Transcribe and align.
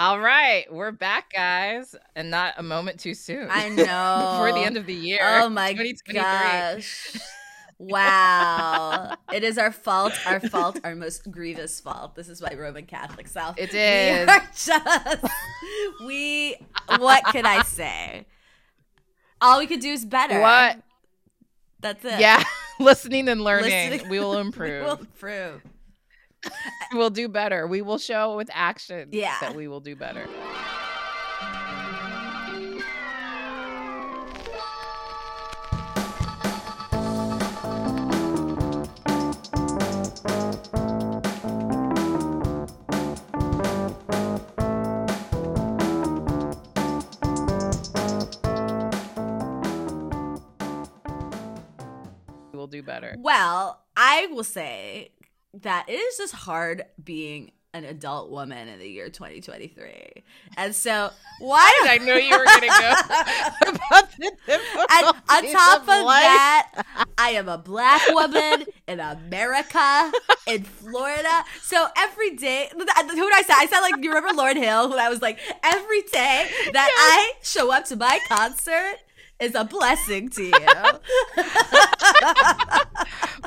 All 0.00 0.18
right, 0.18 0.64
we're 0.72 0.92
back, 0.92 1.30
guys, 1.30 1.94
and 2.16 2.30
not 2.30 2.54
a 2.56 2.62
moment 2.62 2.98
too 3.00 3.12
soon. 3.12 3.48
I 3.50 3.68
know. 3.68 4.30
Before 4.32 4.50
the 4.58 4.64
end 4.64 4.78
of 4.78 4.86
the 4.86 4.94
year. 4.94 5.18
Oh 5.22 5.50
my 5.50 5.74
gosh. 6.10 7.18
Wow. 7.76 9.14
it 9.34 9.44
is 9.44 9.58
our 9.58 9.70
fault, 9.70 10.14
our 10.24 10.40
fault, 10.40 10.80
our 10.84 10.94
most 10.94 11.30
grievous 11.30 11.80
fault. 11.80 12.14
This 12.14 12.30
is 12.30 12.40
why 12.40 12.54
Roman 12.54 12.86
Catholic 12.86 13.28
South. 13.28 13.58
It 13.58 13.74
is. 13.74 14.26
We 14.26 14.32
are 14.32 14.48
just 14.54 15.24
we 16.06 16.56
what 16.96 17.22
can 17.26 17.44
I 17.44 17.60
say? 17.60 18.24
All 19.42 19.58
we 19.58 19.66
could 19.66 19.80
do 19.80 19.92
is 19.92 20.06
better. 20.06 20.40
What? 20.40 20.78
That's 21.80 22.02
it. 22.06 22.20
Yeah. 22.20 22.42
Listening 22.78 23.28
and 23.28 23.42
learning. 23.44 23.90
Listening- 23.90 24.08
We 24.10 24.18
will 24.18 24.38
improve. 24.38 24.80
we 24.82 24.86
will 24.86 24.96
improve. 24.96 25.60
we'll 26.92 27.10
do 27.10 27.28
better. 27.28 27.66
We 27.66 27.82
will 27.82 27.98
show 27.98 28.36
with 28.36 28.50
action 28.52 29.08
Yeah. 29.12 29.36
that 29.40 29.54
we 29.54 29.68
will 29.68 29.80
do 29.80 29.94
better. 29.96 30.26
We 52.52 52.58
will 52.58 52.66
do 52.66 52.82
better. 52.82 53.14
Well, 53.18 53.80
I 53.96 54.26
will 54.30 54.44
say 54.44 55.12
that 55.54 55.86
it 55.88 55.92
is 55.94 56.16
just 56.16 56.34
hard 56.34 56.84
being 57.02 57.52
an 57.72 57.84
adult 57.84 58.30
woman 58.30 58.66
in 58.68 58.78
the 58.80 58.88
year 58.88 59.08
2023. 59.10 60.24
And 60.56 60.74
so, 60.74 61.10
why 61.38 61.72
did 61.82 61.88
I 62.02 62.04
know 62.04 62.14
you 62.16 62.36
were 62.36 62.44
going 62.44 62.60
to 62.62 62.66
go 62.66 63.70
about 63.70 64.10
the 64.16 64.32
And 64.90 65.16
on 65.28 65.52
top 65.52 65.82
of 65.82 66.04
life. 66.04 66.22
that, 66.22 66.84
I 67.16 67.30
am 67.30 67.48
a 67.48 67.58
black 67.58 68.02
woman 68.08 68.64
in 68.88 68.98
America, 69.00 70.12
in 70.46 70.64
Florida. 70.64 71.44
So 71.62 71.86
every 71.96 72.34
day, 72.36 72.68
who 72.72 72.84
did 72.84 72.88
I 72.98 73.42
say? 73.46 73.54
I 73.56 73.66
sound 73.66 73.82
like 73.82 74.02
you 74.02 74.12
remember 74.12 74.40
Lauryn 74.40 74.56
Hill, 74.56 74.90
who 74.90 74.98
I 74.98 75.08
was 75.08 75.22
like, 75.22 75.38
every 75.62 76.02
day 76.02 76.50
that 76.72 76.90
I 76.92 77.32
show 77.42 77.72
up 77.72 77.84
to 77.86 77.96
my 77.96 78.18
concert 78.28 78.96
is 79.40 79.54
a 79.54 79.64
blessing 79.64 80.28
to 80.30 80.42
you. 80.44 80.52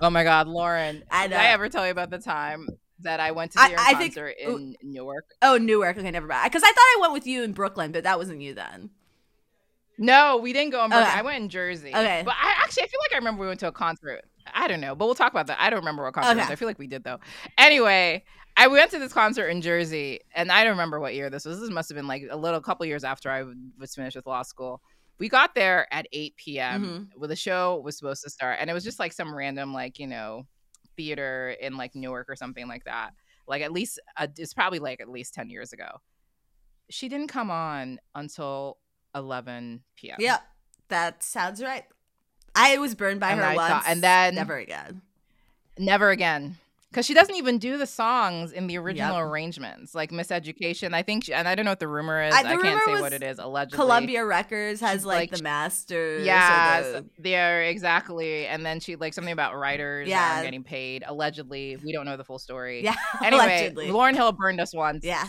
Oh 0.01 0.09
my 0.09 0.23
God, 0.23 0.47
Lauryn! 0.47 1.03
I 1.09 1.27
Did. 1.27 1.37
I 1.37 1.45
ever 1.47 1.69
tell 1.69 1.85
you 1.85 1.91
about 1.91 2.09
the 2.09 2.17
time 2.17 2.67
that 2.99 3.19
I 3.19 3.31
went 3.31 3.51
to 3.53 3.61
I- 3.61 3.67
your 3.69 3.79
I 3.79 3.93
think- 3.93 4.13
concert 4.15 4.35
in 4.39 4.75
Newark? 4.81 5.25
oh, 5.41 5.57
Newark. 5.57 5.97
Okay, 5.97 6.11
never 6.11 6.27
mind. 6.27 6.43
Because 6.45 6.63
I 6.63 6.67
thought 6.71 6.77
I 6.77 6.97
went 7.01 7.13
with 7.13 7.25
you 7.27 7.43
in 7.43 7.53
Brooklyn, 7.53 7.91
but 7.91 8.03
that 8.03 8.17
wasn't 8.17 8.41
you 8.41 8.53
then. 8.53 8.89
No, 9.97 10.37
we 10.37 10.51
didn't 10.51 10.71
go 10.71 10.83
in 10.83 10.89
Brooklyn. 10.89 11.07
Okay. 11.09 11.19
I 11.19 11.21
went 11.21 11.43
in 11.43 11.49
Jersey. 11.49 11.89
Okay. 11.89 12.21
but 12.25 12.33
I 12.33 12.53
actually 12.63 12.83
I 12.83 12.87
feel 12.87 12.99
like 13.01 13.13
I 13.13 13.17
remember 13.17 13.41
we 13.41 13.47
went 13.47 13.59
to 13.61 13.67
a 13.67 13.71
concert. 13.71 14.21
I 14.53 14.67
don't 14.67 14.81
know, 14.81 14.95
but 14.95 15.05
we'll 15.05 15.15
talk 15.15 15.31
about 15.31 15.47
that. 15.47 15.57
I 15.61 15.69
don't 15.69 15.79
remember 15.79 16.03
what 16.03 16.13
concert. 16.15 16.31
it 16.31 16.35
was. 16.35 16.43
Okay. 16.45 16.53
I 16.53 16.55
feel 16.55 16.67
like 16.67 16.79
we 16.79 16.87
did 16.87 17.03
though. 17.03 17.19
Anyway, 17.57 18.23
I 18.57 18.67
went 18.67 18.91
to 18.91 18.99
this 18.99 19.13
concert 19.13 19.47
in 19.47 19.61
Jersey, 19.61 20.19
and 20.35 20.51
I 20.51 20.63
don't 20.63 20.71
remember 20.71 20.99
what 20.99 21.13
year 21.13 21.29
this 21.29 21.45
was. 21.45 21.59
This 21.61 21.69
must 21.69 21.89
have 21.89 21.95
been 21.95 22.07
like 22.07 22.23
a 22.29 22.35
little 22.35 22.59
couple 22.59 22.85
years 22.87 23.03
after 23.03 23.29
I 23.29 23.43
was 23.79 23.95
finished 23.95 24.15
with 24.15 24.25
law 24.25 24.41
school. 24.41 24.81
We 25.19 25.29
got 25.29 25.55
there 25.55 25.87
at 25.93 26.07
8 26.11 26.35
p.m. 26.37 26.83
Mm-hmm. 26.83 27.19
Well, 27.19 27.27
the 27.29 27.35
show 27.35 27.79
was 27.83 27.97
supposed 27.97 28.23
to 28.23 28.29
start, 28.29 28.57
and 28.59 28.69
it 28.69 28.73
was 28.73 28.83
just 28.83 28.99
like 28.99 29.13
some 29.13 29.33
random, 29.33 29.73
like 29.73 29.99
you 29.99 30.07
know, 30.07 30.45
theater 30.97 31.55
in 31.61 31.77
like 31.77 31.95
Newark 31.95 32.29
or 32.29 32.35
something 32.35 32.67
like 32.67 32.83
that. 32.85 33.11
Like 33.47 33.61
at 33.61 33.71
least 33.71 33.99
uh, 34.17 34.27
it's 34.37 34.53
probably 34.53 34.79
like 34.79 35.01
at 35.01 35.09
least 35.09 35.33
10 35.33 35.49
years 35.49 35.73
ago. 35.73 35.87
She 36.89 37.09
didn't 37.09 37.27
come 37.27 37.49
on 37.51 37.99
until 38.15 38.77
11 39.15 39.83
p.m. 39.95 40.17
Yep, 40.19 40.41
that 40.89 41.23
sounds 41.23 41.61
right. 41.61 41.83
I 42.55 42.77
was 42.77 42.93
burned 42.95 43.19
by 43.19 43.31
And 43.31 43.39
her 43.39 43.45
I 43.45 43.55
once, 43.55 43.69
thought- 43.71 43.83
and 43.87 44.01
then- 44.03 44.35
never 44.35 44.57
again. 44.57 45.01
Never 45.77 46.09
again. 46.11 46.57
Because 46.93 47.07
she 47.07 47.15
doesn't 47.15 47.33
even 47.33 47.57
do 47.57 47.79
the 47.79 47.87
songs 47.87 48.51
in 48.51 48.67
the 48.67 48.77
original 48.77 49.15
Yep. 49.17 49.25
arrangements, 49.25 49.95
like 49.95 50.11
Miseducation. 50.11 50.93
I 50.93 51.01
think, 51.01 51.23
she, 51.23 51.33
and 51.33 51.47
I 51.47 51.55
don't 51.55 51.65
know 51.65 51.71
what 51.71 51.79
the 51.79 51.87
rumor 51.87 52.21
is. 52.21 52.35
I- 52.35 52.41
I, 52.41 52.55
can't 52.55 52.79
say 52.85 53.01
what 53.01 53.13
it 53.13 53.23
is. 53.23 53.39
Allegedly, 53.39 53.75
Columbia 53.77 54.23
Records 54.23 54.79
has 54.81 55.03
like, 55.03 55.31
like- 55.31 55.39
the 55.39 55.41
masters. 55.43 56.23
Yeah, 56.23 56.81
the- 56.81 57.05
there 57.17 57.63
exactly. 57.63 58.45
And 58.45 58.63
then 58.63 58.79
she 58.79 58.95
like 58.95 59.15
something 59.15 59.33
about 59.33 59.57
writers 59.57 60.07
yeah. 60.07 60.43
getting 60.43 60.63
paid. 60.63 61.03
Allegedly, 61.07 61.77
we 61.83 61.91
don't 61.91 62.05
know 62.05 62.15
the 62.15 62.23
full 62.23 62.37
story. 62.37 62.83
yeah. 62.83 62.93
Anyway, 63.23 63.43
allegedly. 63.43 63.87
Lauryn 63.87 64.13
Hill 64.13 64.31
burned 64.31 64.61
us 64.61 64.71
once. 64.75 65.03
Yeah. 65.03 65.27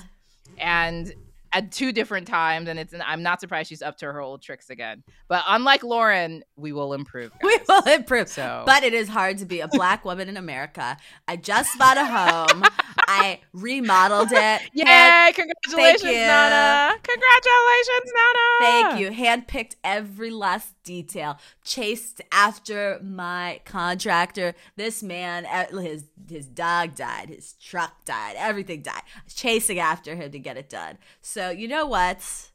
and 0.58 1.14
at 1.54 1.70
two 1.72 1.92
different 1.92 2.26
times, 2.26 2.68
and 2.68 2.78
it's. 2.78 2.92
I'm 3.06 3.22
not 3.22 3.40
surprised 3.40 3.68
she's 3.68 3.82
up 3.82 3.96
to 3.98 4.06
her 4.06 4.20
old 4.20 4.42
tricks 4.42 4.70
again. 4.70 5.02
But 5.28 5.44
unlike 5.46 5.82
Lauryn, 5.82 6.42
we 6.56 6.72
will 6.72 6.92
improve. 6.94 7.30
We 7.42 7.58
will 7.68 7.82
improve. 7.84 8.28
So, 8.28 8.62
But 8.66 8.82
it 8.82 8.92
is 8.94 9.08
hard 9.08 9.38
to 9.38 9.44
be 9.46 9.60
a 9.60 9.68
black 9.68 10.04
woman 10.10 10.28
in 10.28 10.36
America. 10.36 10.96
I 11.28 11.36
just 11.36 11.78
bought 11.78 11.96
a 11.96 12.04
home. 12.04 12.64
I 13.06 13.40
remodeled 13.52 14.32
it. 14.32 14.62
Yay! 14.72 14.84
Hand- 14.86 15.34
Congratulations. 15.34 16.02
Nana! 16.02 16.96
Congratulations, 17.02 18.12
Nana! 18.14 18.40
Thank 18.60 19.00
you. 19.00 19.10
Handpicked 19.10 19.76
every 19.84 20.30
last 20.30 20.74
detail. 20.84 21.38
Chased 21.64 22.20
after 22.32 22.98
my 23.02 23.60
contractor. 23.64 24.54
This 24.76 25.02
man, 25.02 25.46
uh, 25.46 25.78
his 25.78 26.04
his 26.28 26.46
dog 26.46 26.94
died. 26.94 27.28
His 27.28 27.52
truck 27.54 28.04
died. 28.06 28.34
Everything 28.38 28.80
died. 28.82 29.02
Chasing 29.28 29.78
after 29.78 30.14
him 30.14 30.32
to 30.32 30.38
get 30.38 30.56
it 30.56 30.68
done. 30.70 30.96
So 31.20 31.43
you 31.50 31.68
know 31.68 31.86
what? 31.86 32.50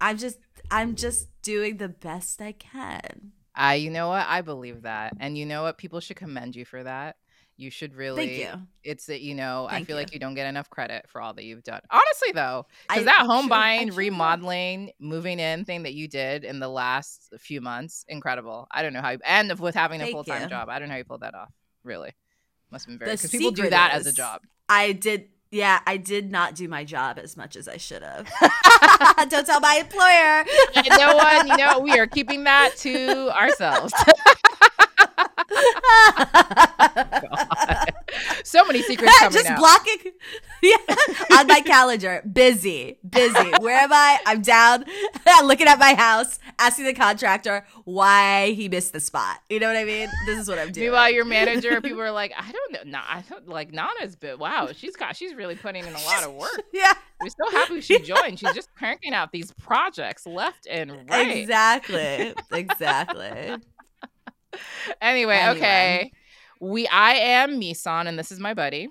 I'm 0.00 0.18
just 0.18 0.38
I'm 0.70 0.94
just 0.94 1.28
doing 1.42 1.78
the 1.78 1.88
best 1.88 2.40
I 2.40 2.52
can. 2.52 3.32
I, 3.54 3.74
you 3.74 3.90
know 3.90 4.08
what? 4.08 4.24
I 4.28 4.42
believe 4.42 4.82
that, 4.82 5.14
and 5.18 5.36
you 5.36 5.44
know 5.44 5.64
what? 5.64 5.78
People 5.78 5.98
should 5.98 6.16
commend 6.16 6.54
you 6.54 6.64
for 6.64 6.84
that. 6.84 7.16
You 7.56 7.70
should 7.70 7.96
really. 7.96 8.26
Thank 8.26 8.38
you. 8.38 8.66
It's 8.84 9.06
that 9.06 9.20
you 9.20 9.34
know. 9.34 9.66
Thank 9.68 9.82
I 9.82 9.84
feel 9.84 9.96
you. 9.96 10.02
like 10.02 10.14
you 10.14 10.20
don't 10.20 10.34
get 10.34 10.46
enough 10.46 10.70
credit 10.70 11.06
for 11.08 11.20
all 11.20 11.34
that 11.34 11.42
you've 11.42 11.64
done. 11.64 11.80
Honestly, 11.90 12.30
though, 12.32 12.66
because 12.88 13.06
that 13.06 13.26
home 13.26 13.46
I 13.46 13.48
buying, 13.48 13.94
remodeling, 13.94 14.92
moving 15.00 15.40
in 15.40 15.64
thing 15.64 15.82
that 15.82 15.94
you 15.94 16.06
did 16.06 16.44
in 16.44 16.60
the 16.60 16.68
last 16.68 17.32
few 17.40 17.60
months, 17.60 18.04
incredible. 18.06 18.68
I 18.70 18.82
don't 18.82 18.92
know 18.92 19.00
how. 19.00 19.10
You, 19.10 19.18
and 19.24 19.58
with 19.58 19.74
having 19.74 20.00
a 20.00 20.04
Thank 20.04 20.14
full 20.14 20.22
time 20.22 20.42
you. 20.42 20.48
job, 20.48 20.68
I 20.68 20.78
don't 20.78 20.86
know 20.86 20.92
how 20.92 20.98
you 20.98 21.04
pulled 21.04 21.22
that 21.22 21.34
off. 21.34 21.52
Really, 21.82 22.12
must 22.70 22.84
have 22.84 22.92
been 22.92 22.98
very 23.00 23.16
because 23.16 23.30
people 23.32 23.50
do 23.50 23.68
that 23.68 23.92
as 23.92 24.06
a 24.06 24.12
job. 24.12 24.42
I 24.68 24.92
did. 24.92 25.30
Yeah, 25.50 25.80
I 25.86 25.96
did 25.96 26.30
not 26.30 26.54
do 26.54 26.68
my 26.68 26.84
job 26.84 27.18
as 27.18 27.36
much 27.36 27.56
as 27.56 27.68
I 27.68 27.78
should 27.78 28.02
have. 28.02 28.28
Don't 29.30 29.46
tell 29.46 29.60
my 29.60 29.76
employer. 29.80 30.44
No 30.98 31.16
one, 31.16 31.48
you 31.48 31.56
know, 31.56 31.78
we 31.78 31.98
are 31.98 32.06
keeping 32.06 32.44
that 32.44 32.76
to 32.78 33.30
ourselves. 33.34 33.94
so 38.48 38.64
many 38.64 38.82
secrets 38.82 39.16
coming 39.18 39.26
up. 39.26 39.32
Just 39.32 39.50
out. 39.50 39.58
blocking. 39.58 40.12
Yeah, 40.60 40.74
on 41.38 41.46
my 41.46 41.60
calendar, 41.60 42.20
busy, 42.32 42.98
busy. 43.08 43.50
Where 43.60 43.78
am 43.78 43.92
I? 43.92 44.18
I'm 44.26 44.42
down, 44.42 44.84
looking 45.44 45.68
at 45.68 45.78
my 45.78 45.94
house, 45.94 46.40
asking 46.58 46.86
the 46.86 46.94
contractor 46.94 47.64
why 47.84 48.50
he 48.50 48.68
missed 48.68 48.92
the 48.92 48.98
spot. 48.98 49.36
You 49.48 49.60
know 49.60 49.68
what 49.68 49.76
I 49.76 49.84
mean? 49.84 50.08
This 50.26 50.40
is 50.40 50.48
what 50.48 50.58
I'm 50.58 50.72
doing. 50.72 50.86
Meanwhile, 50.86 51.10
your 51.12 51.24
manager, 51.26 51.80
people 51.80 52.00
are 52.00 52.10
like, 52.10 52.32
I 52.36 52.50
don't 52.50 52.72
know, 52.72 52.80
nah, 52.90 53.04
I 53.08 53.22
don't 53.30 53.48
like 53.48 53.72
Nana's 53.72 54.16
bit. 54.16 54.40
Wow, 54.40 54.70
she's 54.74 54.96
got, 54.96 55.14
she's 55.14 55.32
really 55.32 55.54
putting 55.54 55.84
in 55.86 55.94
a 55.94 56.02
lot 56.02 56.24
of 56.24 56.34
work. 56.34 56.60
yeah, 56.72 56.92
We're 57.20 57.28
so 57.28 57.56
happy 57.56 57.80
she 57.80 58.00
joined. 58.00 58.40
She's 58.40 58.52
just 58.54 58.74
cranking 58.74 59.14
out 59.14 59.30
these 59.30 59.52
projects 59.62 60.26
left 60.26 60.66
and 60.68 61.08
right. 61.08 61.36
exactly, 61.36 62.34
exactly. 62.50 63.58
Anyway, 65.00 65.36
Anyway. 65.36 65.48
okay, 65.50 66.12
we, 66.60 66.86
I 66.88 67.12
am 67.14 67.60
Misan, 67.60 68.06
and 68.08 68.18
this 68.18 68.30
is 68.32 68.40
my 68.40 68.54
buddy, 68.54 68.88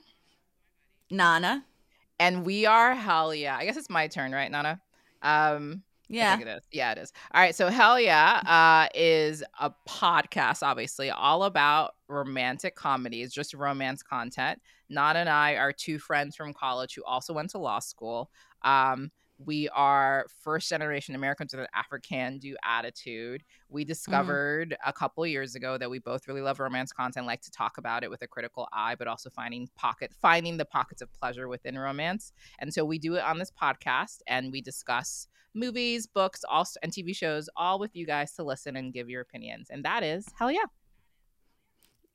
Nana. 1.10 1.64
and 2.20 2.46
we 2.46 2.66
are 2.66 2.94
hell 2.96 3.34
yeah. 3.34 3.58
I 3.58 3.66
guess 3.66 3.78
it's 3.78 3.90
my 3.90 4.08
turn, 4.08 4.32
right, 4.32 4.52
Nana? 4.52 4.82
Um, 5.22 5.84
Yeah. 6.10 6.40
it 6.40 6.48
is. 6.48 6.62
Yeah, 6.72 6.92
it 6.94 6.98
is. 6.98 7.12
All 7.34 7.42
right. 7.42 7.56
So 7.56 7.70
Hell 7.70 8.00
Yeah 8.00 8.42
uh, 8.46 8.88
is 8.96 9.44
a 9.60 9.72
podcast, 9.88 10.64
obviously, 10.64 11.10
all 11.10 11.44
about 11.44 11.96
romantic 12.08 12.76
comedies, 12.76 13.34
just 13.34 13.54
romance 13.54 14.04
content. 14.04 14.62
Nana 14.90 15.20
and 15.20 15.30
I 15.30 15.56
are 15.56 15.74
two 15.74 16.00
friends 16.00 16.36
from 16.36 16.54
college 16.54 16.96
who 16.96 17.04
also 17.04 17.34
went 17.34 17.50
to 17.52 17.58
law 17.58 17.80
school. 17.80 18.32
Um, 18.62 19.12
we 19.38 19.70
are 19.70 20.26
first 20.42 20.70
generation 20.70 21.16
Americans 21.16 21.54
with 21.54 21.62
an 21.62 21.68
African 21.74 22.40
do 22.40 22.56
attitude. 22.64 23.44
We 23.70 23.84
mm-hmm. 23.84 23.88
discovered 23.88 24.78
a 24.86 24.94
couple 24.94 25.26
years 25.28 25.56
ago 25.56 25.78
that 25.78 25.90
we 25.90 26.00
both 26.00 26.28
really 26.28 26.42
love 26.42 26.60
romance 26.60 26.92
content, 26.92 27.26
like 27.26 27.42
to 27.42 27.52
talk 27.52 27.78
about 27.78 28.04
it 28.04 28.10
with 28.10 28.22
a 28.22 28.28
critical 28.28 28.68
eye, 28.74 28.96
but 28.96 29.08
also 29.08 29.30
finding 29.30 29.70
pocket 29.76 30.12
finding 30.22 30.58
the 30.58 30.66
pockets 30.66 31.02
of 31.02 31.14
pleasure 31.14 31.48
within 31.48 31.78
romance. 31.78 32.32
And 32.60 32.74
so 32.74 32.84
we 32.84 32.98
do 32.98 33.16
it 33.16 33.24
on 33.24 33.38
this 33.38 33.52
podcast 33.52 34.20
and 34.28 34.52
we 34.52 34.62
discuss 34.62 35.28
movies, 35.54 36.08
books, 36.08 36.44
also 36.50 36.80
and 36.82 36.92
TV 36.92 37.16
shows, 37.16 37.50
all 37.56 37.80
with 37.80 37.96
you 37.96 38.06
guys 38.06 38.34
to 38.34 38.44
listen 38.44 38.76
and 38.76 38.94
give 38.94 39.10
your 39.10 39.22
opinions. 39.22 39.70
And 39.70 39.84
that 39.86 40.04
is 40.04 40.26
hell 40.38 40.52
yeah. 40.52 40.66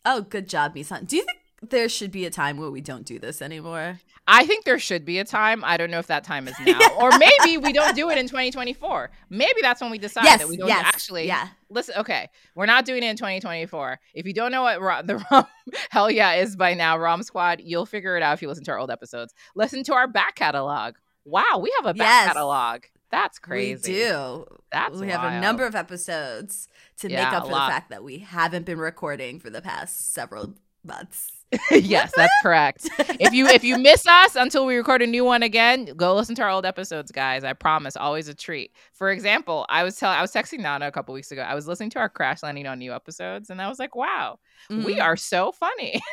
Oh, 0.04 0.22
good 0.22 0.48
job, 0.48 0.74
Misan. 0.74 1.06
Do 1.06 1.16
you 1.16 1.24
think 1.24 1.38
there 1.62 1.88
should 1.88 2.10
be 2.10 2.26
a 2.26 2.30
time 2.30 2.56
where 2.56 2.70
we 2.70 2.80
don't 2.80 3.04
do 3.06 3.18
this 3.18 3.40
anymore. 3.40 4.00
I 4.26 4.44
think 4.46 4.64
there 4.64 4.78
should 4.78 5.04
be 5.04 5.18
a 5.18 5.24
time. 5.24 5.62
I 5.64 5.76
don't 5.76 5.90
know 5.90 5.98
if 6.00 6.08
that 6.08 6.24
time 6.24 6.46
is 6.48 6.54
now, 6.66 6.78
or 6.98 7.10
maybe 7.18 7.56
we 7.58 7.72
don't 7.72 7.94
do 7.96 8.10
it 8.10 8.18
in 8.18 8.26
2024. 8.26 9.10
Maybe 9.30 9.60
that's 9.62 9.80
when 9.80 9.90
we 9.90 9.98
decide 9.98 10.24
Yes, 10.24 10.40
that 10.40 10.48
we 10.48 10.56
don't 10.56 10.68
yes, 10.68 10.82
actually. 10.84 11.26
yeah. 11.26 11.48
Listen, 11.70 11.94
okay, 11.98 12.28
we're 12.54 12.66
not 12.66 12.84
doing 12.84 13.02
it 13.02 13.06
in 13.10 13.16
2024. 13.16 13.98
If 14.14 14.26
you 14.26 14.32
don't 14.34 14.50
know 14.52 14.62
what 14.62 14.80
Ro- 14.80 15.02
the 15.04 15.24
Rom 15.30 15.46
Hell 15.90 16.10
Yeah 16.10 16.34
is 16.34 16.56
by 16.56 16.74
now, 16.74 16.98
Rom 16.98 17.22
Squad, 17.22 17.60
you'll 17.64 17.86
figure 17.86 18.16
it 18.16 18.22
out 18.22 18.34
if 18.34 18.42
you 18.42 18.48
listen 18.48 18.64
to 18.64 18.70
our 18.72 18.78
old 18.78 18.90
episodes. 18.90 19.32
Listen 19.54 19.82
to 19.84 19.94
our 19.94 20.06
back 20.08 20.34
catalog. 20.34 20.94
Wow, 21.24 21.60
we 21.60 21.72
have 21.76 21.86
a 21.86 21.94
back 21.94 22.06
Yes. 22.26 22.26
catalog. 22.32 22.82
That's 23.10 23.38
crazy. 23.38 23.92
We 23.92 23.98
do. 23.98 24.46
That's 24.72 24.98
we 24.98 25.08
have 25.08 25.22
a 25.24 25.40
number 25.40 25.66
of 25.66 25.74
episodes 25.74 26.66
to 26.98 27.10
Yeah, 27.10 27.24
make 27.24 27.32
up 27.34 27.44
for 27.44 27.50
the 27.50 27.54
fact 27.56 27.90
that 27.90 28.02
we 28.02 28.18
haven't 28.18 28.64
been 28.66 28.78
recording 28.78 29.38
for 29.38 29.50
the 29.50 29.60
past 29.60 30.14
several 30.14 30.54
months. 30.82 31.30
yes, 31.70 32.12
that's 32.16 32.32
correct. 32.42 32.88
if 33.20 33.32
you 33.32 33.46
if 33.46 33.62
you 33.64 33.78
miss 33.78 34.06
us 34.06 34.36
until 34.36 34.64
we 34.66 34.76
record 34.76 35.02
a 35.02 35.06
new 35.06 35.24
one 35.24 35.42
again, 35.42 35.86
go 35.96 36.14
listen 36.14 36.34
to 36.36 36.42
our 36.42 36.50
old 36.50 36.64
episodes, 36.64 37.10
guys. 37.12 37.44
I 37.44 37.52
promise, 37.52 37.96
always 37.96 38.28
a 38.28 38.34
treat. 38.34 38.72
For 38.92 39.10
example, 39.10 39.66
I 39.68 39.82
was 39.82 39.96
telling 39.96 40.16
I 40.18 40.22
was 40.22 40.32
texting 40.32 40.60
Nana 40.60 40.86
a 40.86 40.92
couple 40.92 41.12
weeks 41.14 41.30
ago. 41.30 41.42
I 41.42 41.54
was 41.54 41.66
listening 41.66 41.90
to 41.90 41.98
our 41.98 42.08
Crash 42.08 42.42
Landing 42.42 42.66
on 42.66 42.80
You 42.80 42.92
episodes, 42.94 43.50
and 43.50 43.60
I 43.60 43.68
was 43.68 43.78
like, 43.78 43.94
wow, 43.94 44.38
we 44.70 44.96
Mhm. 44.96 45.02
are 45.02 45.16
so 45.16 45.52
funny. 45.52 46.00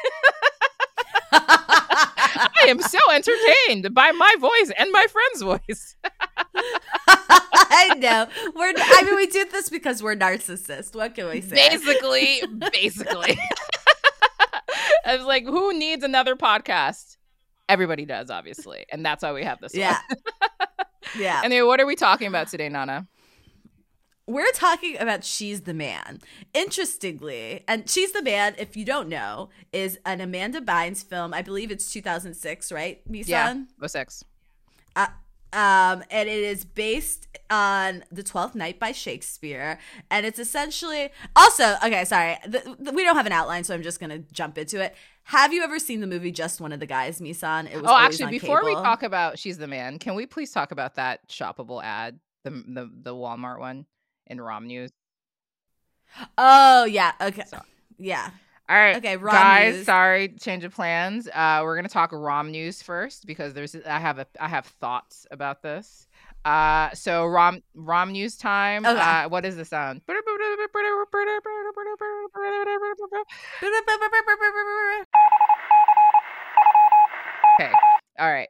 I 1.31 2.65
am 2.67 2.79
so 2.81 2.97
entertained 3.13 3.93
by 3.93 4.11
my 4.11 4.35
voice 4.39 4.71
and 4.77 4.91
my 4.91 5.05
friend's 5.07 5.41
voice. 5.41 5.95
I 7.71 7.93
know. 7.97 8.27
We're. 8.55 8.73
I 8.75 9.03
mean, 9.05 9.15
we 9.15 9.27
do 9.27 9.45
this 9.45 9.69
because 9.69 10.01
we're 10.01 10.15
narcissists. 10.15 10.95
What 10.95 11.15
can 11.15 11.29
we 11.29 11.41
say? 11.41 11.55
basically, 11.55 12.41
basically. 12.71 13.37
I 15.09 15.17
was 15.17 15.25
like, 15.25 15.45
who 15.45 15.73
needs 15.77 16.03
another 16.03 16.35
podcast? 16.35 17.17
Everybody 17.67 18.05
does, 18.05 18.29
obviously. 18.29 18.85
And 18.91 19.05
that's 19.05 19.23
why 19.23 19.31
we 19.33 19.43
have 19.43 19.59
this 19.59 19.73
Yeah. 19.75 19.97
one. 20.07 20.17
Yeah. 21.17 21.41
Anyway, 21.43 21.65
what 21.65 21.79
are 21.79 21.87
we 21.87 21.95
talking 21.95 22.27
about 22.27 22.49
today, 22.49 22.69
Nana? 22.69 23.07
We're 24.27 24.51
talking 24.51 24.95
about 24.99 25.23
She's 25.23 25.61
the 25.61 25.73
Man. 25.73 26.19
Interestingly, 26.53 27.63
and 27.67 27.89
She's 27.89 28.11
the 28.11 28.21
Man, 28.21 28.53
if 28.59 28.77
you 28.77 28.85
don't 28.85 29.09
know, 29.09 29.49
is 29.73 29.97
an 30.05 30.21
Amanda 30.21 30.61
Bynes 30.61 31.03
film. 31.03 31.33
I 31.33 31.41
believe 31.41 31.71
it's 31.71 31.91
2006, 31.91 32.71
right, 32.71 33.01
Misan? 33.11 33.27
Yeah. 33.27 33.55
Oh 33.81 33.87
six. 33.87 34.23
Uh, 34.95 35.07
um, 35.53 36.03
and 36.11 36.29
it 36.29 36.43
is 36.43 36.63
based 36.65 37.27
on 37.49 38.03
The 38.11 38.23
Twelfth 38.23 38.55
Night 38.55 38.79
by 38.79 38.91
Shakespeare, 38.91 39.79
and 40.11 40.25
it's 40.25 40.39
essentially 40.39 41.09
also 41.35 41.75
okay. 41.83 42.05
Sorry, 42.05 42.37
th- 42.49 42.63
th- 42.63 42.77
we 42.93 43.03
don't 43.03 43.15
have 43.15 43.25
an 43.25 43.31
outline, 43.31 43.63
so 43.63 43.73
I'm 43.73 43.81
just 43.83 43.99
gonna 43.99 44.19
jump 44.19 44.57
into 44.57 44.81
it. 44.83 44.95
Have 45.23 45.53
you 45.53 45.63
ever 45.63 45.77
seen 45.79 46.01
the 46.01 46.07
movie 46.07 46.31
Just 46.31 46.59
One 46.61 46.71
of 46.71 46.79
the 46.79 46.85
Guys, 46.87 47.19
Misan? 47.21 47.65
It 47.71 47.75
was 47.81 47.85
Oh, 47.85 47.95
actually, 47.97 48.31
before 48.31 48.63
we 48.65 48.73
talk 48.75 49.03
about 49.03 49.37
She's 49.39 49.57
the 49.57 49.67
Man, 49.67 49.99
can 49.99 50.15
we 50.15 50.25
please 50.25 50.51
talk 50.51 50.71
about 50.71 50.95
that 50.95 51.27
shoppable 51.29 51.83
ad, 51.83 52.19
the 52.43 52.51
the, 52.51 52.89
the 53.03 53.13
Walmart 53.15 53.59
one 53.59 53.85
in 54.27 54.39
Rom 54.41 54.67
News? 54.67 54.91
Oh 56.37 56.85
yeah, 56.85 57.11
okay, 57.21 57.43
So- 57.47 57.61
yeah. 57.97 58.31
All 58.69 58.75
right, 58.75 58.97
Okay, 58.97 59.17
Rom 59.17 59.33
guys. 59.33 59.75
News. 59.77 59.85
Sorry, 59.87 60.27
change 60.39 60.63
of 60.63 60.75
plans. 60.75 61.27
Uh, 61.27 61.61
we're 61.63 61.75
gonna 61.75 61.89
talk 61.89 62.11
Rom 62.13 62.51
News 62.51 62.83
first 62.83 63.25
because 63.25 63.53
there's 63.55 63.75
I 63.75 63.97
have 63.97 64.19
a 64.19 64.27
I 64.39 64.47
have 64.47 64.67
thoughts 64.67 65.25
about 65.31 65.63
this. 65.63 66.07
Uh, 66.45 66.91
so 66.93 67.25
Rom 67.25 67.61
Rom 67.73 68.11
News 68.11 68.37
time. 68.37 68.85
Okay. 68.85 68.99
Uh, 68.99 69.27
what 69.29 69.43
is 69.43 69.55
the 69.55 69.65
sound? 69.65 70.01
Okay. 77.59 77.73
All 78.19 78.31
right. 78.31 78.49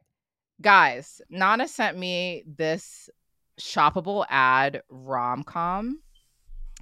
Guys, 0.60 1.20
Nana 1.30 1.66
sent 1.66 1.96
me 1.98 2.44
this 2.46 3.08
shoppable 3.58 4.24
ad 4.28 4.82
rom 4.88 5.42
com 5.42 6.00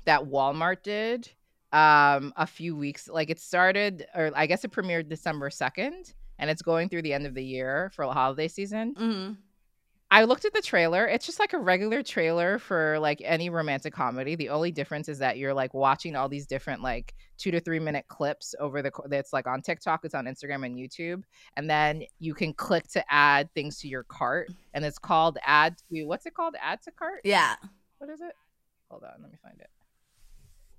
that 0.05 0.23
Walmart 0.25 0.83
did 0.83 1.31
um 1.73 2.33
a 2.37 2.47
few 2.47 2.75
weeks 2.77 3.09
like 3.09 3.29
it 3.31 3.39
started 3.39 4.07
or 4.15 4.31
I 4.35 4.47
guess 4.47 4.65
it 4.65 4.71
premiered 4.73 5.09
December 5.09 5.51
2nd 5.51 6.15
and 6.39 6.49
it's 6.51 6.63
going 6.63 6.89
through 6.89 7.03
the 7.03 7.13
end 7.13 7.27
of 7.27 7.35
the 7.35 7.45
year 7.45 7.91
for 7.95 8.07
the 8.07 8.13
holiday 8.13 8.49
season. 8.49 8.95
Mhm. 8.95 9.37
I 10.11 10.25
looked 10.25 10.47
at 10.47 10.55
the 10.55 10.63
trailer. 10.63 11.07
It's 11.07 11.27
just 11.27 11.39
like 11.39 11.53
a 11.53 11.59
regular 11.59 12.03
trailer 12.03 12.59
for 12.59 12.99
like 12.99 13.21
any 13.23 13.51
romantic 13.51 13.93
comedy. 13.93 14.37
The 14.37 14.49
only 14.49 14.73
difference 14.73 15.07
is 15.11 15.19
that 15.19 15.37
you're 15.37 15.53
like 15.53 15.75
watching 15.75 16.17
all 16.17 16.31
these 16.31 16.47
different 16.47 16.81
like 16.81 17.13
two 17.37 17.51
to 17.51 17.61
three 17.61 17.79
minute 17.79 18.07
clips 18.09 18.55
over 18.59 18.81
the. 18.81 18.91
That's 19.11 19.35
like 19.35 19.47
on 19.47 19.61
TikTok, 19.61 20.01
it's 20.05 20.15
on 20.15 20.25
Instagram 20.25 20.65
and 20.65 20.79
YouTube, 20.79 21.25
and 21.59 21.69
then 21.69 22.05
you 22.21 22.33
can 22.33 22.55
click 22.55 22.89
to 22.93 23.05
add 23.13 23.53
things 23.53 23.79
to 23.81 23.89
your 23.89 24.05
cart, 24.05 24.49
and 24.73 24.83
it's 24.83 24.99
called 24.99 25.37
add 25.45 25.77
to. 25.93 26.05
What's 26.05 26.25
it 26.25 26.33
called? 26.33 26.55
Add 26.59 26.81
to 26.85 26.91
cart. 26.93 27.21
Yeah, 27.25 27.57
What 27.99 28.09
is 28.09 28.23
it? 28.23 28.33
Hold 28.91 29.03
on, 29.05 29.21
let 29.21 29.31
me 29.31 29.37
find 29.43 29.61
it. 29.61 29.69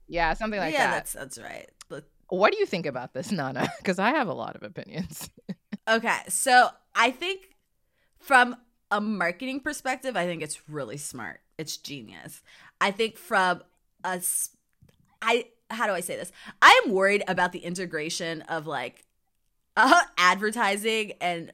Yeah, 0.10 0.34
something 0.34 0.60
like 0.60 0.74
yeah, 0.74 0.88
that. 0.88 0.94
that's 0.96 1.14
that's 1.14 1.40
right. 1.40 1.70
But- 1.88 2.10
What 2.28 2.52
do 2.52 2.60
you 2.60 2.66
think 2.66 2.86
about 2.86 3.14
this, 3.14 3.32
Nana? 3.32 3.70
Because 3.78 4.00
I 4.00 4.10
have 4.10 4.28
a 4.28 4.34
lot 4.34 4.56
of 4.56 4.64
opinions. 4.64 5.30
Okay, 5.88 6.18
so 6.28 6.70
I 6.94 7.10
think 7.10 7.56
from 8.20 8.56
a 8.92 9.02
marketing 9.02 9.60
perspective, 9.60 10.16
I 10.16 10.28
think 10.28 10.44
it's 10.44 10.70
really 10.70 10.98
smart. 10.98 11.40
It's 11.58 11.78
genius. 11.78 12.44
I 12.80 12.92
think 12.92 13.18
from 13.18 13.64
a, 14.04 14.22
I 15.24 15.46
how 15.72 15.88
do 15.88 15.94
I 15.94 16.02
say 16.02 16.16
this? 16.16 16.32
I 16.62 16.80
am 16.86 16.92
worried 16.92 17.24
about 17.28 17.54
the 17.54 17.60
integration 17.60 18.42
of 18.44 18.68
like 18.68 19.04
uh, 19.78 20.02
advertising 20.20 21.14
and 21.22 21.52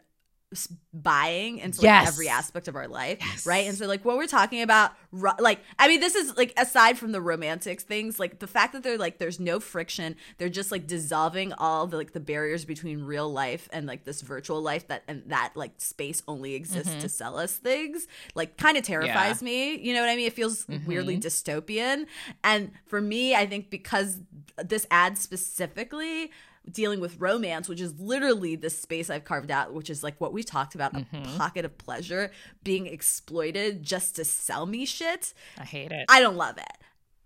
buying 0.93 1.57
into 1.59 1.79
like 1.81 1.85
Yes. 1.85 2.07
every 2.07 2.29
aspect 2.29 2.67
of 2.67 2.75
our 2.75 2.87
life, 2.87 3.17
Yes. 3.21 3.45
right? 3.45 3.67
And 3.67 3.77
so 3.77 3.85
like 3.85 4.05
what 4.05 4.17
we're 4.17 4.27
talking 4.27 4.61
about 4.61 4.91
like 5.39 5.59
I 5.79 5.87
mean 5.87 5.99
this 5.99 6.15
is 6.15 6.35
like 6.37 6.53
aside 6.57 6.97
from 6.97 7.11
the 7.11 7.21
romantics 7.21 7.83
things, 7.83 8.19
like 8.19 8.39
the 8.39 8.47
fact 8.47 8.73
that 8.73 8.83
they're 8.83 8.97
like 8.97 9.17
there's 9.17 9.39
no 9.39 9.59
friction, 9.59 10.15
they're 10.37 10.49
just 10.49 10.71
like 10.71 10.87
dissolving 10.87 11.53
all 11.53 11.87
the 11.87 11.97
like 11.97 12.13
the 12.13 12.19
barriers 12.19 12.65
between 12.65 13.03
real 13.03 13.31
life 13.31 13.67
and 13.73 13.85
like 13.87 14.03
this 14.05 14.21
virtual 14.21 14.61
life 14.61 14.87
that 14.87 15.03
and 15.07 15.23
that 15.27 15.51
like 15.55 15.73
space 15.77 16.23
only 16.27 16.55
exists 16.55 16.93
Mhm. 16.93 17.01
to 17.01 17.09
sell 17.09 17.37
us 17.37 17.57
things, 17.57 18.07
like 18.35 18.57
kind 18.57 18.77
of 18.77 18.83
terrifies 18.83 19.41
me. 19.43 19.75
You 19.77 19.93
know 19.93 20.01
what 20.01 20.09
I 20.09 20.15
mean? 20.15 20.27
It 20.27 20.33
feels 20.33 20.65
weirdly 20.87 21.17
dystopian. 21.19 22.05
And 22.43 22.71
for 22.85 23.01
me, 23.01 23.35
I 23.35 23.45
think 23.45 23.69
because 23.69 24.19
this 24.63 24.87
ad 24.91 25.17
specifically 25.17 26.31
dealing 26.71 26.99
with 26.99 27.19
romance, 27.19 27.69
which 27.69 27.79
is 27.81 27.99
literally 27.99 28.55
the 28.55 28.69
space 28.69 29.09
I've 29.09 29.23
carved 29.25 29.51
out, 29.51 29.73
which 29.73 29.89
is 29.89 30.03
like 30.03 30.19
what 30.19 30.33
we 30.33 30.43
talked 30.43 30.75
about 30.75 30.93
Mhm. 30.93 31.35
a 31.35 31.37
pocket 31.37 31.65
of 31.65 31.77
pleasure 31.77 32.31
being 32.63 32.87
exploited 32.87 33.83
just 33.83 34.15
to 34.15 34.25
sell 34.25 34.65
me 34.65 34.85
shit. 34.85 35.33
I 35.57 35.63
hate 35.63 35.91
it. 35.91 36.05
I 36.09 36.19
don't 36.19 36.35
love 36.37 36.57
it. 36.57 36.77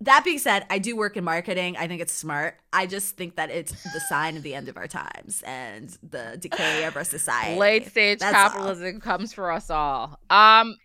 That 0.01 0.23
being 0.23 0.39
said, 0.39 0.65
I 0.69 0.79
do 0.79 0.95
work 0.95 1.17
in 1.17 1.25
marketing. 1.25 1.75
I 1.75 1.87
think 1.87 2.01
it's 2.01 2.13
smart. 2.13 2.55
I 2.71 2.85
just 2.85 3.17
think 3.17 3.35
that 3.35 3.49
it's 3.49 3.71
the 3.83 3.99
sign 4.07 4.37
of 4.37 4.43
the 4.43 4.55
end 4.55 4.69
of 4.69 4.77
our 4.77 4.87
times 4.87 5.41
and 5.45 5.89
the 6.01 6.37
decay 6.39 6.85
of 6.85 6.95
our 6.95 7.03
society. 7.03 7.59
Late 7.59 7.87
stage 7.89 8.19
That's 8.19 8.33
all. 8.33 8.49
capitalism 8.49 9.01
comes 9.01 9.33
for 9.33 9.51
us 9.51 9.69
all. 9.69 10.17
Um, 10.29 10.77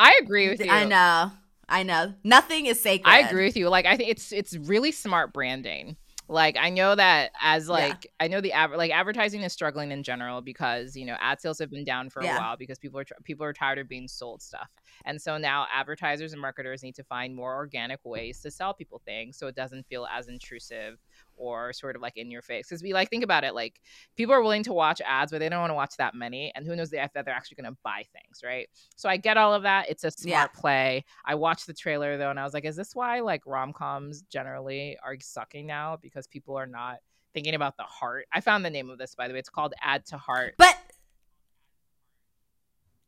I 0.00 0.18
agree 0.20 0.48
with 0.48 0.60
you. 0.60 0.70
I 0.70 0.84
know. 0.84 1.30
I 1.68 1.84
know. 1.84 2.14
Nothing 2.24 2.66
is 2.66 2.80
sacred. 2.80 3.08
I 3.10 3.20
agree 3.20 3.44
with 3.44 3.56
you. 3.56 3.68
Like 3.68 3.86
I 3.86 3.96
think 3.96 4.10
it's 4.10 4.32
it's 4.32 4.56
really 4.56 4.90
smart 4.92 5.32
branding. 5.32 5.96
Like 6.28 6.56
I 6.58 6.70
know 6.70 6.94
that 6.94 7.30
as 7.40 7.66
Yeah. 7.66 7.72
like 7.72 8.06
I 8.18 8.26
know 8.26 8.40
the 8.40 8.52
adver- 8.52 8.76
like 8.76 8.90
advertising 8.90 9.42
is 9.42 9.52
struggling 9.52 9.92
in 9.92 10.02
general 10.02 10.40
because 10.40 10.96
you 10.96 11.06
know 11.06 11.16
ad 11.20 11.40
sales 11.40 11.58
have 11.60 11.70
been 11.70 11.84
down 11.84 12.10
for 12.10 12.20
a 12.20 12.24
Yeah. 12.24 12.38
while 12.38 12.56
because 12.56 12.78
people 12.78 12.98
are 12.98 13.04
tr- 13.04 13.14
people 13.22 13.44
are 13.46 13.52
tired 13.52 13.78
of 13.78 13.88
being 13.88 14.08
sold 14.08 14.42
stuff. 14.42 14.68
And 15.04 15.22
so 15.22 15.38
now 15.38 15.66
advertisers 15.72 16.32
and 16.32 16.42
marketers 16.42 16.82
need 16.82 16.96
to 16.96 17.04
find 17.04 17.34
more 17.36 17.54
organic 17.54 18.00
ways 18.04 18.40
to 18.42 18.50
sell 18.50 18.74
people 18.74 19.00
things 19.04 19.38
so 19.38 19.46
it 19.46 19.54
doesn't 19.54 19.86
feel 19.86 20.06
as 20.10 20.26
intrusive 20.28 20.98
or 21.36 21.72
sort 21.72 21.96
of 21.96 22.02
like 22.02 22.16
in 22.16 22.30
your 22.30 22.42
face. 22.42 22.66
Because 22.68 22.82
we 22.82 22.92
like 22.92 23.10
think 23.10 23.24
about 23.24 23.44
it 23.44 23.54
like 23.54 23.80
people 24.16 24.34
are 24.34 24.42
willing 24.42 24.62
to 24.64 24.72
watch 24.72 25.00
ads, 25.04 25.30
but 25.32 25.38
they 25.38 25.48
don't 25.48 25.60
want 25.60 25.70
to 25.70 25.74
watch 25.74 25.94
that 25.98 26.14
many. 26.14 26.52
And 26.54 26.66
who 26.66 26.74
knows 26.76 26.92
if 26.92 27.12
that 27.12 27.24
they're 27.24 27.34
actually 27.34 27.62
going 27.62 27.72
to 27.72 27.78
buy 27.84 28.04
things, 28.12 28.40
right? 28.44 28.68
So 28.96 29.08
I 29.08 29.16
get 29.16 29.36
all 29.36 29.54
of 29.54 29.62
that. 29.64 29.88
It's 29.88 30.04
a 30.04 30.10
smart 30.10 30.50
Yeah. 30.54 30.60
play. 30.60 31.04
I 31.24 31.34
watched 31.34 31.66
the 31.66 31.74
trailer 31.74 32.16
though, 32.16 32.30
and 32.30 32.40
I 32.40 32.44
was 32.44 32.54
like, 32.54 32.64
is 32.64 32.76
this 32.76 32.94
why 32.94 33.20
like 33.20 33.42
rom 33.46 33.72
coms 33.72 34.22
generally 34.22 34.96
are 35.04 35.16
sucking 35.20 35.66
now 35.66 35.96
because 36.00 36.26
people 36.26 36.56
are 36.56 36.66
not 36.66 36.98
thinking 37.34 37.54
about 37.54 37.76
the 37.76 37.84
heart? 37.84 38.26
I 38.32 38.40
found 38.40 38.64
the 38.64 38.70
name 38.70 38.90
of 38.90 38.98
this 38.98 39.14
by 39.14 39.28
the 39.28 39.34
way. 39.34 39.40
It's 39.40 39.48
called 39.50 39.74
Add 39.82 40.06
to 40.06 40.16
Heart. 40.18 40.54
But 40.58 40.76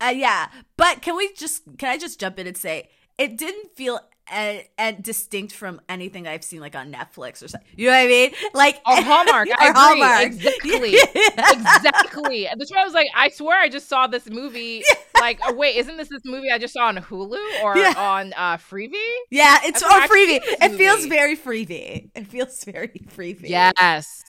uh, 0.00 0.12
yeah, 0.14 0.49
but 0.76 1.02
can 1.02 1.16
we 1.16 1.32
just 1.35 1.62
can 1.78 1.88
I 1.90 1.99
just 1.99 2.20
jump 2.20 2.38
in 2.38 2.47
and 2.47 2.56
say 2.56 2.88
it 3.18 3.37
didn't 3.37 3.75
feel 3.75 3.99
uh, 4.32 4.54
uh, 4.78 4.92
distinct 5.00 5.52
from 5.54 5.80
anything 5.88 6.26
I've 6.26 6.44
seen 6.44 6.61
like 6.61 6.75
on 6.75 6.92
Netflix 6.92 7.42
or 7.42 7.49
something. 7.49 7.68
You 7.76 7.87
know 7.87 7.92
what 7.92 8.04
I 8.04 8.06
mean? 8.06 8.30
Like 8.54 8.76
Or 8.87 8.97
Hallmark. 8.97 9.49
I 9.58 9.68
agree. 9.68 9.80
Hallmark. 9.80 10.23
Exactly. 10.26 10.97
Exactly. 11.38 12.49
That's 12.56 12.70
why 12.73 12.82
I 12.82 12.85
was 12.85 12.94
like, 12.94 13.08
I 13.14 13.28
swear 13.28 13.58
I 13.61 13.68
just 13.68 13.88
saw 13.88 14.06
this 14.06 14.28
movie. 14.28 14.82
Like, 15.20 15.40
oh, 15.47 15.54
wait, 15.54 15.76
isn't 15.76 15.97
this 15.97 16.08
this 16.08 16.23
movie 16.25 16.50
I 16.50 16.58
just 16.58 16.75
saw 16.75 16.87
on 16.88 16.97
Hulu 16.97 17.38
or 17.62 17.76
Yeah. 17.76 17.94
on 17.97 18.32
uh, 18.35 18.56
Freevee? 18.56 18.92
Yeah, 19.30 19.58
it's 19.62 19.80
That's 19.80 19.82
or 19.82 19.88
what 19.88 20.02
I've 20.04 20.11
Freevee. 20.11 20.40
It 20.42 20.76
feels 20.76 21.06
very 21.06 21.37
Freevee. 21.37 22.11
It 22.14 22.26
feels 22.26 22.64
very 22.64 22.88
Freevee. 23.16 23.49
Yes. 23.49 24.23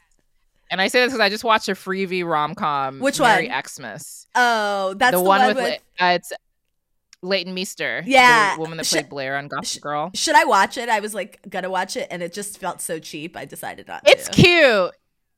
And 0.71 0.79
I 0.81 0.87
say 0.87 0.99
this 1.01 1.09
because 1.09 1.19
I 1.19 1.29
just 1.29 1.43
watched 1.43 1.67
a 1.67 1.73
Freevee 1.73 2.23
rom 2.25 2.53
com. 2.55 2.99
Which 2.99 3.19
Merry 3.19 3.49
one? 3.49 3.61
Xmas. 3.67 4.27
Oh, 4.35 4.93
that's 4.95 5.13
the, 5.15 5.17
the, 5.17 5.23
one, 5.23 5.39
one, 5.41 5.47
with, 5.55 5.57
with. 5.63 5.81
Uh, 5.99 6.05
it's 6.15 6.31
Leighton 7.21 7.53
Meester. 7.53 8.03
Yeah. 8.05 8.55
the 8.55 8.61
woman 8.61 8.77
that 8.77 8.87
played 8.87 9.09
Blair 9.09 9.37
on 9.37 9.47
Gossip 9.47 9.81
Girl. 9.81 10.11
Should 10.13 10.35
I 10.35 10.45
watch 10.45 10.77
it? 10.77 10.89
I 10.89 10.99
was 10.99 11.13
like 11.13 11.39
gonna 11.49 11.69
watch 11.69 11.97
it, 11.97 12.07
and 12.11 12.23
it 12.23 12.33
just 12.33 12.57
felt 12.59 12.81
so 12.81 12.99
cheap. 12.99 13.35
I 13.35 13.45
decided 13.45 13.87
not 13.87 14.03
It's 14.05 14.27
to. 14.29 14.31
cute. 14.31 14.91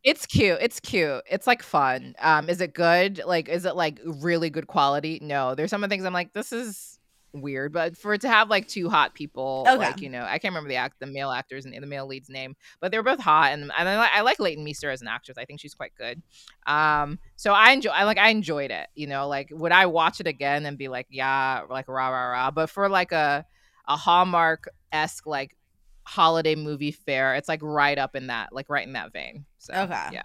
It's 0.03 0.25
cute. 0.25 0.57
It's 0.61 0.79
cute. 0.79 1.21
It's 1.29 1.45
like 1.45 1.61
fun. 1.61 2.15
Um, 2.19 2.49
is 2.49 2.59
it 2.59 2.73
good? 2.73 3.21
Like, 3.25 3.49
is 3.49 3.65
it 3.65 3.75
like 3.75 3.99
really 4.03 4.49
good 4.49 4.65
quality? 4.67 5.19
No. 5.21 5.53
There's 5.53 5.69
some 5.69 5.83
of 5.83 5.89
the 5.89 5.93
things 5.93 6.05
I'm 6.05 6.13
like, 6.13 6.33
this 6.33 6.51
is 6.51 6.90
weird, 7.33 7.71
but 7.73 7.97
for 7.97 8.13
it 8.13 8.21
to 8.21 8.29
have 8.29 8.49
like 8.49 8.67
two 8.67 8.89
hot 8.89 9.13
people, 9.13 9.65
Okay. 9.67 9.77
like 9.77 10.01
you 10.01 10.09
know, 10.09 10.23
I 10.23 10.37
can't 10.39 10.51
remember 10.51 10.69
the 10.69 10.75
act, 10.75 10.99
the 10.99 11.05
male 11.07 11.31
actors 11.31 11.65
and 11.65 11.73
the 11.73 11.87
male 11.87 12.05
lead's 12.07 12.29
name, 12.29 12.55
but 12.79 12.91
they 12.91 12.97
were 12.97 13.03
both 13.03 13.19
hot, 13.19 13.51
and 13.53 13.71
and 13.77 13.89
I, 13.89 14.09
I 14.15 14.21
like 14.21 14.39
Leighton 14.39 14.63
Meester 14.63 14.89
as 14.89 15.01
an 15.01 15.07
actress. 15.07 15.37
I 15.37 15.45
think 15.45 15.59
she's 15.59 15.73
quite 15.73 15.93
good. 15.97 16.21
Um, 16.65 17.19
so 17.35 17.53
I 17.53 17.71
enjoy. 17.71 17.91
I 17.91 18.03
like. 18.03 18.17
I 18.17 18.29
enjoyed 18.29 18.71
it. 18.71 18.87
You 18.95 19.07
know, 19.07 19.27
like 19.27 19.49
would 19.51 19.71
I 19.71 19.85
watch 19.85 20.19
it 20.19 20.27
again 20.27 20.65
and 20.65 20.77
be 20.77 20.87
like, 20.87 21.07
yeah, 21.09 21.61
like 21.69 21.87
rah 21.87 22.09
rah 22.09 22.31
rah? 22.31 22.51
But 22.51 22.69
for 22.69 22.89
like 22.89 23.11
a 23.11 23.45
a 23.87 23.95
Hallmark 23.97 24.69
esque 24.91 25.25
like 25.25 25.55
holiday 26.03 26.55
movie 26.55 26.91
fair, 26.91 27.35
it's 27.35 27.47
like 27.47 27.61
right 27.61 27.97
up 27.97 28.15
in 28.15 28.27
that, 28.27 28.49
like 28.51 28.69
right 28.69 28.85
in 28.85 28.93
that 28.93 29.13
vein. 29.13 29.45
So 29.57 29.73
Okay. 29.73 30.07
yeah. 30.11 30.23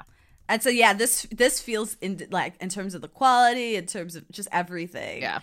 And 0.48 0.62
so 0.62 0.70
yeah, 0.70 0.92
this 0.92 1.26
this 1.32 1.60
feels 1.60 1.94
in 2.00 2.26
like 2.30 2.54
in 2.60 2.68
terms 2.68 2.94
of 2.94 3.02
the 3.02 3.08
quality, 3.08 3.74
in 3.76 3.86
terms 3.86 4.14
of 4.14 4.30
just 4.30 4.48
everything. 4.52 5.20
Yeah. 5.22 5.40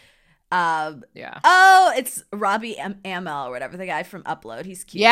Um. 0.54 1.04
Yeah. 1.16 1.40
Oh, 1.44 1.94
it's 1.98 2.24
Robbie 2.32 2.78
M- 2.78 3.00
Amell 3.04 3.48
or 3.48 3.52
whatever 3.52 3.76
the 3.76 3.88
guy 3.88 4.04
from 4.04 4.22
Upload. 4.24 4.66
He's 4.66 4.84
cute. 4.84 5.02
Yeah, 5.02 5.12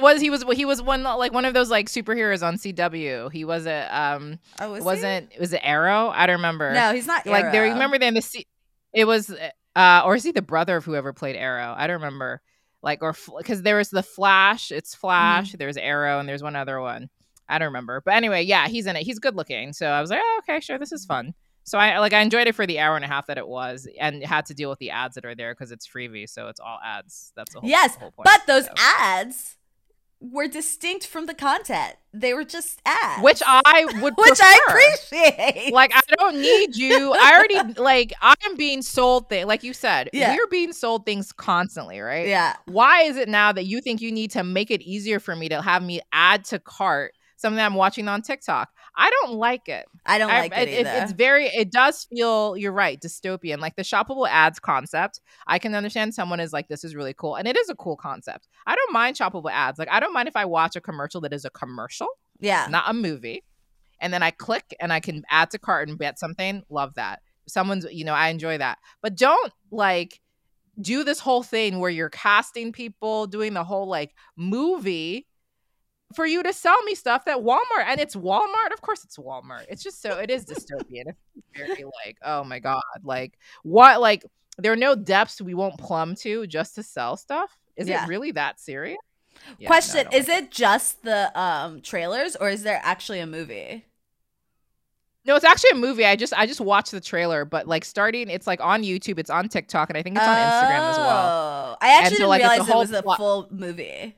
was 0.00 0.20
he 0.20 0.30
was 0.30 0.44
he 0.54 0.64
was 0.64 0.80
one 0.80 1.02
like 1.02 1.32
one 1.32 1.44
of 1.44 1.52
those 1.54 1.68
like 1.70 1.88
superheroes 1.88 2.46
on 2.46 2.56
CW. 2.56 3.32
He 3.32 3.44
was 3.44 3.66
a 3.66 3.88
um 3.96 4.38
Oh, 4.60 4.74
he? 4.74 4.80
wasn't 4.80 5.32
was 5.40 5.52
it 5.52 5.60
Arrow? 5.64 6.10
I 6.14 6.26
don't 6.26 6.36
remember. 6.36 6.72
No, 6.72 6.92
he's 6.92 7.06
not. 7.08 7.26
like 7.26 7.50
there 7.50 7.64
Arrow. 7.64 7.72
remember 7.72 7.98
then 7.98 8.14
the 8.14 8.22
C- 8.22 8.46
it 8.92 9.04
was 9.04 9.34
uh 9.74 10.02
or 10.04 10.14
is 10.14 10.22
he 10.22 10.30
the 10.30 10.42
brother 10.42 10.76
of 10.76 10.84
whoever 10.84 11.12
played 11.12 11.34
Arrow? 11.36 11.74
I 11.76 11.86
don't 11.88 11.94
remember. 11.96 12.40
Like 12.80 13.02
or 13.02 13.16
because 13.36 13.62
there 13.62 13.76
was 13.76 13.90
the 13.90 14.04
Flash, 14.04 14.70
it's 14.70 14.94
Flash. 14.94 15.52
There's 15.52 15.76
Arrow 15.76 16.20
and 16.20 16.28
there's 16.28 16.42
one 16.44 16.54
other 16.54 16.80
one. 16.80 17.10
I 17.48 17.58
don't 17.58 17.66
remember. 17.66 18.00
But 18.04 18.14
anyway, 18.14 18.42
yeah, 18.42 18.68
he's 18.68 18.86
in 18.86 18.94
it. 18.94 19.02
He's 19.02 19.18
good 19.18 19.34
looking. 19.34 19.72
So 19.72 19.88
I 19.88 20.00
was 20.00 20.10
like, 20.10 20.20
oh, 20.22 20.40
okay, 20.48 20.60
sure, 20.60 20.78
this 20.78 20.92
is 20.92 21.04
fun. 21.04 21.34
So 21.68 21.78
I 21.78 21.98
like 21.98 22.12
I 22.12 22.20
enjoyed 22.20 22.46
it 22.48 22.54
for 22.54 22.66
the 22.66 22.78
hour 22.78 22.96
and 22.96 23.04
a 23.04 23.08
half 23.08 23.26
that 23.26 23.38
it 23.38 23.46
was, 23.46 23.86
and 24.00 24.22
had 24.24 24.46
to 24.46 24.54
deal 24.54 24.70
with 24.70 24.78
the 24.78 24.90
ads 24.90 25.14
that 25.16 25.24
are 25.24 25.34
there 25.34 25.52
because 25.54 25.70
it's 25.70 25.86
Freevee, 25.86 26.28
so 26.28 26.48
it's 26.48 26.60
all 26.60 26.78
ads. 26.84 27.32
That's 27.36 27.52
the 27.52 27.60
whole, 27.60 27.62
point. 27.62 27.70
Yes, 27.70 27.94
the 27.94 28.00
whole 28.00 28.10
point. 28.12 28.24
but 28.24 28.40
those 28.46 28.64
So- 28.66 28.72
ads 28.76 29.54
were 30.20 30.48
distinct 30.48 31.06
from 31.06 31.26
the 31.26 31.34
content. 31.34 31.94
They 32.12 32.34
were 32.34 32.42
just 32.42 32.80
ads, 32.84 33.22
which 33.22 33.40
I 33.46 33.84
would 34.02 34.14
which 34.18 34.38
I 34.42 34.58
appreciate. 34.68 35.72
Like 35.72 35.92
I 35.94 36.00
don't 36.18 36.40
need 36.40 36.74
you. 36.76 37.12
I 37.12 37.34
already 37.36 37.74
like 37.80 38.12
I'm 38.20 38.56
being 38.56 38.82
sold 38.82 39.28
things. 39.28 39.46
Like 39.46 39.62
you 39.62 39.72
said, 39.72 40.10
Yeah. 40.12 40.34
we're 40.34 40.48
being 40.48 40.72
sold 40.72 41.06
things 41.06 41.30
constantly, 41.32 42.00
right? 42.00 42.26
yeah, 42.26 42.56
Why 42.66 43.02
is 43.02 43.16
it 43.16 43.28
now 43.28 43.52
that 43.52 43.66
you 43.66 43.80
think 43.80 44.00
you 44.00 44.10
need 44.10 44.32
to 44.32 44.42
make 44.42 44.70
it 44.72 44.82
easier 44.82 45.20
for 45.20 45.36
me 45.36 45.48
to 45.50 45.62
have 45.62 45.84
me 45.84 46.00
add 46.12 46.44
to 46.46 46.58
cart 46.58 47.12
something 47.36 47.56
that 47.56 47.66
I'm 47.66 47.74
watching 47.74 48.08
on 48.08 48.22
TikTok? 48.22 48.70
I 49.00 49.10
don't 49.10 49.34
like 49.34 49.68
it. 49.68 49.86
I 50.04 50.18
don't 50.18 50.30
I- 50.30 50.40
like 50.40 50.52
it, 50.56 50.68
either. 50.68 50.90
it's 51.02 51.12
very. 51.12 51.46
It 51.46 51.70
does 51.70 52.04
feel. 52.04 52.56
You're 52.56 52.72
right. 52.72 53.00
Dystopian. 53.00 53.60
Like 53.60 53.76
the 53.76 53.82
shoppable 53.82 54.28
ads 54.28 54.58
concept. 54.58 55.20
I 55.46 55.58
can 55.58 55.74
understand 55.74 56.14
someone 56.14 56.40
is 56.40 56.52
like, 56.52 56.68
this 56.68 56.82
is 56.84 56.94
really 56.96 57.14
cool, 57.14 57.36
and 57.36 57.46
it 57.46 57.56
is 57.56 57.68
a 57.70 57.76
cool 57.76 57.96
concept. 57.96 58.48
I 58.66 58.74
don't 58.74 58.92
mind 58.92 59.16
shoppable 59.16 59.50
ads. 59.50 59.78
Like 59.78 59.88
I 59.90 60.00
don't 60.00 60.12
mind 60.12 60.28
if 60.28 60.36
I 60.36 60.44
watch 60.44 60.74
a 60.76 60.80
commercial 60.80 61.20
that 61.22 61.32
is 61.32 61.44
a 61.44 61.50
commercial 61.50 62.08
yeah, 62.40 62.66
not 62.68 62.84
a 62.88 62.92
movie. 62.92 63.44
And 64.00 64.12
then 64.12 64.22
I 64.22 64.30
click 64.30 64.74
and 64.80 64.92
I 64.92 65.00
can 65.00 65.24
add 65.30 65.50
to 65.50 65.58
cart 65.58 65.88
and 65.88 65.98
get 65.98 66.18
something. 66.18 66.62
Love 66.70 66.94
that. 66.94 67.20
Someone's, 67.48 67.86
you 67.90 68.04
know, 68.04 68.14
I 68.14 68.28
enjoy 68.28 68.58
that. 68.58 68.78
But 69.02 69.16
don't 69.16 69.52
like 69.70 70.20
do 70.80 71.02
this 71.02 71.18
whole 71.18 71.42
thing 71.42 71.78
where 71.80 71.90
you're 71.90 72.10
casting 72.10 72.72
people, 72.72 73.26
doing 73.26 73.54
the 73.54 73.64
whole 73.64 73.88
like 73.88 74.14
movie 74.36 75.26
for 76.14 76.26
you 76.26 76.42
to 76.42 76.52
sell 76.52 76.80
me 76.84 76.94
stuff 76.94 77.24
that 77.26 77.38
Walmart 77.38 77.84
and 77.86 78.00
it's 78.00 78.16
Walmart. 78.16 78.72
Of 78.72 78.80
course 78.80 79.04
it's 79.04 79.16
Walmart. 79.18 79.66
It's 79.68 79.82
just 79.82 80.00
so 80.00 80.18
it 80.18 80.30
is 80.30 80.44
dystopian. 80.44 81.04
It's 81.36 81.46
very 81.56 81.84
like, 82.04 82.16
oh 82.22 82.44
my 82.44 82.58
God. 82.58 82.82
Like 83.02 83.38
what 83.62 84.00
like 84.00 84.24
there 84.56 84.72
are 84.72 84.76
no 84.76 84.94
depths 84.94 85.40
we 85.40 85.54
won't 85.54 85.78
plumb 85.78 86.14
to 86.16 86.46
just 86.46 86.74
to 86.76 86.82
sell 86.82 87.16
stuff. 87.16 87.56
Is 87.76 87.88
Yeah. 87.88 88.04
it 88.04 88.08
really 88.08 88.32
that 88.32 88.58
serious? 88.58 88.98
Yeah, 89.58 89.68
Question: 89.68 90.04
don't 90.04 90.14
Is 90.14 90.28
like 90.28 90.44
it 90.44 90.50
just 90.50 91.02
the 91.02 91.38
um 91.38 91.80
trailers, 91.80 92.34
or 92.36 92.48
is 92.48 92.62
there 92.64 92.80
actually 92.82 93.20
a 93.20 93.26
movie? 93.26 93.84
No, 95.24 95.36
it's 95.36 95.44
actually 95.44 95.70
a 95.70 95.76
movie. 95.76 96.04
I 96.06 96.16
just 96.16 96.32
I 96.32 96.46
just 96.46 96.60
watched 96.60 96.90
the 96.90 97.00
trailer, 97.00 97.44
but 97.44 97.68
like 97.68 97.84
starting, 97.84 98.30
it's 98.30 98.46
like 98.46 98.60
on 98.60 98.82
YouTube, 98.82 99.18
it's 99.18 99.30
on 99.30 99.48
TikTok, 99.48 99.90
and 99.90 99.96
I 99.98 100.02
think 100.02 100.16
it's 100.16 100.26
on 100.26 100.36
Instagram 100.36 100.90
as 100.90 100.96
well. 100.96 101.26
Oh, 101.26 101.76
I 101.80 101.92
actually 102.00 102.16
so, 102.16 102.32
didn't 102.32 102.48
realize 102.48 102.68
it 102.68 102.74
was 102.74 102.92
a 102.92 103.02
full 103.16 103.46
movie. 103.50 104.16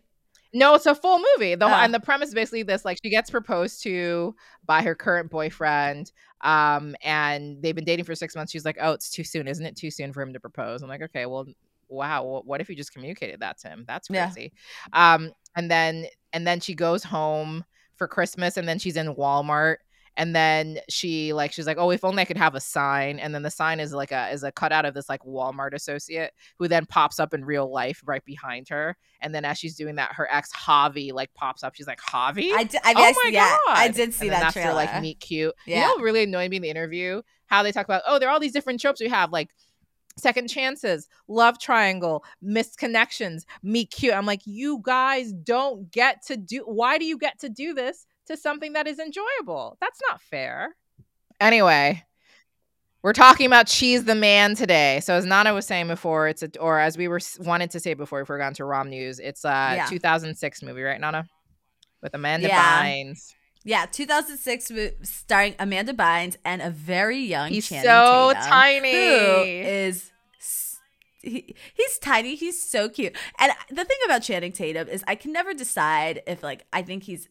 No, 0.52 0.74
it's 0.74 0.86
a 0.86 0.94
full 0.94 1.18
movie. 1.36 1.54
The 1.54 1.68
whole, 1.68 1.76
Oh. 1.76 1.80
and 1.80 1.94
the 1.94 2.00
premise 2.00 2.28
is 2.28 2.34
basically 2.34 2.62
this: 2.64 2.84
like 2.84 2.98
she 3.02 3.10
gets 3.10 3.30
proposed 3.30 3.82
to 3.84 4.34
by 4.66 4.82
her 4.82 4.94
current 4.94 5.30
boyfriend, 5.30 6.10
um, 6.40 6.96
and 7.02 7.62
they've 7.62 7.74
been 7.74 7.84
dating 7.84 8.04
for 8.04 8.14
six 8.16 8.34
months. 8.34 8.50
She's 8.52 8.64
like, 8.64 8.76
"Oh, 8.80 8.92
it's 8.92 9.10
too 9.10 9.22
soon, 9.24 9.46
isn't 9.46 9.64
it? 9.64 9.76
Too 9.76 9.90
soon 9.90 10.12
for 10.12 10.22
him 10.22 10.32
to 10.32 10.40
propose." 10.40 10.82
I'm 10.82 10.88
like, 10.88 11.02
"Okay, 11.02 11.26
well, 11.26 11.46
wow. 11.88 12.42
What 12.44 12.60
if 12.60 12.68
you 12.68 12.74
just 12.74 12.92
communicated 12.92 13.40
that 13.40 13.58
to 13.58 13.68
him? 13.68 13.84
That's 13.86 14.08
Yeah. 14.10 14.26
crazy." 14.26 14.52
Um, 14.92 15.32
and 15.56 15.70
then 15.70 16.06
and 16.32 16.46
then 16.46 16.58
she 16.60 16.74
goes 16.74 17.04
home 17.04 17.64
for 17.96 18.08
Christmas, 18.08 18.56
and 18.56 18.68
then 18.68 18.78
she's 18.80 18.96
in 18.96 19.14
Walmart. 19.14 19.76
And 20.16 20.34
then 20.34 20.78
she 20.88 21.32
like 21.32 21.52
she's 21.52 21.66
like, 21.66 21.78
oh, 21.78 21.90
if 21.90 22.04
only 22.04 22.22
I 22.22 22.24
could 22.24 22.36
have 22.36 22.54
a 22.54 22.60
sign. 22.60 23.18
And 23.18 23.34
then 23.34 23.42
the 23.42 23.50
sign 23.50 23.80
is 23.80 23.92
like 23.92 24.12
a 24.12 24.30
is 24.30 24.42
a 24.42 24.52
cutout 24.52 24.84
of 24.84 24.94
this 24.94 25.08
like 25.08 25.22
Walmart 25.22 25.72
associate 25.72 26.32
who 26.58 26.68
then 26.68 26.86
pops 26.86 27.18
up 27.18 27.32
in 27.32 27.44
real 27.44 27.72
life 27.72 28.02
right 28.04 28.24
behind 28.24 28.68
her. 28.68 28.96
And 29.20 29.34
then 29.34 29.44
as 29.44 29.58
she's 29.58 29.76
doing 29.76 29.96
that, 29.96 30.12
her 30.12 30.30
ex 30.30 30.52
Javi 30.52 31.12
like 31.12 31.32
pops 31.34 31.62
up. 31.62 31.74
She's 31.74 31.86
like, 31.86 32.00
Javi? 32.00 32.52
I 32.52 32.64
did. 32.64 32.80
I 32.84 32.94
mean, 32.94 33.04
oh 33.04 33.08
I, 33.08 33.24
my 33.24 33.30
yeah, 33.32 33.56
god! 33.66 33.78
I 33.78 33.88
did 33.88 34.12
see 34.12 34.26
and 34.26 34.34
that 34.34 34.40
that's 34.40 34.52
trailer. 34.54 34.68
their 34.68 34.74
like 34.74 35.00
meet 35.00 35.20
cute. 35.20 35.54
Yeah. 35.66 35.88
You 35.88 35.98
know 35.98 36.02
really 36.02 36.24
annoyed 36.24 36.50
me 36.50 36.56
in 36.56 36.62
the 36.62 36.70
interview? 36.70 37.22
How 37.46 37.62
they 37.62 37.72
talk 37.72 37.86
about 37.86 38.02
oh, 38.06 38.18
there 38.18 38.28
are 38.28 38.32
all 38.32 38.40
these 38.40 38.52
different 38.52 38.80
tropes 38.80 39.00
we 39.00 39.08
have 39.08 39.32
like 39.32 39.50
second 40.16 40.48
chances, 40.48 41.08
love 41.28 41.58
triangle, 41.58 42.24
missed 42.42 42.78
connections, 42.78 43.46
meet 43.62 43.90
cute. 43.90 44.14
I'm 44.14 44.26
like, 44.26 44.42
you 44.44 44.80
guys 44.82 45.32
don't 45.32 45.90
get 45.90 46.24
to 46.26 46.36
do. 46.36 46.62
Why 46.66 46.98
do 46.98 47.04
you 47.04 47.18
get 47.18 47.40
to 47.40 47.48
do 47.48 47.74
this 47.74 48.06
to 48.30 48.36
something 48.36 48.72
that 48.74 48.86
is 48.86 48.98
enjoyable? 48.98 49.76
That's 49.80 50.00
not 50.08 50.20
fair. 50.22 50.74
Anyway. 51.40 52.04
We're 53.02 53.14
talking 53.14 53.46
about 53.46 53.66
She's 53.66 54.04
the 54.04 54.14
Man 54.14 54.54
today. 54.54 55.00
So 55.02 55.14
as 55.14 55.24
Nana 55.24 55.54
was 55.54 55.66
saying 55.66 55.86
before, 55.88 56.28
it's 56.28 56.42
a 56.42 56.50
or 56.60 56.78
as 56.78 56.98
we 56.98 57.08
were 57.08 57.20
wanted 57.38 57.70
to 57.70 57.80
say 57.80 57.94
before, 57.94 58.20
if 58.20 58.28
we're 58.28 58.36
gone 58.38 58.52
to 58.54 58.64
Rom 58.66 58.90
News, 58.90 59.18
it's 59.18 59.42
a 59.44 59.72
Yeah. 59.76 59.86
2006 59.86 60.62
movie, 60.62 60.82
right, 60.82 61.00
Nana? 61.00 61.26
With 62.02 62.12
Amanda 62.14 62.48
Yeah. 62.48 62.82
Bynes. 62.84 63.32
Yeah, 63.64 63.86
2006, 63.86 64.70
mo- 64.70 64.90
starring 65.02 65.54
Amanda 65.58 65.94
Bynes 65.94 66.36
and 66.44 66.60
a 66.60 66.68
very 66.70 67.18
young 67.20 67.48
He's 67.50 67.68
Channing 67.70 67.84
so 67.84 68.32
Tatum, 68.34 68.48
tiny. 68.50 68.92
Who 68.92 69.42
is 69.44 70.12
he, 71.22 71.54
he's 71.74 71.98
tiny. 71.98 72.34
He's 72.34 72.62
so 72.62 72.88
cute. 72.90 73.16
And 73.38 73.52
the 73.70 73.84
thing 73.86 73.98
about 74.04 74.22
Channing 74.22 74.52
Tatum 74.52 74.88
is 74.88 75.02
I 75.08 75.14
can 75.14 75.32
never 75.32 75.54
decide 75.54 76.22
if 76.26 76.42
like 76.42 76.66
I 76.72 76.82
think 76.82 77.04
he's 77.04 77.28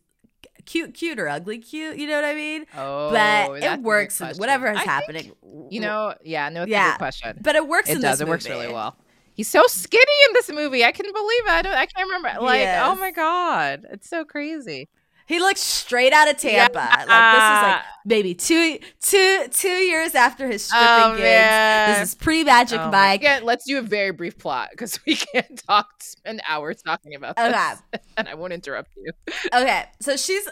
cute, 0.69 0.93
cute 0.93 1.19
or 1.19 1.27
ugly 1.27 1.57
cute. 1.57 1.97
You 1.97 2.07
know 2.07 2.15
what 2.15 2.25
I 2.25 2.35
mean? 2.35 2.65
Oh, 2.77 3.09
but 3.11 3.63
it 3.63 3.81
works. 3.81 4.19
Whatever 4.19 4.67
is 4.71 4.77
I 4.77 4.79
think, 4.79 4.89
happening, 4.89 5.31
you 5.69 5.81
know, 5.81 6.13
yeah, 6.23 6.49
no, 6.49 6.65
Yeah. 6.65 6.91
good 6.91 6.97
question. 6.99 7.39
But 7.41 7.55
it 7.55 7.67
works. 7.67 7.89
It 7.89 7.95
in 7.97 8.01
does. 8.01 8.19
This 8.19 8.27
It 8.27 8.29
works 8.29 8.47
really 8.47 8.71
well. 8.71 8.95
He's 9.33 9.47
so 9.47 9.65
skinny 9.67 10.03
in 10.27 10.33
this 10.33 10.49
movie. 10.49 10.83
I 10.83 10.91
couldn't 10.91 11.13
believe 11.13 11.45
it. 11.45 11.49
I 11.49 11.61
don't. 11.61 11.73
I 11.73 11.85
can't 11.85 12.07
remember. 12.07 12.41
Like, 12.41 12.67
oh 12.81 12.95
my 12.95 13.11
god, 13.11 13.85
it's 13.91 14.09
so 14.09 14.25
crazy. 14.25 14.89
He 15.29 15.37
looks 15.37 15.61
straight 15.61 16.11
out 16.11 16.27
of 16.27 16.37
Tampa. 16.37 16.75
Like 16.75 16.97
this 16.97 17.03
is 17.05 17.07
like 17.07 17.81
maybe 18.05 18.33
two, 18.33 18.79
two, 18.99 19.45
two 19.51 19.67
years 19.69 20.15
after 20.15 20.47
his 20.47 20.67
oh, 20.73 20.75
stripping 20.75 21.03
Oh, 21.03 21.11
gigs. 21.11 21.21
man. 21.21 21.99
This 21.99 22.09
is 22.09 22.15
pre 22.15 22.43
Magic 22.43 22.79
Oh 22.79 22.89
Mike. 22.89 23.21
Yeah, 23.21 23.39
let's 23.43 23.63
do 23.65 23.77
a 23.77 23.81
very 23.83 24.09
brief 24.09 24.39
plot 24.39 24.69
because 24.71 24.99
we 25.05 25.15
can't 25.33 25.61
talk 25.67 25.87
spend 26.01 26.41
hours 26.47 26.81
talking 26.81 27.13
about 27.13 27.35
this, 27.35 27.45
Okay. 27.45 28.03
and 28.17 28.27
I 28.27 28.33
won't 28.33 28.53
interrupt 28.53 28.89
you. 28.97 29.11
Okay, 29.53 29.85
so 30.01 30.17
she's 30.17 30.49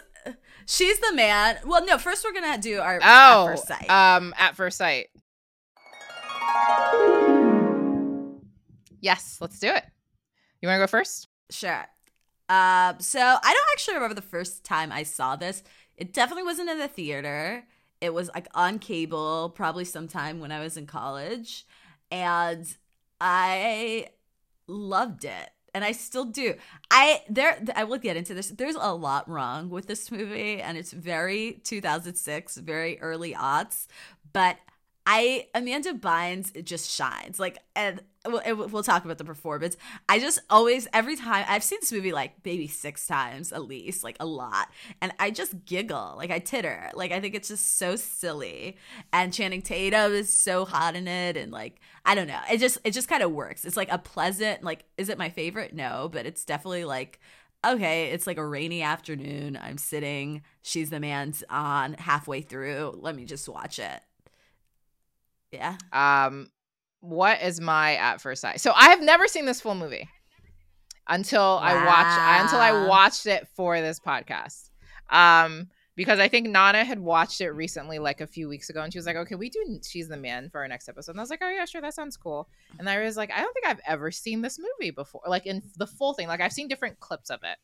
she's 0.68 0.98
the 1.00 1.12
man. 1.14 1.58
Well, 1.64 1.84
no, 1.84 1.98
first 1.98 2.24
we're 2.24 2.38
gonna 2.38 2.58
do 2.58 2.78
our 2.80 3.00
Oh, 3.02 3.02
at 3.02 3.44
first 3.46 3.66
sight. 3.66 3.90
um, 3.90 4.32
at 4.38 4.54
first 4.54 4.78
sight. 4.78 5.08
Yes, 9.00 9.38
let's 9.40 9.58
do 9.58 9.68
it. 9.68 9.84
You 10.60 10.68
want 10.68 10.78
to 10.78 10.82
go 10.82 10.86
first? 10.86 11.28
sure. 11.50 11.86
Um, 12.50 12.98
so 13.00 13.20
I 13.20 13.52
don't 13.52 13.68
actually 13.72 13.94
remember 13.94 14.14
the 14.14 14.22
first 14.22 14.64
time 14.64 14.90
I 14.90 15.02
saw 15.02 15.36
this. 15.36 15.62
It 15.96 16.12
definitely 16.14 16.44
wasn't 16.44 16.70
in 16.70 16.78
the 16.78 16.88
theater. 16.88 17.64
It 18.00 18.14
was 18.14 18.30
like 18.34 18.48
on 18.54 18.78
cable, 18.78 19.50
probably 19.54 19.84
sometime 19.84 20.40
when 20.40 20.50
I 20.50 20.60
was 20.60 20.76
in 20.76 20.86
college, 20.86 21.66
and 22.10 22.66
I 23.20 24.08
loved 24.66 25.24
it. 25.24 25.50
And 25.74 25.84
I 25.84 25.92
still 25.92 26.24
do. 26.24 26.54
I 26.90 27.22
there 27.28 27.62
I 27.74 27.84
will 27.84 27.98
get 27.98 28.16
into 28.16 28.34
this. 28.34 28.48
There's 28.48 28.76
a 28.76 28.92
lot 28.94 29.28
wrong 29.28 29.68
with 29.68 29.86
this 29.86 30.10
movie 30.10 30.60
and 30.60 30.76
it's 30.76 30.92
very 30.92 31.60
2006, 31.64 32.56
very 32.58 33.00
early 33.00 33.34
aughts, 33.34 33.86
but 34.32 34.56
I 35.06 35.48
Amanda 35.54 35.94
Bynes 35.94 36.54
it 36.54 36.64
just 36.64 36.90
shines. 36.90 37.38
Like 37.38 37.58
and 37.74 38.00
we'll, 38.28 38.82
talk 38.82 39.04
about 39.04 39.18
the 39.18 39.24
performance. 39.24 39.76
I 40.08 40.18
just 40.18 40.38
always 40.50 40.86
every 40.92 41.16
time 41.16 41.44
I've 41.48 41.64
seen 41.64 41.78
this 41.80 41.92
movie 41.92 42.12
like 42.12 42.34
maybe 42.44 42.66
6 42.66 43.06
times 43.06 43.52
at 43.52 43.64
least, 43.64 44.04
like 44.04 44.16
a 44.20 44.26
lot, 44.26 44.68
and 45.00 45.12
I 45.18 45.30
just 45.30 45.64
giggle. 45.64 46.14
Like 46.16 46.30
I 46.30 46.38
titter. 46.38 46.90
Like 46.94 47.12
I 47.12 47.20
think 47.20 47.34
it's 47.34 47.48
just 47.48 47.78
so 47.78 47.96
silly. 47.96 48.76
And 49.12 49.32
Channing 49.32 49.62
Tatum 49.62 50.12
is 50.12 50.32
so 50.32 50.64
hot 50.64 50.96
in 50.96 51.08
it 51.08 51.36
and 51.36 51.52
like 51.52 51.80
I 52.04 52.14
don't 52.14 52.28
know. 52.28 52.40
It 52.50 52.58
just 52.58 52.78
it 52.84 52.92
just 52.92 53.08
kind 53.08 53.22
of 53.22 53.32
works. 53.32 53.64
It's 53.64 53.76
like 53.76 53.90
a 53.90 53.98
pleasant 53.98 54.62
like 54.62 54.84
is 54.96 55.08
it 55.08 55.18
my 55.18 55.28
favorite? 55.28 55.74
No, 55.74 56.08
but 56.12 56.26
it's 56.26 56.44
definitely 56.44 56.84
like 56.84 57.20
okay, 57.66 58.06
it's 58.10 58.26
like 58.26 58.38
a 58.38 58.46
rainy 58.46 58.82
afternoon. 58.82 59.58
I'm 59.60 59.78
sitting, 59.78 60.42
she's 60.62 60.90
the 60.90 61.00
man's 61.00 61.42
on 61.50 61.94
halfway 61.94 62.40
through. 62.40 62.98
Let 63.00 63.16
me 63.16 63.24
just 63.24 63.48
watch 63.48 63.78
it. 63.78 64.00
Yeah. 65.50 65.76
Um, 65.92 66.50
what 67.00 67.42
is 67.42 67.60
my 67.60 67.96
at 67.96 68.20
first 68.20 68.42
sight? 68.42 68.60
So 68.60 68.72
I 68.72 68.88
have 68.90 69.02
never 69.02 69.28
seen 69.28 69.46
this 69.46 69.60
full 69.60 69.74
movie 69.74 70.08
until 71.08 71.56
wow. 71.56 71.60
I 71.62 71.84
watched 71.84 72.42
until 72.44 72.60
I 72.60 72.86
watched 72.86 73.26
it 73.26 73.48
for 73.56 73.80
this 73.80 74.00
podcast. 74.00 74.70
Um, 75.10 75.68
because 75.96 76.20
I 76.20 76.28
think 76.28 76.48
Nana 76.48 76.84
had 76.84 77.00
watched 77.00 77.40
it 77.40 77.50
recently, 77.50 77.98
like 77.98 78.20
a 78.20 78.26
few 78.26 78.48
weeks 78.48 78.70
ago, 78.70 78.82
and 78.82 78.92
she 78.92 78.98
was 78.98 79.06
like, 79.06 79.16
"Okay, 79.16 79.34
we 79.34 79.50
do 79.50 79.80
She's 79.84 80.08
the 80.08 80.16
Man 80.16 80.48
for 80.48 80.60
our 80.60 80.68
next 80.68 80.88
episode." 80.88 81.12
And 81.12 81.20
I 81.20 81.22
was 81.24 81.30
like, 81.30 81.40
"Oh 81.42 81.48
yeah, 81.48 81.64
sure, 81.64 81.80
that 81.80 81.94
sounds 81.94 82.16
cool." 82.16 82.48
And 82.78 82.88
I 82.88 83.02
was 83.02 83.16
like, 83.16 83.32
"I 83.32 83.40
don't 83.40 83.52
think 83.52 83.66
I've 83.66 83.80
ever 83.84 84.12
seen 84.12 84.40
this 84.40 84.60
movie 84.60 84.92
before, 84.92 85.22
like 85.26 85.46
in 85.46 85.60
the 85.76 85.88
full 85.88 86.14
thing. 86.14 86.28
Like 86.28 86.40
I've 86.40 86.52
seen 86.52 86.68
different 86.68 87.00
clips 87.00 87.30
of 87.30 87.40
it." 87.42 87.58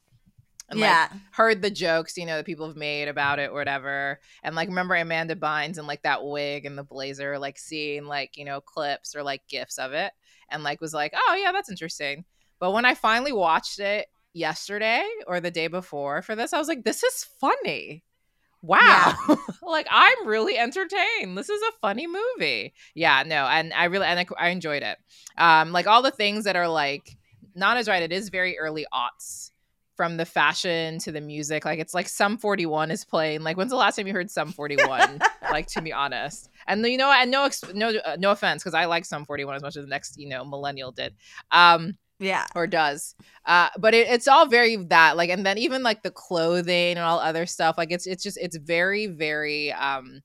And 0.68 0.78
yeah. 0.78 1.08
like 1.10 1.20
heard 1.32 1.62
the 1.62 1.70
jokes, 1.70 2.16
you 2.16 2.26
know, 2.26 2.36
that 2.36 2.46
people 2.46 2.66
have 2.66 2.76
made 2.76 3.08
about 3.08 3.38
it 3.38 3.50
or 3.50 3.54
whatever. 3.54 4.20
And 4.42 4.54
like 4.54 4.68
remember 4.68 4.94
Amanda 4.94 5.36
Bynes 5.36 5.78
and 5.78 5.86
like 5.86 6.02
that 6.02 6.24
wig 6.24 6.64
and 6.64 6.78
the 6.78 6.84
blazer, 6.84 7.38
like 7.38 7.58
seeing 7.58 8.06
like, 8.06 8.36
you 8.36 8.44
know, 8.44 8.60
clips 8.60 9.14
or 9.14 9.22
like 9.22 9.46
gifs 9.48 9.78
of 9.78 9.92
it 9.92 10.12
and 10.50 10.62
like 10.62 10.80
was 10.80 10.94
like, 10.94 11.12
oh 11.14 11.34
yeah, 11.34 11.52
that's 11.52 11.70
interesting. 11.70 12.24
But 12.58 12.72
when 12.72 12.84
I 12.84 12.94
finally 12.94 13.32
watched 13.32 13.78
it 13.78 14.06
yesterday 14.32 15.06
or 15.26 15.40
the 15.40 15.50
day 15.50 15.66
before 15.66 16.22
for 16.22 16.34
this, 16.34 16.52
I 16.52 16.58
was 16.58 16.68
like, 16.68 16.84
this 16.84 17.02
is 17.02 17.26
funny. 17.40 18.02
Wow. 18.62 19.14
Yeah. 19.28 19.36
like 19.62 19.86
I'm 19.90 20.26
really 20.26 20.56
entertained. 20.56 21.36
This 21.36 21.50
is 21.50 21.60
a 21.60 21.78
funny 21.82 22.06
movie. 22.06 22.72
Yeah, 22.94 23.22
no, 23.26 23.46
and 23.46 23.74
I 23.74 23.84
really 23.84 24.06
and 24.06 24.18
I, 24.18 24.26
I 24.38 24.48
enjoyed 24.48 24.82
it. 24.82 24.96
Um, 25.36 25.72
like 25.72 25.86
all 25.86 26.00
the 26.00 26.10
things 26.10 26.44
that 26.44 26.56
are 26.56 26.68
like 26.68 27.18
not 27.54 27.76
as 27.76 27.86
right, 27.86 28.02
it 28.02 28.12
is 28.12 28.30
very 28.30 28.58
early 28.58 28.86
aughts 28.92 29.50
from 29.96 30.16
the 30.16 30.24
fashion 30.24 30.98
to 31.00 31.12
the 31.12 31.20
music. 31.20 31.64
Like 31.64 31.78
it's 31.78 31.94
like 31.94 32.08
Sum 32.08 32.36
41 32.36 32.90
is 32.90 33.04
playing. 33.04 33.42
Like 33.42 33.56
when's 33.56 33.70
the 33.70 33.76
last 33.76 33.96
time 33.96 34.06
you 34.06 34.12
heard 34.12 34.30
Sum 34.30 34.52
41? 34.52 35.20
like 35.50 35.66
to 35.68 35.82
be 35.82 35.92
honest. 35.92 36.50
And 36.66 36.84
you 36.84 36.98
know, 36.98 37.12
and 37.12 37.30
no, 37.30 37.48
no, 37.74 37.90
uh, 38.04 38.16
no 38.18 38.30
offense, 38.30 38.62
because 38.62 38.74
I 38.74 38.86
like 38.86 39.04
Sum 39.04 39.24
41 39.24 39.56
as 39.56 39.62
much 39.62 39.76
as 39.76 39.84
the 39.84 39.88
next, 39.88 40.18
you 40.18 40.28
know, 40.28 40.44
millennial 40.44 40.92
did. 40.92 41.14
Um, 41.50 41.94
yeah, 42.20 42.46
or 42.54 42.66
does. 42.66 43.14
Uh, 43.44 43.68
but 43.78 43.92
it, 43.92 44.08
it's 44.08 44.28
all 44.28 44.46
very 44.46 44.76
that 44.76 45.16
like, 45.16 45.30
and 45.30 45.44
then 45.44 45.58
even 45.58 45.82
like 45.82 46.02
the 46.02 46.10
clothing 46.10 46.92
and 46.92 47.00
all 47.00 47.18
other 47.18 47.44
stuff. 47.44 47.76
Like 47.76 47.90
it's 47.90 48.06
it's 48.06 48.22
just 48.22 48.38
it's 48.38 48.56
very 48.56 49.06
very 49.06 49.72
um 49.72 50.22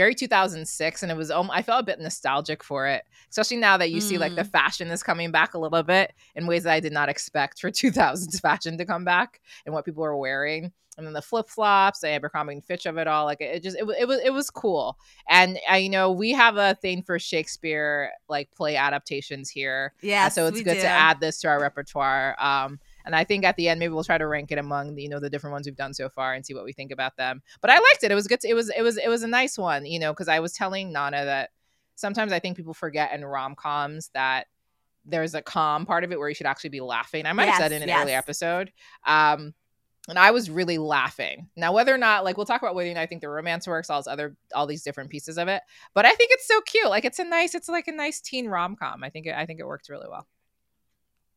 very 0.00 0.14
2006 0.14 1.02
and 1.02 1.12
it 1.12 1.14
was 1.14 1.30
um, 1.30 1.50
i 1.50 1.60
felt 1.60 1.82
a 1.82 1.84
bit 1.84 2.00
nostalgic 2.00 2.64
for 2.64 2.86
it 2.86 3.04
especially 3.28 3.58
now 3.58 3.76
that 3.76 3.90
you 3.90 3.98
mm. 3.98 4.02
see 4.02 4.16
like 4.16 4.34
the 4.34 4.42
mm. 4.42 4.50
fashion 4.50 4.88
is 4.88 5.02
coming 5.02 5.30
back 5.30 5.52
a 5.52 5.58
little 5.58 5.82
bit 5.82 6.14
in 6.34 6.46
ways 6.46 6.62
that 6.62 6.72
i 6.72 6.80
did 6.80 6.92
not 6.92 7.10
expect 7.10 7.60
for 7.60 7.70
2000s 7.70 8.40
fashion 8.40 8.78
to 8.78 8.86
come 8.86 9.04
back 9.04 9.42
and 9.66 9.74
what 9.74 9.84
people 9.84 10.02
were 10.02 10.16
wearing 10.16 10.72
and 10.96 11.06
then 11.06 11.12
the 11.12 11.20
flip-flops 11.20 12.00
the 12.00 12.08
abercrombie 12.08 12.54
and 12.54 12.64
fitch 12.64 12.86
of 12.86 12.96
it 12.96 13.06
all 13.06 13.26
like 13.26 13.42
it 13.42 13.62
just 13.62 13.76
it, 13.76 13.86
it 13.98 14.08
was 14.08 14.20
it 14.24 14.32
was 14.32 14.48
cool 14.48 14.98
and 15.28 15.58
I, 15.68 15.78
you 15.78 15.90
know 15.90 16.10
we 16.10 16.32
have 16.32 16.56
a 16.56 16.76
thing 16.76 17.02
for 17.02 17.18
shakespeare 17.18 18.10
like 18.26 18.50
play 18.52 18.76
adaptations 18.76 19.50
here 19.50 19.92
yeah 20.00 20.30
so 20.30 20.46
it's 20.46 20.62
good 20.62 20.74
do. 20.74 20.80
to 20.80 20.86
add 20.86 21.20
this 21.20 21.40
to 21.42 21.48
our 21.48 21.60
repertoire 21.60 22.36
um 22.38 22.80
and 23.10 23.16
I 23.16 23.24
think 23.24 23.44
at 23.44 23.56
the 23.56 23.68
end, 23.68 23.80
maybe 23.80 23.92
we'll 23.92 24.04
try 24.04 24.18
to 24.18 24.26
rank 24.28 24.52
it 24.52 24.58
among 24.58 24.94
the, 24.94 25.02
you 25.02 25.08
know 25.08 25.18
the 25.18 25.28
different 25.28 25.50
ones 25.52 25.66
we've 25.66 25.74
done 25.74 25.94
so 25.94 26.08
far 26.08 26.32
and 26.32 26.46
see 26.46 26.54
what 26.54 26.64
we 26.64 26.72
think 26.72 26.92
about 26.92 27.16
them. 27.16 27.42
But 27.60 27.70
I 27.70 27.74
liked 27.74 28.04
it. 28.04 28.12
It 28.12 28.14
was 28.14 28.28
good. 28.28 28.38
To, 28.42 28.48
it 28.48 28.54
was 28.54 28.70
it 28.70 28.82
was 28.82 28.96
it 28.98 29.08
was 29.08 29.24
a 29.24 29.28
nice 29.28 29.58
one, 29.58 29.84
you 29.84 29.98
know, 29.98 30.12
because 30.12 30.28
I 30.28 30.38
was 30.38 30.52
telling 30.52 30.92
Nana 30.92 31.24
that 31.24 31.50
sometimes 31.96 32.32
I 32.32 32.38
think 32.38 32.56
people 32.56 32.72
forget 32.72 33.12
in 33.12 33.24
rom 33.24 33.56
coms 33.56 34.10
that 34.14 34.46
there's 35.04 35.34
a 35.34 35.42
calm 35.42 35.86
part 35.86 36.04
of 36.04 36.12
it 36.12 36.18
where 36.20 36.28
you 36.28 36.34
should 36.36 36.46
actually 36.46 36.70
be 36.70 36.80
laughing. 36.80 37.26
I 37.26 37.32
might 37.32 37.46
yes, 37.46 37.58
have 37.58 37.64
said 37.64 37.72
in 37.72 37.82
an 37.82 37.88
yes. 37.88 38.02
early 38.02 38.12
episode. 38.12 38.72
Um, 39.04 39.54
and 40.08 40.18
I 40.18 40.30
was 40.30 40.48
really 40.48 40.78
laughing. 40.78 41.48
Now, 41.56 41.72
whether 41.72 41.94
or 41.94 41.98
not, 41.98 42.24
like, 42.24 42.36
we'll 42.36 42.46
talk 42.46 42.62
about 42.62 42.74
whether 42.74 42.90
or 42.90 42.94
not 42.94 43.00
I 43.00 43.06
think 43.06 43.20
the 43.20 43.28
romance 43.28 43.66
works, 43.66 43.90
all 43.90 43.98
this 43.98 44.06
other, 44.06 44.34
all 44.54 44.66
these 44.66 44.82
different 44.82 45.10
pieces 45.10 45.36
of 45.36 45.48
it. 45.48 45.62
But 45.94 46.06
I 46.06 46.10
think 46.12 46.30
it's 46.32 46.48
so 46.48 46.60
cute. 46.62 46.88
Like, 46.88 47.04
it's 47.04 47.18
a 47.18 47.24
nice, 47.24 47.54
it's 47.54 47.68
like 47.68 47.86
a 47.86 47.92
nice 47.92 48.20
teen 48.20 48.48
rom 48.48 48.76
com. 48.76 49.04
I 49.04 49.10
think, 49.10 49.26
it, 49.26 49.34
I 49.34 49.44
think 49.46 49.60
it 49.60 49.66
worked 49.66 49.88
really 49.88 50.08
well. 50.08 50.26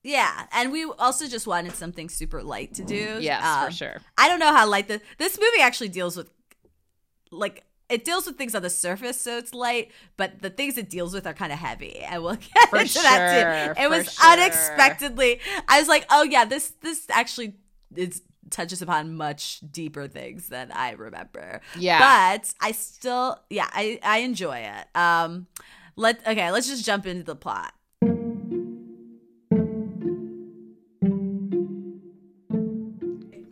Yeah, 0.04 0.48
and 0.52 0.72
we 0.72 0.84
also 0.84 1.28
just 1.28 1.48
wanted 1.48 1.74
something 1.76 2.10
super 2.10 2.44
light 2.44 2.74
to 2.76 2.84
do. 2.84 3.18
Yes, 3.22 3.44
um, 3.44 3.68
for 3.68 3.72
sure. 3.72 4.02
I 4.18 4.28
don't 4.28 4.40
know 4.40 4.54
how 4.54 4.68
light 4.68 4.90
the 4.90 5.02
this 5.18 5.40
movie 5.40 5.62
actually 5.62 5.90
deals 5.90 6.18
with, 6.18 6.30
like 7.32 7.64
it 7.90 8.04
deals 8.04 8.26
with 8.26 8.38
things 8.38 8.54
on 8.54 8.62
the 8.62 8.70
surface, 8.70 9.20
so 9.20 9.38
it's 9.38 9.54
light, 9.54 9.92
but 10.18 10.42
the 10.42 10.50
things 10.50 10.78
it 10.78 10.90
deals 10.90 11.14
with 11.14 11.26
are 11.26 11.34
kind 11.34 11.54
of 11.54 11.60
heavy, 11.60 12.00
and 12.00 12.22
we'll 12.22 12.36
get 12.54 12.70
for 12.70 12.80
into 12.80 12.92
sure, 12.92 13.04
that 13.04 13.76
too. 13.76 13.82
It 13.82 13.90
was 13.90 14.14
sure. 14.14 14.32
unexpectedly. 14.32 15.40
I 15.70 15.80
was 15.80 15.88
like, 15.88 16.06
oh 16.10 16.24
yeah, 16.24 16.44
this 16.44 16.74
this 16.82 17.06
actually 17.10 17.56
it 17.96 18.20
touches 18.50 18.82
upon 18.82 19.16
much 19.16 19.62
deeper 19.72 20.08
things 20.10 20.50
than 20.50 20.72
I 20.74 20.92
remember. 20.92 21.62
Yeah, 21.78 22.36
but 22.36 22.54
I 22.60 22.74
still, 22.74 23.40
yeah, 23.50 23.70
I 23.72 24.00
I 24.04 24.20
enjoy 24.20 24.58
it. 24.58 24.98
Um, 24.98 25.48
let 25.96 26.28
okay, 26.28 26.52
let's 26.52 26.68
just 26.68 26.84
jump 26.86 27.06
into 27.06 27.24
the 27.24 27.38
plot. 27.38 27.74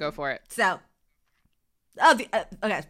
Go 0.01 0.09
for 0.09 0.31
it. 0.31 0.41
So, 0.49 0.79
oh, 2.01 2.15
the, 2.15 2.27
uh, 2.33 2.43
okay. 2.63 2.81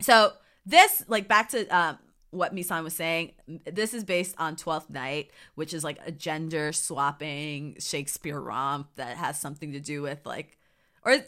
So 0.00 0.32
this, 0.64 1.04
like, 1.06 1.28
back 1.28 1.50
to 1.50 1.66
um, 1.68 1.98
what 2.30 2.54
Misan 2.54 2.82
was 2.82 2.94
saying. 2.94 3.32
This 3.70 3.92
is 3.92 4.04
based 4.04 4.34
on 4.38 4.56
Twelfth 4.56 4.88
Night, 4.88 5.30
which 5.54 5.74
is 5.74 5.84
like 5.84 5.98
a 6.06 6.10
gender 6.10 6.72
swapping 6.72 7.76
Shakespeare 7.78 8.40
romp 8.40 8.88
that 8.96 9.18
has 9.18 9.38
something 9.38 9.72
to 9.72 9.80
do 9.80 10.00
with 10.00 10.24
like, 10.24 10.56
or 11.04 11.18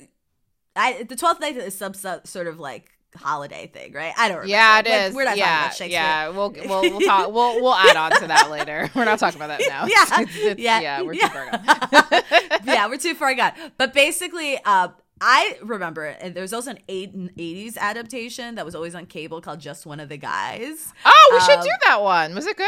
I 0.75 1.03
the 1.03 1.15
Twelfth 1.15 1.41
Night 1.41 1.59
is 1.59 1.77
some 1.77 1.93
sort 1.93 2.47
of 2.47 2.59
like 2.59 2.91
holiday 3.15 3.67
thing, 3.67 3.93
right? 3.93 4.15
I 4.17 4.29
don't 4.29 4.39
remember. 4.39 4.51
Yeah, 4.51 4.79
it 4.79 4.87
like, 4.87 5.01
is. 5.11 5.15
We're 5.15 5.25
not 5.25 5.37
yeah, 5.37 5.45
talking 5.45 5.59
about 5.59 5.75
Shakespeare. 5.75 6.01
Yeah, 6.01 6.29
we'll 6.29 6.51
we'll 6.67 6.83
we'll 6.83 7.01
talk. 7.01 7.33
We'll 7.33 7.63
we'll 7.63 7.75
add 7.75 7.97
on 7.97 8.21
to 8.21 8.27
that 8.29 8.51
later. 8.51 8.91
We're 8.95 9.05
not 9.05 9.19
talking 9.19 9.41
about 9.41 9.59
that 9.59 9.69
now. 9.69 9.87
yeah, 9.87 10.21
it's, 10.23 10.37
it's, 10.37 10.61
yeah, 10.61 10.81
yeah, 10.81 11.03
we're 11.03 11.15
yeah. 11.15 11.29
too 11.29 11.35
far 11.35 11.51
gone. 11.51 12.61
yeah, 12.65 12.87
we're 12.89 12.97
too 12.97 13.15
far 13.15 13.35
gone. 13.35 13.53
But 13.77 13.93
basically, 13.93 14.59
uh, 14.65 14.89
I 15.25 15.57
remember, 15.63 16.05
and 16.05 16.35
there 16.35 16.43
was 16.43 16.53
also 16.53 16.73
an 16.73 16.81
80s 16.89 17.77
adaptation 17.79 18.57
that 18.57 18.65
was 18.65 18.75
always 18.75 18.97
on 18.97 19.07
cable 19.07 19.41
called 19.41 19.61
Just 19.61 19.87
One 19.87 20.01
of 20.01 20.09
the 20.09 20.17
Guys. 20.17 20.93
Oh, 21.07 21.29
we 21.31 21.39
um, 21.39 21.45
should 21.45 21.61
do 21.61 21.71
that 21.87 22.03
one. 22.03 22.35
Was 22.35 22.45
it 22.45 22.57
good? 22.57 22.67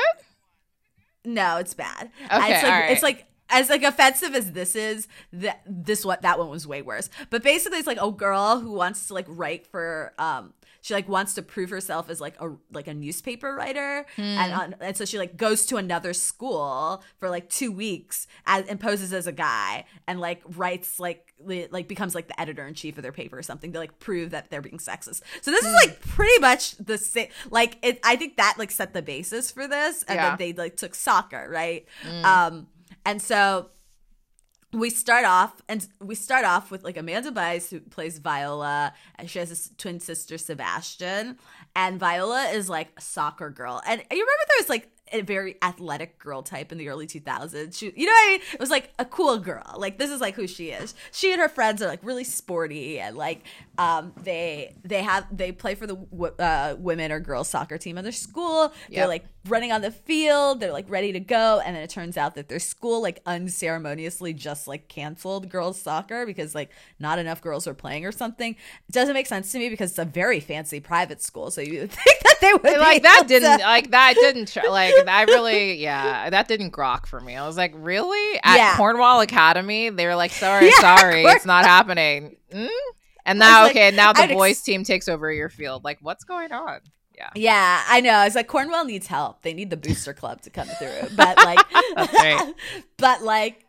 No, 1.25 1.57
it's 1.57 1.75
bad. 1.75 2.13
Okay, 2.33 2.55
it's 2.55 2.63
like 2.63 2.73
right. 2.73 2.93
it's 2.93 3.03
like 3.03 3.27
as 3.51 3.71
like 3.71 3.83
offensive 3.83 4.37
as 4.37 4.53
this 4.53 4.77
is, 4.77 5.09
that 5.33 5.63
this 5.67 6.05
what 6.05 6.23
that 6.23 6.39
one 6.39 6.49
was 6.49 6.65
way 6.65 6.81
worse. 6.81 7.11
But 7.29 7.43
basically, 7.43 7.79
it's 7.79 7.89
like 7.89 8.01
a 8.01 8.13
girl 8.13 8.61
who 8.61 8.71
wants 8.71 9.09
to 9.09 9.15
like 9.15 9.27
write 9.29 9.67
for 9.67 10.13
um 10.19 10.53
she 10.85 10.93
like 10.93 11.09
wants 11.09 11.33
to 11.33 11.41
prove 11.41 11.71
herself 11.71 12.11
as 12.11 12.21
like 12.21 12.39
a 12.43 12.51
like 12.71 12.87
a 12.87 12.93
newspaper 12.93 13.55
writer 13.55 14.05
mm. 14.19 14.23
and 14.23 14.75
and 14.81 14.97
so 14.99 15.07
she 15.07 15.17
like 15.17 15.35
goes 15.35 15.65
to 15.65 15.79
another 15.79 16.13
school 16.13 17.03
for 17.17 17.31
like 17.31 17.49
two 17.49 17.73
weeks 17.73 18.27
as, 18.47 18.67
and 18.67 18.79
poses 18.79 19.11
as 19.15 19.27
a 19.27 19.33
guy 19.33 19.87
and 20.07 20.21
like 20.21 20.43
writes 20.47 21.01
like 21.01 21.33
like 21.71 21.89
becomes 21.89 22.15
like 22.15 22.29
the 22.29 22.39
editor 22.39 22.67
in 22.67 22.75
chief 22.75 22.99
of 22.99 23.03
their 23.03 23.13
paper 23.13 23.39
or 23.39 23.43
something 23.43 23.73
to 23.73 23.79
like 23.79 23.99
prove 23.99 24.31
that 24.31 24.51
they're 24.51 24.61
being 24.61 24.79
sexist. 24.79 25.23
So 25.41 25.51
this 25.51 25.65
mm. 25.65 25.69
is 25.69 25.73
hmm. 25.73 25.89
like 25.89 26.01
pretty 26.01 26.39
much 26.41 26.77
the 26.77 26.99
same. 26.99 27.29
Like 27.51 27.79
it, 27.83 27.99
I 28.05 28.17
think 28.17 28.37
that 28.37 28.57
like 28.59 28.71
set 28.71 28.93
the 28.93 29.03
basis 29.03 29.51
for 29.51 29.67
this, 29.67 30.03
and 30.05 30.17
yeah. 30.17 30.37
then 30.37 30.39
they 30.39 30.53
like 30.53 30.77
took 30.77 30.95
soccer, 30.95 31.49
right? 31.51 31.87
Mm. 32.07 32.25
Um, 32.25 32.67
and 33.05 33.21
so 33.21 33.71
we 34.75 34.91
start 34.91 35.25
off 35.25 35.63
and 35.69 35.87
we 36.01 36.15
start 36.15 36.45
off 36.45 36.71
with 36.71 36.85
like 36.85 36.97
Amanda 36.97 37.31
Bynes 37.31 37.71
who 37.71 37.81
plays 37.81 38.19
Viola 38.19 38.93
and 39.17 39.31
she 39.31 39.39
has 39.39 39.51
a 39.51 39.77
twin 39.77 40.01
sister 40.01 40.37
Sebastian 40.37 41.39
and 41.77 41.99
Viola 41.99 42.45
is 42.53 42.69
like 42.69 42.89
a 42.97 43.01
soccer 43.01 43.51
girl. 43.51 43.81
And 43.87 44.01
you 44.01 44.17
remember 44.17 44.33
there 44.49 44.57
was 44.61 44.69
like 44.69 44.91
a 45.13 45.21
very 45.21 45.57
athletic 45.63 46.19
girl 46.19 46.43
type 46.43 46.73
in 46.73 46.79
the 46.79 46.89
early 46.89 47.07
2000s 47.07 47.77
she 47.77 47.93
you 47.95 48.07
know 48.07 48.13
what 48.13 48.27
I 48.27 48.33
mean? 48.33 48.41
It 48.55 48.61
was 48.61 48.71
like 48.71 48.91
a 48.99 49.05
cool 49.05 49.39
girl. 49.39 49.77
Like 49.77 49.99
this 49.99 50.11
is 50.11 50.21
like 50.21 50.35
who 50.35 50.47
she 50.47 50.71
is. 50.71 50.95
She 51.13 51.33
and 51.33 51.41
her 51.41 51.49
friends 51.49 51.83
are 51.83 51.87
like 51.87 52.01
really 52.03 52.25
sporty 52.25 52.99
and 52.99 53.17
like 53.17 53.45
um 53.79 54.13
they 54.23 54.75
they 54.83 55.03
have 55.03 55.27
they 55.35 55.53
play 55.53 55.75
for 55.75 55.87
the 55.87 55.97
uh, 56.39 56.77
women 56.79 57.13
or 57.13 57.21
girls 57.21 57.49
soccer 57.49 57.79
team 57.79 57.99
in 57.99 58.05
their 58.05 58.13
school. 58.13 58.73
Yep. 58.89 58.99
they're 58.99 59.09
like 59.09 59.27
running 59.47 59.73
on 59.73 59.81
the 59.83 59.91
field. 59.91 60.61
They're 60.61 60.73
like 60.73 60.89
ready 60.89 61.13
to 61.13 61.21
go. 61.21 61.61
And 61.65 61.77
then 61.77 61.83
it 61.83 61.91
turns 61.91 62.17
out 62.17 62.35
that 62.35 62.49
their 62.49 62.59
school 62.59 63.03
like 63.03 63.21
unceremoniously 63.27 64.33
just 64.33 64.67
like 64.67 64.89
canceled 64.89 65.49
girls 65.49 65.81
soccer 65.81 66.27
because 66.27 66.55
like 66.55 66.71
not 66.99 67.19
enough 67.19 67.41
girls 67.43 67.67
were 67.67 67.75
playing 67.75 68.05
or 68.07 68.13
something. 68.13 68.53
It 68.89 68.93
doesn't 68.93 69.15
make 69.15 69.27
sense 69.27 69.53
to 69.53 69.59
me 69.59 69.69
because 69.69 69.91
it's 69.91 69.99
a 69.99 70.05
very 70.05 70.41
fancy 70.41 70.81
private 70.81 71.23
school. 71.23 71.51
So 71.51 71.61
you 71.61 71.87
think 71.87 72.21
that 72.23 72.37
they 72.41 72.53
would 72.53 72.79
like 72.81 73.03
that 73.03 73.25
didn't 73.27 73.59
to- 73.59 73.65
like 73.65 73.91
that 73.91 74.15
didn't 74.15 74.47
tr- 74.53 74.61
like 74.69 74.95
I 75.07 75.25
really 75.25 75.75
yeah 75.75 76.31
that 76.31 76.49
didn't 76.49 76.71
grok 76.73 77.07
for 77.07 77.21
me. 77.21 77.37
I 77.37 77.47
was 77.47 77.57
like 77.57 77.73
really 77.75 78.41
at 78.43 78.57
yeah. 78.57 78.77
Cornwall 78.77 79.21
Academy 79.21 79.91
they 79.91 80.07
were 80.07 80.17
like 80.17 80.33
sorry 80.33 80.67
yeah, 80.77 80.81
sorry 80.81 81.23
Corn- 81.23 81.37
it's 81.37 81.47
not 81.47 81.65
happening. 81.65 82.37
Mm? 82.53 82.69
And 83.27 83.39
now 83.39 83.69
okay 83.69 83.91
now 83.91 84.13
the 84.13 84.23
I'd 84.23 84.31
boys 84.31 84.57
ex- 84.57 84.63
team 84.63 84.85
takes 84.85 85.09
over 85.09 85.33
your 85.33 85.49
field. 85.49 85.85
Like 85.85 85.99
what's 86.01 86.25
going 86.25 86.53
on? 86.53 86.81
Yeah. 87.17 87.31
Yeah, 87.35 87.83
I 87.89 88.01
know. 88.01 88.13
I 88.13 88.25
was 88.25 88.35
like, 88.35 88.49
Cornwall 88.49 88.85
needs 88.85 89.07
help. 89.07 89.43
They 89.43 89.55
need 89.55 89.71
the 89.71 89.77
booster 89.77 90.13
club 90.13 90.43
to 90.43 90.51
come 90.51 90.67
through. 90.67 91.09
But 91.17 91.37
like, 91.39 91.59
but 92.97 93.23
like, 93.23 93.65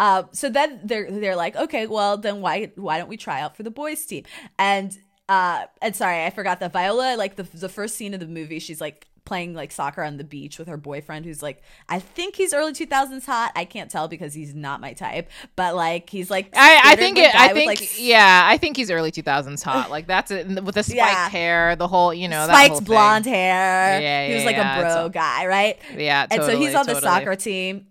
uh, 0.00 0.24
so 0.32 0.48
then 0.48 0.80
they're 0.84 1.10
they're 1.10 1.36
like, 1.36 1.56
okay, 1.56 1.86
well 1.86 2.16
then 2.16 2.40
why 2.40 2.72
why 2.76 2.98
don't 2.98 3.08
we 3.08 3.16
try 3.16 3.40
out 3.40 3.56
for 3.56 3.62
the 3.62 3.70
boys 3.70 4.04
team? 4.04 4.24
And 4.58 4.96
uh, 5.28 5.66
and 5.82 5.94
sorry, 5.94 6.24
I 6.24 6.30
forgot 6.30 6.60
that 6.60 6.72
Viola. 6.72 7.16
Like 7.16 7.36
the 7.36 7.44
the 7.44 7.68
first 7.68 7.96
scene 7.96 8.14
of 8.14 8.20
the 8.20 8.26
movie, 8.26 8.58
she's 8.58 8.80
like 8.80 9.06
playing 9.26 9.52
like 9.54 9.70
soccer 9.72 10.02
on 10.02 10.16
the 10.16 10.24
beach 10.24 10.58
with 10.58 10.68
her 10.68 10.76
boyfriend 10.76 11.26
who's 11.26 11.42
like 11.42 11.62
I 11.88 11.98
think 11.98 12.36
he's 12.36 12.54
early 12.54 12.72
2000s 12.72 13.26
hot. 13.26 13.52
I 13.54 13.64
can't 13.64 13.90
tell 13.90 14.08
because 14.08 14.32
he's 14.32 14.54
not 14.54 14.80
my 14.80 14.94
type, 14.94 15.28
but 15.56 15.74
like 15.74 16.08
he's 16.08 16.30
like 16.30 16.48
I, 16.56 16.80
I 16.84 16.96
think 16.96 17.18
it 17.18 17.34
I 17.34 17.52
think 17.52 17.66
like, 17.66 17.98
yeah, 17.98 18.42
I 18.44 18.56
think 18.56 18.76
he's 18.76 18.90
early 18.90 19.12
2000s 19.12 19.62
hot. 19.62 19.90
Like 19.90 20.06
that's 20.06 20.30
it 20.30 20.46
with 20.64 20.74
the 20.74 20.82
spiked 20.82 20.96
yeah. 20.96 21.28
hair, 21.28 21.76
the 21.76 21.88
whole, 21.88 22.14
you 22.14 22.28
know, 22.28 22.46
spiked 22.46 22.84
blonde 22.84 23.24
thing. 23.24 23.34
hair. 23.34 24.00
Yeah, 24.00 24.22
yeah, 24.22 24.28
he 24.28 24.34
was 24.36 24.44
like 24.44 24.56
yeah, 24.56 24.78
a 24.78 24.80
bro 24.80 25.08
guy, 25.08 25.46
right? 25.46 25.78
Yeah, 25.94 26.26
totally, 26.26 26.52
And 26.52 26.52
so 26.52 26.58
he's 26.58 26.74
on 26.74 26.86
totally. 26.86 26.94
the 26.94 27.00
soccer 27.00 27.36
team. 27.36 27.86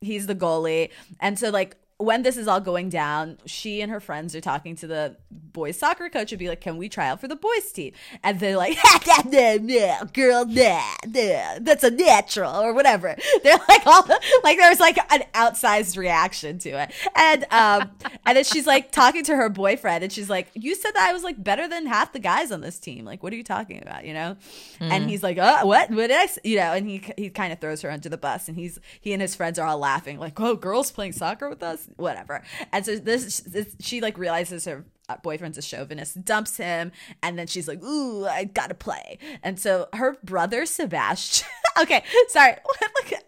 He's 0.00 0.26
the 0.26 0.34
goalie. 0.34 0.90
And 1.18 1.38
so 1.38 1.50
like 1.50 1.76
when 2.04 2.22
this 2.22 2.36
is 2.36 2.48
all 2.48 2.60
going 2.60 2.88
down, 2.88 3.38
she 3.46 3.80
and 3.80 3.90
her 3.90 4.00
friends 4.00 4.34
are 4.34 4.40
talking 4.40 4.76
to 4.76 4.86
the 4.86 5.16
boys 5.30 5.78
soccer 5.78 6.08
coach 6.08 6.32
and 6.32 6.38
be 6.38 6.48
like, 6.48 6.60
"Can 6.60 6.76
we 6.76 6.88
try 6.88 7.08
out 7.08 7.20
for 7.20 7.28
the 7.28 7.36
boys 7.36 7.72
team?" 7.72 7.92
And 8.22 8.40
they're 8.40 8.56
like, 8.56 8.76
"No, 9.26 9.56
no, 9.56 9.98
girl, 10.12 10.44
nah, 10.46 10.82
nah, 11.06 11.58
that's 11.60 11.84
a 11.84 11.90
natural 11.90 12.54
or 12.54 12.74
whatever." 12.74 13.16
They're 13.42 13.60
like 13.68 13.86
all 13.86 14.06
like 14.42 14.58
there's 14.58 14.80
like 14.80 14.98
an 15.12 15.24
outsized 15.34 15.96
reaction 15.96 16.58
to 16.60 16.70
it, 16.70 16.92
and 17.14 17.44
um, 17.50 17.90
and 18.26 18.36
then 18.36 18.44
she's 18.44 18.66
like 18.66 18.90
talking 18.90 19.24
to 19.24 19.36
her 19.36 19.48
boyfriend, 19.48 20.04
and 20.04 20.12
she's 20.12 20.30
like, 20.30 20.50
"You 20.54 20.74
said 20.74 20.94
that 20.94 21.08
I 21.08 21.12
was 21.12 21.22
like 21.22 21.42
better 21.42 21.68
than 21.68 21.86
half 21.86 22.12
the 22.12 22.18
guys 22.18 22.50
on 22.50 22.60
this 22.60 22.78
team. 22.78 23.04
Like, 23.04 23.22
what 23.22 23.32
are 23.32 23.36
you 23.36 23.44
talking 23.44 23.80
about? 23.82 24.04
You 24.04 24.14
know?" 24.14 24.36
Mm. 24.80 24.90
And 24.90 25.10
he's 25.10 25.22
like, 25.22 25.38
"Uh, 25.38 25.62
what? 25.62 25.90
What 25.90 26.08
did 26.08 26.12
I?" 26.12 26.28
You 26.42 26.56
know, 26.56 26.72
and 26.72 26.88
he 26.88 27.02
he 27.16 27.30
kind 27.30 27.52
of 27.52 27.60
throws 27.60 27.82
her 27.82 27.90
under 27.90 28.08
the 28.08 28.18
bus, 28.18 28.48
and 28.48 28.56
he's 28.56 28.78
he 29.00 29.12
and 29.12 29.22
his 29.22 29.34
friends 29.34 29.58
are 29.58 29.66
all 29.66 29.78
laughing 29.78 30.18
like, 30.18 30.40
"Oh, 30.40 30.56
girls 30.56 30.90
playing 30.90 31.12
soccer 31.12 31.48
with 31.48 31.62
us." 31.62 31.88
Whatever. 31.96 32.42
And 32.72 32.84
so 32.84 32.96
this, 32.96 33.40
this 33.40 33.76
she 33.80 34.00
like 34.00 34.18
realizes 34.18 34.64
her 34.64 34.84
uh, 35.08 35.16
boyfriend's 35.22 35.58
a 35.58 35.62
chauvinist, 35.62 36.24
dumps 36.24 36.56
him, 36.56 36.92
and 37.22 37.38
then 37.38 37.46
she's 37.46 37.68
like, 37.68 37.82
"Ooh, 37.82 38.26
I 38.26 38.44
gotta 38.44 38.74
play." 38.74 39.18
And 39.42 39.58
so 39.58 39.88
her 39.92 40.16
brother 40.22 40.66
Sebastian. 40.66 41.48
okay, 41.80 42.04
sorry. 42.28 42.56
Look, 42.80 43.20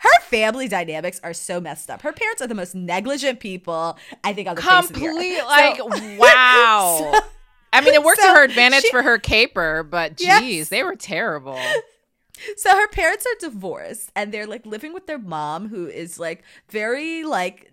her 0.00 0.20
family 0.22 0.68
dynamics 0.68 1.20
are 1.22 1.34
so 1.34 1.60
messed 1.60 1.90
up. 1.90 2.02
Her 2.02 2.12
parents 2.12 2.42
are 2.42 2.46
the 2.46 2.54
most 2.54 2.74
negligent 2.74 3.40
people 3.40 3.98
I 4.22 4.32
think 4.32 4.48
on 4.48 4.56
the 4.56 4.62
Complete, 4.62 5.38
the 5.38 5.44
like 5.44 5.76
so, 5.78 5.86
wow. 6.18 7.12
So, 7.12 7.20
I 7.72 7.80
mean, 7.80 7.94
it 7.94 8.02
worked 8.02 8.20
so 8.20 8.28
to 8.28 8.34
her 8.34 8.44
advantage 8.44 8.82
she, 8.82 8.90
for 8.90 9.02
her 9.02 9.18
caper, 9.18 9.82
but 9.82 10.18
geez, 10.18 10.28
yes. 10.28 10.68
they 10.68 10.82
were 10.82 10.96
terrible. 10.96 11.58
So 12.56 12.70
her 12.70 12.88
parents 12.88 13.26
are 13.26 13.48
divorced 13.48 14.10
and 14.16 14.32
they're 14.32 14.46
like 14.46 14.66
living 14.66 14.92
with 14.92 15.06
their 15.06 15.18
mom 15.18 15.68
who 15.68 15.86
is 15.86 16.18
like 16.18 16.42
very 16.70 17.24
like 17.24 17.70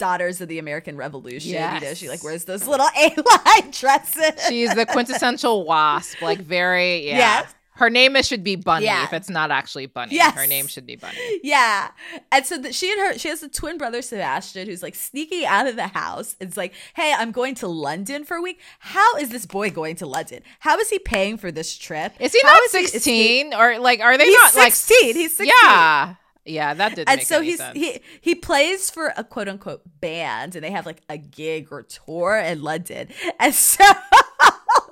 daughters 0.00 0.40
of 0.40 0.48
the 0.48 0.58
American 0.58 0.96
Revolution. 0.96 1.52
Yes. 1.52 1.80
You 1.80 1.88
know, 1.88 1.94
she 1.94 2.08
like 2.08 2.24
wears 2.24 2.44
those 2.44 2.66
little 2.66 2.88
A-line 2.96 3.70
dresses. 3.70 4.32
She's 4.48 4.74
the 4.74 4.86
quintessential 4.86 5.64
wasp, 5.66 6.20
like 6.20 6.40
very 6.40 7.06
yeah. 7.06 7.18
Yes. 7.18 7.54
Her 7.74 7.88
name 7.88 8.14
should 8.22 8.44
be 8.44 8.56
Bunny 8.56 8.84
yeah. 8.84 9.04
if 9.04 9.14
it's 9.14 9.30
not 9.30 9.50
actually 9.50 9.86
Bunny. 9.86 10.14
Yes. 10.14 10.34
Her 10.34 10.46
name 10.46 10.66
should 10.66 10.84
be 10.84 10.96
Bunny. 10.96 11.16
Yeah. 11.42 11.88
And 12.30 12.44
so 12.44 12.58
the, 12.58 12.74
she 12.74 12.92
and 12.92 13.00
her, 13.00 13.18
she 13.18 13.28
has 13.28 13.42
a 13.42 13.48
twin 13.48 13.78
brother, 13.78 14.02
Sebastian, 14.02 14.66
who's 14.66 14.82
like 14.82 14.94
sneaking 14.94 15.46
out 15.46 15.66
of 15.66 15.76
the 15.76 15.86
house. 15.86 16.36
It's 16.40 16.58
like, 16.58 16.74
hey, 16.92 17.14
I'm 17.16 17.32
going 17.32 17.54
to 17.54 17.68
London 17.68 18.24
for 18.24 18.36
a 18.36 18.42
week. 18.42 18.60
How 18.80 19.16
is 19.16 19.30
this 19.30 19.46
boy 19.46 19.70
going 19.70 19.96
to 19.96 20.06
London? 20.06 20.42
How 20.58 20.76
is 20.78 20.90
he 20.90 20.98
paying 20.98 21.38
for 21.38 21.50
this 21.50 21.74
trip? 21.74 22.12
Is 22.20 22.34
he 22.34 22.40
How 22.42 22.52
not 22.52 22.62
is 22.64 22.72
16? 22.72 23.52
He, 23.52 23.56
or 23.56 23.78
like, 23.78 24.00
are 24.00 24.18
they 24.18 24.26
he's 24.26 24.36
not 24.36 24.50
16. 24.50 25.06
like. 25.08 25.16
He's 25.16 25.36
16. 25.36 25.50
Yeah. 25.62 26.16
Yeah, 26.44 26.74
that 26.74 26.94
did. 26.94 27.08
And 27.08 27.22
so 27.22 27.40
he's 27.42 27.58
sense. 27.58 27.76
he 27.76 28.00
he 28.20 28.34
plays 28.34 28.90
for 28.90 29.12
a 29.16 29.24
quote 29.24 29.48
unquote 29.48 29.82
band, 30.00 30.56
and 30.56 30.64
they 30.64 30.70
have 30.70 30.86
like 30.86 31.02
a 31.08 31.18
gig 31.18 31.68
or 31.70 31.82
tour 31.82 32.36
in 32.38 32.62
London, 32.62 33.08
and 33.38 33.54
so. 33.54 33.84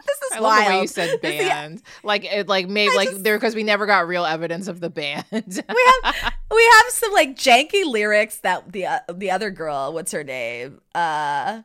this 0.06 0.22
is 0.30 0.36
I 0.36 0.40
wild. 0.40 0.42
love 0.42 0.64
the 0.64 0.70
way 0.70 0.80
you 0.82 0.86
said 0.88 1.20
band. 1.20 1.82
like 2.02 2.24
it, 2.24 2.48
like 2.48 2.68
maybe 2.68 2.94
like 2.94 3.10
there 3.10 3.36
because 3.36 3.54
we 3.54 3.62
never 3.62 3.86
got 3.86 4.06
real 4.06 4.24
evidence 4.24 4.68
of 4.68 4.80
the 4.80 4.90
band. 4.90 5.24
we 5.32 5.40
have 5.42 6.32
we 6.50 6.70
have 6.72 6.86
some 6.90 7.12
like 7.12 7.36
janky 7.36 7.84
lyrics 7.84 8.38
that 8.40 8.72
the 8.72 8.86
uh, 8.86 8.98
the 9.12 9.30
other 9.30 9.50
girl, 9.50 9.92
what's 9.92 10.12
her 10.12 10.24
name? 10.24 10.80
Uh 10.94 11.62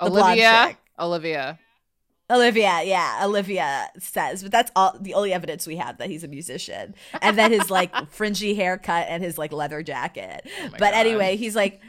Olivia. 0.00 0.76
Olivia. 0.98 1.58
Olivia, 2.28 2.82
yeah, 2.82 3.20
Olivia 3.22 3.88
says, 3.98 4.42
but 4.42 4.50
that's 4.50 4.72
all 4.74 4.96
the 5.00 5.14
only 5.14 5.32
evidence 5.32 5.66
we 5.66 5.76
have 5.76 5.98
that 5.98 6.10
he's 6.10 6.24
a 6.24 6.28
musician, 6.28 6.94
and 7.22 7.38
then 7.38 7.52
his 7.52 7.70
like 7.70 7.94
fringy 8.10 8.54
haircut 8.54 9.06
and 9.08 9.22
his 9.22 9.38
like 9.38 9.52
leather 9.52 9.82
jacket. 9.82 10.48
Oh 10.64 10.68
but 10.70 10.80
God. 10.80 10.94
anyway, 10.94 11.36
he's 11.36 11.54
like, 11.54 11.80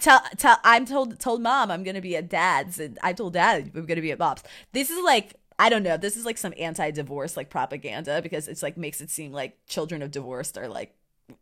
tell, 0.00 0.20
tell, 0.36 0.58
I'm 0.64 0.84
told 0.84 1.20
told 1.20 1.42
mom 1.42 1.70
I'm 1.70 1.84
gonna 1.84 2.00
be 2.00 2.16
at 2.16 2.28
dad's, 2.28 2.80
and 2.80 2.98
I 3.02 3.12
told 3.12 3.34
dad 3.34 3.70
I'm 3.74 3.86
gonna 3.86 4.00
be 4.00 4.10
at 4.10 4.18
mom's. 4.18 4.42
This 4.72 4.90
is 4.90 5.02
like 5.04 5.34
I 5.58 5.68
don't 5.68 5.84
know. 5.84 5.96
This 5.96 6.16
is 6.16 6.24
like 6.24 6.38
some 6.38 6.54
anti-divorce 6.58 7.36
like 7.36 7.48
propaganda 7.48 8.20
because 8.20 8.48
it's 8.48 8.62
like 8.62 8.76
makes 8.76 9.00
it 9.00 9.10
seem 9.10 9.32
like 9.32 9.56
children 9.66 10.02
of 10.02 10.10
divorced 10.10 10.58
are 10.58 10.68
like 10.68 10.94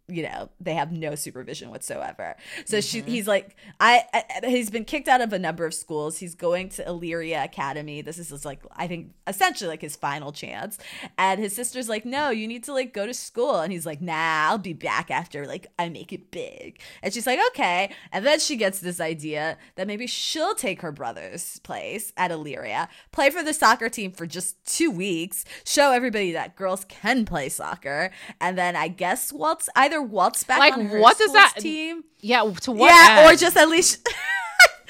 you 0.09 0.23
know 0.23 0.49
they 0.61 0.75
have 0.75 0.92
no 0.92 1.14
supervision 1.14 1.71
whatsoever. 1.71 2.37
So 2.66 2.79
mm-hmm. 2.79 3.07
she 3.07 3.11
he's 3.11 3.27
like 3.27 3.57
I, 3.81 4.05
I, 4.12 4.47
he's 4.47 4.71
been 4.71 4.85
kicked 4.85 5.09
out 5.09 5.21
of 5.21 5.33
a 5.33 5.38
number 5.38 5.64
of 5.64 5.75
schools. 5.75 6.18
He's 6.18 6.35
going 6.35 6.68
to 6.71 6.87
illyria 6.87 7.42
academy. 7.42 8.03
This 8.03 8.18
is 8.18 8.45
like 8.45 8.61
i 8.77 8.87
think 8.87 9.12
essentially 9.27 9.68
like 9.68 9.81
his 9.81 9.97
final 9.97 10.31
chance. 10.33 10.79
And 11.18 11.40
his 11.40 11.55
sister's 11.55 11.88
like 11.88 12.05
no 12.05 12.31
you 12.31 12.47
need 12.47 12.64
to 12.64 12.73
like 12.73 12.92
go 12.92 13.07
to 13.07 13.14
school. 13.14 13.61
And 13.61 13.73
he's 13.73 13.87
like 13.87 14.01
nah 14.01 14.51
i'll 14.51 14.59
be 14.59 14.73
back 14.73 15.11
after 15.11 15.47
like 15.47 15.66
i 15.79 15.88
make 15.88 16.12
it 16.12 16.31
big. 16.31 16.81
And 17.03 17.12
she's 17.12 17.27
like 17.27 17.40
okay. 17.51 17.92
And 18.12 18.25
then 18.25 18.38
she 18.38 18.57
gets 18.57 18.81
this 18.81 19.01
idea 19.01 19.57
that 19.77 19.87
maybe 19.87 20.07
she'll 20.07 20.55
take 20.55 20.83
her 20.83 20.92
brother's 20.92 21.59
place 21.61 22.12
at 22.16 22.31
illyria 22.31 22.88
play 23.12 23.31
for 23.31 23.42
the 23.42 23.55
soccer 23.55 23.88
team 23.88 24.12
for 24.12 24.27
just 24.27 24.62
two 24.64 24.90
weeks 24.90 25.45
show 25.64 25.92
everybody 25.92 26.33
that 26.33 26.57
girls 26.57 26.85
can 26.85 27.25
play 27.25 27.49
soccer. 27.49 28.11
And 28.40 28.59
then 28.59 28.77
i 28.77 28.88
guess 28.88 29.33
waltz 29.33 29.68
either 29.77 30.03
waltz 30.03 30.45
back 30.45 30.59
like 30.59 30.77
what 31.01 31.19
does 31.19 31.33
that 31.33 31.55
team 31.59 32.05
yeah 32.21 32.41
to 32.61 32.73
what 32.73 32.91
yeah 32.91 33.21
end? 33.21 33.35
or 33.35 33.37
just 33.37 33.57
at 33.57 33.69
least 33.69 34.07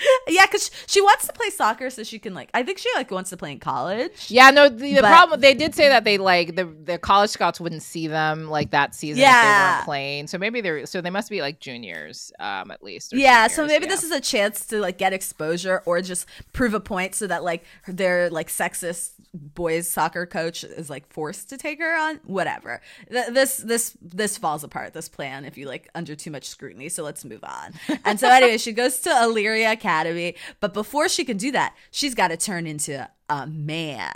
yeah, 0.28 0.46
because 0.46 0.70
she 0.86 1.00
wants 1.00 1.26
to 1.26 1.32
play 1.32 1.50
soccer, 1.50 1.90
so 1.90 2.02
she 2.02 2.18
can 2.18 2.34
like. 2.34 2.50
I 2.54 2.62
think 2.62 2.78
she 2.78 2.88
like 2.94 3.10
wants 3.10 3.30
to 3.30 3.36
play 3.36 3.52
in 3.52 3.58
college. 3.60 4.26
Yeah, 4.28 4.50
no. 4.50 4.68
The, 4.68 4.94
the 4.94 5.00
but, 5.00 5.08
problem 5.08 5.40
they 5.40 5.54
did 5.54 5.74
say 5.74 5.88
that 5.88 6.04
they 6.04 6.18
like 6.18 6.56
the 6.56 6.64
the 6.64 6.98
college 6.98 7.30
scouts 7.30 7.60
wouldn't 7.60 7.82
see 7.82 8.06
them 8.06 8.48
like 8.48 8.70
that 8.70 8.94
season 8.94 9.20
yeah. 9.20 9.28
if 9.28 9.42
they 9.42 9.74
weren't 9.74 9.84
playing. 9.84 10.26
So 10.26 10.38
maybe 10.38 10.60
they're 10.60 10.86
so 10.86 11.00
they 11.00 11.10
must 11.10 11.30
be 11.30 11.40
like 11.40 11.60
juniors, 11.60 12.32
um, 12.40 12.70
at 12.70 12.82
least. 12.82 13.12
Yeah, 13.12 13.46
so 13.46 13.66
maybe 13.66 13.84
yeah. 13.84 13.90
this 13.90 14.02
is 14.02 14.10
a 14.10 14.20
chance 14.20 14.66
to 14.66 14.80
like 14.80 14.98
get 14.98 15.12
exposure 15.12 15.82
or 15.86 16.00
just 16.02 16.26
prove 16.52 16.74
a 16.74 16.80
point 16.80 17.14
so 17.14 17.26
that 17.26 17.44
like 17.44 17.64
their 17.86 18.30
like 18.30 18.48
sexist 18.48 19.12
boys 19.34 19.88
soccer 19.88 20.26
coach 20.26 20.64
is 20.64 20.90
like 20.90 21.06
forced 21.12 21.48
to 21.50 21.56
take 21.56 21.78
her 21.80 21.96
on. 21.96 22.20
Whatever. 22.24 22.80
Th- 23.10 23.28
this 23.28 23.58
this 23.58 23.96
this 24.02 24.36
falls 24.36 24.64
apart. 24.64 24.92
This 24.92 25.08
plan 25.08 25.44
if 25.44 25.56
you 25.56 25.66
like 25.66 25.88
under 25.94 26.14
too 26.14 26.30
much 26.30 26.48
scrutiny. 26.48 26.88
So 26.88 27.02
let's 27.02 27.24
move 27.24 27.44
on. 27.44 27.74
And 28.04 28.18
so 28.18 28.28
anyway, 28.28 28.58
she 28.58 28.72
goes 28.72 28.98
to 29.00 29.10
Illyria 29.10 29.72
Academy 29.72 29.91
Academy. 29.92 30.35
But 30.61 30.74
before 30.74 31.09
she 31.09 31.24
can 31.24 31.37
do 31.37 31.52
that, 31.52 31.74
she's 31.90 32.14
got 32.14 32.28
to 32.28 32.37
turn 32.37 32.66
into 32.66 33.09
a 33.28 33.46
man. 33.46 34.12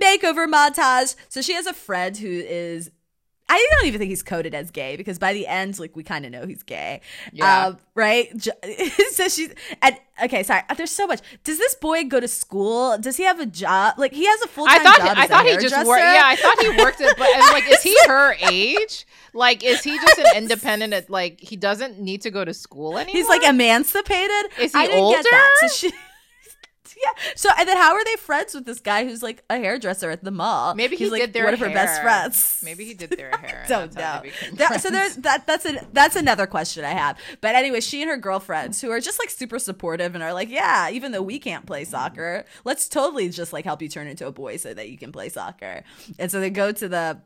Makeover 0.00 0.46
montage. 0.46 1.16
So 1.28 1.42
she 1.42 1.54
has 1.54 1.66
a 1.66 1.72
friend 1.72 2.16
who 2.16 2.28
is 2.28 2.90
I 3.48 3.64
don't 3.72 3.86
even 3.86 4.00
think 4.00 4.08
he's 4.08 4.24
coded 4.24 4.54
as 4.54 4.70
gay 4.72 4.96
because 4.96 5.18
by 5.20 5.32
the 5.32 5.46
end, 5.46 5.78
like 5.78 5.94
we 5.94 6.02
kind 6.02 6.24
of 6.24 6.32
know 6.32 6.46
he's 6.46 6.64
gay, 6.64 7.00
yeah. 7.32 7.66
Um, 7.66 7.78
right? 7.94 8.28
so 9.12 9.28
she's 9.28 9.54
and 9.80 9.96
okay, 10.24 10.42
sorry. 10.42 10.62
There's 10.76 10.90
so 10.90 11.06
much. 11.06 11.20
Does 11.44 11.58
this 11.58 11.76
boy 11.76 12.04
go 12.04 12.18
to 12.18 12.26
school? 12.26 12.98
Does 12.98 13.16
he 13.16 13.22
have 13.22 13.38
a 13.38 13.46
job? 13.46 13.94
Like 13.98 14.12
he 14.12 14.26
has 14.26 14.42
a 14.42 14.48
full 14.48 14.66
time 14.66 14.82
job. 14.82 15.14
I 15.16 15.26
thought 15.28 15.46
he 15.46 15.56
just 15.58 15.86
worked. 15.86 16.00
Yeah, 16.00 16.22
I 16.24 16.34
thought 16.34 16.60
he 16.60 16.70
worked 16.70 17.00
it. 17.00 17.14
But 17.16 17.28
like, 17.52 17.70
is 17.70 17.82
he 17.82 17.96
her 18.08 18.34
age? 18.50 19.06
Like, 19.32 19.62
is 19.62 19.84
he 19.84 19.96
just 19.96 20.18
an 20.18 20.36
independent? 20.36 21.08
Like, 21.08 21.40
he 21.40 21.56
doesn't 21.56 22.00
need 22.00 22.22
to 22.22 22.30
go 22.30 22.44
to 22.44 22.54
school 22.54 22.98
anymore. 22.98 23.14
He's 23.14 23.28
like 23.28 23.44
emancipated. 23.44 24.50
Is 24.58 24.72
he 24.72 24.88
older? 24.88 25.22
So 25.60 25.68
she, 25.68 25.92
Yeah. 27.04 27.10
So 27.34 27.50
and 27.58 27.68
then 27.68 27.76
how 27.76 27.92
are 27.92 28.04
they 28.04 28.16
friends 28.16 28.54
with 28.54 28.64
this 28.64 28.80
guy 28.80 29.04
who's 29.04 29.22
like 29.22 29.44
a 29.50 29.56
hairdresser 29.58 30.10
at 30.10 30.24
the 30.24 30.30
mall? 30.30 30.74
Maybe 30.74 30.96
He's 30.96 31.08
he 31.08 31.10
like 31.12 31.20
did 31.20 31.32
their 31.34 31.44
one 31.44 31.52
of 31.54 31.60
her 31.60 31.68
best 31.68 32.00
friends. 32.02 32.62
Maybe 32.64 32.84
he 32.86 32.94
did 32.94 33.10
their 33.18 33.30
hair. 33.36 33.64
Don't 33.68 33.94
know. 33.94 34.22
That- 34.54 34.80
so 34.80 34.90
there's 34.90 35.16
that. 35.16 35.46
That's 35.46 35.66
an 35.66 35.78
that's 35.92 36.16
another 36.16 36.46
question 36.46 36.84
I 36.84 36.90
have. 36.92 37.18
But 37.42 37.54
anyway, 37.54 37.80
she 37.80 38.00
and 38.02 38.10
her 38.10 38.16
girlfriends 38.16 38.80
who 38.80 38.90
are 38.90 39.00
just 39.00 39.18
like 39.18 39.28
super 39.30 39.58
supportive 39.58 40.14
and 40.14 40.24
are 40.24 40.32
like, 40.32 40.48
yeah, 40.48 40.88
even 40.90 41.12
though 41.12 41.22
we 41.22 41.38
can't 41.38 41.66
play 41.66 41.84
soccer, 41.84 42.44
let's 42.64 42.88
totally 42.88 43.28
just 43.28 43.52
like 43.52 43.64
help 43.66 43.82
you 43.82 43.88
turn 43.88 44.06
into 44.06 44.26
a 44.26 44.32
boy 44.32 44.56
so 44.56 44.72
that 44.72 44.88
you 44.88 44.96
can 44.96 45.12
play 45.12 45.28
soccer. 45.28 45.84
And 46.18 46.30
so 46.30 46.40
they 46.40 46.50
go 46.50 46.72
to 46.72 46.88
the 46.88 47.20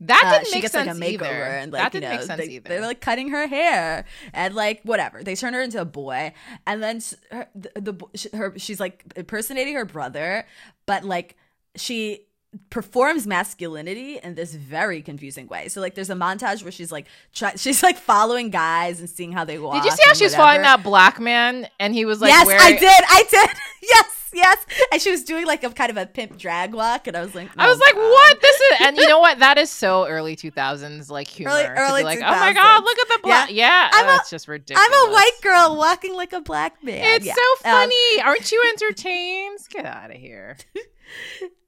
that 0.00 0.22
uh, 0.24 0.30
didn't 0.32 0.46
she 0.48 0.54
make 0.54 0.62
gets 0.62 0.72
sense 0.72 0.86
like 0.86 0.96
a 0.96 1.00
makeover 1.00 1.24
either. 1.24 1.44
and 1.44 1.72
like 1.72 1.82
that 1.82 1.94
you 1.94 2.00
didn't 2.00 2.12
know 2.12 2.18
make 2.18 2.26
sense 2.26 2.40
they, 2.40 2.48
either. 2.48 2.68
they're 2.68 2.80
like 2.82 3.00
cutting 3.00 3.30
her 3.30 3.46
hair 3.46 4.04
and 4.32 4.54
like 4.54 4.82
whatever. 4.82 5.22
They 5.22 5.34
turn 5.34 5.54
her 5.54 5.62
into 5.62 5.80
a 5.80 5.84
boy 5.86 6.32
and 6.66 6.82
then 6.82 7.00
her, 7.30 7.48
the, 7.54 7.70
the 7.76 8.28
her 8.36 8.52
she's 8.58 8.80
like 8.80 9.04
impersonating 9.16 9.74
her 9.74 9.84
brother 9.84 10.46
but 10.84 11.04
like 11.04 11.36
she 11.76 12.26
performs 12.70 13.26
masculinity 13.26 14.18
in 14.22 14.34
this 14.34 14.54
very 14.54 15.02
confusing 15.02 15.46
way. 15.46 15.68
So 15.68 15.80
like 15.80 15.94
there's 15.94 16.10
a 16.10 16.14
montage 16.14 16.62
where 16.62 16.72
she's 16.72 16.92
like 16.92 17.06
try, 17.34 17.54
she's 17.56 17.82
like 17.82 17.98
following 17.98 18.50
guys 18.50 19.00
and 19.00 19.08
seeing 19.08 19.32
how 19.32 19.44
they 19.44 19.58
walk 19.58 19.82
did 19.82 19.84
you 19.84 19.90
see 19.96 20.02
how 20.06 20.14
she 20.14 20.24
was 20.24 20.34
following 20.34 20.62
that 20.62 20.82
black 20.82 21.20
man 21.20 21.68
and 21.80 21.94
he 21.94 22.04
was 22.04 22.20
like 22.20 22.30
yes 22.30 22.46
wearing 22.46 22.62
i 22.62 22.78
did 22.78 23.04
i 23.08 23.24
did. 23.30 23.50
Yes 23.82 24.15
yes 24.36 24.64
and 24.92 25.00
she 25.02 25.10
was 25.10 25.24
doing 25.24 25.46
like 25.46 25.64
a 25.64 25.70
kind 25.70 25.90
of 25.90 25.96
a 25.96 26.06
pimp 26.06 26.36
drag 26.38 26.74
walk 26.74 27.06
and 27.06 27.16
i 27.16 27.22
was 27.22 27.34
like 27.34 27.48
I 27.56 27.66
oh 27.66 27.70
was 27.70 27.78
like, 27.80 27.94
God. 27.94 28.02
"What? 28.10 28.40
This 28.40 28.56
is," 28.60 28.76
and 28.82 28.96
you 28.96 29.08
know 29.08 29.18
what? 29.18 29.38
That 29.38 29.58
is 29.58 29.70
so 29.70 30.06
early 30.06 30.36
two 30.36 30.50
thousands, 30.50 31.10
like 31.10 31.28
humor. 31.28 31.50
Early- 31.52 31.66
early 31.66 32.02
like, 32.04 32.18
oh 32.18 32.30
my 32.30 32.52
god, 32.52 32.84
look 32.84 32.98
at 32.98 33.08
the 33.08 33.20
black. 33.22 33.50
Yeah, 33.50 33.88
I'm 33.92 34.06
oh, 34.06 34.12
a- 34.12 34.16
it's 34.16 34.30
just 34.30 34.46
ridiculous. 34.48 34.86
I'm 34.92 35.08
a 35.08 35.12
white 35.12 35.38
girl 35.42 35.76
walking 35.76 36.14
like 36.14 36.32
a 36.32 36.40
black 36.40 36.82
man. 36.84 37.02
It's 37.16 37.26
Yeah. 37.26 37.34
so 37.34 37.70
Um, 37.70 37.72
funny. 37.88 38.20
Aren't 38.22 38.52
you 38.52 38.62
entertained? 38.74 39.58
Get 39.70 39.86
out 39.86 40.10
of 40.10 40.16
here. 40.16 40.56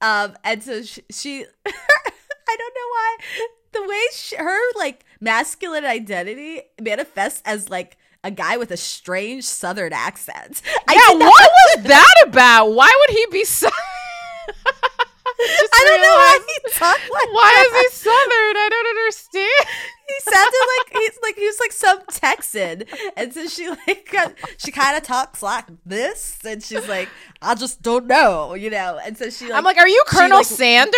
Um, 0.00 0.34
and 0.42 0.60
so 0.62 0.82
she, 0.82 1.02
she 1.10 1.44
I 1.66 2.56
don't 2.58 2.74
know 2.74 2.88
why, 2.90 3.16
the 3.72 3.82
way 3.88 4.00
she, 4.12 4.36
her 4.36 4.58
like 4.76 5.04
masculine 5.20 5.84
identity 5.84 6.62
manifests 6.80 7.42
as 7.44 7.68
like 7.68 7.96
a 8.28 8.30
guy 8.30 8.56
with 8.58 8.70
a 8.70 8.76
strange 8.76 9.44
Southern 9.44 9.92
accent. 9.92 10.62
I 10.86 10.92
yeah, 10.94 11.14
what 11.18 11.50
was 11.76 11.84
that 11.84 12.14
about? 12.26 12.66
Why 12.72 12.90
would 13.00 13.16
he 13.16 13.26
be 13.32 13.44
so? 13.44 13.68
I 15.40 15.84
don't 15.86 16.02
know 16.02 16.14
why 16.14 16.38
he 16.46 16.72
talked 16.72 17.10
like 17.10 17.32
Why 17.32 17.52
that. 17.56 17.66
is 17.66 17.92
he 17.92 17.96
southern? 17.96 18.56
I 18.56 18.68
don't 18.70 18.88
understand. 18.88 19.68
He 20.08 20.14
sounded 20.32 20.58
like 20.78 20.92
he's 21.02 21.18
like 21.22 21.36
he 21.36 21.46
was 21.46 21.60
like 21.60 21.72
some 21.72 21.98
Texan, 22.10 22.84
and 23.16 23.32
so 23.32 23.46
she 23.46 23.68
like 23.68 24.08
got, 24.10 24.32
she 24.56 24.70
kind 24.72 24.96
of 24.96 25.02
talks 25.02 25.42
like 25.42 25.66
this, 25.84 26.38
and 26.46 26.62
she's 26.62 26.88
like, 26.88 27.08
I 27.42 27.54
just 27.54 27.82
don't 27.82 28.06
know, 28.06 28.54
you 28.54 28.70
know, 28.70 28.98
and 29.04 29.18
so 29.18 29.28
she. 29.28 29.44
Like, 29.46 29.54
I'm 29.54 29.64
like, 29.64 29.76
are 29.76 29.86
you 29.86 30.02
she, 30.10 30.16
Colonel 30.16 30.38
like- 30.38 30.46
Sanders? 30.46 30.94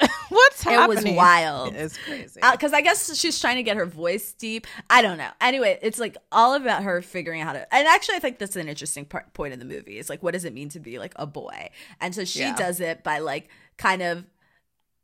What's 0.28 0.62
happening? 0.64 0.98
It 0.98 1.04
was 1.10 1.16
wild. 1.16 1.74
It's 1.74 1.96
crazy. 1.98 2.42
Uh, 2.42 2.52
because 2.52 2.72
I 2.72 2.80
guess 2.80 3.16
she's 3.16 3.38
trying 3.40 3.56
to 3.56 3.62
get 3.62 3.76
her 3.76 3.86
voice 3.86 4.32
deep. 4.32 4.66
I 4.90 5.02
don't 5.02 5.18
know. 5.18 5.30
Anyway, 5.40 5.78
it's 5.80 5.98
like 6.00 6.16
all 6.32 6.54
about 6.54 6.82
her 6.82 7.00
figuring 7.00 7.40
out 7.40 7.46
how 7.46 7.52
to. 7.54 7.74
And 7.74 7.86
actually, 7.86 8.16
I 8.16 8.18
think 8.18 8.38
that's 8.38 8.56
an 8.56 8.68
interesting 8.68 9.04
part, 9.04 9.32
point 9.34 9.52
in 9.52 9.58
the 9.60 9.64
movie. 9.64 9.98
Is 9.98 10.10
like, 10.10 10.22
what 10.22 10.32
does 10.34 10.44
it 10.44 10.52
mean 10.52 10.68
to 10.70 10.80
be 10.80 10.98
like 10.98 11.12
a 11.16 11.26
boy? 11.26 11.70
And 12.00 12.14
so 12.14 12.24
she 12.24 12.40
Yeah. 12.40 12.56
does 12.56 12.80
it 12.80 13.02
by 13.04 13.20
like 13.20 13.48
kind 13.78 14.02
of, 14.02 14.24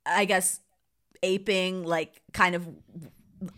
I 0.04 0.24
guess, 0.26 0.60
aping 1.22 1.84
like 1.84 2.20
kind 2.32 2.54
of 2.54 2.68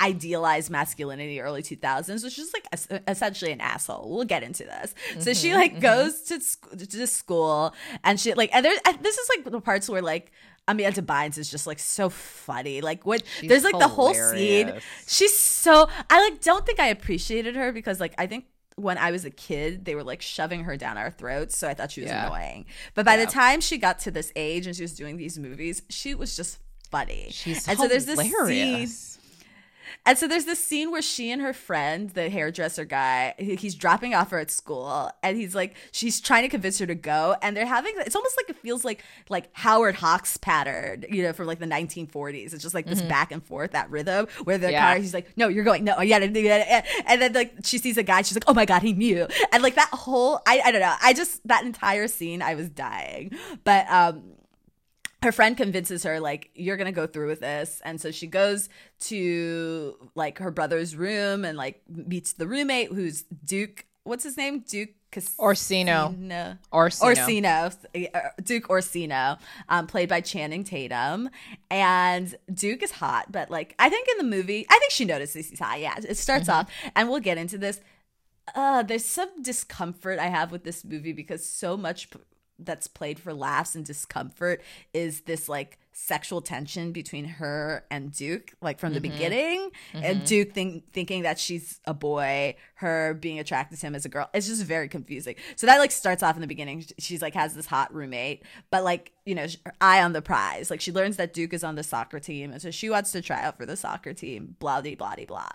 idealized 0.00 0.70
masculinity 0.70 1.40
early 1.40 1.62
2000s 1.62 2.24
which 2.24 2.38
is 2.38 2.52
like 2.52 2.66
es- 2.72 2.88
essentially 3.08 3.52
an 3.52 3.60
asshole 3.60 4.08
we'll 4.14 4.24
get 4.24 4.42
into 4.42 4.64
this 4.64 4.94
so 5.18 5.32
she 5.32 5.48
Mm-hmm, 5.48 5.56
like 5.58 5.80
goes 5.80 6.22
to 6.22 6.40
sc- 6.40 6.76
to 6.90 7.06
school 7.06 7.74
and 8.04 8.18
she 8.18 8.34
like 8.34 8.50
and 8.54 8.64
there's 8.64 8.78
and 8.86 8.98
this 9.02 9.16
is 9.18 9.28
like 9.36 9.44
the 9.50 9.60
parts 9.60 9.88
where 9.88 10.02
like 10.02 10.32
Amanda 10.68 11.00
Bynes 11.02 11.38
is 11.38 11.48
just 11.50 11.66
like 11.66 11.78
so 11.78 12.08
funny 12.08 12.80
like 12.80 13.06
what 13.06 13.22
She's 13.40 13.48
there's 13.48 13.64
like 13.64 13.78
the 13.78 13.86
whole 13.88 14.14
scene 14.14 14.72
she's 15.06 15.36
so 15.38 15.88
I 16.10 16.28
like 16.28 16.40
don't 16.42 16.66
think 16.66 16.80
I 16.80 16.88
appreciated 16.88 17.54
her 17.54 17.70
because 17.72 18.00
like 18.00 18.14
I 18.18 18.26
think 18.26 18.46
when 18.78 18.98
I 18.98 19.10
was 19.10 19.24
a 19.24 19.30
kid, 19.30 19.86
they 19.86 19.94
were 19.94 20.04
like 20.04 20.20
shoving 20.20 20.64
her 20.64 20.76
down 20.76 20.98
our 20.98 21.10
throats. 21.10 21.56
So 21.56 21.66
I 21.66 21.72
thought 21.72 21.92
she 21.92 22.02
was 22.02 22.10
Yeah. 22.10 22.26
annoying. 22.26 22.66
But 22.94 23.06
by 23.06 23.14
Yeah. 23.16 23.24
the 23.24 23.30
time 23.32 23.62
she 23.62 23.78
got 23.78 24.00
to 24.00 24.10
this 24.10 24.30
age 24.36 24.66
and 24.66 24.76
she 24.76 24.82
was 24.82 24.92
doing 24.94 25.16
these 25.16 25.38
movies, 25.38 25.80
she 25.88 26.14
was 26.14 26.36
just 26.36 26.58
funny. 26.90 27.28
She's 27.30 27.66
and 27.68 27.78
so 27.78 27.88
there's 27.88 28.04
this 28.04 28.20
hilarious. 28.20 29.00
scene 29.00 29.15
and 30.04 30.18
so 30.18 30.28
there's 30.28 30.44
this 30.44 30.62
scene 30.64 30.90
where 30.90 31.02
she 31.02 31.30
and 31.30 31.40
her 31.42 31.52
friend, 31.52 32.10
the 32.10 32.28
hairdresser 32.28 32.84
guy, 32.84 33.34
he's 33.38 33.74
dropping 33.74 34.14
off 34.14 34.30
her 34.30 34.38
at 34.38 34.50
school, 34.50 35.10
and 35.22 35.36
he's 35.36 35.54
like, 35.54 35.74
she's 35.92 36.20
trying 36.20 36.42
to 36.42 36.48
convince 36.48 36.78
her 36.78 36.86
to 36.86 36.94
go, 36.94 37.36
and 37.42 37.56
they're 37.56 37.66
having. 37.66 37.94
It's 37.98 38.14
almost 38.16 38.36
like 38.36 38.50
it 38.50 38.56
feels 38.56 38.84
like 38.84 39.02
like 39.28 39.48
Howard 39.52 39.94
Hawks 39.96 40.36
pattern, 40.36 41.04
you 41.10 41.22
know, 41.22 41.32
from 41.32 41.46
like 41.46 41.58
the 41.58 41.66
1940s. 41.66 42.52
It's 42.52 42.62
just 42.62 42.74
like 42.74 42.86
this 42.86 43.02
back 43.02 43.32
and 43.32 43.42
forth 43.42 43.72
that 43.72 43.90
rhythm 43.90 44.26
where 44.44 44.58
the 44.58 44.66
Mm-hmm. 44.66 44.72
Yeah. 44.72 44.92
car, 44.94 44.98
he's 45.00 45.14
like, 45.14 45.28
no, 45.36 45.46
you're 45.48 45.62
going, 45.64 45.84
no, 45.84 46.00
yeah, 46.00 46.18
yeah, 46.18 46.34
yeah, 46.34 46.84
and 47.06 47.22
then 47.22 47.32
like 47.32 47.54
she 47.64 47.78
sees 47.78 47.96
a 47.96 48.02
guy, 48.02 48.22
she's 48.22 48.34
like, 48.36 48.44
oh 48.48 48.54
my 48.54 48.64
god, 48.64 48.82
he 48.82 48.92
knew, 48.92 49.26
and 49.52 49.62
like 49.62 49.76
that 49.76 49.88
whole, 49.92 50.40
I, 50.46 50.60
I 50.64 50.72
don't 50.72 50.80
know, 50.80 50.94
I 51.00 51.12
just 51.14 51.46
that 51.46 51.64
entire 51.64 52.08
scene, 52.08 52.42
I 52.42 52.54
was 52.56 52.68
dying, 52.68 53.30
but 53.64 53.88
um 53.90 54.22
her 55.22 55.32
friend 55.32 55.56
convinces 55.56 56.02
her 56.02 56.20
like 56.20 56.50
you're 56.54 56.76
gonna 56.76 56.92
go 56.92 57.06
through 57.06 57.28
with 57.28 57.40
this 57.40 57.80
and 57.84 58.00
so 58.00 58.10
she 58.10 58.26
goes 58.26 58.68
to 59.00 59.96
like 60.14 60.38
her 60.38 60.50
brother's 60.50 60.94
room 60.94 61.44
and 61.44 61.56
like 61.56 61.82
meets 61.88 62.34
the 62.34 62.46
roommate 62.46 62.92
who's 62.92 63.22
duke 63.44 63.86
what's 64.04 64.24
his 64.24 64.36
name 64.36 64.60
duke 64.60 64.90
Orsino. 65.38 66.14
no. 66.18 66.56
Orsino. 66.72 67.08
Orsino, 67.08 67.70
Duke 68.42 68.68
Orsino, 68.68 69.38
um, 69.68 69.86
played 69.86 70.08
by 70.08 70.20
Channing 70.20 70.62
Tatum, 70.62 71.30
and 71.70 72.34
Duke 72.52 72.82
is 72.82 72.90
hot, 72.90 73.32
but 73.32 73.50
like 73.50 73.74
I 73.78 73.88
think 73.88 74.08
in 74.08 74.18
the 74.18 74.36
movie, 74.36 74.66
I 74.68 74.78
think 74.78 74.90
she 74.90 75.04
notices 75.04 75.48
he's 75.48 75.58
hot. 75.58 75.80
Yeah, 75.80 75.94
it 75.96 76.16
starts 76.18 76.48
off, 76.48 76.70
and 76.94 77.08
we'll 77.08 77.20
get 77.20 77.38
into 77.38 77.56
this. 77.56 77.80
Uh, 78.54 78.82
there's 78.82 79.04
some 79.04 79.42
discomfort 79.42 80.18
I 80.18 80.26
have 80.26 80.52
with 80.52 80.64
this 80.64 80.84
movie 80.84 81.12
because 81.12 81.44
so 81.44 81.76
much 81.76 82.10
that's 82.58 82.86
played 82.86 83.18
for 83.18 83.34
laughs 83.34 83.74
and 83.74 83.84
discomfort 83.84 84.62
is 84.92 85.22
this 85.22 85.48
like 85.48 85.78
sexual 85.92 86.42
tension 86.42 86.92
between 86.92 87.24
her 87.24 87.84
and 87.90 88.12
Duke, 88.12 88.52
like 88.60 88.78
from 88.78 88.92
the 88.92 89.00
mm-hmm. 89.00 89.12
beginning, 89.12 89.70
and 89.94 90.18
mm-hmm. 90.18 90.24
Duke 90.26 90.52
think, 90.52 90.92
thinking 90.92 91.22
that 91.22 91.38
she's 91.38 91.80
a 91.86 91.94
boy, 91.94 92.54
her 92.74 93.14
being 93.14 93.38
attracted 93.38 93.80
to 93.80 93.86
him 93.86 93.94
as 93.94 94.04
a 94.04 94.08
girl. 94.08 94.28
It's 94.34 94.46
just 94.46 94.62
very 94.64 94.88
confusing. 94.88 95.36
So 95.56 95.66
that 95.66 95.78
like 95.78 95.90
starts 95.90 96.22
off 96.22 96.34
in 96.34 96.42
the 96.42 96.46
beginning. 96.46 96.84
She's 96.98 97.22
like 97.22 97.34
has 97.34 97.54
this 97.54 97.66
hot 97.66 97.94
roommate, 97.94 98.42
but 98.70 98.84
like 98.84 99.12
you 99.24 99.34
know, 99.34 99.46
eye 99.80 100.02
on 100.02 100.12
the 100.12 100.22
prize. 100.22 100.70
Like 100.70 100.80
she 100.80 100.92
learns 100.92 101.16
that 101.16 101.32
Duke 101.32 101.54
is 101.54 101.64
on 101.64 101.76
the 101.76 101.82
soccer 101.82 102.20
team, 102.20 102.52
and 102.52 102.60
so 102.60 102.70
she 102.70 102.90
wants 102.90 103.12
to 103.12 103.22
try 103.22 103.42
out 103.42 103.56
for 103.56 103.64
the 103.64 103.76
soccer 103.76 104.12
team. 104.12 104.56
Blah 104.58 104.82
blah 104.82 104.94
blah 104.94 105.14
blah. 105.26 105.48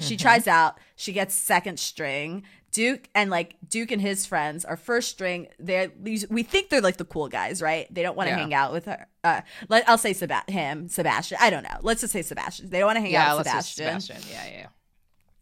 She 0.00 0.16
mm-hmm. 0.16 0.22
tries 0.22 0.48
out. 0.48 0.78
She 0.96 1.12
gets 1.12 1.34
second 1.34 1.78
string. 1.78 2.42
Duke 2.74 3.08
and 3.14 3.30
like 3.30 3.54
Duke 3.66 3.90
and 3.92 4.02
his 4.02 4.26
friends 4.26 4.64
are 4.64 4.76
first 4.76 5.08
string. 5.10 5.46
They're 5.58 5.90
these- 5.98 6.28
we 6.28 6.42
think 6.42 6.68
they're 6.68 6.80
like 6.82 6.96
the 6.98 7.04
cool 7.04 7.28
guys, 7.28 7.62
right? 7.62 7.86
They 7.94 8.02
don't 8.02 8.16
want 8.16 8.28
to 8.28 8.32
Yeah. 8.34 8.40
hang 8.40 8.52
out 8.52 8.72
with 8.72 8.84
her. 8.86 9.06
Uh, 9.22 9.40
let, 9.68 9.88
I'll 9.88 9.96
say 9.96 10.12
Seba- 10.12 10.42
him, 10.48 10.88
Sebastian. 10.88 11.38
I 11.40 11.50
don't 11.50 11.62
know. 11.62 11.78
Let's 11.82 12.00
just 12.02 12.12
say 12.12 12.22
Sebastian. 12.22 12.68
They 12.70 12.80
don't 12.80 12.86
want 12.88 12.96
to 12.96 13.00
hang 13.02 13.12
Yeah, 13.12 13.30
out 13.32 13.38
with 13.38 13.46
Sebastian, 13.46 14.00
Sebastian. 14.00 14.30
Yeah, 14.30 14.66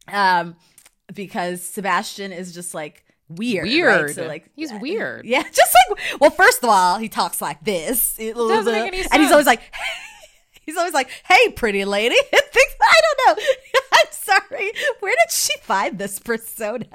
yeah. 0.09 0.41
um, 0.41 0.57
because 1.13 1.63
Sebastian 1.63 2.33
is 2.33 2.53
just 2.55 2.75
like 2.75 3.05
weird. 3.29 3.65
right? 3.65 3.73
Weird. 3.73 4.15
So 4.15 4.27
like 4.27 4.51
He's 4.55 4.71
uh, 4.71 4.79
weird. 4.81 5.25
Yeah, 5.25 5.43
just 5.53 5.75
like 5.91 6.21
well, 6.21 6.31
first 6.31 6.63
of 6.63 6.69
all, 6.69 6.99
he 6.99 7.09
talks 7.09 7.41
like 7.41 7.65
this. 7.65 8.15
Doesn't 8.17 8.65
make 8.73 8.87
any 8.89 8.99
sense. 8.99 9.09
And 9.13 9.23
he's 9.23 9.33
always 9.33 9.47
like. 9.47 9.61
He's 10.65 10.77
always 10.77 10.95
like, 10.95 11.11
"Hey, 11.27 11.49
pretty 11.57 11.85
lady." 11.85 12.15
Things 12.31 12.75
I 12.81 13.01
don't 13.27 13.37
know. 13.37 13.45
I'm 14.03 14.09
sorry. 14.11 14.73
Where 15.01 15.15
did 15.25 15.33
she 15.33 15.53
find 15.63 15.99
this 15.99 16.19
persona? 16.19 16.87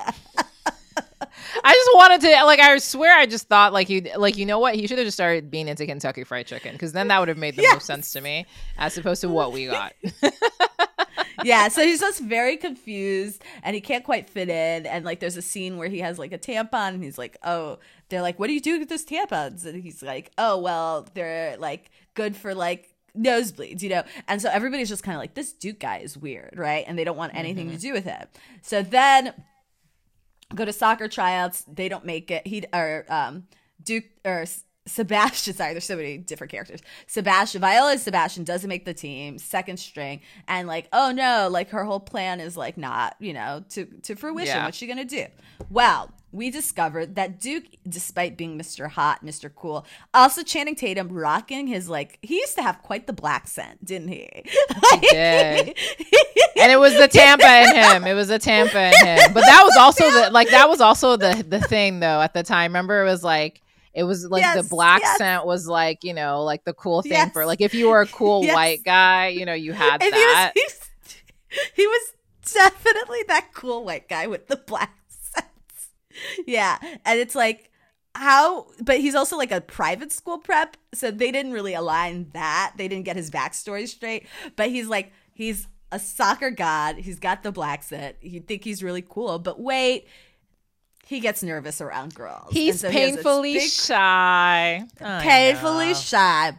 I 1.63 1.73
just 1.73 1.89
wanted 1.93 2.21
to 2.21 2.45
like. 2.45 2.59
I 2.59 2.77
swear, 2.79 3.17
I 3.17 3.25
just 3.25 3.47
thought 3.47 3.71
like 3.73 3.89
you 3.89 4.01
like 4.17 4.37
you 4.37 4.45
know 4.45 4.59
what? 4.59 4.75
He 4.75 4.87
should 4.87 4.97
have 4.97 5.05
just 5.07 5.17
started 5.17 5.51
being 5.51 5.67
into 5.67 5.85
Kentucky 5.85 6.23
Fried 6.23 6.47
Chicken 6.47 6.73
because 6.73 6.93
then 6.93 7.07
that 7.09 7.19
would 7.19 7.27
have 7.27 7.37
made 7.37 7.55
the 7.55 7.61
Yes. 7.63 7.75
most 7.75 7.85
sense 7.85 8.11
to 8.13 8.21
me 8.21 8.45
as 8.77 8.97
opposed 8.97 9.21
to 9.21 9.29
what 9.29 9.51
we 9.51 9.67
got. 9.67 9.93
yeah, 11.43 11.67
so 11.67 11.83
he's 11.83 11.99
just 11.99 12.21
very 12.21 12.57
confused 12.57 13.43
and 13.63 13.75
he 13.75 13.81
can't 13.81 14.03
quite 14.03 14.29
fit 14.29 14.49
in. 14.49 14.85
And 14.85 15.05
like, 15.05 15.19
there's 15.19 15.37
a 15.37 15.41
scene 15.41 15.77
where 15.77 15.87
he 15.87 15.99
has 15.99 16.17
like 16.17 16.31
a 16.31 16.37
tampon 16.39 16.89
and 16.95 17.03
he's 17.03 17.17
like, 17.17 17.37
"Oh," 17.43 17.77
they're 18.09 18.21
like, 18.21 18.39
"What 18.39 18.47
do 18.47 18.53
you 18.53 18.61
do 18.61 18.79
with 18.79 18.89
those 18.89 19.05
tampons?" 19.05 19.65
And 19.65 19.81
he's 19.83 20.01
like, 20.01 20.31
"Oh, 20.37 20.57
well, 20.59 21.07
they're 21.13 21.57
like 21.57 21.91
good 22.15 22.35
for 22.35 22.55
like." 22.55 22.93
Nosebleeds 23.17 23.81
you 23.81 23.89
know 23.89 24.03
and 24.27 24.41
so 24.41 24.49
everybody's 24.49 24.89
just 24.89 25.03
kind 25.03 25.15
of 25.15 25.19
like 25.19 25.33
this 25.33 25.53
duke 25.53 25.79
guy 25.79 25.97
is 25.97 26.17
weird 26.17 26.53
right 26.55 26.85
and 26.87 26.97
they 26.97 27.03
don't 27.03 27.17
want 27.17 27.33
anything 27.35 27.69
to 27.69 27.77
do 27.77 27.93
with 27.93 28.03
him 28.03 28.27
so 28.61 28.81
then 28.81 29.33
go 30.55 30.63
to 30.63 30.71
soccer 30.73 31.07
tryouts 31.07 31.63
they 31.67 31.89
don't 31.89 32.05
make 32.05 32.31
it 32.31 32.45
he 32.45 32.63
or 32.73 33.05
um 33.09 33.47
duke 33.83 34.05
or 34.25 34.45
Sebastian, 34.87 35.53
sorry, 35.57 35.73
there's 35.73 35.85
so 35.85 35.95
many 35.95 36.17
different 36.17 36.51
characters. 36.51 36.81
Sebastian, 37.07 37.61
Viola 37.61 37.97
Sebastian 37.97 38.43
doesn't 38.43 38.69
make 38.69 38.85
the 38.85 38.93
team, 38.93 39.37
second 39.37 39.77
string, 39.77 40.21
and 40.47 40.67
like, 40.67 40.87
oh 40.93 41.11
no, 41.11 41.49
like 41.51 41.69
her 41.69 41.83
whole 41.83 41.99
plan 41.99 42.39
is 42.39 42.57
like 42.57 42.77
not, 42.77 43.15
you 43.19 43.33
know, 43.33 43.63
to 43.69 43.85
to 44.03 44.15
fruition. 44.15 44.47
Yeah. 44.47 44.65
What's 44.65 44.77
she 44.77 44.87
gonna 44.87 45.05
do? 45.05 45.25
Well, 45.69 46.11
we 46.31 46.49
discovered 46.49 47.15
that 47.15 47.39
Duke, 47.39 47.63
despite 47.87 48.35
being 48.37 48.57
Mr. 48.59 48.89
Hot, 48.89 49.23
Mr. 49.25 49.49
Cool, 49.53 49.85
also 50.13 50.43
Channing 50.43 50.75
Tatum 50.75 51.07
rocking 51.09 51.67
his 51.67 51.87
like 51.89 52.19
he 52.21 52.35
used 52.35 52.55
to 52.55 52.61
have 52.61 52.81
quite 52.81 53.07
the 53.07 53.13
blaccent, 53.13 53.83
didn't 53.83 54.09
he? 54.09 54.29
He 54.91 54.99
did. 55.09 55.77
and 56.57 56.71
it 56.71 56.79
was 56.79 56.93
the 56.97 57.07
Tampa 57.11 57.61
in 57.63 57.75
him. 57.75 58.05
It 58.05 58.13
was 58.13 58.27
the 58.29 58.39
Tampa 58.39 58.87
in 58.87 59.05
him. 59.05 59.33
But 59.33 59.41
that 59.41 59.61
was 59.63 59.75
also 59.77 60.09
the 60.11 60.29
like 60.31 60.49
that 60.49 60.69
was 60.69 60.81
also 60.81 61.15
the 61.17 61.45
the 61.47 61.59
thing 61.61 61.99
though 61.99 62.21
at 62.21 62.33
the 62.33 62.43
time. 62.43 62.71
Remember, 62.71 63.01
it 63.01 63.05
was 63.05 63.23
like 63.23 63.61
it 63.93 64.03
was 64.03 64.25
like 64.25 64.55
the 64.55 64.63
black 64.63 65.01
yes. 65.01 65.17
scent 65.17 65.45
was 65.45 65.67
like 65.67 66.03
you 66.03 66.13
know 66.13 66.43
like 66.43 66.63
the 66.65 66.73
cool 66.73 67.01
thing 67.01 67.13
Yes. 67.13 67.31
for 67.31 67.45
like 67.45 67.61
if 67.61 67.73
you 67.73 67.89
were 67.89 68.01
a 68.01 68.07
cool 68.07 68.43
Yes. 68.43 68.55
white 68.55 68.83
guy, 68.83 69.27
you 69.29 69.45
know 69.45 69.53
you 69.53 69.73
had 69.73 70.01
And 70.03 70.11
that. 70.13 70.53
He 70.55 70.61
was, 70.63 70.89
he 71.75 71.87
was 71.87 72.13
definitely 72.53 73.19
that 73.27 73.53
cool 73.53 73.85
white 73.85 74.07
guy 74.09 74.27
with 74.27 74.47
the 74.47 74.57
black. 74.57 74.96
Yeah. 76.45 76.77
And 77.05 77.19
it's 77.19 77.35
like, 77.35 77.71
how, 78.15 78.67
but 78.81 78.99
he's 78.99 79.15
also 79.15 79.37
like 79.37 79.51
a 79.51 79.61
private 79.61 80.11
school 80.11 80.39
prep. 80.39 80.77
So 80.93 81.11
they 81.11 81.31
didn't 81.31 81.53
really 81.53 81.73
align 81.73 82.29
that. 82.33 82.73
They 82.77 82.87
didn't 82.87 83.05
get 83.05 83.15
his 83.15 83.29
backstory 83.29 83.87
straight. 83.87 84.27
But 84.55 84.69
he's 84.69 84.87
like, 84.87 85.11
he's 85.33 85.67
a 85.91 85.99
soccer 85.99 86.49
god. 86.51 86.97
He's 86.97 87.19
got 87.19 87.43
the 87.43 87.51
blaccent. 87.51 88.15
You 88.21 88.39
think 88.39 88.63
he's 88.63 88.81
really 88.81 89.03
cool. 89.07 89.39
But 89.39 89.59
wait, 89.59 90.07
he 91.05 91.19
gets 91.19 91.43
nervous 91.43 91.79
around 91.79 92.15
girls. 92.15 92.51
He's 92.51 92.81
so 92.81 92.89
he 92.89 92.97
painfully 92.97 93.53
big- 93.53 93.69
shy. 93.69 94.83
I 94.99 95.21
painfully 95.21 95.87
know. 95.87 95.93
shy. 95.93 96.57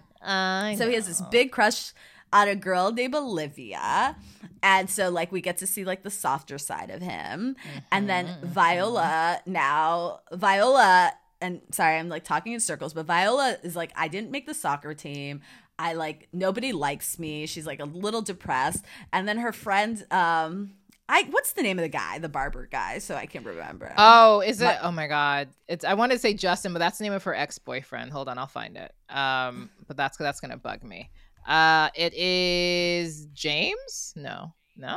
So 0.77 0.89
he 0.89 0.95
has 0.95 1.07
this 1.07 1.21
big 1.31 1.53
crush 1.53 1.93
on 2.33 2.49
a 2.49 2.55
girl 2.57 2.93
named 2.93 3.15
Olivia. 3.15 4.17
And 4.63 4.91
so 4.91 5.09
like 5.09 5.31
we 5.33 5.41
get 5.41 5.59
to 5.59 5.67
see 5.67 5.85
like 5.85 6.03
the 6.03 6.11
softer 6.11 6.59
side 6.59 6.91
of 6.91 7.01
him. 7.03 7.57
And 7.93 8.09
then 8.09 8.27
Mm-hmm, 8.27 8.47
Viola 8.49 9.41
now 9.47 10.21
Viola 10.33 11.13
and 11.41 11.61
sorry, 11.71 11.97
I'm 11.97 12.09
like 12.09 12.25
talking 12.25 12.53
in 12.53 12.61
circles, 12.61 12.93
but 12.93 13.07
Viola 13.07 13.59
is 13.63 13.77
like, 13.77 13.93
I 13.95 14.09
didn't 14.09 14.33
make 14.33 14.47
the 14.47 14.55
soccer 14.55 14.93
team. 14.95 15.41
I 15.79 15.93
like 15.95 16.27
nobody 16.33 16.73
likes 16.73 17.19
me. 17.21 17.47
She's 17.47 17.67
like 17.67 17.79
a 17.81 17.85
little 17.85 18.23
depressed. 18.23 18.85
And 19.13 19.29
then 19.29 19.39
her 19.39 19.53
friend, 19.53 20.05
um, 20.11 20.73
I 21.09 21.23
what's 21.31 21.53
the 21.53 21.63
name 21.63 21.79
of 21.79 21.85
the 21.85 21.89
guy, 21.89 22.19
the 22.19 22.29
barber 22.29 22.67
guy? 22.71 22.99
So 22.99 23.15
I 23.15 23.27
can't 23.27 23.47
remember. 23.47 23.95
Oh, 23.97 24.41
is 24.41 24.61
it? 24.61 24.65
My- 24.65 24.79
oh 24.83 24.91
my 24.91 25.07
God! 25.07 25.49
It's. 25.69 25.83
I 25.85 25.95
want 25.95 26.13
to 26.13 26.19
say 26.19 26.35
Justin, 26.35 26.75
but 26.75 26.81
that's 26.81 26.99
the 26.99 27.05
name 27.05 27.15
of 27.15 27.23
her 27.23 27.35
ex 27.35 27.59
boyfriend. 27.59 28.11
Hold 28.13 28.29
on, 28.29 28.37
I'll 28.37 28.47
find 28.47 28.77
it. 28.77 28.93
Um, 29.09 29.71
but 29.87 29.97
that's 29.97 30.19
that's 30.19 30.41
gonna 30.41 30.59
bug 30.59 30.83
me. 30.83 31.09
Uh, 31.49 31.89
it 31.95 32.13
is 32.15 33.27
James. 33.33 34.13
No, 34.15 34.53
no, 34.77 34.97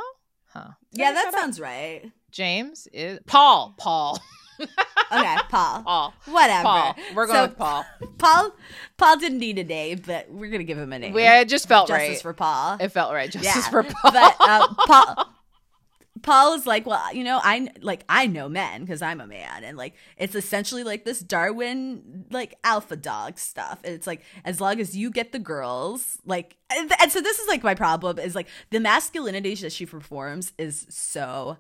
huh? 0.53 0.71
yeah, 0.91 1.13
that 1.13 1.25
shut 1.25 1.33
up? 1.33 1.39
sounds 1.39 1.59
right. 1.59 2.11
James 2.31 2.87
is 2.93 3.19
Paul. 3.25 3.73
Paul. 3.77 4.19
Okay, 5.13 5.35
Paul. 5.49 5.81
Paul. 5.85 6.13
Whatever. 6.25 6.63
Paul. 6.63 6.95
We're 7.15 7.25
going 7.25 7.37
So, 7.37 7.47
with 7.47 7.57
Paul. 7.57 7.85
Paul 8.17 8.51
Paul 8.95 9.17
didn't 9.17 9.39
need 9.39 9.57
a 9.57 9.63
name, 9.63 10.01
but 10.05 10.29
we're 10.29 10.49
gonna 10.51 10.63
give 10.63 10.77
him 10.77 10.93
a 10.93 10.99
name. 10.99 11.13
We 11.13 11.23
it 11.23 11.49
just 11.49 11.67
felt 11.67 11.87
Justice 11.89 12.09
right. 12.09 12.21
for 12.21 12.33
Paul. 12.33 12.77
it 12.79 12.89
felt 12.89 13.11
right. 13.11 13.29
Justice 13.29 13.55
yeah, 13.65 13.69
for 13.69 13.83
Paul. 13.83 14.11
but 14.11 14.35
uh, 14.39 14.73
Paul. 14.85 15.33
Paul 16.21 16.53
is 16.53 16.65
like, 16.65 16.85
well, 16.85 17.13
you 17.13 17.23
know, 17.23 17.39
I 17.43 17.69
like 17.81 18.03
I 18.09 18.27
know 18.27 18.49
men 18.49 18.81
because 18.81 19.01
I'm 19.01 19.21
a 19.21 19.27
man, 19.27 19.63
and 19.63 19.77
like 19.77 19.93
it's 20.17 20.35
essentially 20.35 20.83
like 20.83 21.05
this 21.05 21.19
Darwin 21.19 22.25
like 22.31 22.55
alpha 22.63 22.95
dog 22.95 23.37
stuff. 23.37 23.79
And 23.83 23.93
it's 23.93 24.07
like 24.07 24.21
as 24.45 24.61
long 24.61 24.79
as 24.79 24.95
you 24.95 25.11
get 25.11 25.31
the 25.31 25.39
girls, 25.39 26.17
like, 26.25 26.57
and, 26.75 26.91
and 27.01 27.11
so 27.11 27.21
this 27.21 27.39
is 27.39 27.47
like 27.47 27.63
my 27.63 27.75
problem 27.75 28.19
is 28.19 28.35
like 28.35 28.47
the 28.69 28.79
masculinity 28.79 29.55
that 29.55 29.71
she 29.71 29.85
performs 29.85 30.53
is 30.57 30.85
so 30.89 31.57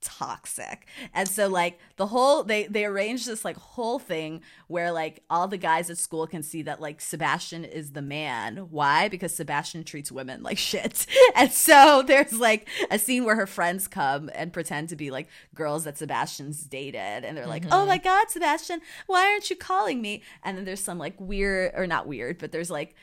toxic. 0.00 0.86
And 1.12 1.28
so 1.28 1.48
like 1.48 1.78
the 1.96 2.06
whole 2.06 2.42
they 2.42 2.66
they 2.66 2.84
arranged 2.84 3.26
this 3.26 3.44
like 3.44 3.56
whole 3.56 3.98
thing 3.98 4.42
where 4.66 4.92
like 4.92 5.22
all 5.28 5.48
the 5.48 5.56
guys 5.56 5.90
at 5.90 5.98
school 5.98 6.26
can 6.26 6.42
see 6.42 6.62
that 6.62 6.80
like 6.80 7.00
sebastian 7.00 7.64
is 7.64 7.92
the 7.92 8.02
man. 8.02 8.68
Why? 8.70 9.08
Because 9.08 9.34
sebastian 9.34 9.84
treats 9.84 10.12
women 10.12 10.42
like 10.42 10.58
shit. 10.58 11.06
And 11.34 11.52
so 11.52 12.02
there's 12.06 12.32
like 12.32 12.68
a 12.90 12.98
scene 12.98 13.24
where 13.24 13.36
her 13.36 13.46
friends 13.46 13.86
come 13.86 14.30
and 14.34 14.52
pretend 14.52 14.88
to 14.88 14.96
be 14.96 15.10
like 15.10 15.28
girls 15.54 15.84
that 15.84 15.98
sebastian's 15.98 16.62
dated. 16.62 17.24
And 17.24 17.36
they're 17.36 17.46
like 17.46 17.66
oh 17.66 17.78
mm-hmm. 17.78 17.88
my 17.88 17.98
god 17.98 18.30
sebastian 18.30 18.80
why 19.06 19.30
aren't 19.30 19.50
you 19.50 19.56
calling 19.56 20.00
me? 20.00 20.22
And 20.42 20.56
then 20.56 20.64
there's 20.64 20.82
some 20.82 20.98
like 20.98 21.14
weird 21.18 21.72
or 21.74 21.86
not 21.86 22.06
weird 22.06 22.38
but 22.38 22.52
there's 22.52 22.70
like 22.70 22.94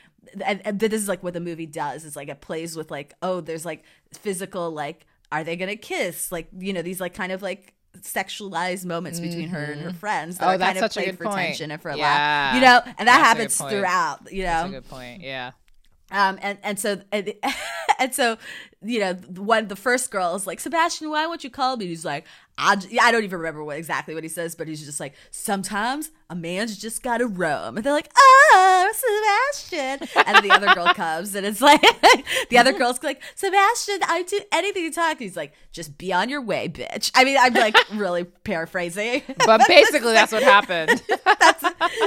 and, 0.45 0.61
and 0.65 0.79
this 0.79 0.93
is 0.93 1.07
like 1.07 1.23
what 1.23 1.33
the 1.33 1.39
movie 1.39 1.65
does. 1.65 2.05
Is 2.05 2.15
like 2.15 2.29
it 2.29 2.41
plays 2.41 2.75
with 2.75 2.91
like 2.91 3.13
oh 3.21 3.41
there's 3.41 3.65
like 3.65 3.83
physical 4.11 4.71
like 4.71 5.05
are 5.31 5.43
they 5.43 5.55
gonna 5.55 5.75
kiss 5.75 6.31
like 6.31 6.47
you 6.57 6.73
know 6.73 6.81
these 6.81 6.99
like 7.01 7.13
kind 7.13 7.31
of 7.31 7.41
like 7.41 7.73
sexualized 8.01 8.85
moments 8.85 9.19
between 9.19 9.49
her 9.49 9.63
and 9.63 9.81
her 9.81 9.93
friends 9.93 10.37
that 10.37 10.45
Oh, 10.45 10.49
are 10.49 10.57
that's 10.57 10.73
kind 10.73 10.77
of 10.85 10.91
such 10.91 10.97
a 10.97 10.99
played 10.99 11.11
good 11.11 11.17
for 11.17 11.23
point. 11.25 11.37
tension 11.47 11.71
and 11.71 11.81
for 11.81 11.89
a 11.91 11.97
Yeah. 11.97 12.03
laugh 12.03 12.55
you 12.55 12.61
know 12.61 12.81
and 12.97 13.07
that 13.07 13.17
That's 13.33 13.57
happens 13.57 13.57
throughout 13.57 14.31
you 14.31 14.43
know 14.43 14.47
That's 14.49 14.69
a 14.69 14.73
good 14.73 14.89
point. 14.89 15.21
Yeah. 15.21 15.51
um, 16.11 16.37
and 16.41 16.57
and 16.63 16.79
so 16.79 17.01
and, 17.11 17.33
and 17.99 18.13
so 18.13 18.37
you 18.83 18.99
know 18.99 19.13
when 19.13 19.67
the 19.69 19.75
first 19.75 20.11
girl 20.11 20.35
is 20.35 20.45
like 20.45 20.59
Sebastian, 20.59 21.09
why 21.09 21.25
won't 21.25 21.43
you 21.43 21.49
call 21.49 21.77
me? 21.77 21.87
He's 21.87 22.05
like, 22.05 22.25
I, 22.57 22.77
I 23.01 23.11
don't 23.11 23.23
even 23.23 23.39
remember 23.39 23.63
what 23.63 23.77
exactly 23.77 24.15
what 24.15 24.23
he 24.23 24.29
says, 24.29 24.55
but 24.55 24.67
he's 24.67 24.83
just 24.83 24.99
like, 24.99 25.13
sometimes 25.31 26.11
a 26.29 26.35
man's 26.35 26.77
just 26.77 27.03
gotta 27.03 27.27
roam, 27.27 27.77
and 27.77 27.85
they're 27.85 27.93
like, 27.93 28.11
oh, 28.17 28.93
Sebastian, 28.93 30.07
and 30.25 30.35
then 30.35 30.43
the 30.43 30.51
other 30.51 30.73
girl 30.73 30.93
comes, 30.93 31.35
and 31.35 31.45
it's 31.45 31.61
like 31.61 31.81
the 32.49 32.57
other 32.57 32.73
girl's 32.73 33.01
like, 33.03 33.21
Sebastian, 33.35 33.99
I 34.07 34.23
do 34.23 34.41
anything 34.51 34.89
to 34.89 34.95
talk. 34.95 35.19
He's 35.19 35.35
like, 35.35 35.53
just 35.71 35.97
be 35.97 36.13
on 36.13 36.29
your 36.29 36.41
way, 36.41 36.69
bitch. 36.69 37.11
I 37.13 37.25
mean, 37.25 37.37
I'm 37.39 37.53
like 37.53 37.75
really 37.93 38.23
paraphrasing, 38.23 39.23
But 39.45 39.67
basically, 39.67 40.13
that's 40.13 40.31
what 40.31 40.43
happened. 40.43 41.03
that's 41.25 41.63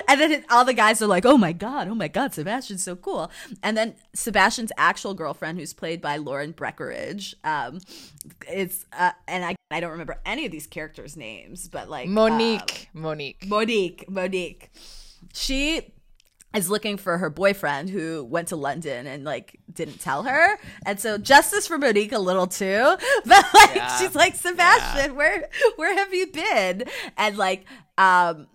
and 0.08 0.20
then 0.20 0.44
all 0.50 0.64
the 0.64 0.74
guys 0.74 1.00
are 1.02 1.06
like, 1.06 1.26
"Oh 1.26 1.36
my 1.36 1.52
god, 1.52 1.88
oh 1.88 1.94
my 1.94 2.08
god, 2.08 2.34
Sebastian's 2.34 2.82
so 2.82 2.96
cool." 2.96 3.30
And 3.62 3.76
then 3.76 3.94
Sebastian's 4.14 4.72
actual 4.76 5.14
girlfriend, 5.14 5.58
who's 5.58 5.72
played 5.72 6.00
by 6.00 6.16
Lauren 6.16 6.52
Breckenridge, 6.52 7.36
um, 7.44 7.80
is 8.50 8.86
uh, 8.98 9.12
and 9.26 9.44
I 9.44 9.56
I 9.70 9.80
don't 9.80 9.90
remember 9.90 10.20
any 10.24 10.37
of 10.46 10.52
these 10.52 10.66
characters' 10.66 11.16
names, 11.16 11.68
but 11.68 11.88
like 11.88 12.06
um, 12.06 12.14
Monique. 12.14 12.88
Monique. 12.92 13.46
Monique, 13.46 14.04
Monique, 14.08 14.70
she 15.34 15.92
is 16.54 16.70
looking 16.70 16.96
for 16.96 17.18
her 17.18 17.28
boyfriend 17.28 17.90
who 17.90 18.24
went 18.24 18.48
to 18.48 18.56
London 18.56 19.06
and 19.06 19.22
like 19.24 19.58
didn't 19.72 20.00
tell 20.00 20.22
her. 20.22 20.58
And 20.86 20.98
so 20.98 21.18
justice 21.18 21.66
for 21.66 21.76
Monique 21.78 22.12
a 22.12 22.18
little 22.18 22.46
too. 22.46 22.96
But 23.26 23.44
like 23.54 23.74
Yeah. 23.76 23.96
she's 23.98 24.14
like, 24.14 24.34
Sebastian, 24.34 25.14
where 25.14 25.48
where 25.76 25.94
have 25.94 26.12
you 26.14 26.26
been? 26.28 26.84
And 27.18 27.36
like 27.36 27.66
um 27.98 28.46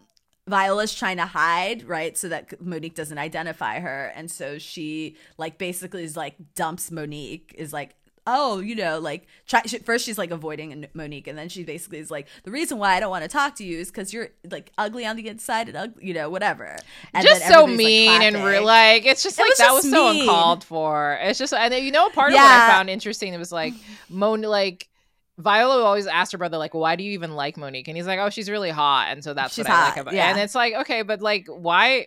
Viola's 0.48 0.94
trying 0.94 1.18
to 1.18 1.26
hide, 1.26 1.84
right? 1.88 2.18
So 2.18 2.28
that 2.30 2.60
Monique 2.62 2.96
doesn't 2.96 3.18
identify 3.18 3.80
her. 3.80 4.12
And 4.16 4.30
so 4.30 4.58
she 4.58 5.16
like 5.38 5.58
basically 5.58 6.04
is 6.04 6.18
like 6.18 6.36
dumps 6.56 6.92
Monique, 6.92 7.54
is 7.58 7.72
like, 7.72 7.96
oh, 8.26 8.60
you 8.60 8.76
know, 8.76 9.00
like 9.00 9.28
try 9.48 9.62
she, 9.66 9.80
first 9.80 10.06
she's 10.06 10.18
like 10.18 10.32
avoiding 10.32 10.86
Monique, 10.94 11.28
and 11.28 11.38
then 11.38 11.50
she 11.50 11.64
basically 11.64 12.00
is 12.00 12.10
like, 12.10 12.28
the 12.44 12.52
reason 12.52 12.78
why 12.78 12.96
I 12.96 13.00
don't 13.00 13.10
want 13.10 13.24
to 13.24 13.30
talk 13.30 13.56
to 13.56 13.64
you 13.64 13.80
is 13.80 13.90
because 13.90 14.14
you're 14.14 14.30
like 14.50 14.72
ugly 14.78 15.06
on 15.06 15.16
the 15.16 15.28
inside 15.28 15.68
and 15.68 15.78
ugly, 15.78 16.08
you 16.08 16.14
know, 16.14 16.30
whatever. 16.30 16.78
And 17.14 17.26
just 17.26 17.42
then 17.42 17.52
so 17.52 17.64
everybody's, 17.64 18.08
like, 18.08 18.22
mean 18.22 18.22
and 18.22 18.46
real 18.46 18.64
like 18.64 19.06
it's 19.06 19.24
just 19.24 19.38
It 19.38 19.42
like 19.42 19.50
was 19.50 19.58
that 19.58 19.66
just 19.66 19.84
was 19.86 19.92
so 19.92 20.10
uncalled 20.10 20.64
for 20.64 21.18
it's 21.22 21.40
just 21.40 21.54
and 21.54 21.74
you 21.74 21.92
know 21.92 22.10
part 22.10 22.32
of 22.32 22.36
what 22.36 22.44
i 22.44 22.68
found 22.72 22.90
interesting 22.90 23.34
it 23.34 23.38
was 23.38 23.52
like 23.52 23.74
mon 24.10 24.42
like 24.42 24.88
Viola 25.40 25.84
always 25.84 26.06
asked 26.06 26.32
her 26.34 26.38
brother, 26.38 26.60
like, 26.60 26.76
why 26.76 26.96
do 26.96 27.04
you 27.04 27.14
even 27.14 27.34
like 27.34 27.58
Monique? 27.58 27.88
And 27.88 27.98
he's 27.98 28.06
like, 28.06 28.20
oh, 28.20 28.30
she's 28.30 28.52
really 28.52 28.70
hot. 28.70 29.08
And 29.10 29.24
so 29.24 29.34
that's 29.34 29.56
She's 29.56 29.66
what 29.66 29.74
I 29.74 29.86
like 29.86 29.94
hot, 29.94 30.02
about 30.02 30.14
yeah. 30.14 30.30
And 30.30 30.40
it's 30.40 30.54
like, 30.54 30.76
okay, 30.76 31.02
but 31.02 31.22
like, 31.22 31.48
why? 31.48 32.06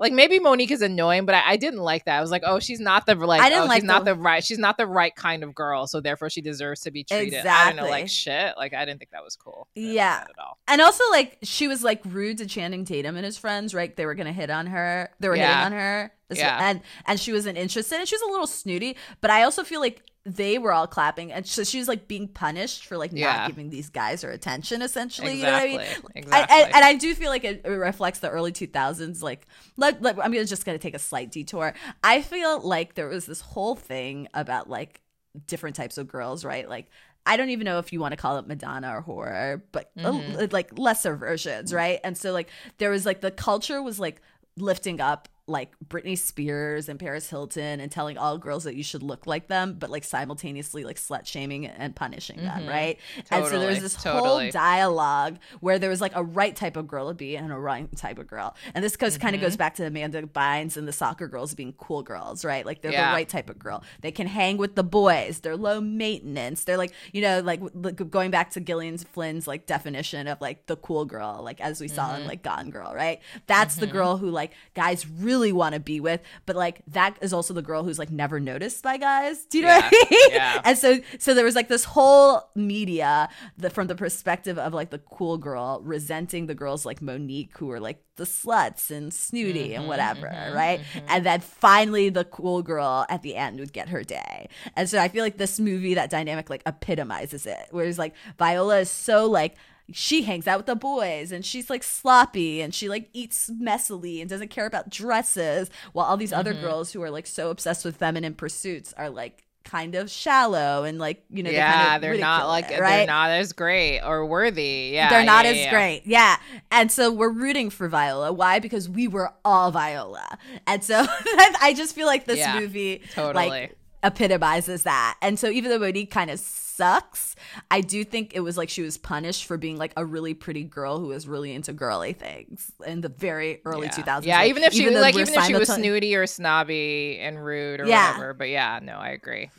Like, 0.00 0.12
maybe 0.12 0.38
Monique 0.40 0.70
is 0.70 0.82
annoying, 0.82 1.26
but 1.26 1.34
I, 1.34 1.42
I 1.50 1.56
didn't 1.56 1.80
like 1.80 2.06
that. 2.06 2.18
I 2.18 2.20
was 2.22 2.30
like, 2.30 2.42
oh, 2.44 2.58
she's 2.58 2.80
not 2.80 3.04
the, 3.06 3.14
like, 3.14 3.40
I 3.40 3.48
didn't 3.50 3.64
oh, 3.64 3.66
like 3.66 3.82
she's 3.82 3.84
not 3.84 4.04
the- 4.06 4.14
the 4.14 4.20
right, 4.20 4.42
she's 4.42 4.58
not 4.58 4.78
the 4.78 4.86
right 4.86 5.14
kind 5.14 5.44
of 5.44 5.54
girl. 5.54 5.86
So 5.86 6.00
therefore 6.00 6.30
she 6.30 6.40
deserves 6.40 6.80
to 6.80 6.90
be 6.90 7.04
treated. 7.04 7.46
I 7.46 7.66
don't 7.66 7.76
know, 7.76 7.88
like, 7.90 8.08
shit. 8.08 8.54
Like, 8.56 8.74
I 8.74 8.84
didn't 8.84 8.98
think 8.98 9.10
that 9.12 9.22
was 9.22 9.36
cool. 9.36 9.68
Yeah. 9.74 10.24
At 10.28 10.38
all. 10.42 10.58
And 10.66 10.80
also, 10.80 11.04
like, 11.10 11.38
she 11.42 11.68
was 11.68 11.84
like 11.84 12.00
rude 12.06 12.38
to 12.38 12.46
Channing 12.46 12.84
Tatum 12.84 13.16
and 13.16 13.24
his 13.24 13.36
friends, 13.36 13.74
right? 13.74 13.94
They 13.94 14.06
were 14.06 14.14
gonna 14.14 14.32
hit 14.32 14.50
on 14.50 14.66
her. 14.68 15.10
They 15.20 15.28
were 15.28 15.36
Yeah. 15.36 15.48
hitting 15.48 15.64
on 15.66 15.72
her. 15.72 16.12
This- 16.28 16.38
Yeah. 16.38 16.58
And 16.70 16.80
and 17.06 17.20
she 17.20 17.32
wasn't 17.32 17.58
interested. 17.58 17.98
And 17.98 18.08
she 18.08 18.14
was 18.14 18.22
a 18.22 18.30
little 18.30 18.46
snooty. 18.46 18.96
But 19.20 19.30
I 19.30 19.42
also 19.42 19.64
feel 19.64 19.80
like 19.80 20.02
they 20.36 20.58
were 20.58 20.72
all 20.72 20.86
clapping, 20.86 21.32
and 21.32 21.46
so 21.46 21.64
she 21.64 21.78
was 21.78 21.88
like 21.88 22.06
being 22.08 22.28
punished 22.28 22.86
for 22.86 22.96
like 22.96 23.10
Yeah. 23.12 23.32
not 23.36 23.46
giving 23.48 23.70
these 23.70 23.88
guys 23.88 24.22
her 24.22 24.30
attention. 24.30 24.82
Essentially, 24.82 25.32
Exactly. 25.32 25.70
you 25.72 25.78
know 25.78 25.84
what 25.84 25.90
I 25.92 25.94
mean? 25.96 26.04
Exactly. 26.14 26.56
I, 26.56 26.62
and 26.74 26.84
I 26.84 26.94
do 26.94 27.14
feel 27.14 27.30
like 27.30 27.44
it, 27.44 27.62
it 27.64 27.68
reflects 27.68 28.18
the 28.20 28.30
early 28.30 28.52
2000s. 28.52 29.22
Like, 29.22 29.46
let, 29.76 30.00
let- 30.02 30.16
I'm 30.18 30.32
gonna 30.32 30.44
just 30.44 30.64
gonna 30.64 30.78
take 30.78 30.94
a 30.94 30.98
slight 30.98 31.30
detour. 31.32 31.74
I 32.04 32.22
feel 32.22 32.60
like 32.60 32.94
there 32.94 33.08
was 33.08 33.26
this 33.26 33.40
whole 33.40 33.74
thing 33.76 34.28
about 34.34 34.68
like 34.68 35.00
different 35.46 35.76
types 35.76 35.96
of 35.98 36.08
girls, 36.08 36.44
right? 36.44 36.68
Like, 36.68 36.90
I 37.26 37.36
don't 37.36 37.50
even 37.50 37.64
know 37.66 37.78
if 37.78 37.92
you 37.92 38.00
want 38.00 38.12
to 38.12 38.16
call 38.16 38.38
it 38.38 38.46
Madonna 38.46 38.94
or 38.96 39.00
horror, 39.02 39.62
but 39.72 39.90
uh, 39.98 40.10
Mm-hmm. 40.12 40.44
like 40.52 40.78
lesser 40.78 41.16
versions, 41.16 41.72
right? 41.72 42.00
And 42.02 42.16
so 42.16 42.32
like 42.32 42.48
there 42.78 42.90
was 42.90 43.04
like 43.06 43.20
the 43.20 43.30
culture 43.30 43.82
was 43.82 44.00
like 44.00 44.22
lifting 44.56 45.00
up 45.00 45.28
like 45.50 45.72
Britney 45.88 46.16
Spears 46.16 46.88
and 46.88 46.98
Paris 46.98 47.28
Hilton 47.28 47.80
and 47.80 47.90
telling 47.90 48.16
all 48.16 48.38
girls 48.38 48.64
that 48.64 48.76
you 48.76 48.82
should 48.82 49.02
look 49.02 49.26
like 49.26 49.48
them, 49.48 49.76
but 49.78 49.90
like 49.90 50.04
simultaneously 50.04 50.84
like 50.84 50.96
slut 50.96 51.26
shaming 51.26 51.66
and 51.66 51.94
punishing 51.94 52.36
them, 52.38 52.66
right? 52.66 52.98
and 53.16 53.26
so 53.44 53.50
Totally, 53.50 53.66
there's 53.66 53.82
this 53.82 53.94
totally. 53.94 54.44
whole 54.44 54.50
dialogue 54.50 55.38
where 55.60 55.78
there 55.78 55.90
was 55.90 56.00
like 56.00 56.14
a 56.14 56.22
right 56.22 56.54
type 56.54 56.76
of 56.76 56.86
girl 56.86 57.08
to 57.08 57.14
be 57.14 57.36
and 57.36 57.52
a 57.52 57.56
wrong 57.58 57.88
type 57.96 58.18
of 58.18 58.26
girl. 58.26 58.54
And 58.74 58.84
this 58.84 58.96
goes 58.96 59.18
kind 59.18 59.34
of 59.34 59.40
Mm-hmm. 59.40 59.46
goes 59.48 59.56
back 59.56 59.74
to 59.76 59.86
Amanda 59.86 60.22
Bynes 60.22 60.76
and 60.76 60.86
the 60.86 60.92
soccer 60.92 61.26
girls 61.28 61.54
being 61.54 61.72
cool 61.78 62.02
girls, 62.02 62.44
right? 62.44 62.64
Like 62.66 62.82
they're 62.82 62.92
Yeah. 62.92 63.10
the 63.10 63.14
right 63.16 63.28
type 63.28 63.48
of 63.50 63.58
girl. 63.58 63.82
They 64.02 64.12
can 64.12 64.26
hang 64.26 64.56
with 64.58 64.74
the 64.76 64.84
boys. 64.84 65.40
They're 65.40 65.56
low 65.56 65.80
maintenance. 65.80 66.64
They're 66.64 66.76
like, 66.76 66.92
you 67.12 67.22
know, 67.22 67.40
like 67.40 67.60
w- 67.60 67.94
going 67.94 68.30
back 68.30 68.50
to 68.50 68.60
Gillian 68.60 68.98
Flynn's 68.98 69.46
like 69.46 69.66
definition 69.66 70.26
of 70.28 70.40
like 70.40 70.66
the 70.66 70.76
cool 70.76 71.04
girl, 71.06 71.40
like 71.42 71.60
as 71.60 71.80
we 71.80 71.88
saw 71.88 72.10
Mm-hmm. 72.10 72.20
in 72.22 72.26
like 72.28 72.42
Gone 72.42 72.70
Girl, 72.70 72.92
right? 72.94 73.20
That's 73.46 73.76
the 73.76 73.86
girl 73.86 74.16
who 74.18 74.30
like 74.30 74.52
guys 74.74 75.08
really 75.08 75.39
want 75.52 75.74
to 75.74 75.80
be 75.80 76.00
with, 76.00 76.20
but 76.46 76.56
like 76.56 76.82
that 76.88 77.16
is 77.20 77.32
also 77.32 77.54
the 77.54 77.62
girl 77.62 77.82
who's 77.82 77.98
like 77.98 78.10
never 78.10 78.38
noticed 78.38 78.82
by 78.82 78.96
guys. 78.96 79.44
Do 79.46 79.58
you 79.58 79.64
know 79.64 79.76
what 79.76 79.84
I 79.84 80.06
mean? 80.10 80.20
yeah. 80.30 80.60
And 80.64 80.78
so 80.78 80.98
so 81.18 81.34
there 81.34 81.44
was 81.44 81.56
like 81.56 81.68
this 81.68 81.84
whole 81.84 82.50
media 82.54 83.28
the, 83.56 83.70
from 83.70 83.86
the 83.86 83.94
perspective 83.94 84.58
of 84.58 84.74
like 84.74 84.90
the 84.90 84.98
cool 84.98 85.38
girl 85.38 85.80
resenting 85.84 86.46
the 86.46 86.54
girls 86.54 86.84
like 86.84 87.02
Monique 87.02 87.56
who 87.58 87.66
were 87.66 87.80
like 87.80 88.04
the 88.16 88.24
sluts 88.24 88.90
and 88.90 89.12
snooty 89.14 89.74
and 89.74 89.82
mm-hmm, 89.82 89.88
whatever, 89.88 90.26
mm-hmm, 90.26 90.54
right? 90.54 90.80
Mm-hmm. 90.80 91.06
And 91.08 91.26
then 91.26 91.40
finally 91.40 92.10
the 92.10 92.24
cool 92.24 92.62
girl 92.62 93.06
at 93.08 93.22
the 93.22 93.34
end 93.34 93.58
would 93.58 93.72
get 93.72 93.88
her 93.88 94.04
day. 94.04 94.48
And 94.76 94.88
so 94.88 94.98
I 94.98 95.08
feel 95.08 95.24
like 95.24 95.38
this 95.38 95.58
movie 95.58 95.94
that 95.94 96.10
dynamic 96.10 96.50
like 96.50 96.62
epitomizes 96.66 97.46
it. 97.46 97.68
Whereas 97.70 97.98
like 97.98 98.14
Viola 98.38 98.80
is 98.80 98.90
so 98.90 99.26
like 99.26 99.56
she 99.92 100.22
hangs 100.22 100.46
out 100.46 100.58
with 100.58 100.66
the 100.66 100.76
boys 100.76 101.32
and 101.32 101.44
she's 101.44 101.70
like 101.70 101.82
sloppy 101.82 102.60
and 102.60 102.74
she 102.74 102.88
like 102.88 103.08
eats 103.12 103.50
messily 103.50 104.20
and 104.20 104.30
doesn't 104.30 104.48
care 104.48 104.66
about 104.66 104.90
dresses 104.90 105.70
while 105.92 106.06
all 106.06 106.16
these 106.16 106.32
other 106.32 106.52
mm-hmm. 106.52 106.62
girls 106.62 106.92
who 106.92 107.02
are 107.02 107.10
like 107.10 107.26
so 107.26 107.50
obsessed 107.50 107.84
with 107.84 107.96
feminine 107.96 108.34
pursuits 108.34 108.92
are 108.96 109.10
like 109.10 109.44
kind 109.64 109.94
of 109.94 110.10
shallow 110.10 110.84
and 110.84 110.98
like 110.98 111.22
you 111.30 111.42
know 111.42 111.50
they 111.50 111.56
yeah, 111.56 111.84
kind 111.84 111.96
of 111.96 112.02
they're 112.02 112.18
not 112.18 112.48
like 112.48 112.70
it, 112.70 112.80
right 112.80 112.98
they're 112.98 113.06
not 113.06 113.30
as 113.30 113.52
great 113.52 114.00
or 114.00 114.24
worthy. 114.24 114.90
Yeah, 114.94 115.10
they're 115.10 115.24
not 115.24 115.44
yeah, 115.44 115.50
as 115.50 115.56
yeah. 115.58 115.70
great. 115.70 116.02
Yeah. 116.06 116.36
And 116.70 116.90
so 116.90 117.12
we're 117.12 117.32
rooting 117.32 117.70
for 117.70 117.88
Viola. 117.88 118.32
Why? 118.32 118.58
Because 118.58 118.88
we 118.88 119.06
were 119.06 119.32
all 119.44 119.70
Viola. 119.70 120.38
And 120.66 120.82
so 120.82 121.04
I 121.60 121.74
just 121.76 121.94
feel 121.94 122.06
like 122.06 122.24
this 122.24 122.38
Yeah, 122.38 122.58
movie 122.58 123.02
totally. 123.12 123.48
like 123.48 123.76
epitomizes 124.02 124.84
that. 124.84 125.18
And 125.22 125.38
so 125.38 125.48
even 125.48 125.70
though 125.70 125.78
Monique 125.78 126.10
kind 126.10 126.30
of 126.30 126.40
sucks, 126.80 127.36
I 127.70 127.82
do 127.82 128.04
think 128.04 128.34
it 128.34 128.40
was 128.40 128.56
like 128.56 128.70
she 128.70 128.80
was 128.80 128.96
punished 128.96 129.44
for 129.44 129.58
being 129.58 129.76
like 129.76 129.92
a 129.96 130.04
really 130.04 130.32
pretty 130.32 130.64
girl 130.64 130.98
who 130.98 131.08
was 131.08 131.28
really 131.28 131.52
into 131.52 131.74
girly 131.74 132.14
things 132.14 132.72
in 132.86 133.02
the 133.02 133.10
very 133.10 133.60
early 133.66 133.86
yeah. 133.86 133.92
2000s. 133.92 134.24
Yeah, 134.24 134.38
Like, 134.38 134.48
even 134.48 134.62
if 134.62 134.72
she 134.72 134.88
though 134.88 135.00
like 135.00 135.14
even 135.14 135.34
if 135.34 135.44
she 135.44 135.54
was 135.54 135.68
snooty 135.68 136.16
or 136.16 136.26
snobby 136.26 137.18
and 137.20 137.44
rude 137.44 137.80
or 137.80 137.86
Yeah. 137.86 138.12
whatever. 138.12 138.34
But 138.34 138.48
yeah, 138.48 138.80
no, 138.82 138.94
I 138.94 139.10
agree. 139.10 139.50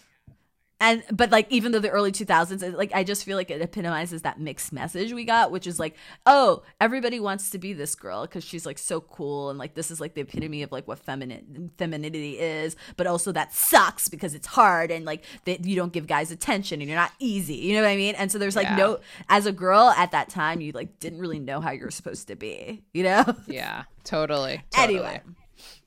And 0.81 1.03
but 1.13 1.29
like 1.31 1.47
even 1.49 1.71
though 1.71 1.79
the 1.79 1.89
early 1.89 2.11
2000s 2.11 2.61
it- 2.61 2.77
like 2.77 2.91
i 2.93 3.03
just 3.03 3.23
feel 3.23 3.37
like 3.37 3.49
it 3.49 3.61
epitomizes 3.61 4.23
that 4.23 4.39
mixed 4.39 4.73
message 4.73 5.13
we 5.13 5.23
got 5.23 5.51
which 5.51 5.65
is 5.67 5.79
like 5.79 5.95
oh 6.25 6.61
everybody 6.81 7.19
wants 7.19 7.51
to 7.51 7.57
be 7.57 7.71
this 7.71 7.95
girl 7.95 8.23
because 8.23 8.43
she's 8.43 8.65
like 8.65 8.77
so 8.77 8.99
cool 8.99 9.49
and 9.49 9.57
like 9.59 9.75
this 9.75 9.89
is 9.91 10.01
like 10.01 10.13
the 10.15 10.21
epitome 10.21 10.63
of 10.63 10.71
like 10.71 10.87
what 10.87 10.99
feminine 10.99 11.71
femininity 11.77 12.37
is 12.39 12.75
but 12.97 13.07
also 13.07 13.31
that 13.31 13.53
sucks 13.53 14.09
because 14.09 14.33
it's 14.33 14.47
hard 14.47 14.91
and 14.91 15.05
like 15.05 15.23
that 15.45 15.63
you 15.65 15.75
don't 15.75 15.93
give 15.93 16.07
guys 16.07 16.31
attention 16.31 16.81
and 16.81 16.89
you're 16.89 16.99
not 16.99 17.11
easy 17.19 17.55
you 17.55 17.75
know 17.75 17.81
what 17.81 17.89
i 17.89 17.95
mean 17.95 18.15
and 18.15 18.31
so 18.31 18.37
there's 18.37 18.55
like 18.55 18.65
Yeah. 18.65 18.75
no 18.75 18.99
as 19.29 19.45
a 19.45 19.51
girl 19.53 19.89
at 19.95 20.11
that 20.11 20.29
time 20.29 20.59
you 20.59 20.71
like 20.73 20.99
didn't 20.99 21.19
really 21.19 21.39
know 21.39 21.61
how 21.61 21.71
you're 21.71 21.91
supposed 21.91 22.27
to 22.27 22.35
be 22.35 22.81
you 22.93 23.03
know 23.03 23.23
Yeah, 23.47 23.83
totally. 24.03 24.63
totally. 24.71 24.97
Anyway, 24.99 25.21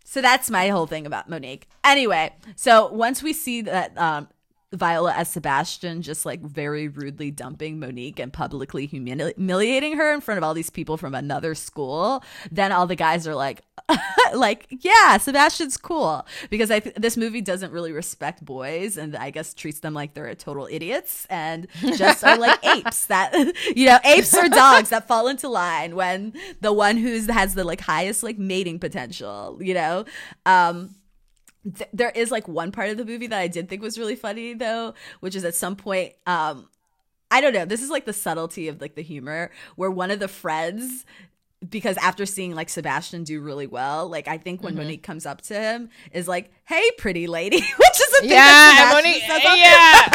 so 0.05 0.21
that's 0.23 0.49
my 0.51 0.69
whole 0.69 0.87
thing 0.87 1.07
about 1.07 1.29
Monique. 1.29 1.67
Anyway, 1.83 2.33
so 2.55 2.87
once 2.93 3.23
we 3.23 3.33
see 3.33 3.63
that 3.63 3.97
um, 3.99 4.29
Viola 4.75 5.13
as 5.13 5.29
Sebastian 5.29 6.03
just 6.03 6.27
like 6.27 6.41
very 6.41 6.89
rudely 6.89 7.31
dumping 7.31 7.79
Monique 7.79 8.19
and 8.19 8.33
publicly 8.33 8.89
humili- 8.89 9.35
humiliating 9.37 9.97
her 9.97 10.13
in 10.13 10.21
front 10.21 10.39
of 10.39 10.45
all 10.45 10.55
these 10.55 10.71
people 10.71 10.97
from 10.97 11.15
another 11.15 11.55
school, 11.55 12.23
then 12.51 12.73
all 12.73 12.87
the 12.87 12.97
guys 12.97 13.27
are 13.27 13.35
like, 13.35 13.63
like, 14.35 14.67
yeah, 14.71 15.17
Sebastian's 15.19 15.77
cool. 15.77 16.27
Because 16.51 16.71
I 16.71 16.81
th- 16.81 16.97
this 16.97 17.17
movie 17.17 17.41
doesn't 17.41 17.73
really 17.73 17.93
respect 17.93 18.45
boys 18.45 18.97
and 18.97 19.17
I 19.17 19.31
guess 19.31 19.55
treats 19.55 19.81
them 19.81 19.95
like 19.95 20.15
they're 20.15 20.27
a 20.27 20.35
total 20.35 20.69
idiots 20.71 21.27
and 21.31 21.67
just 21.97 22.25
are 22.25 22.39
like 22.39 22.65
apes 22.75 23.07
that 23.07 23.33
you 23.77 23.87
know 23.87 23.99
apes 24.05 24.35
or 24.35 24.49
dogs 24.49 24.91
that 24.91 25.07
fall 25.07 25.29
into 25.29 25.49
line 25.49 25.97
when 25.97 26.33
the 26.61 26.73
one 26.73 26.97
who's 26.97 27.29
has 27.29 27.55
the 27.55 27.65
like 27.65 27.81
highest 27.81 28.23
like 28.23 28.39
mating 28.39 28.79
potential 28.79 29.59
you 29.61 29.75
know? 29.75 30.05
Um 30.47 30.95
th- 31.65 31.91
there 31.93 32.11
is 32.11 32.31
like 32.31 32.49
one 32.49 32.73
part 32.73 32.91
of 32.91 32.97
the 32.97 33.05
movie 33.05 33.27
that 33.27 33.39
I 33.39 33.49
did 33.49 33.69
think 33.69 33.83
was 33.83 33.99
really 33.99 34.17
funny 34.17 34.55
though, 34.55 34.95
which 35.21 35.35
is 35.35 35.45
at 35.45 35.55
some 35.55 35.77
point, 35.77 36.13
um, 36.27 36.69
I 37.31 37.41
don't 37.41 37.53
know, 37.55 37.65
this 37.65 37.83
is 37.83 37.91
like 37.91 38.05
the 38.05 38.13
subtlety 38.13 38.69
of 38.69 38.81
like 38.81 38.95
the 38.95 39.03
humor 39.03 39.51
where 39.77 39.91
one 39.91 40.11
of 40.11 40.19
the 40.21 40.29
friends 40.29 41.05
because 41.69 41.97
after 41.97 42.27
seeing 42.27 42.55
like 42.55 42.69
Sebastian 42.69 43.25
do 43.25 43.41
really 43.41 43.67
well, 43.67 44.09
like 44.09 44.29
I 44.29 44.39
think 44.39 44.63
when 44.63 44.77
Monique 44.77 45.03
comes 45.03 45.25
up 45.27 45.41
to 45.43 45.55
him 45.55 45.89
is 46.13 46.29
like, 46.29 46.53
"Hey, 46.65 46.91
pretty 46.99 47.27
lady," 47.27 47.57
which 47.79 48.01
is 48.01 48.13
a 48.19 48.21
thing 48.21 48.31
Yeah, 48.31 48.37
that 48.45 48.91
Sebastian 48.91 49.11
Monique, 49.11 49.23
says 49.23 49.43
yeah. 49.59 50.09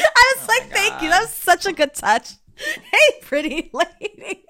I 0.16 0.34
was 0.36 0.48
like, 0.48 0.70
"Thank 0.72 1.02
you, 1.02 1.10
that 1.10 1.20
was 1.20 1.30
such 1.30 1.66
a 1.66 1.72
good 1.72 1.94
touch." 1.94 2.32
Hey, 2.56 3.20
pretty 3.22 3.70
lady. 3.72 4.44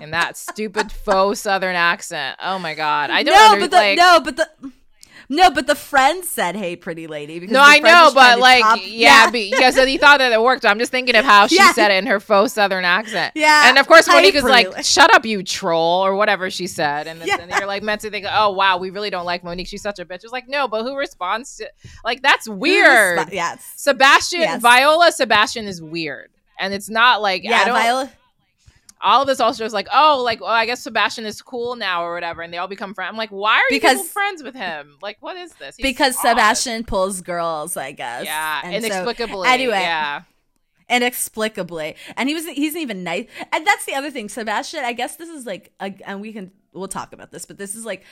And 0.00 0.12
that 0.12 0.36
stupid 0.36 0.90
faux 0.92 1.40
southern 1.40 1.76
accent. 1.76 2.36
Oh 2.42 2.58
my 2.58 2.74
god, 2.74 3.10
I 3.10 3.22
don't 3.22 3.34
no, 3.34 3.48
under- 3.52 3.60
but 3.62 3.70
the 3.70 3.76
like, 3.76 3.98
no, 3.98 4.20
but 4.24 4.36
the 4.36 4.72
no, 5.28 5.50
but 5.50 5.66
the 5.66 5.74
friend 5.74 6.24
said, 6.24 6.54
"Hey, 6.54 6.76
pretty 6.76 7.08
lady." 7.08 7.40
Because 7.40 7.52
No, 7.52 7.60
I 7.60 7.80
know, 7.80 8.12
but 8.14 8.38
like, 8.38 8.62
top- 8.62 8.78
yeah, 8.84 9.28
be- 9.28 9.52
yeah. 9.58 9.70
So 9.70 9.84
he 9.84 9.98
thought 9.98 10.18
that 10.18 10.30
it 10.30 10.40
worked. 10.40 10.64
I'm 10.64 10.78
just 10.78 10.92
thinking 10.92 11.16
of 11.16 11.24
how 11.32 11.48
she 11.48 11.56
Yeah. 11.56 11.72
said 11.72 11.90
it 11.90 11.94
in 11.96 12.06
her 12.06 12.20
faux 12.20 12.52
Southern 12.52 12.84
accent. 12.84 13.32
Yeah. 13.34 13.68
and 13.68 13.76
of 13.76 13.88
course, 13.88 14.06
Hey, 14.06 14.14
Monique 14.14 14.36
is 14.36 14.44
like, 14.44 14.84
"Shut 14.84 15.12
up, 15.12 15.26
you 15.26 15.42
troll," 15.42 16.06
or 16.06 16.14
whatever 16.14 16.48
she 16.48 16.68
said, 16.68 17.08
and, 17.08 17.20
then 17.20 17.26
Yeah. 17.26 17.38
and 17.40 17.50
you're 17.50 17.66
like 17.66 17.82
meant 17.82 18.02
to 18.02 18.10
think, 18.10 18.24
"Oh 18.30 18.50
wow, 18.52 18.76
we 18.78 18.90
really 18.90 19.10
don't 19.10 19.24
like 19.26 19.42
Monique. 19.42 19.66
She's 19.66 19.82
such 19.82 19.98
a 19.98 20.04
bitch." 20.04 20.22
It's 20.22 20.32
like, 20.32 20.48
no, 20.48 20.68
but 20.68 20.84
who 20.84 20.96
responds 20.96 21.56
to 21.56 21.68
like 22.04 22.22
that's 22.22 22.48
weird? 22.48 23.18
Resp- 23.18 23.32
yes. 23.32 23.68
Sebastian, 23.74 24.40
Yes. 24.42 24.62
Viola, 24.62 25.10
Sebastian 25.10 25.66
is 25.66 25.82
weird, 25.82 26.30
and 26.56 26.72
it's 26.72 26.88
not 26.88 27.20
like 27.20 27.44
I 27.44 27.64
don't. 27.64 27.74
Viola. 27.74 28.12
All 29.06 29.22
of 29.22 29.26
this 29.28 29.40
also 29.40 29.64
is 29.64 29.72
like, 29.72 29.88
oh, 29.92 30.20
like, 30.24 30.40
well, 30.40 30.50
I 30.50 30.66
guess 30.66 30.82
Sebastian 30.82 31.24
is 31.26 31.40
cool 31.40 31.76
now 31.76 32.04
or 32.04 32.12
whatever, 32.14 32.42
and 32.42 32.52
they 32.52 32.58
all 32.58 32.66
become 32.68 32.92
friends. 32.92 33.10
I'm 33.10 33.16
like, 33.16 33.30
why 33.30 33.54
are 33.54 33.58
you 33.70 33.76
Because- 33.80 33.98
people 33.98 34.06
friends 34.08 34.42
with 34.42 34.54
him? 34.54 34.98
Like, 35.00 35.16
what 35.20 35.36
is 35.36 35.52
this? 35.54 35.76
He's 35.76 35.84
because 35.84 36.16
odd. 36.18 36.28
Sebastian 36.30 36.84
pulls 36.84 37.20
girls, 37.20 37.76
I 37.76 37.92
guess. 37.92 38.24
yeah, 38.24 38.60
And 38.64 38.72
so- 38.82 38.88
inexplicably, 38.88 39.48
anyway, 39.48 39.80
yeah, 39.80 40.22
inexplicably, 40.90 41.96
and 42.16 42.28
he 42.28 42.34
was 42.34 42.46
he's 42.46 42.76
even 42.76 43.04
nice. 43.04 43.26
And 43.52 43.66
that's 43.66 43.84
the 43.86 43.94
other 43.94 44.10
thing, 44.10 44.28
Sebastian. 44.28 44.84
I 44.84 44.92
guess 44.92 45.16
this 45.16 45.28
is 45.28 45.46
like, 45.46 45.72
a, 45.80 45.94
and 46.06 46.20
we 46.20 46.32
can 46.32 46.50
we'll 46.72 46.88
talk 46.88 47.12
about 47.12 47.30
this, 47.30 47.46
but 47.46 47.58
this 47.58 47.74
is 47.74 47.84
like. 47.84 48.04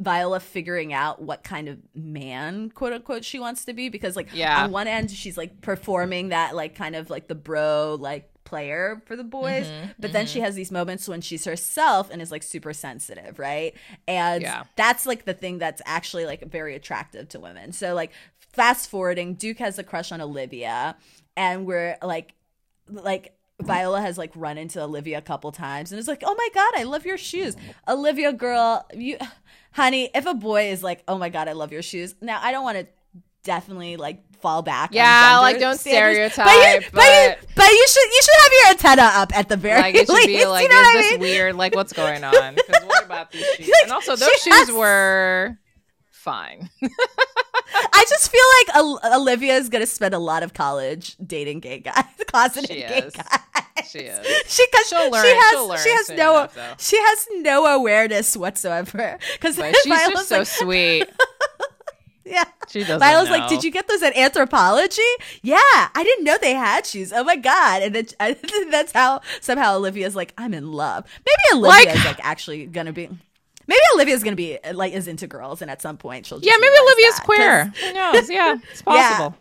Viola 0.00 0.40
figuring 0.40 0.92
out 0.92 1.22
what 1.22 1.44
kind 1.44 1.68
of 1.68 1.78
man, 1.94 2.70
quote 2.70 2.92
unquote, 2.92 3.24
she 3.24 3.38
wants 3.38 3.66
to 3.66 3.72
be 3.72 3.88
because, 3.88 4.16
like, 4.16 4.30
Yeah. 4.32 4.64
on 4.64 4.72
one 4.72 4.88
end, 4.88 5.12
she's 5.12 5.36
like 5.36 5.60
performing 5.60 6.30
that, 6.30 6.56
like, 6.56 6.74
kind 6.74 6.96
of 6.96 7.08
like 7.08 7.28
the 7.28 7.36
bro, 7.36 7.96
like, 8.00 8.28
player 8.44 9.02
for 9.06 9.16
the 9.16 9.24
boys, 9.24 9.66
Mm-hmm, 9.66 9.90
but 9.98 10.12
then 10.12 10.26
she 10.26 10.40
has 10.40 10.54
these 10.54 10.70
moments 10.70 11.08
when 11.08 11.20
she's 11.20 11.44
herself 11.44 12.10
and 12.10 12.20
is 12.22 12.30
like 12.30 12.42
super 12.42 12.72
sensitive, 12.72 13.38
right? 13.38 13.74
And 14.08 14.42
Yeah. 14.42 14.64
that's 14.76 15.06
like 15.06 15.24
the 15.24 15.34
thing 15.34 15.58
that's 15.58 15.80
actually 15.86 16.26
like 16.26 16.42
very 16.50 16.74
attractive 16.74 17.28
to 17.30 17.40
women. 17.40 17.72
So 17.72 17.94
like 17.94 18.10
fast 18.38 18.90
forwarding, 18.90 19.34
Duke 19.34 19.58
has 19.58 19.78
a 19.78 19.84
crush 19.84 20.12
on 20.12 20.20
Olivia, 20.20 20.96
and 21.36 21.66
we're 21.66 21.96
like, 22.02 22.34
like. 22.88 23.34
Viola 23.60 24.00
has 24.00 24.18
like 24.18 24.32
run 24.34 24.58
into 24.58 24.82
Olivia 24.82 25.18
a 25.18 25.22
couple 25.22 25.52
times 25.52 25.92
and 25.92 25.98
it's 26.00 26.08
like, 26.08 26.24
oh 26.26 26.34
my 26.34 26.48
god, 26.52 26.80
I 26.80 26.82
love 26.82 27.06
your 27.06 27.16
shoes, 27.18 27.54
Olivia 27.86 28.32
girl. 28.32 28.84
You, 28.92 29.18
honey, 29.72 30.10
if 30.16 30.26
a 30.26 30.34
boy 30.34 30.70
is 30.70 30.82
like, 30.82 31.04
oh 31.06 31.16
my 31.16 31.28
god, 31.28 31.46
I 31.46 31.52
love 31.52 31.70
your 31.70 31.82
shoes. 31.82 32.16
Now 32.20 32.40
I 32.42 32.50
don't 32.50 32.64
want 32.64 32.78
to 32.78 32.86
definitely 33.44 33.96
like 33.96 34.20
fall 34.40 34.62
back. 34.62 34.90
Yeah, 34.92 35.38
like, 35.40 35.58
don't 35.60 35.78
standards, 35.78 36.34
stereotype, 36.34 36.46
But 36.46 36.52
you, 36.84 36.90
but, 36.92 37.02
you, 37.04 37.28
but- 37.28 37.38
but 37.54 37.68
you 37.70 37.86
should 37.88 38.04
you 38.12 38.20
should 38.22 38.42
have 38.42 38.52
your 38.52 38.70
antenna 38.70 39.10
up 39.20 39.36
at 39.36 39.48
the 39.48 39.56
very 39.56 39.80
like 39.80 39.94
it 39.94 40.06
should 40.06 40.14
least. 40.14 40.26
be 40.26 40.46
like, 40.46 40.62
you 40.64 40.68
know 40.68 40.80
is 40.80 40.86
what 40.86 40.96
I 40.96 41.02
this 41.02 41.10
mean? 41.12 41.20
weird? 41.20 41.54
Like, 41.56 41.74
what's 41.74 41.92
going 41.92 42.24
on? 42.24 42.54
Because 42.54 42.84
what 42.84 43.04
about 43.04 43.30
these 43.32 43.44
shoes? 43.56 43.68
Like, 43.68 43.82
And 43.84 43.92
also, 43.92 44.16
those 44.16 44.28
shoes 44.42 44.54
has- 44.54 44.72
were 44.72 45.58
fine. 46.10 46.68
I 47.94 48.04
just 48.08 48.30
feel 48.30 48.40
like 48.58 48.76
Ol- 48.84 49.00
Olivia 49.20 49.54
is 49.54 49.68
gonna 49.68 49.86
spend 49.86 50.14
a 50.14 50.18
lot 50.18 50.42
of 50.42 50.54
college 50.54 51.16
dating 51.24 51.60
gay 51.60 51.78
guys, 51.78 52.04
closeted 52.26 52.68
She 52.70 52.76
gay 52.80 52.98
is. 53.06 53.12
guys. 53.14 53.38
She 53.90 53.98
is. 54.00 54.26
She, 54.46 54.66
cause 54.68 54.88
She'll 54.88 55.10
learn- 55.10 55.24
She 55.24 55.30
has, 55.34 55.82
she 55.82 55.90
has 55.90 56.08
no. 56.10 56.32
enough, 56.40 56.80
she 56.80 56.96
has 56.98 57.26
no 57.36 57.64
awareness 57.66 58.36
whatsoever. 58.36 59.18
Because 59.34 59.56
But 59.56 59.74
she's 59.82 59.92
just 60.08 60.28
so 60.28 60.44
sweet. 60.44 61.08
Yeah. 62.24 62.44
She 62.68 62.80
doesn't. 62.80 63.00
Viola's 63.00 63.28
know. 63.28 63.36
like, 63.38 63.48
did 63.48 63.64
you 63.64 63.70
get 63.70 63.88
those 63.88 64.02
at 64.02 64.14
Anthropologie? 64.14 64.98
Yeah, 65.42 65.56
I 65.60 66.02
didn't 66.04 66.24
know 66.24 66.36
they 66.40 66.54
had 66.54 66.86
shoes. 66.86 67.12
Oh 67.12 67.24
my 67.24 67.36
god! 67.36 67.82
And 67.82 67.94
then 67.94 68.70
that's 68.70 68.92
how 68.92 69.20
somehow 69.40 69.76
Olivia's 69.76 70.14
like, 70.16 70.32
I'm 70.38 70.54
in 70.54 70.70
love. 70.72 71.04
Maybe 71.26 71.58
Olivia's 71.60 71.96
Like- 71.96 72.04
like 72.18 72.24
actually 72.24 72.66
gonna 72.66 72.92
be. 72.92 73.08
maybe 73.66 73.80
Olivia's 73.94 74.22
gonna 74.22 74.36
be 74.36 74.58
like 74.72 74.92
is 74.92 75.08
into 75.08 75.26
girls, 75.26 75.62
and 75.62 75.70
at 75.70 75.82
some 75.82 75.96
point 75.96 76.26
she'll. 76.26 76.38
Just 76.38 76.46
yeah, 76.48 76.56
maybe 76.60 76.74
Olivia's 76.80 77.16
that, 77.16 77.24
queer. 77.24 77.64
Who 77.64 77.92
knows? 77.92 78.30
Yeah, 78.30 78.56
it's 78.70 78.82
possible. 78.82 79.36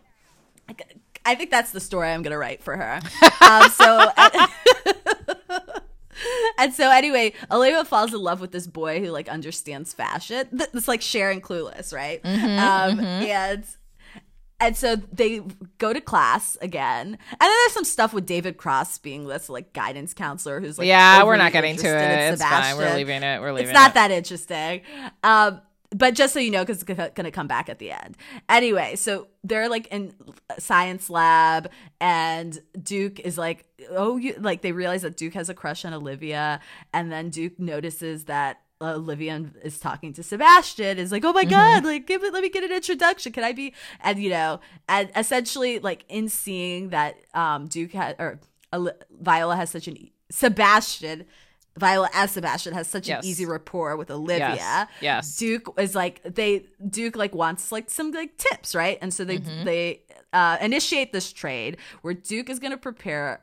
I 1.23 1.35
think 1.35 1.51
that's 1.51 1.71
the 1.71 1.79
story 1.79 2.09
I'm 2.09 2.23
gonna 2.23 2.37
write 2.37 2.63
for 2.63 2.75
her. 2.75 2.99
um, 3.41 3.69
so. 3.69 4.09
And 6.57 6.73
so 6.73 6.91
anyway, 6.91 7.33
Olivia 7.49 7.83
falls 7.85 8.13
in 8.13 8.19
love 8.21 8.39
with 8.41 8.51
this 8.51 8.67
boy 8.67 8.99
who 8.99 9.09
like 9.09 9.27
understands 9.29 9.93
fashion. 9.93 10.47
It's 10.73 10.87
like 10.87 11.01
Cher 11.01 11.31
in 11.31 11.41
Clueless, 11.41 11.93
right? 11.93 12.19
um, 12.25 12.99
And 12.99 13.63
and 14.59 14.77
so 14.77 14.95
they 14.95 15.41
go 15.79 15.91
to 15.91 15.99
class 15.99 16.55
again, 16.61 17.07
and 17.07 17.17
then 17.39 17.49
there's 17.49 17.71
some 17.73 17.83
stuff 17.83 18.13
with 18.13 18.27
David 18.27 18.57
Cross 18.57 18.99
being 18.99 19.27
this 19.27 19.49
like 19.49 19.73
guidance 19.73 20.13
counselor 20.13 20.59
who's 20.59 20.77
like 20.77 20.87
yeah, 20.87 21.23
we're 21.23 21.37
not 21.37 21.51
getting 21.51 21.77
to 21.77 21.87
it. 21.87 22.33
It's 22.33 22.43
fine. 22.43 22.77
We're 22.77 22.95
leaving 22.95 23.23
it. 23.23 23.41
We're 23.41 23.53
leaving 23.53 23.69
It's 23.69 23.73
not 23.73 23.91
it. 23.91 23.93
that 23.95 24.11
interesting. 24.11 24.81
Um, 25.23 25.61
but 25.93 26.13
just 26.15 26.33
so 26.33 26.39
you 26.39 26.51
know, 26.51 26.63
because 26.63 26.81
it's 26.81 26.83
going 26.83 27.25
to 27.25 27.31
come 27.31 27.47
back 27.47 27.69
at 27.69 27.79
the 27.79 27.91
end. 27.91 28.17
Anyway, 28.47 28.95
so 28.95 29.27
they're 29.43 29.69
like 29.69 29.87
in 29.87 30.13
science 30.57 31.09
lab, 31.09 31.69
and 31.99 32.59
Duke 32.81 33.19
is 33.19 33.37
like, 33.37 33.65
oh, 33.89 34.17
you 34.17 34.35
like 34.39 34.61
they 34.61 34.71
realize 34.71 35.01
that 35.01 35.17
Duke 35.17 35.33
has 35.33 35.49
a 35.49 35.53
crush 35.53 35.83
on 35.85 35.93
Olivia, 35.93 36.59
and 36.93 37.11
then 37.11 37.29
Duke 37.29 37.59
notices 37.59 38.25
that. 38.25 38.61
Olivia 38.83 39.45
is 39.61 39.77
talking 39.77 40.11
to 40.13 40.23
Sebastian 40.23 40.97
is 40.97 41.11
like, 41.11 41.23
oh 41.23 41.33
my 41.33 41.43
god, 41.45 41.85
like 41.85 42.07
give 42.07 42.23
it, 42.23 42.33
let 42.33 42.41
me 42.41 42.49
get 42.49 42.63
an 42.63 42.71
introduction. 42.71 43.31
Can 43.31 43.43
I 43.43 43.51
be? 43.51 43.75
And 43.99 44.17
you 44.17 44.31
know, 44.31 44.59
and 44.89 45.11
essentially, 45.15 45.77
like 45.77 46.03
in 46.09 46.29
seeing 46.29 46.89
that 46.89 47.15
um 47.35 47.67
Duke 47.67 47.91
had 47.91 48.15
or 48.17 48.39
Viola 49.11 49.55
has 49.55 49.69
such 49.69 49.87
an 49.87 50.09
Sebastian, 50.31 51.25
Viola 51.77 52.09
as 52.13 52.31
Sebastian 52.31 52.73
has 52.73 52.87
such 52.87 53.07
Yes. 53.07 53.23
an 53.23 53.29
easy 53.29 53.45
rapport 53.45 53.95
with 53.95 54.11
Olivia. 54.11 54.55
Yes. 54.55 54.87
Yes. 55.01 55.37
Duke 55.37 55.73
is 55.79 55.95
like 55.95 56.21
they 56.23 56.65
Duke 56.89 57.15
like 57.15 57.33
wants 57.33 57.71
like 57.71 57.89
some 57.89 58.11
like 58.11 58.35
tips, 58.37 58.75
right? 58.75 58.97
And 59.01 59.13
so 59.13 59.23
they 59.23 59.37
Mm-hmm. 59.39 59.63
they 59.65 60.01
uh, 60.33 60.57
initiate 60.61 61.11
this 61.13 61.31
trade 61.31 61.77
where 62.01 62.13
Duke 62.13 62.49
is 62.49 62.59
going 62.59 62.71
to 62.71 62.77
prepare 62.77 63.41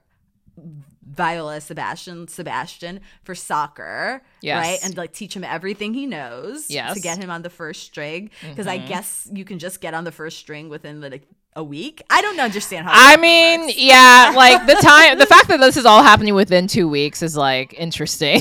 Viola 1.11 1.61
Sebastian 1.61 2.29
Sebastian 2.29 3.01
for 3.25 3.35
soccer, 3.35 4.23
Yes. 4.43 4.67
right? 4.67 4.79
And 4.85 4.97
like 4.97 5.13
teach 5.13 5.35
him 5.35 5.45
everything 5.45 5.95
he 5.95 6.07
knows 6.07 6.69
Yes. 6.69 6.95
to 6.95 7.01
get 7.01 7.17
him 7.19 7.31
on 7.31 7.43
the 7.43 7.51
first 7.51 7.83
string 7.85 8.31
because 8.49 8.67
I 8.67 8.79
Mm-hmm. 8.79 8.89
guess 8.89 9.29
you 9.33 9.45
can 9.45 9.59
just 9.59 9.81
get 9.81 9.95
on 9.95 10.05
the 10.05 10.13
first 10.13 10.39
string 10.39 10.69
within 10.69 11.01
like 11.01 11.27
a 11.55 11.65
week. 11.65 12.03
I 12.11 12.23
don't 12.23 12.41
understand 12.41 12.87
how 12.87 12.93
I 12.95 13.17
mean, 13.17 13.63
works. 13.63 13.79
yeah, 13.79 14.33
like 14.37 14.67
the 14.67 14.75
time, 14.75 15.19
the 15.19 15.27
fact 15.27 15.49
that 15.49 15.61
this 15.61 15.77
is 15.77 15.87
all 15.87 16.03
happening 16.03 16.35
within 16.35 16.67
two 16.67 16.89
weeks 16.89 17.23
is 17.23 17.37
like 17.37 17.75
interesting, 17.75 18.41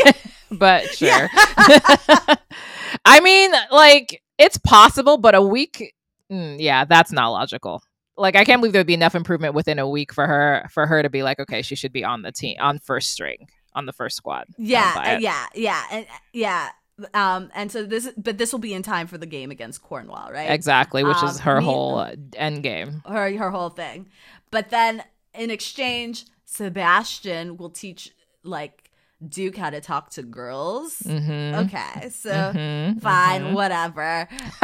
but 0.50 0.88
sure. 0.94 1.28
I 3.04 3.20
mean, 3.20 3.52
like 3.70 4.22
it's 4.38 4.58
possible, 4.58 5.18
but 5.18 5.34
a 5.34 5.42
week, 5.42 5.94
mm, 6.30 6.56
yeah, 6.58 6.84
that's 6.84 7.12
not 7.12 7.28
logical. 7.28 7.82
Like 8.16 8.36
I 8.36 8.44
can't 8.44 8.60
believe 8.60 8.72
there'd 8.72 8.86
be 8.86 8.94
enough 8.94 9.14
improvement 9.14 9.54
within 9.54 9.78
a 9.78 9.88
week 9.88 10.12
for 10.12 10.26
her 10.26 10.68
for 10.70 10.86
her 10.86 11.02
to 11.02 11.10
be 11.10 11.22
like, 11.22 11.40
okay, 11.40 11.62
she 11.62 11.74
should 11.74 11.92
be 11.92 12.04
on 12.04 12.22
the 12.22 12.32
team 12.32 12.56
on 12.60 12.78
first 12.78 13.10
string 13.10 13.48
on 13.74 13.86
the 13.86 13.92
first 13.92 14.16
squad. 14.16 14.44
Yeah, 14.58 14.94
uh, 14.96 15.18
yeah, 15.18 15.46
yeah, 15.54 15.84
and 15.90 16.04
uh, 16.06 16.18
yeah. 16.32 16.68
Um, 17.14 17.50
and 17.54 17.70
so 17.72 17.84
this, 17.84 18.10
but 18.16 18.38
this 18.38 18.52
will 18.52 18.58
be 18.60 18.74
in 18.74 18.82
time 18.82 19.06
for 19.06 19.18
the 19.18 19.26
game 19.26 19.50
against 19.50 19.82
Cornwall, 19.82 20.30
right? 20.32 20.50
exactly, 20.50 21.04
which 21.04 21.22
is 21.22 21.36
Um, 21.36 21.42
her 21.42 21.60
me- 21.60 21.64
whole 21.66 21.98
uh, 21.98 22.14
end 22.36 22.62
game. 22.62 23.02
her 23.06 23.36
her 23.36 23.50
whole 23.50 23.70
thing. 23.70 24.06
But 24.50 24.70
then 24.70 25.02
in 25.34 25.50
exchange, 25.50 26.24
Sebastian 26.44 27.56
will 27.56 27.70
teach 27.70 28.10
like 28.42 28.90
Duke 29.26 29.56
how 29.56 29.70
to 29.70 29.80
talk 29.80 30.10
to 30.10 30.22
girls. 30.22 30.98
Mm-hmm. 31.06 31.54
Okay, 31.66 32.08
so 32.10 32.30
Mhm, 32.30 33.00
fine, 33.00 33.54
whatever. 33.54 34.28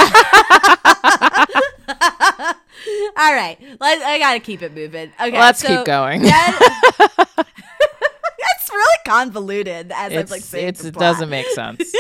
All 3.17 3.33
right, 3.35 3.59
let, 3.81 4.01
I 4.03 4.19
gotta 4.19 4.41
keep 4.41 4.63
it 4.63 4.75
moving. 4.75 5.11
Okay, 5.21 5.39
Let's 5.39 5.61
so 5.61 5.69
keep 5.69 5.85
going. 5.87 6.23
then- 6.23 6.55
it's 8.39 8.71
really 8.71 8.99
convoluted 9.07 9.91
as 9.93 10.13
I'm 10.13 10.19
It's, 10.19 10.31
like 10.31 10.43
saying 10.43 10.69
it's 10.69 10.85
it 10.85 10.95
doesn't 10.95 11.29
make 11.31 11.47
sense. 11.49 11.93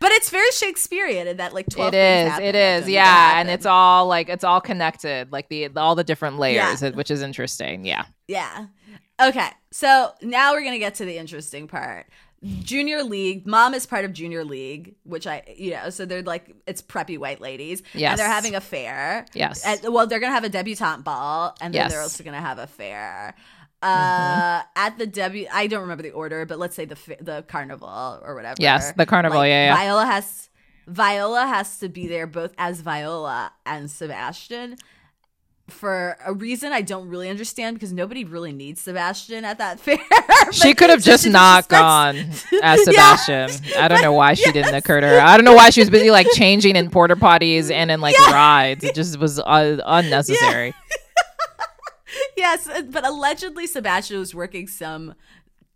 But 0.00 0.10
it's 0.12 0.30
very 0.30 0.50
Shakespearean 0.52 1.26
in 1.26 1.36
that 1.38 1.54
like 1.54 1.68
twelve. 1.68 1.94
it 1.94 1.96
is 1.96 2.38
it 2.38 2.54
is 2.54 2.80
don't 2.80 2.80
need 2.80 2.84
to 2.86 2.92
yeah 2.92 3.40
and 3.40 3.48
it's 3.50 3.66
all 3.66 4.06
like 4.06 4.28
it's 4.28 4.44
all 4.44 4.60
connected 4.60 5.32
like 5.32 5.48
the, 5.48 5.68
all 5.76 5.94
the 5.94 6.04
different 6.04 6.38
layers 6.38 6.82
Yeah. 6.82 6.90
which 6.90 7.10
is 7.10 7.22
interesting 7.22 7.84
yeah 7.84 8.04
Yeah. 8.26 8.66
Okay. 9.20 9.48
So 9.72 10.12
now 10.22 10.52
we're 10.52 10.62
gonna 10.62 10.78
get 10.78 10.94
to 10.96 11.04
the 11.04 11.18
interesting 11.18 11.66
part. 11.66 12.06
Junior 12.60 13.02
League. 13.02 13.48
Mom 13.48 13.74
is 13.74 13.84
part 13.84 14.04
of 14.04 14.12
Junior 14.12 14.44
League, 14.44 14.94
which 15.02 15.26
I, 15.26 15.42
you 15.56 15.72
know, 15.72 15.90
so 15.90 16.06
they're 16.06 16.22
like 16.22 16.54
it's 16.68 16.80
preppy 16.80 17.18
white 17.18 17.40
ladies. 17.40 17.82
Yes. 17.94 18.10
And 18.12 18.18
they're 18.20 18.28
having 18.32 18.54
a 18.54 18.60
fair. 18.60 19.26
yes 19.34 19.64
And, 19.66 19.92
well, 19.92 20.06
they're 20.06 20.20
gonna 20.20 20.32
have 20.34 20.44
a 20.44 20.48
debutante 20.48 21.02
ball, 21.02 21.56
and 21.60 21.74
then 21.74 21.88
they're 21.88 22.00
also 22.00 22.22
gonna 22.22 22.40
have 22.40 22.58
a 22.58 22.68
fair. 22.68 23.34
Uh, 23.80 24.62
at 24.76 24.98
the 24.98 25.06
debut, 25.06 25.46
I 25.52 25.66
don't 25.68 25.82
remember 25.82 26.02
the 26.02 26.10
order, 26.10 26.44
but 26.46 26.58
let's 26.58 26.74
say 26.74 26.84
the 26.84 26.96
the 27.20 27.44
carnival 27.46 28.20
or 28.24 28.34
whatever. 28.34 28.56
Yes, 28.58 28.92
the 28.92 29.06
carnival, 29.06 29.38
Like, 29.38 29.48
yeah, 29.50 29.66
yeah. 29.66 29.76
Viola 29.76 30.06
has 30.06 30.48
Viola 30.86 31.46
has 31.46 31.78
to 31.78 31.88
be 31.88 32.06
there 32.08 32.26
both 32.26 32.52
as 32.58 32.80
Viola 32.80 33.52
and 33.66 33.90
Sebastian 33.90 34.76
for 35.68 36.16
a 36.24 36.32
reason 36.32 36.72
I 36.72 36.80
don't 36.80 37.08
really 37.08 37.28
understand 37.28 37.76
because 37.76 37.92
nobody 37.92 38.24
really 38.24 38.52
needs 38.52 38.80
Sebastian 38.80 39.44
at 39.44 39.58
that 39.58 39.78
fair. 39.80 39.98
she 40.50 40.72
could 40.74 40.88
have 40.88 41.02
just 41.02 41.28
not 41.28 41.68
gone 41.68 42.16
as 42.16 42.42
Yeah. 42.52 42.76
Sebastian. 43.16 43.50
I 43.78 43.86
don't 43.86 44.00
know 44.00 44.14
why 44.14 44.32
she 44.32 44.50
didn't 44.50 44.74
occur 44.74 45.00
to 45.02 45.06
her. 45.06 45.20
I 45.20 45.36
don't 45.36 45.44
know 45.44 45.54
why 45.54 45.68
she 45.70 45.80
was 45.82 45.90
busy 45.90 46.10
like 46.10 46.26
changing 46.32 46.74
in 46.74 46.88
porter 46.90 47.16
potties 47.16 47.70
and 47.70 47.90
in 47.90 48.00
like 48.00 48.18
rides. 48.30 48.82
It 48.82 48.94
just 48.94 49.18
was 49.18 49.38
uh, 49.40 49.78
unnecessary. 49.84 50.74
Yes, 52.36 52.68
uh, 52.68 52.82
but 52.82 53.06
allegedly 53.06 53.66
Sebastian 53.66 54.18
was 54.18 54.34
working 54.34 54.66
some 54.66 55.14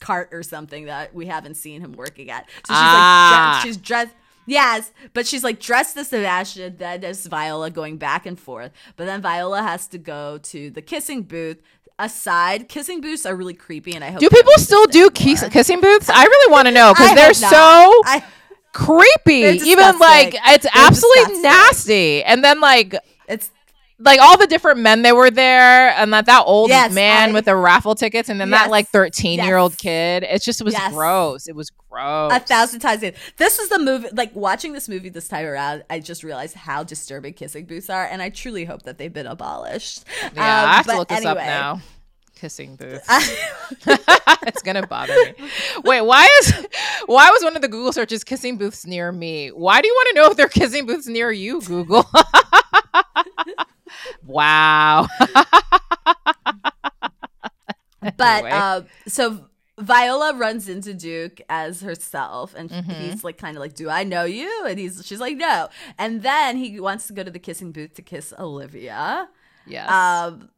cart 0.01 0.30
or 0.33 0.43
something 0.43 0.87
that 0.87 1.14
we 1.14 1.26
haven't 1.26 1.55
seen 1.55 1.80
him 1.80 1.93
working 1.93 2.30
at. 2.30 2.45
So 2.66 2.72
she's 2.72 2.76
Ah. 2.78 3.53
like, 3.57 3.62
she's 3.66 3.76
dressed. 3.76 4.14
Yes, 4.47 4.91
but 5.14 5.24
she's 5.26 5.45
like 5.45 5.61
dressed 5.61 5.97
as 5.97 6.09
Sebastian, 6.09 6.76
then 6.78 7.05
as 7.05 7.24
Viola 7.26 7.70
going 7.70 7.97
back 7.97 8.26
and 8.26 8.39
forth. 8.39 8.72
But 8.97 9.07
then 9.07 9.22
Viola 9.22 9.62
has 9.62 9.87
to 9.89 9.99
go 9.99 10.39
to 10.39 10.70
the 10.70 10.83
kissing 10.83 11.22
booth. 11.22 11.59
Aside, 11.99 12.68
kissing 12.68 13.01
booths 13.01 13.24
are 13.26 13.37
really 13.37 13.55
creepy, 13.55 13.95
and 13.95 14.03
I 14.03 14.11
hope 14.11 14.18
Do 14.18 14.28
people 14.28 14.55
still 14.57 14.87
do 14.87 15.09
kiss- 15.11 15.45
kissing 15.53 15.80
booths? 15.80 16.11
I 16.11 16.24
really 16.24 16.51
want 16.53 16.66
to 16.66 16.72
know 16.74 16.93
because 16.97 17.14
they're 17.14 17.35
so 17.35 17.49
I, 18.05 18.24
creepy. 18.72 19.61
Even 19.68 19.99
like 20.01 20.35
it's 20.47 20.64
They're 20.64 20.72
absolutely 20.74 21.35
disgusting. 21.35 21.43
nasty. 21.43 22.24
And 22.24 22.43
then 22.43 22.61
like 22.61 22.97
it's 23.28 23.51
like 24.05 24.21
all 24.21 24.37
the 24.37 24.47
different 24.47 24.81
men 24.81 25.03
that 25.03 25.15
were 25.17 25.31
there 25.31 25.91
and 25.91 26.13
that 26.13 26.27
that 26.27 26.45
old 26.47 26.71
Yes, 26.71 26.93
man 26.93 27.31
I- 27.31 27.33
with 27.33 27.45
the 27.47 27.57
raffle 27.57 27.95
tickets 27.95 28.29
and 28.29 28.41
then 28.41 28.51
Yes, 28.51 28.63
that 28.65 28.71
like 28.71 28.89
13 28.89 29.39
year 29.45 29.57
old 29.57 29.77
kid 29.79 30.23
it 30.25 30.43
just 30.43 30.63
was 30.65 30.75
Yes. 30.75 30.93
gross 30.93 31.47
it 31.49 31.55
was 31.57 31.71
gross 31.91 32.33
a 32.33 32.41
thousand 32.41 32.81
times. 32.81 33.03
in. 33.03 33.15
This 33.37 33.59
is 33.59 33.69
the 33.69 33.79
movie. 33.79 34.09
Like 34.13 34.35
watching 34.35 34.73
this 34.73 34.89
movie 34.89 35.09
this 35.11 35.29
time 35.29 35.45
around, 35.47 35.85
I 35.91 36.01
just 36.01 36.23
realized 36.25 36.55
how 36.57 36.83
disturbing 36.85 37.35
kissing 37.35 37.67
booths 37.67 37.91
are, 37.91 38.07
and 38.07 38.23
I 38.23 38.31
truly 38.31 38.65
hope 38.65 38.83
that 38.83 38.97
they've 38.99 39.13
been 39.13 39.27
abolished. 39.27 40.05
yeah 40.23 40.29
Um, 40.63 40.69
i 40.71 40.75
have 40.77 40.87
to 40.87 40.97
look 40.97 41.09
this 41.09 41.25
up 41.25 41.37
now 41.37 41.81
kissing 42.35 42.75
booth 42.77 43.05
it's 44.47 44.63
gonna 44.63 44.85
bother 44.87 45.15
me 45.15 45.35
wait 45.85 46.01
why 46.01 46.27
is 46.41 46.67
why 47.07 47.31
was 47.31 47.43
one 47.45 47.55
of 47.55 47.63
the 47.63 47.69
google 47.69 47.93
searches 47.93 48.25
kissing 48.25 48.57
booths 48.57 48.85
near 48.85 49.13
me 49.13 49.49
why 49.51 49.81
do 49.81 49.87
you 49.87 49.95
want 49.95 50.09
to 50.09 50.15
know 50.15 50.31
if 50.31 50.37
they're 50.37 50.49
kissing 50.49 50.85
booths 50.85 51.07
near 51.07 51.31
you 51.31 51.61
google 51.61 52.05
wow 54.27 55.07
But 58.17 58.47
uh, 58.51 58.83
so 59.07 59.49
Viola 59.79 60.35
runs 60.35 60.69
into 60.69 60.95
Duke 60.95 61.41
as 61.49 61.81
herself, 61.81 62.55
and 62.57 62.71
Mm-hmm. 62.71 62.95
he's 62.97 63.25
like, 63.25 63.39
kind 63.39 63.57
of 63.57 63.61
like, 63.61 63.75
"Do 63.75 63.89
I 63.89 64.05
know 64.05 64.25
you?" 64.25 64.65
And 64.67 64.79
he's 64.79 65.03
she's 65.07 65.21
like, 65.21 65.37
"No." 65.37 65.69
And 65.99 66.23
then 66.23 66.57
he 66.57 66.79
wants 66.81 67.07
to 67.09 67.13
go 67.13 67.23
to 67.23 67.31
the 67.31 67.39
kissing 67.39 67.73
booth 67.73 67.95
to 67.95 68.03
kiss 68.03 68.33
Olivia. 68.39 69.29
yes 69.65 70.25
Um, 70.27 70.51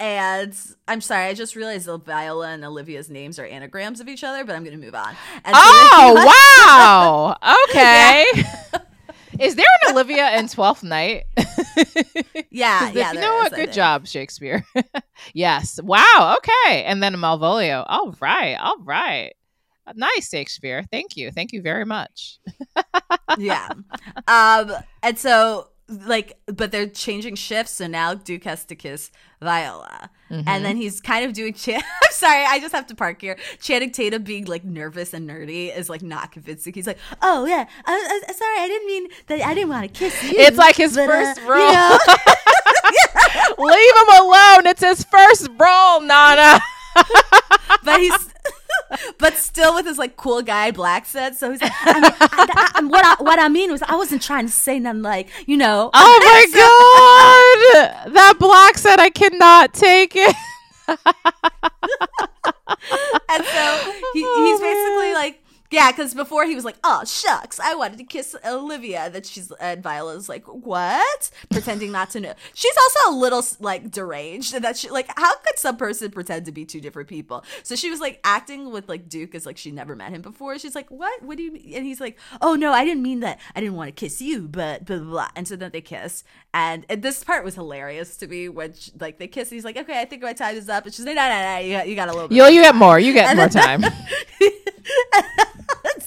and 0.00 0.56
I'm 0.88 1.00
sorry, 1.02 1.26
I 1.26 1.34
just 1.34 1.56
realized 1.56 1.86
that 1.86 2.04
Viola 2.06 2.48
and 2.50 2.64
Olivia's 2.64 3.10
names 3.10 3.38
are 3.38 3.46
anagrams 3.46 4.00
of 4.00 4.08
each 4.08 4.24
other, 4.24 4.44
but 4.44 4.56
I'm 4.56 4.64
going 4.64 4.78
to 4.78 4.84
move 4.84 4.94
on. 4.96 5.16
And 5.44 5.60
so 5.60 5.90
Oh 5.92 7.34
wow! 7.36 7.36
Okay. 7.70 8.26
Is 9.40 9.54
there 9.56 9.66
an 9.86 9.92
Olivia 9.92 10.38
in 10.38 10.48
Twelfth 10.56 10.82
Night? 10.82 11.24
Yeah, 12.50 12.90
yeah. 12.90 13.12
you 13.12 13.20
know 13.20 13.34
what? 13.34 13.52
Good 13.54 13.72
job, 13.72 14.06
Shakespeare. 14.06 14.64
yes. 15.34 15.78
Wow. 15.82 16.36
Okay. 16.38 16.84
And 16.84 17.02
then 17.02 17.14
Malvolio. 17.14 17.84
All 17.86 18.14
right. 18.20 18.54
All 18.54 18.78
right. 18.82 19.34
Nice, 19.94 20.30
Shakespeare. 20.30 20.84
Thank 20.90 21.16
you. 21.18 21.30
Thank 21.30 21.52
you 21.52 21.60
very 21.60 21.84
much. 21.84 22.38
yeah. 23.36 23.68
Um, 24.26 24.72
and 25.02 25.18
so 25.18 25.68
like, 25.88 26.38
but 26.46 26.72
they're 26.72 26.88
changing 26.88 27.36
shifts, 27.36 27.72
so 27.74 27.86
now 27.86 28.14
Duke 28.14 28.44
has 28.44 28.64
to 28.66 28.74
kiss 28.74 29.10
Viola, 29.40 30.10
Mm-hmm. 30.30 30.48
and 30.48 30.64
then 30.64 30.76
he's 30.76 31.00
kind 31.00 31.24
of 31.24 31.32
doing. 31.34 31.52
Cha- 31.54 31.74
I'm 31.76 31.82
Sorry, 32.10 32.44
I 32.44 32.58
just 32.58 32.74
have 32.74 32.88
to 32.88 32.96
park 32.96 33.20
here. 33.20 33.38
Channing 33.60 33.92
Tatum 33.92 34.24
being 34.24 34.46
like 34.46 34.64
nervous 34.64 35.14
and 35.14 35.28
nerdy 35.30 35.72
is 35.76 35.88
like 35.88 36.02
not 36.02 36.32
convincing. 36.32 36.74
He's 36.74 36.88
like, 36.88 36.98
"Oh 37.22 37.44
yeah, 37.46 37.64
I, 37.84 38.22
I, 38.28 38.32
sorry, 38.32 38.58
I 38.58 38.66
didn't 38.66 38.86
mean 38.88 39.08
that. 39.28 39.40
I 39.42 39.54
didn't 39.54 39.68
want 39.68 39.84
to 39.86 39.96
kiss 39.96 40.20
you." 40.24 40.32
It's 40.36 40.56
like 40.58 40.74
his 40.74 40.96
but, 40.96 41.08
uh, 41.08 41.12
first 41.12 41.40
you 41.42 41.46
know." 41.46 41.98
Leave 43.58 43.96
him 43.96 44.08
alone. 44.20 44.66
It's 44.66 44.80
his 44.82 45.04
first 45.04 45.48
role, 45.58 46.00
Nana. 46.00 46.60
but 47.84 48.00
he's 48.00 48.28
but 49.18 49.34
still 49.34 49.74
with 49.74 49.86
his 49.86 49.98
like 49.98 50.16
cool 50.16 50.42
guy 50.42 50.70
blaccent. 50.70 51.34
So 51.34 51.50
he's 51.50 51.60
like, 51.60 51.72
I 51.82 52.00
mean, 52.00 52.12
I, 52.20 52.72
I, 52.76 52.84
what 52.84 53.04
I, 53.04 53.22
what 53.22 53.38
I 53.38 53.48
mean 53.48 53.70
was 53.70 53.82
I 53.82 53.96
wasn't 53.96 54.22
trying 54.22 54.46
to 54.46 54.52
say 54.52 54.78
nothing 54.78 55.02
like 55.02 55.28
you 55.46 55.56
know. 55.56 55.90
Oh 55.92 56.18
my 56.22 56.46
god, 58.04 58.14
that 58.14 58.34
blaccent 58.38 58.98
I 58.98 59.10
cannot 59.10 59.72
take 59.72 60.12
it. 60.14 60.36
and 60.88 60.98
so 63.44 63.92
he, 64.12 64.22
Oh, 64.24 64.44
he's 64.44 64.60
basically 64.60 65.10
oh, 65.10 65.14
like 65.14 65.42
yeah 65.70 65.90
because 65.90 66.14
before 66.14 66.44
he 66.46 66.54
was 66.54 66.64
like 66.64 66.76
oh 66.84 67.04
shucks 67.04 67.58
i 67.60 67.74
wanted 67.74 67.98
to 67.98 68.04
kiss 68.04 68.36
olivia. 68.44 69.10
That 69.10 69.26
she's 69.26 69.50
and 69.52 69.82
viola's 69.82 70.28
like 70.28 70.44
what? 70.46 71.30
Pretending 71.50 71.92
not 71.92 72.10
to 72.10 72.20
know. 72.20 72.34
She's 72.54 72.76
also 72.76 73.10
a 73.10 73.16
little 73.16 73.42
like 73.60 73.90
deranged 73.90 74.54
and 74.54 74.64
that 74.64 74.76
she 74.76 74.90
like 74.90 75.10
how 75.16 75.34
could 75.36 75.58
some 75.58 75.76
person 75.76 76.10
pretend 76.10 76.46
to 76.46 76.52
be 76.52 76.64
two 76.64 76.80
different 76.80 77.08
people? 77.08 77.44
So 77.62 77.76
she 77.76 77.90
was 77.90 78.00
like 78.00 78.20
acting 78.24 78.70
with 78.70 78.88
like 78.88 79.08
duke 79.08 79.34
as 79.34 79.46
like 79.46 79.56
she 79.56 79.70
never 79.70 79.94
met 79.94 80.12
him 80.12 80.22
before. 80.22 80.58
She's 80.58 80.74
like 80.74 80.90
what? 80.90 81.22
What 81.22 81.36
do 81.36 81.42
you 81.42 81.52
mean? 81.52 81.74
And 81.74 81.86
he's 81.86 82.00
like 82.00 82.18
oh 82.40 82.54
no 82.54 82.72
i 82.72 82.84
didn't 82.84 83.02
mean 83.02 83.20
that 83.20 83.38
i 83.54 83.60
didn't 83.60 83.76
want 83.76 83.88
to 83.88 83.92
kiss 83.92 84.20
you 84.20 84.48
but 84.48 84.84
blah 84.84 84.98
blah, 84.98 85.10
blah. 85.10 85.28
and 85.36 85.46
so 85.46 85.56
then 85.56 85.70
they 85.72 85.80
kiss 85.80 86.24
and, 86.54 86.86
and 86.88 87.02
this 87.02 87.22
part 87.22 87.44
was 87.44 87.54
hilarious 87.54 88.16
to 88.16 88.26
me 88.26 88.48
when 88.48 88.72
she, 88.74 88.90
like 88.98 89.18
they 89.18 89.26
kiss 89.26 89.48
and 89.50 89.56
he's 89.56 89.64
like 89.64 89.76
okay 89.76 90.00
i 90.00 90.04
think 90.04 90.22
my 90.22 90.32
time 90.32 90.56
is 90.56 90.68
up. 90.68 90.84
And 90.84 90.94
she's 90.94 91.04
like 91.04 91.16
no 91.16 91.28
no 91.28 91.42
no 91.42 91.58
you 91.58 91.72
got, 91.72 91.88
you 91.88 91.94
got 91.94 92.08
a 92.08 92.12
little 92.12 92.28
bit 92.28 92.36
You 92.36 92.44
you 92.46 92.62
get 92.62 92.74
more. 92.74 92.98
You 92.98 93.12
get 93.12 93.36
more 93.36 93.48
time. 93.48 93.84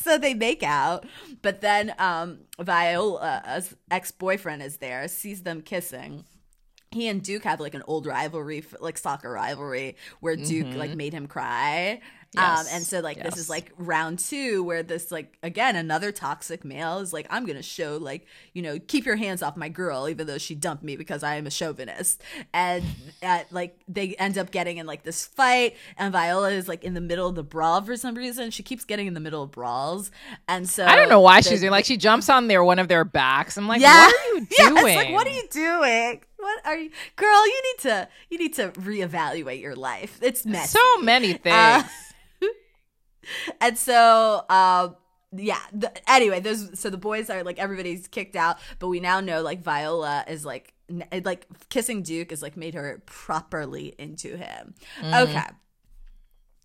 so 0.09 0.17
they 0.17 0.33
make 0.33 0.63
out 0.63 1.05
but 1.41 1.61
then 1.61 1.93
um 1.99 2.39
viola's 2.59 3.75
ex-boyfriend 3.91 4.61
is 4.63 4.77
there 4.77 5.07
sees 5.07 5.43
them 5.43 5.61
kissing. 5.61 6.25
He 6.91 7.07
and 7.07 7.21
duke 7.21 7.43
have 7.43 7.59
like 7.59 7.75
an 7.75 7.83
old 7.85 8.07
rivalry 8.07 8.63
like 8.79 8.97
soccer 8.97 9.31
rivalry 9.31 9.95
where 10.21 10.35
duke 10.35 10.73
like 10.75 10.95
made 10.95 11.13
him 11.13 11.27
cry 11.27 12.01
um 12.37 12.43
Mm-hmm. 12.43 12.75
And 12.75 12.83
so 12.85 12.99
like 12.99 13.21
this 13.23 13.37
is 13.37 13.49
like 13.49 13.71
round 13.77 14.19
two 14.19 14.63
where 14.63 14.83
this 14.83 15.11
like 15.11 15.37
again 15.41 15.75
another 15.75 16.11
toxic 16.11 16.63
male 16.63 16.99
is 16.99 17.11
like 17.11 17.25
i'm 17.31 17.45
gonna 17.45 17.63
show 17.63 17.97
like 17.97 18.27
you 18.53 18.61
know 18.61 18.77
keep 18.77 19.05
your 19.05 19.15
hands 19.15 19.41
off 19.41 19.57
my 19.57 19.67
girl 19.69 20.07
even 20.07 20.27
though 20.27 20.37
she 20.37 20.53
dumped 20.53 20.83
me 20.83 20.95
because 20.95 21.23
i 21.23 21.35
am 21.35 21.47
a 21.47 21.49
chauvinist 21.49 22.21
and 22.53 22.83
at, 23.23 23.51
like 23.51 23.79
they 23.87 24.13
end 24.15 24.37
up 24.37 24.51
getting 24.51 24.77
in 24.77 24.85
like 24.85 25.01
this 25.03 25.25
fight 25.25 25.75
and 25.97 26.11
viola 26.13 26.51
is 26.51 26.67
like 26.67 26.83
in 26.83 26.93
the 26.93 27.01
middle 27.01 27.27
of 27.27 27.33
the 27.35 27.43
brawl 27.43 27.81
for 27.81 27.95
some 27.97 28.13
reason 28.13 28.51
she 28.51 28.61
keeps 28.61 28.85
getting 28.85 29.07
in 29.07 29.15
the 29.15 29.19
middle 29.19 29.41
of 29.41 29.49
brawls 29.51 30.11
and 30.47 30.69
so 30.69 30.85
I 30.85 30.95
don't 30.95 31.09
know 31.09 31.21
why 31.21 31.41
she's 31.41 31.61
doing 31.61 31.71
like 31.71 31.85
she 31.85 31.97
jumps 31.97 32.29
on 32.29 32.47
their 32.47 32.63
one 32.63 32.77
of 32.79 32.87
their 32.87 33.05
backs. 33.05 33.57
I'm 33.57 33.67
like, 33.67 33.81
yeah. 33.81 34.05
what 34.05 34.15
are 34.15 34.35
you 34.35 34.47
Yeah, 34.59 34.69
doing? 34.69 34.87
it's 34.87 34.95
like, 34.95 35.13
what 35.13 35.27
are 35.27 35.31
you 35.31 35.47
doing? 35.51 36.21
What 36.37 36.65
are 36.65 36.77
you, 36.77 36.89
girl? 37.15 37.47
You 37.47 37.61
need 37.63 37.81
to 37.81 38.07
you 38.29 38.37
need 38.37 38.53
to 38.55 38.69
reevaluate 38.71 39.61
your 39.61 39.75
life. 39.75 40.19
It's 40.21 40.45
messy. 40.45 40.77
So 40.77 40.97
many 41.01 41.33
things. 41.33 41.55
Uh, 41.55 41.83
and 43.61 43.77
so, 43.77 44.45
um, 44.49 44.95
yeah. 45.31 45.59
The, 45.73 45.91
anyway, 46.09 46.39
those 46.39 46.79
so 46.79 46.89
the 46.89 46.97
boys 46.97 47.29
are 47.29 47.43
like 47.43 47.59
everybody's 47.59 48.07
kicked 48.07 48.35
out, 48.35 48.57
but 48.79 48.87
we 48.87 48.99
now 48.99 49.19
know 49.19 49.41
like 49.41 49.61
Viola 49.61 50.25
is 50.27 50.45
like 50.45 50.73
n- 50.89 51.05
like 51.23 51.45
kissing 51.69 52.01
Duke 52.01 52.31
is 52.31 52.41
like 52.41 52.57
made 52.57 52.73
her 52.73 53.01
properly 53.05 53.95
into 53.97 54.37
him. 54.37 54.73
Okay. 55.03 55.43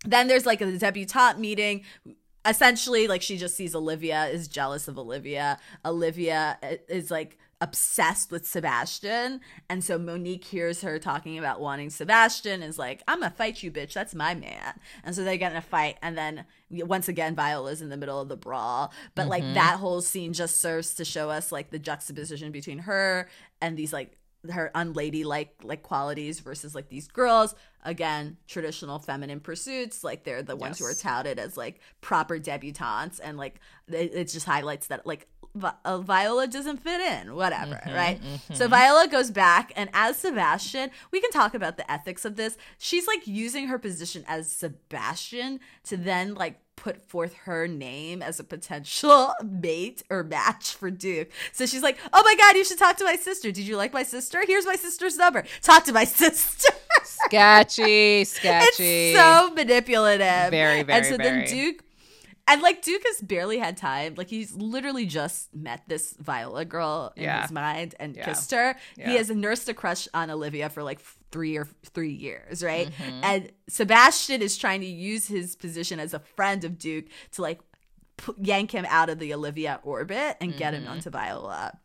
Then 0.05 0.27
there's 0.27 0.45
like 0.45 0.61
a 0.61 0.77
debutante 0.77 1.39
meeting. 1.39 1.83
Essentially, 2.47 3.07
like 3.07 3.23
she 3.23 3.37
just 3.37 3.55
sees 3.55 3.75
Olivia, 3.75 4.25
is 4.25 4.47
jealous 4.47 4.87
of 4.87 4.99
Olivia. 4.99 5.59
Olivia 5.83 6.59
is 6.87 7.09
like 7.09 7.39
obsessed 7.61 8.31
with 8.31 8.45
Sebastian. 8.45 9.41
And 9.69 9.83
so 9.83 9.97
Monique 9.97 10.43
hears 10.43 10.81
her 10.81 10.99
talking 10.99 11.37
about 11.37 11.61
wanting 11.61 11.89
Sebastian, 11.89 12.61
is 12.61 12.77
like, 12.77 13.01
I'm 13.07 13.19
gonna 13.19 13.31
fight 13.31 13.63
you, 13.63 13.71
bitch. 13.71 13.93
That's 13.93 14.13
my 14.13 14.35
man. 14.35 14.79
And 15.03 15.15
so 15.15 15.23
they 15.23 15.37
get 15.37 15.51
in 15.51 15.57
a 15.57 15.61
fight. 15.61 15.97
And 16.01 16.17
then 16.17 16.45
once 16.69 17.07
again, 17.07 17.35
Viola's 17.35 17.81
in 17.81 17.89
the 17.89 17.97
middle 17.97 18.19
of 18.19 18.27
the 18.27 18.37
brawl. 18.37 18.91
But 19.15 19.27
like 19.27 19.43
mm-hmm. 19.43 19.53
that 19.53 19.79
whole 19.79 20.01
scene 20.01 20.33
just 20.33 20.57
serves 20.57 20.93
to 20.95 21.05
show 21.05 21.29
us 21.29 21.51
like 21.51 21.71
the 21.71 21.79
juxtaposition 21.79 22.51
between 22.51 22.79
her 22.79 23.29
and 23.61 23.77
these 23.77 23.93
like 23.93 24.17
her 24.51 24.71
unladylike 24.75 25.49
like 25.63 25.83
qualities 25.83 26.39
versus 26.39 26.75
like 26.75 26.89
these 26.89 27.07
girls 27.07 27.55
again 27.83 28.37
traditional 28.47 28.99
feminine 28.99 29.39
pursuits 29.39 30.03
like 30.03 30.23
they're 30.23 30.43
the 30.43 30.55
ones 30.55 30.79
who 30.79 30.85
are 30.85 30.93
touted 30.93 31.39
as 31.39 31.57
like 31.57 31.79
proper 32.01 32.39
debutantes 32.39 33.19
and 33.19 33.37
like 33.37 33.59
it, 33.87 34.11
it 34.13 34.25
just 34.25 34.45
highlights 34.45 34.87
that 34.87 35.05
like 35.05 35.27
Vi- 35.55 35.73
uh, 35.85 35.97
Viola 35.99 36.47
doesn't 36.47 36.77
fit 36.83 36.99
in 37.01 37.33
whatever 37.35 37.79
right 37.87 38.19
so 38.53 38.67
Viola 38.67 39.07
goes 39.07 39.31
back 39.31 39.71
and 39.75 39.89
as 39.93 40.17
Sebastian 40.17 40.91
we 41.11 41.21
can 41.21 41.31
talk 41.31 41.53
about 41.53 41.77
the 41.77 41.89
ethics 41.91 42.25
of 42.25 42.35
this 42.35 42.57
she's 42.77 43.07
like 43.07 43.25
using 43.25 43.67
her 43.67 43.79
position 43.79 44.23
as 44.27 44.51
Sebastian 44.51 45.59
to 45.85 45.97
then 45.97 46.35
like 46.35 46.59
put 46.75 47.01
forth 47.01 47.33
her 47.45 47.67
name 47.69 48.21
as 48.21 48.37
a 48.39 48.43
potential 48.43 49.33
mate 49.43 50.03
or 50.09 50.23
match 50.23 50.73
for 50.75 50.91
Duke. 50.91 51.29
So 51.53 51.65
she's 51.65 51.81
like, 51.81 51.97
"Oh 52.11 52.21
my 52.21 52.35
god, 52.35 52.57
you 52.57 52.65
should 52.65 52.77
talk 52.77 52.97
to 52.97 53.05
my 53.05 53.15
sister. 53.15 53.49
Did 53.49 53.65
you 53.65 53.77
like 53.77 53.93
my 53.93 54.03
sister? 54.03 54.43
Here's 54.45 54.65
my 54.65 54.75
sister's 54.75 55.15
number. 55.15 55.45
Talk 55.61 55.85
to 55.85 55.93
my 55.93 56.03
sister." 56.21 56.73
sketchy, 57.05 58.23
sketchy. 58.25 59.11
it's 59.13 59.17
so 59.17 59.51
manipulative. 59.55 60.51
Very, 60.51 60.83
very, 60.83 60.97
And 60.99 61.05
so 61.05 61.17
very. 61.17 61.45
then 61.45 61.47
Duke 61.47 61.83
and 62.47 62.61
like 62.61 62.81
Duke 62.81 63.01
has 63.05 63.21
barely 63.21 63.57
had 63.57 63.75
time. 63.77 64.15
Like 64.15 64.29
he's 64.29 64.53
literally 64.53 65.05
just 65.05 65.53
met 65.55 65.81
this 65.87 66.13
Viola 66.19 66.65
girl 66.65 67.11
in 67.15 67.23
Yeah. 67.23 67.41
his 67.41 67.51
mind 67.51 67.95
and 67.99 68.15
Yeah. 68.15 68.25
kissed 68.25 68.51
her. 68.51 68.75
Yeah. 68.95 69.09
He 69.09 69.15
has 69.17 69.29
nursed 69.29 69.67
a 69.69 69.73
crush 69.73 70.07
on 70.13 70.29
Olivia 70.29 70.69
for 70.69 70.83
like 70.83 70.99
three 71.31 71.57
or 71.57 71.67
three 71.93 72.13
years, 72.13 72.63
right? 72.63 72.89
Mm-hmm. 72.91 73.23
And 73.23 73.51
Sebastian 73.67 74.41
is 74.41 74.57
trying 74.57 74.81
to 74.81 74.87
use 74.87 75.27
his 75.27 75.55
position 75.55 75.99
as 75.99 76.13
a 76.13 76.19
friend 76.19 76.63
of 76.63 76.77
Duke 76.77 77.05
to 77.31 77.41
like 77.41 77.59
pu- 78.17 78.35
yank 78.41 78.71
him 78.71 78.85
out 78.89 79.09
of 79.09 79.19
the 79.19 79.33
Olivia 79.33 79.79
orbit 79.83 80.37
and 80.39 80.55
get 80.55 80.73
Mm-hmm. 80.73 80.83
him 80.85 80.91
onto 80.91 81.09
Viola. 81.09 81.79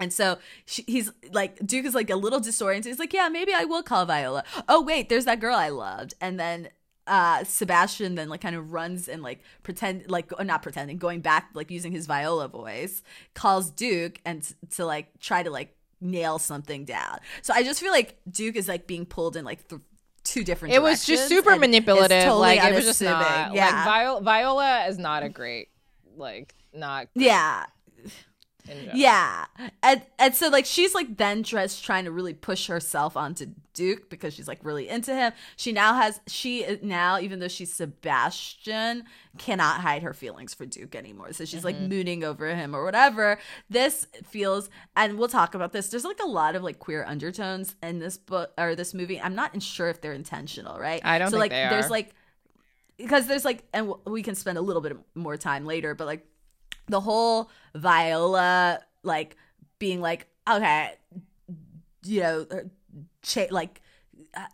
And 0.00 0.12
so 0.12 0.38
she, 0.64 0.84
he's 0.86 1.10
like, 1.32 1.58
Duke 1.66 1.84
is 1.84 1.92
like 1.94 2.08
a 2.08 2.14
little 2.14 2.38
disoriented. 2.38 2.88
He's 2.88 3.00
like, 3.00 3.12
yeah, 3.12 3.28
maybe 3.28 3.52
I 3.52 3.64
will 3.64 3.82
call 3.82 4.06
Viola. 4.06 4.44
Oh, 4.68 4.80
wait, 4.80 5.08
there's 5.08 5.24
that 5.24 5.40
girl 5.40 5.56
I 5.56 5.70
loved. 5.70 6.14
And 6.20 6.38
then 6.38 6.68
uh 7.08 7.42
Sebastian 7.44 8.14
then 8.14 8.28
like 8.28 8.40
kind 8.40 8.54
of 8.54 8.72
runs 8.72 9.08
and 9.08 9.22
like 9.22 9.40
pretend 9.62 10.08
like 10.10 10.30
uh, 10.38 10.44
not 10.44 10.62
pretending 10.62 10.98
going 10.98 11.20
back 11.20 11.50
like 11.54 11.70
using 11.70 11.90
his 11.90 12.06
viola 12.06 12.46
voice 12.48 13.02
calls 13.34 13.70
Duke 13.70 14.20
and 14.24 14.42
t- 14.42 14.54
to 14.72 14.84
like 14.84 15.18
try 15.18 15.42
to 15.42 15.50
like 15.50 15.74
nail 16.00 16.38
something 16.38 16.84
down. 16.84 17.18
So 17.42 17.52
I 17.54 17.62
just 17.62 17.80
feel 17.80 17.90
like 17.92 18.16
Duke 18.30 18.56
is 18.56 18.68
like 18.68 18.86
being 18.86 19.06
pulled 19.06 19.36
in 19.36 19.44
like 19.44 19.66
th- 19.68 19.80
two 20.24 20.44
different 20.44 20.74
it 20.74 20.82
was 20.82 21.04
just 21.04 21.28
super 21.28 21.56
manipulative. 21.56 22.24
totally 22.24 22.40
like 22.40 22.62
it 22.62 22.74
was 22.74 22.84
just 22.84 23.00
unassuming. 23.02 23.26
not. 23.28 23.54
yeah. 23.54 23.64
Like 23.74 23.84
Viola, 23.84 24.20
Viola 24.22 24.86
is 24.86 24.98
not 24.98 25.22
a 25.22 25.28
great. 25.28 25.68
Like 26.16 26.54
not. 26.72 27.08
yeah. 27.14 27.64
General. 28.68 28.96
Yeah. 28.96 29.46
And 29.82 30.02
and 30.18 30.34
so 30.34 30.48
like 30.48 30.66
she's 30.66 30.94
like 30.94 31.16
then 31.16 31.42
just 31.42 31.84
trying 31.84 32.04
to 32.04 32.10
really 32.10 32.34
push 32.34 32.66
herself 32.66 33.16
onto 33.16 33.46
Duke 33.74 34.10
because 34.10 34.34
she's 34.34 34.48
like 34.48 34.58
really 34.62 34.88
into 34.88 35.14
him. 35.14 35.32
She 35.56 35.72
now 35.72 35.94
has 35.94 36.20
she 36.26 36.64
uh, 36.64 36.76
now 36.82 37.18
even 37.18 37.38
though 37.38 37.48
she's 37.48 37.72
Sebastian 37.72 39.04
cannot 39.38 39.80
hide 39.80 40.02
her 40.02 40.12
feelings 40.12 40.54
for 40.54 40.66
Duke 40.66 40.94
anymore. 40.94 41.32
So 41.32 41.44
she's 41.44 41.64
like 41.64 41.76
mm-hmm. 41.76 41.88
mooning 41.88 42.24
over 42.24 42.54
him 42.54 42.74
or 42.74 42.84
whatever. 42.84 43.38
This 43.70 44.06
feels 44.24 44.70
and 44.96 45.18
we'll 45.18 45.28
talk 45.28 45.54
about 45.54 45.72
this. 45.72 45.88
There's 45.88 46.04
like 46.04 46.20
a 46.22 46.28
lot 46.28 46.54
of 46.54 46.62
like 46.62 46.78
queer 46.78 47.04
undertones 47.04 47.76
in 47.82 47.98
this 47.98 48.16
book 48.16 48.52
or 48.58 48.74
this 48.74 48.94
movie. 48.94 49.20
I'm 49.20 49.34
not 49.34 49.60
sure 49.62 49.88
if 49.88 50.00
they're 50.00 50.12
intentional, 50.12 50.78
right? 50.78 51.00
I 51.04 51.18
don't 51.18 51.30
so 51.30 51.38
think 51.38 51.52
like 51.52 51.70
there's 51.70 51.90
like 51.90 52.14
because 52.98 53.26
there's 53.26 53.44
like 53.44 53.64
and 53.72 53.94
we 54.04 54.22
can 54.22 54.34
spend 54.34 54.58
a 54.58 54.60
little 54.60 54.82
bit 54.82 54.96
more 55.14 55.36
time 55.36 55.64
later 55.64 55.94
but 55.94 56.06
like 56.06 56.26
the 56.88 57.00
whole 57.00 57.50
viola 57.74 58.80
like 59.02 59.36
being 59.78 60.00
like 60.00 60.26
okay 60.48 60.94
you 62.04 62.20
know 62.20 62.46
uh, 62.50 62.56
cha- 63.22 63.46
like 63.50 63.80
uh, 64.34 64.46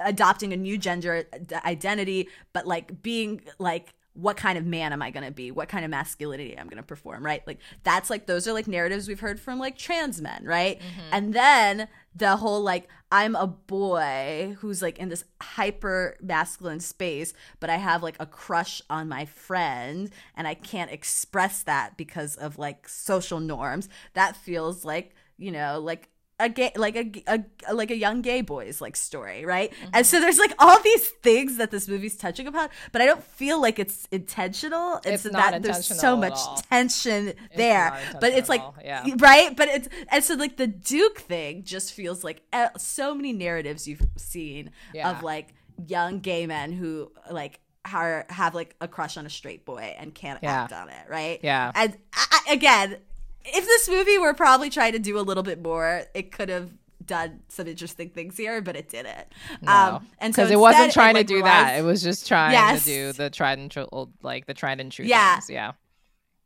adopting 0.00 0.52
a 0.52 0.56
new 0.56 0.76
gender 0.78 1.24
identity 1.64 2.28
but 2.52 2.66
like 2.66 3.02
being 3.02 3.40
like 3.58 3.94
what 4.16 4.36
kind 4.38 4.56
of 4.56 4.64
man 4.64 4.94
am 4.94 5.02
I 5.02 5.10
going 5.10 5.26
to 5.26 5.30
be? 5.30 5.50
What 5.50 5.68
kind 5.68 5.84
of 5.84 5.90
masculinity 5.90 6.58
I'm 6.58 6.68
going 6.68 6.78
to 6.78 6.82
perform, 6.82 7.22
right? 7.22 7.46
Like 7.46 7.58
that's 7.84 8.08
like 8.08 8.24
those 8.24 8.48
are 8.48 8.54
like 8.54 8.66
narratives 8.66 9.08
we've 9.08 9.20
heard 9.20 9.38
from 9.38 9.58
like 9.58 9.76
trans 9.76 10.22
men, 10.22 10.42
right? 10.44 10.80
And 11.12 11.34
then 11.34 11.88
the 12.16 12.36
whole 12.36 12.62
like 12.62 12.88
I'm 13.12 13.36
a 13.36 13.46
boy 13.46 14.56
who's 14.58 14.82
like 14.82 14.98
in 14.98 15.10
this 15.10 15.24
hyper 15.40 16.16
masculine 16.20 16.80
space, 16.80 17.34
but 17.60 17.70
I 17.70 17.76
have 17.76 18.02
like 18.02 18.16
a 18.18 18.26
crush 18.26 18.82
on 18.90 19.08
my 19.08 19.26
friend 19.26 20.10
and 20.36 20.48
I 20.48 20.54
can't 20.54 20.90
express 20.90 21.62
that 21.64 21.96
because 21.96 22.36
of 22.36 22.58
like 22.58 22.88
social 22.88 23.38
norms. 23.38 23.88
That 24.14 24.34
feels 24.34 24.84
like, 24.84 25.14
you 25.38 25.52
know, 25.52 25.78
like 25.80 26.08
a 26.38 26.48
gay 26.48 26.70
like 26.76 26.96
a, 26.96 27.44
a 27.66 27.74
like 27.74 27.90
a 27.90 27.96
young 27.96 28.20
gay 28.20 28.42
boys 28.42 28.80
like 28.80 28.94
story 28.94 29.44
right 29.46 29.72
mm-hmm. 29.72 29.90
and 29.94 30.06
so 30.06 30.20
there's 30.20 30.38
like 30.38 30.52
all 30.58 30.80
these 30.82 31.08
things 31.08 31.56
that 31.56 31.70
this 31.70 31.88
movie's 31.88 32.16
touching 32.16 32.46
upon 32.46 32.68
but 32.92 33.00
i 33.00 33.06
don't 33.06 33.22
feel 33.22 33.60
like 33.60 33.78
it's 33.78 34.06
intentional 34.10 35.00
it's, 35.04 35.24
it's 35.24 35.34
that 35.34 35.62
there's 35.62 35.86
so 35.86 36.14
much 36.14 36.38
tension 36.68 37.28
it's 37.28 37.56
there 37.56 37.98
but 38.20 38.32
it's 38.32 38.50
like 38.50 38.62
yeah. 38.84 39.06
right 39.16 39.56
but 39.56 39.68
it's 39.68 39.88
and 40.10 40.22
so 40.22 40.34
like 40.34 40.58
the 40.58 40.66
duke 40.66 41.18
thing 41.20 41.62
just 41.64 41.94
feels 41.94 42.22
like 42.22 42.42
so 42.76 43.14
many 43.14 43.32
narratives 43.32 43.88
you've 43.88 44.06
seen 44.16 44.70
yeah. 44.92 45.10
of 45.10 45.22
like 45.22 45.54
young 45.86 46.20
gay 46.20 46.46
men 46.46 46.72
who 46.72 47.10
like 47.30 47.60
are, 47.94 48.26
have 48.28 48.54
like 48.54 48.74
a 48.80 48.88
crush 48.88 49.16
on 49.16 49.26
a 49.26 49.30
straight 49.30 49.64
boy 49.64 49.94
and 49.98 50.14
can't 50.14 50.40
yeah. 50.42 50.64
act 50.64 50.72
on 50.72 50.88
it 50.90 51.08
right 51.08 51.40
yeah 51.42 51.72
and 51.74 51.96
I, 52.12 52.40
again 52.50 52.98
if 53.46 53.64
this 53.64 53.88
movie 53.88 54.18
were 54.18 54.34
probably 54.34 54.70
trying 54.70 54.92
to 54.92 54.98
do 54.98 55.18
a 55.18 55.22
little 55.22 55.42
bit 55.42 55.62
more, 55.62 56.04
it 56.14 56.32
could 56.32 56.48
have 56.48 56.70
done 57.04 57.40
some 57.48 57.66
interesting 57.66 58.10
things 58.10 58.36
here, 58.36 58.60
but 58.60 58.76
it 58.76 58.88
didn't. 58.88 59.28
No. 59.62 59.72
Um, 59.72 60.06
and 60.18 60.34
so 60.34 60.44
it 60.46 60.58
wasn't 60.58 60.92
trying 60.92 61.16
it, 61.16 61.20
like, 61.20 61.26
to 61.28 61.34
do 61.34 61.42
that. 61.42 61.78
It 61.78 61.82
was 61.82 62.02
just 62.02 62.26
trying 62.26 62.52
yes. 62.52 62.84
to 62.84 62.90
do 62.90 63.12
the 63.12 63.30
tried 63.30 63.58
and 63.58 63.70
true, 63.70 63.88
like 64.22 64.46
the 64.46 64.54
tried 64.54 64.80
and 64.80 64.90
true. 64.90 65.04
Yeah, 65.04 65.36
things. 65.36 65.50
yeah. 65.50 65.72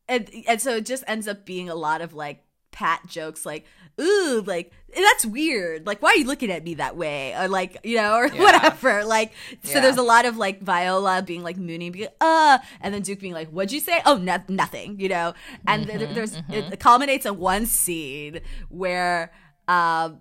And 0.09 0.28
and 0.48 0.61
so 0.61 0.76
it 0.76 0.86
just 0.86 1.05
ends 1.07 1.28
up 1.28 1.46
being 1.46 1.68
a 1.70 1.74
lot 1.74 2.03
of 2.03 2.14
like 2.14 2.44
pat 2.72 3.07
jokes, 3.07 3.46
like 3.46 3.64
ooh, 3.99 4.43
like 4.47 4.72
that's 4.95 5.24
weird. 5.24 5.86
Like, 5.86 6.03
why 6.03 6.11
are 6.11 6.16
you 6.16 6.26
looking 6.26 6.51
at 6.51 6.64
me 6.64 6.74
that 6.74 6.97
way? 6.97 7.34
Or 7.34 7.49
like, 7.49 7.78
you 7.84 7.97
know, 7.97 8.16
or 8.16 8.26
yeah. 8.32 8.41
whatever. 8.41 9.05
Like, 9.05 9.32
so 9.62 9.74
yeah. 9.74 9.80
there's 9.80 9.97
a 9.97 10.03
lot 10.03 10.24
of 10.24 10.36
like 10.36 10.61
Viola 10.61 11.22
being 11.22 11.43
like 11.43 11.57
moony, 11.57 11.91
being 11.91 12.09
uh, 12.20 12.59
and 12.80 12.93
then 12.93 13.03
Duke 13.03 13.20
being 13.20 13.34
like, 13.34 13.51
"What'd 13.51 13.72
you 13.72 13.80
say?" 13.80 14.01
Oh, 14.05 14.16
no- 14.16 14.43
nothing. 14.49 14.99
You 15.01 15.09
know. 15.09 15.34
And 15.66 15.86
mm-hmm, 15.86 15.99
th- 15.99 16.14
there's 16.14 16.36
mm-hmm. 16.36 16.72
it 16.72 16.80
culminates 16.80 17.26
in 17.26 17.38
one 17.38 17.66
scene 17.66 18.41
where, 18.68 19.32
um. 19.68 20.20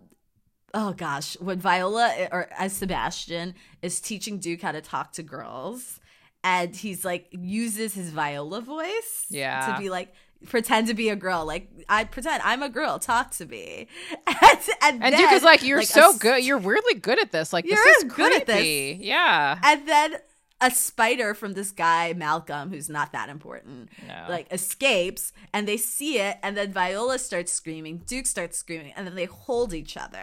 Oh 0.71 0.93
gosh, 0.93 1.35
when 1.39 1.57
Viola 1.57 2.27
or 2.31 2.47
as 2.55 2.73
Sebastian 2.73 3.55
is 3.81 3.99
teaching 3.99 4.37
Duke 4.37 4.61
how 4.61 4.71
to 4.71 4.81
talk 4.81 5.13
to 5.13 5.23
girls, 5.23 5.99
and 6.43 6.75
he's 6.75 7.03
like 7.03 7.27
uses 7.31 7.95
his 7.95 8.11
Viola 8.11 8.61
voice, 8.61 9.25
yeah, 9.31 9.73
to 9.73 9.81
be 9.81 9.89
like, 9.89 10.13
pretend 10.45 10.87
to 10.87 10.93
be 10.93 11.09
a 11.09 11.15
girl. 11.15 11.45
Like 11.45 11.69
I 11.87 12.03
pretend 12.03 12.41
I'm 12.43 12.63
a 12.63 12.69
girl. 12.69 12.99
Talk 12.99 13.31
to 13.31 13.45
me. 13.45 13.87
and, 14.27 14.59
and, 14.81 15.03
and 15.03 15.15
Duke 15.15 15.31
is 15.31 15.43
like, 15.43 15.63
"You're 15.63 15.79
like 15.79 15.87
so 15.87 16.17
good. 16.17 16.43
You're 16.43 16.57
weirdly 16.57 16.95
good 16.95 17.19
at 17.19 17.31
this. 17.31 17.53
Like 17.53 17.65
this 17.65 17.79
is 17.79 18.03
good 18.05 18.31
creepy. 18.31 18.35
at 18.35 18.47
this. 18.47 18.97
Yeah." 18.99 19.59
And 19.63 19.87
then 19.87 20.15
a 20.61 20.69
spider 20.71 21.33
from 21.33 21.53
this 21.53 21.71
guy 21.71 22.13
Malcolm, 22.13 22.69
who's 22.69 22.89
not 22.89 23.13
that 23.13 23.29
important, 23.29 23.89
no. 24.05 24.25
like 24.27 24.51
escapes, 24.51 25.31
and 25.53 25.67
they 25.67 25.77
see 25.77 26.19
it, 26.19 26.37
and 26.43 26.57
then 26.57 26.73
Viola 26.73 27.17
starts 27.17 27.51
screaming, 27.51 27.99
Duke 28.05 28.25
starts 28.25 28.57
screaming, 28.57 28.91
and 28.97 29.07
then 29.07 29.15
they 29.15 29.25
hold 29.25 29.73
each 29.73 29.95
other, 29.95 30.17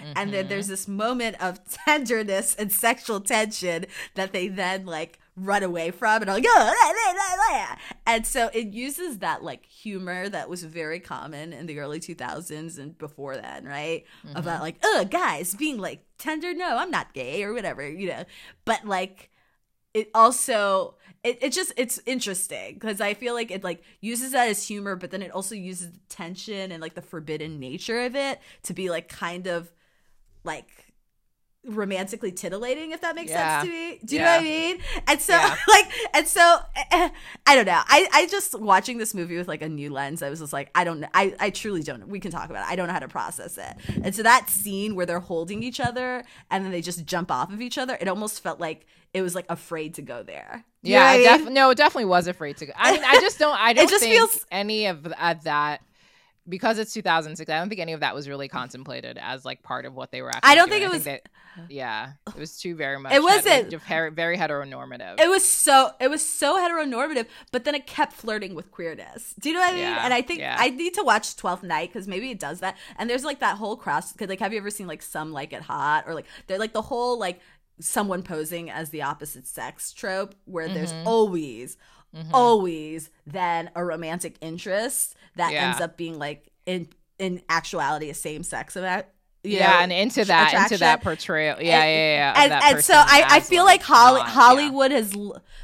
mm-hmm. 0.00 0.12
and 0.14 0.32
then 0.32 0.48
there's 0.48 0.66
mm-hmm. 0.66 0.72
this 0.72 0.88
moment 0.88 1.42
of 1.42 1.60
tenderness 1.86 2.54
and 2.54 2.70
sexual 2.70 3.20
tension 3.20 3.86
that 4.14 4.32
they 4.32 4.46
then 4.46 4.86
like 4.86 5.18
run 5.40 5.62
away 5.62 5.90
from 5.90 6.22
and 6.22 6.30
I'm 6.30 6.36
like, 6.36 6.46
oh, 6.48 7.74
and 8.06 8.26
so 8.26 8.50
it 8.52 8.68
uses 8.68 9.18
that 9.18 9.42
like 9.42 9.64
humor 9.66 10.28
that 10.28 10.48
was 10.48 10.62
very 10.62 11.00
common 11.00 11.52
in 11.52 11.66
the 11.66 11.78
early 11.78 12.00
2000s 12.00 12.78
and 12.78 12.96
before 12.98 13.36
then, 13.36 13.64
right? 13.64 14.04
Mm-hmm. 14.26 14.36
About 14.36 14.60
like, 14.60 14.76
oh, 14.82 15.06
guys 15.10 15.54
being 15.54 15.78
like 15.78 16.04
tender, 16.18 16.54
no, 16.54 16.76
I'm 16.76 16.90
not 16.90 17.14
gay 17.14 17.42
or 17.42 17.52
whatever, 17.52 17.88
you 17.88 18.08
know. 18.08 18.24
But 18.64 18.84
like, 18.84 19.30
it 19.92 20.08
also 20.14 20.94
it, 21.22 21.38
it 21.42 21.52
just 21.52 21.72
it's 21.76 22.00
interesting 22.06 22.74
because 22.74 23.00
I 23.00 23.14
feel 23.14 23.34
like 23.34 23.50
it 23.50 23.62
like 23.62 23.82
uses 24.00 24.32
that 24.32 24.48
as 24.48 24.66
humor, 24.66 24.96
but 24.96 25.10
then 25.10 25.22
it 25.22 25.30
also 25.30 25.54
uses 25.54 25.92
the 25.92 25.98
tension 26.08 26.72
and 26.72 26.80
like 26.80 26.94
the 26.94 27.02
forbidden 27.02 27.58
nature 27.58 28.04
of 28.04 28.16
it 28.16 28.40
to 28.64 28.72
be 28.72 28.88
like 28.88 29.08
kind 29.08 29.46
of 29.46 29.70
like 30.44 30.89
romantically 31.66 32.32
titillating 32.32 32.92
if 32.92 33.02
that 33.02 33.14
makes 33.14 33.30
yeah. 33.30 33.60
sense 33.60 33.70
to 33.70 33.76
me. 33.76 34.00
Do 34.04 34.14
you 34.14 34.20
yeah. 34.22 34.26
know 34.26 34.32
what 34.32 34.40
i 34.40 34.44
mean? 34.44 34.78
And 35.06 35.20
so 35.20 35.34
yeah. 35.34 35.56
like 35.68 35.84
and 36.14 36.26
so 36.26 36.40
i 36.92 37.10
don't 37.54 37.66
know. 37.66 37.80
I 37.86 38.08
i 38.12 38.26
just 38.26 38.58
watching 38.58 38.96
this 38.96 39.12
movie 39.14 39.36
with 39.36 39.46
like 39.46 39.60
a 39.60 39.68
new 39.68 39.90
lens 39.90 40.22
i 40.22 40.30
was 40.30 40.40
just 40.40 40.52
like 40.54 40.70
i 40.74 40.84
don't 40.84 41.00
know 41.00 41.08
i 41.12 41.34
i 41.38 41.50
truly 41.50 41.82
don't 41.82 42.08
we 42.08 42.18
can 42.18 42.30
talk 42.30 42.48
about 42.48 42.66
it. 42.66 42.72
I 42.72 42.76
don't 42.76 42.86
know 42.86 42.94
how 42.94 43.00
to 43.00 43.08
process 43.08 43.58
it. 43.58 43.76
And 44.02 44.14
so 44.14 44.22
that 44.22 44.48
scene 44.48 44.94
where 44.94 45.04
they're 45.04 45.20
holding 45.20 45.62
each 45.62 45.80
other 45.80 46.24
and 46.50 46.64
then 46.64 46.72
they 46.72 46.80
just 46.80 47.04
jump 47.04 47.30
off 47.30 47.52
of 47.52 47.60
each 47.60 47.76
other 47.76 47.96
it 48.00 48.08
almost 48.08 48.42
felt 48.42 48.58
like 48.58 48.86
it 49.12 49.22
was 49.22 49.34
like 49.34 49.46
afraid 49.50 49.94
to 49.94 50.02
go 50.02 50.22
there. 50.22 50.64
Yeah 50.82 51.04
i 51.04 51.18
def- 51.18 51.50
no 51.50 51.70
it 51.70 51.76
definitely 51.76 52.06
was 52.06 52.26
afraid 52.26 52.56
to 52.58 52.66
go. 52.66 52.72
I 52.76 52.92
mean 52.92 53.02
i 53.04 53.20
just 53.20 53.38
don't 53.38 53.58
i 53.58 53.72
don't 53.74 53.84
it 53.84 53.90
just 53.90 54.02
think 54.02 54.14
feels- 54.14 54.46
any 54.50 54.86
of 54.86 55.02
that 55.02 55.82
because 56.48 56.78
it's 56.78 56.92
2006 56.92 57.50
i 57.50 57.58
don't 57.58 57.68
think 57.68 57.80
any 57.80 57.92
of 57.92 58.00
that 58.00 58.14
was 58.14 58.28
really 58.28 58.48
contemplated 58.48 59.18
as 59.20 59.44
like 59.44 59.62
part 59.62 59.84
of 59.84 59.94
what 59.94 60.10
they 60.10 60.22
were 60.22 60.30
actually 60.30 60.50
i 60.50 60.54
don't 60.54 60.68
doing. 60.68 60.80
think 60.80 60.90
it 60.90 60.94
was 60.94 61.04
that, 61.04 61.22
yeah 61.68 62.12
it 62.28 62.36
was 62.36 62.58
too 62.58 62.74
very 62.74 62.98
much 62.98 63.12
it 63.12 63.22
wasn't 63.22 63.72
very, 63.84 64.10
very 64.10 64.36
heteronormative 64.36 65.20
it 65.20 65.28
was 65.28 65.44
so 65.44 65.90
it 66.00 66.08
was 66.08 66.24
so 66.26 66.56
heteronormative 66.56 67.26
but 67.52 67.64
then 67.64 67.74
it 67.74 67.86
kept 67.86 68.12
flirting 68.12 68.54
with 68.54 68.70
queerness 68.70 69.34
do 69.38 69.50
you 69.50 69.54
know 69.54 69.60
what 69.60 69.70
i 69.70 69.74
mean 69.74 69.82
yeah, 69.82 70.04
and 70.04 70.14
i 70.14 70.22
think 70.22 70.40
yeah. 70.40 70.56
i 70.58 70.70
need 70.70 70.94
to 70.94 71.02
watch 71.02 71.36
12th 71.36 71.62
night 71.62 71.90
because 71.92 72.08
maybe 72.08 72.30
it 72.30 72.38
does 72.38 72.60
that 72.60 72.76
and 72.98 73.08
there's 73.08 73.24
like 73.24 73.40
that 73.40 73.56
whole 73.56 73.76
cross 73.76 74.12
because 74.12 74.28
like 74.28 74.40
have 74.40 74.52
you 74.52 74.58
ever 74.58 74.70
seen 74.70 74.86
like 74.86 75.02
some 75.02 75.32
like 75.32 75.52
it 75.52 75.62
hot 75.62 76.04
or 76.06 76.14
like 76.14 76.26
they're 76.46 76.58
like 76.58 76.72
the 76.72 76.82
whole 76.82 77.18
like 77.18 77.40
someone 77.80 78.22
posing 78.22 78.70
as 78.70 78.90
the 78.90 79.02
opposite 79.02 79.46
sex 79.46 79.92
trope 79.92 80.34
where 80.44 80.66
mm-hmm. 80.66 80.74
there's 80.74 80.92
always 81.04 81.76
mm-hmm. 82.14 82.34
always 82.34 83.10
then 83.26 83.70
a 83.74 83.84
romantic 83.84 84.36
interest 84.40 85.14
that 85.36 85.52
yeah. 85.52 85.68
ends 85.68 85.80
up 85.80 85.96
being 85.96 86.18
like 86.18 86.50
in 86.66 86.88
in 87.18 87.42
actuality 87.48 88.10
a 88.10 88.14
same 88.14 88.42
sex 88.42 88.76
about 88.76 89.06
yeah, 89.42 89.70
know, 89.70 89.78
and 89.78 89.92
into 89.92 90.24
that 90.26 90.48
attraction. 90.48 90.74
into 90.74 90.78
that 90.80 91.02
portrayal. 91.02 91.56
Yeah, 91.60 91.82
and, 91.82 91.90
yeah, 91.90 92.14
yeah. 92.14 92.42
And, 92.42 92.76
and 92.76 92.84
so 92.84 92.94
I, 92.94 93.24
I 93.26 93.40
feel 93.40 93.64
like, 93.64 93.82
Holly, 93.82 94.20
not, 94.20 94.28
Hollywood 94.28 94.90
yeah. 94.90 94.98
has 94.98 95.16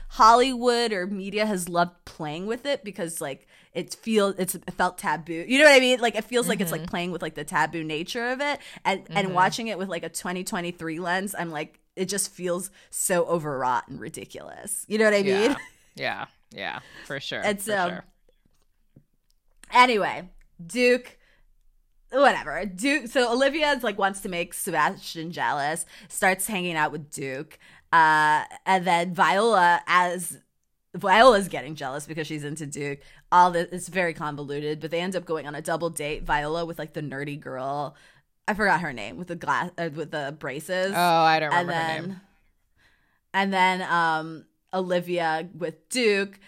Hollywood 0.09 0.93
or 0.93 1.07
media 1.07 1.45
has 1.45 1.69
loved 1.69 1.93
playing 2.07 2.47
with 2.47 2.65
it 2.65 2.85
because 2.85 3.21
like 3.21 3.47
it 3.75 3.95
feels 3.95 4.35
it's 4.39 4.55
it 4.55 4.73
felt 4.73 4.97
taboo. 4.97 5.45
You 5.47 5.59
know 5.59 5.65
what 5.65 5.77
I 5.77 5.81
mean? 5.81 6.01
Like 6.01 6.15
it 6.15 6.25
feels 6.25 6.45
mm-hmm. 6.45 6.51
like 6.51 6.61
it's 6.63 6.73
like 6.73 6.83
mm-hmm. 6.83 6.91
playing 6.91 7.11
with 7.11 7.21
like 7.21 7.35
the 7.35 7.45
taboo 7.45 7.85
nature 7.85 8.29
of 8.31 8.41
it, 8.41 8.61
and 8.85 9.05
mm-hmm. 9.05 9.17
and 9.17 9.35
watching 9.35 9.67
it 9.69 9.77
with 9.77 9.89
like 9.89 10.05
a 10.05 10.09
2023 10.09 10.99
lens, 10.99 11.35
I'm 11.39 11.51
like 11.51 11.79
it 11.97 12.07
just 12.07 12.33
feels 12.33 12.71
so 12.91 13.25
overwrought 13.27 13.89
and 13.89 14.01
ridiculous. 14.01 14.87
You 14.89 14.97
know 14.97 15.05
what 15.05 15.15
I 15.15 15.23
mean? 15.23 15.51
Yeah, 15.51 15.57
yeah, 15.95 16.27
yeah 16.57 16.81
for 17.05 17.21
sure. 17.21 17.41
And 17.45 17.61
so, 17.61 17.89
sure. 17.89 18.05
anyway, 19.73 20.29
Duke 20.65 21.19
whatever. 22.13 22.65
Duke 22.65 23.09
so 23.09 23.33
olivia's 23.33 23.83
like 23.83 23.99
wants 23.99 24.21
to 24.21 24.29
make 24.29 24.55
Sebastian 24.55 25.33
jealous, 25.33 25.87
starts 26.09 26.47
hanging 26.47 26.77
out 26.77 26.93
with 26.93 27.11
Duke. 27.11 27.59
Uh 27.93 28.45
and 28.65 28.87
then 28.87 29.15
Viola 29.15 29.83
as 29.87 30.39
Viola's 30.95 31.49
getting 31.49 31.75
jealous 31.75 32.07
because 32.07 32.27
she's 32.27 32.45
into 32.45 32.67
Duke. 32.67 33.01
All 33.31 33.51
this 33.51 33.69
is 33.71 33.89
very 33.89 34.15
convoluted, 34.15 34.81
but 34.81 34.91
they 34.91 35.01
end 35.01 35.17
up 35.17 35.25
going 35.25 35.47
on 35.47 35.55
a 35.55 35.63
double 35.63 35.91
date. 35.91 36.25
Viola 36.25 36.65
with 36.65 36.79
like 36.79 36.95
the 36.95 37.03
nerdy 37.03 37.39
girl. 37.39 37.97
I 38.49 38.55
forgot 38.55 38.81
her 38.81 38.93
name 38.93 39.17
with 39.17 39.29
the 39.29 39.37
glass 39.37 39.71
uh, 39.77 39.91
with 39.93 40.11
the 40.11 40.35
braces. 40.39 40.93
Oh, 40.95 41.01
I 41.01 41.41
don't 41.41 41.51
remember 41.51 41.73
and 41.73 41.81
then, 41.81 42.01
her 42.01 42.07
name. 42.09 42.21
And 43.35 43.53
then 43.53 43.83
um 43.83 44.45
Olivia 44.73 45.49
with 45.55 45.89
Duke 45.89 46.39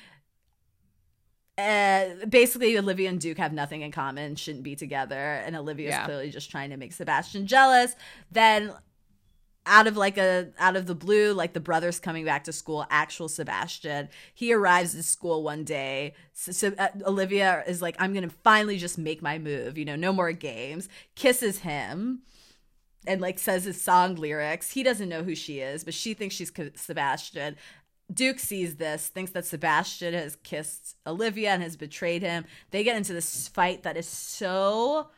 uh, 1.58 2.24
basically 2.28 2.78
Olivia 2.78 3.08
and 3.08 3.20
Duke 3.20 3.38
have 3.38 3.52
nothing 3.52 3.82
in 3.82 3.90
common, 3.90 4.36
shouldn't 4.36 4.62
be 4.62 4.76
together, 4.76 5.16
and 5.16 5.56
Olivia's 5.56 5.90
yeah. 5.90 6.04
clearly 6.04 6.30
just 6.30 6.50
trying 6.50 6.70
to 6.70 6.76
make 6.76 6.92
Sebastian 6.92 7.48
jealous. 7.48 7.96
Then 8.30 8.72
out 9.66 9.88
of 9.88 9.96
like 9.96 10.16
a 10.16 10.50
out 10.60 10.76
of 10.76 10.86
the 10.86 10.94
blue, 10.94 11.32
like 11.32 11.54
the 11.54 11.60
brother's 11.60 11.98
coming 11.98 12.24
back 12.24 12.44
to 12.44 12.52
school, 12.52 12.86
actual 12.90 13.28
Sebastian. 13.28 14.08
He 14.32 14.52
arrives 14.52 14.94
at 14.94 15.04
school 15.04 15.42
one 15.42 15.64
day. 15.64 16.14
So, 16.32 16.52
so 16.52 16.72
uh, 16.78 16.88
Olivia 17.04 17.64
is 17.66 17.82
like, 17.82 17.96
"I'm 17.98 18.14
gonna 18.14 18.30
finally 18.30 18.78
just 18.78 18.96
make 18.96 19.20
my 19.20 19.38
move. 19.38 19.76
You 19.76 19.84
know, 19.84 19.96
no 19.96 20.12
more 20.12 20.30
games." 20.30 20.88
Kisses 21.16 21.58
him 21.58 22.22
and 23.06 23.20
like 23.20 23.38
says 23.38 23.64
his 23.64 23.80
song 23.80 24.14
lyrics. 24.16 24.70
He 24.72 24.82
doesn't 24.82 25.08
know 25.08 25.22
who 25.22 25.34
she 25.34 25.60
is, 25.60 25.82
but 25.82 25.94
she 25.94 26.14
thinks 26.14 26.34
she's 26.34 26.52
Sebastian. 26.76 27.56
Duke 28.12 28.38
sees 28.38 28.76
this, 28.76 29.08
thinks 29.08 29.32
that 29.32 29.44
Sebastian 29.44 30.14
has 30.14 30.36
kissed 30.36 30.96
Olivia 31.06 31.50
and 31.50 31.62
has 31.62 31.76
betrayed 31.76 32.22
him. 32.22 32.44
They 32.70 32.82
get 32.82 32.96
into 32.96 33.12
this 33.12 33.48
fight 33.48 33.82
that 33.82 33.96
is 33.96 34.08
so 34.08 35.10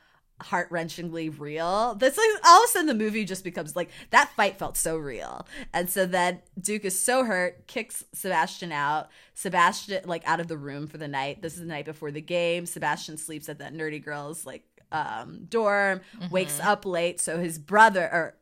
heart 0.42 0.70
wrenchingly 0.70 1.38
real. 1.38 1.94
That's 1.94 2.16
like 2.16 2.28
all 2.44 2.64
of 2.64 2.68
a 2.68 2.72
sudden 2.72 2.86
the 2.86 2.94
movie 2.94 3.24
just 3.24 3.44
becomes 3.44 3.76
like 3.76 3.90
that 4.10 4.30
fight 4.36 4.58
felt 4.58 4.76
so 4.76 4.96
real. 4.96 5.46
And 5.72 5.88
so 5.88 6.06
then 6.06 6.40
Duke 6.60 6.84
is 6.84 6.98
so 6.98 7.24
hurt, 7.24 7.66
kicks 7.66 8.04
Sebastian 8.12 8.72
out. 8.72 9.10
Sebastian 9.34 10.08
like 10.08 10.26
out 10.26 10.40
of 10.40 10.48
the 10.48 10.58
room 10.58 10.86
for 10.86 10.98
the 10.98 11.08
night. 11.08 11.42
This 11.42 11.54
is 11.54 11.60
the 11.60 11.66
night 11.66 11.84
before 11.84 12.10
the 12.10 12.20
game. 12.20 12.66
Sebastian 12.66 13.18
sleeps 13.18 13.48
at 13.48 13.58
that 13.58 13.74
nerdy 13.74 14.02
girl's 14.02 14.46
like 14.46 14.64
um 14.92 15.46
dorm, 15.48 16.00
mm-hmm. 16.18 16.32
wakes 16.32 16.58
up 16.60 16.84
late. 16.84 17.20
So 17.20 17.38
his 17.38 17.58
brother 17.58 18.02
or 18.02 18.34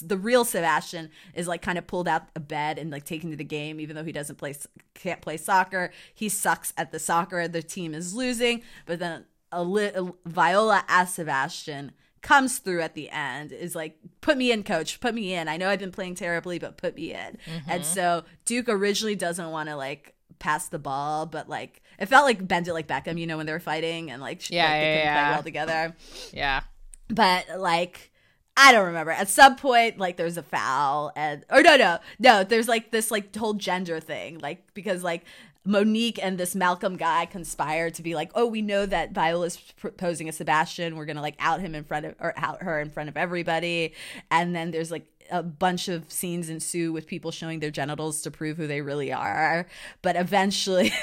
the 0.00 0.16
real 0.16 0.44
Sebastian 0.44 1.10
is 1.34 1.48
like 1.48 1.62
kind 1.62 1.76
of 1.78 1.86
pulled 1.86 2.06
out 2.08 2.28
of 2.36 2.46
bed 2.48 2.78
and 2.78 2.90
like 2.90 3.04
taken 3.04 3.30
to 3.30 3.36
the 3.36 3.44
game, 3.44 3.80
even 3.80 3.96
though 3.96 4.04
he 4.04 4.12
doesn't 4.12 4.36
play, 4.36 4.54
can't 4.94 5.20
play 5.20 5.36
soccer. 5.36 5.90
He 6.14 6.28
sucks 6.28 6.72
at 6.76 6.92
the 6.92 6.98
soccer. 6.98 7.48
The 7.48 7.62
team 7.62 7.94
is 7.94 8.14
losing, 8.14 8.62
but 8.86 8.98
then 9.00 9.24
a 9.50 9.62
li- 9.64 9.90
Viola 10.24 10.84
as 10.88 11.14
Sebastian 11.14 11.92
comes 12.22 12.58
through 12.58 12.80
at 12.80 12.94
the 12.94 13.10
end 13.10 13.50
is 13.50 13.74
like 13.74 13.98
put 14.20 14.38
me 14.38 14.52
in 14.52 14.62
coach 14.62 15.00
put 15.00 15.12
me 15.12 15.34
in 15.34 15.48
i 15.48 15.56
know 15.56 15.68
i've 15.68 15.80
been 15.80 15.90
playing 15.90 16.14
terribly 16.14 16.56
but 16.56 16.76
put 16.76 16.94
me 16.94 17.12
in 17.12 17.18
Mm-hmm. 17.18 17.68
and 17.68 17.84
so 17.84 18.22
duke 18.44 18.68
originally 18.68 19.16
doesn't 19.16 19.50
want 19.50 19.68
to 19.68 19.74
like 19.74 20.14
pass 20.38 20.68
the 20.68 20.78
ball 20.78 21.26
but 21.26 21.48
like 21.48 21.82
it 21.98 22.06
felt 22.06 22.24
like 22.24 22.46
bend 22.46 22.68
it 22.68 22.74
like 22.74 22.86
beckham 22.86 23.18
you 23.18 23.26
know 23.26 23.36
when 23.36 23.46
they 23.46 23.52
were 23.52 23.58
fighting 23.58 24.08
and 24.12 24.22
like, 24.22 24.48
Yeah, 24.50 24.62
like, 24.66 24.72
yeah, 24.82 24.94
yeah. 24.94 25.24
play 25.26 25.34
well 25.34 25.42
together 25.42 25.96
Yeah. 26.32 26.60
but 27.08 27.44
like 27.58 28.11
I 28.56 28.72
don't 28.72 28.86
remember. 28.86 29.12
At 29.12 29.28
some 29.28 29.56
point, 29.56 29.98
like 29.98 30.16
there's 30.16 30.36
a 30.36 30.42
foul, 30.42 31.12
and 31.16 31.44
or 31.50 31.62
no, 31.62 31.76
no, 31.76 31.98
no. 32.18 32.44
There's 32.44 32.68
like 32.68 32.90
this 32.90 33.10
like 33.10 33.34
whole 33.34 33.54
gender 33.54 33.98
thing, 33.98 34.38
like 34.40 34.74
because 34.74 35.02
like 35.02 35.24
Monique 35.64 36.18
and 36.22 36.36
this 36.36 36.54
Malcolm 36.54 36.96
guy 36.96 37.24
conspire 37.24 37.90
to 37.90 38.02
be 38.02 38.14
like, 38.14 38.30
oh, 38.34 38.46
we 38.46 38.60
know 38.60 38.84
that 38.84 39.12
Viola's 39.12 39.56
proposing 39.56 40.28
a 40.28 40.32
Sebastian. 40.32 40.96
We're 40.96 41.06
gonna 41.06 41.22
like 41.22 41.36
out 41.38 41.60
him 41.60 41.74
in 41.74 41.84
front 41.84 42.04
of 42.04 42.14
or 42.20 42.34
out 42.36 42.62
her 42.62 42.78
in 42.78 42.90
front 42.90 43.08
of 43.08 43.16
everybody, 43.16 43.94
and 44.30 44.54
then 44.54 44.70
there's 44.70 44.90
like 44.90 45.06
a 45.30 45.42
bunch 45.42 45.88
of 45.88 46.10
scenes 46.12 46.50
ensue 46.50 46.92
with 46.92 47.06
people 47.06 47.30
showing 47.30 47.60
their 47.60 47.70
genitals 47.70 48.20
to 48.22 48.30
prove 48.30 48.58
who 48.58 48.66
they 48.66 48.82
really 48.82 49.12
are. 49.12 49.66
But 50.02 50.16
eventually, 50.16 50.92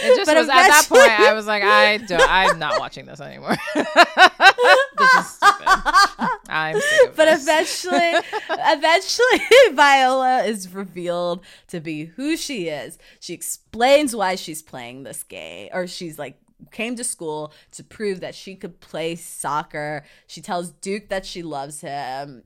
It 0.00 0.16
just 0.16 0.26
But 0.26 0.36
was 0.36 0.48
at 0.48 0.68
that 0.68 0.86
point 0.88 1.20
I 1.20 1.32
was 1.32 1.46
like, 1.46 1.62
I 1.62 1.96
don't 1.98 2.22
I'm 2.22 2.58
not 2.58 2.78
watching 2.78 3.06
this 3.06 3.20
anymore. 3.20 3.56
this 3.74 5.14
is 5.14 5.37
stupid. 5.58 6.28
I'm 6.48 6.80
sick 6.80 7.08
of 7.10 7.16
but 7.16 7.24
this. 7.26 7.42
eventually 7.42 8.12
eventually 8.50 9.40
viola 9.72 10.44
is 10.44 10.72
revealed 10.72 11.40
to 11.68 11.80
be 11.80 12.06
who 12.06 12.36
she 12.36 12.68
is 12.68 12.98
she 13.20 13.34
explains 13.34 14.14
why 14.14 14.34
she's 14.34 14.62
playing 14.62 15.02
this 15.02 15.22
game 15.22 15.68
or 15.72 15.86
she's 15.86 16.18
like 16.18 16.38
came 16.72 16.96
to 16.96 17.04
school 17.04 17.52
to 17.72 17.84
prove 17.84 18.20
that 18.20 18.34
she 18.34 18.54
could 18.56 18.80
play 18.80 19.14
soccer 19.14 20.04
she 20.26 20.40
tells 20.40 20.70
duke 20.70 21.08
that 21.08 21.24
she 21.24 21.42
loves 21.42 21.80
him 21.80 22.42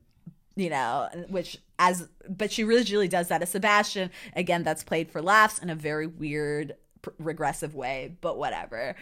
you 0.55 0.69
know 0.69 1.09
which 1.29 1.57
as 1.79 2.07
but 2.29 2.51
she 2.51 2.63
really 2.63 3.07
does 3.07 3.27
that 3.29 3.41
as 3.41 3.49
sebastian 3.49 4.11
again 4.35 4.63
that's 4.63 4.83
played 4.83 5.09
for 5.09 5.21
laughs 5.21 5.57
in 5.59 5.69
a 5.69 5.75
very 5.75 6.05
weird 6.05 6.75
pr- 7.01 7.09
regressive 7.17 7.73
way 7.73 8.15
but 8.21 8.37
whatever 8.37 8.95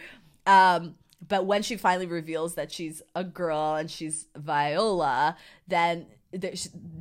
um 0.46 0.94
but 1.26 1.46
when 1.46 1.62
she 1.62 1.76
finally 1.76 2.06
reveals 2.06 2.54
that 2.54 2.72
she's 2.72 3.02
a 3.14 3.24
girl 3.24 3.74
and 3.74 3.90
she's 3.90 4.26
viola 4.36 5.36
then 5.68 6.06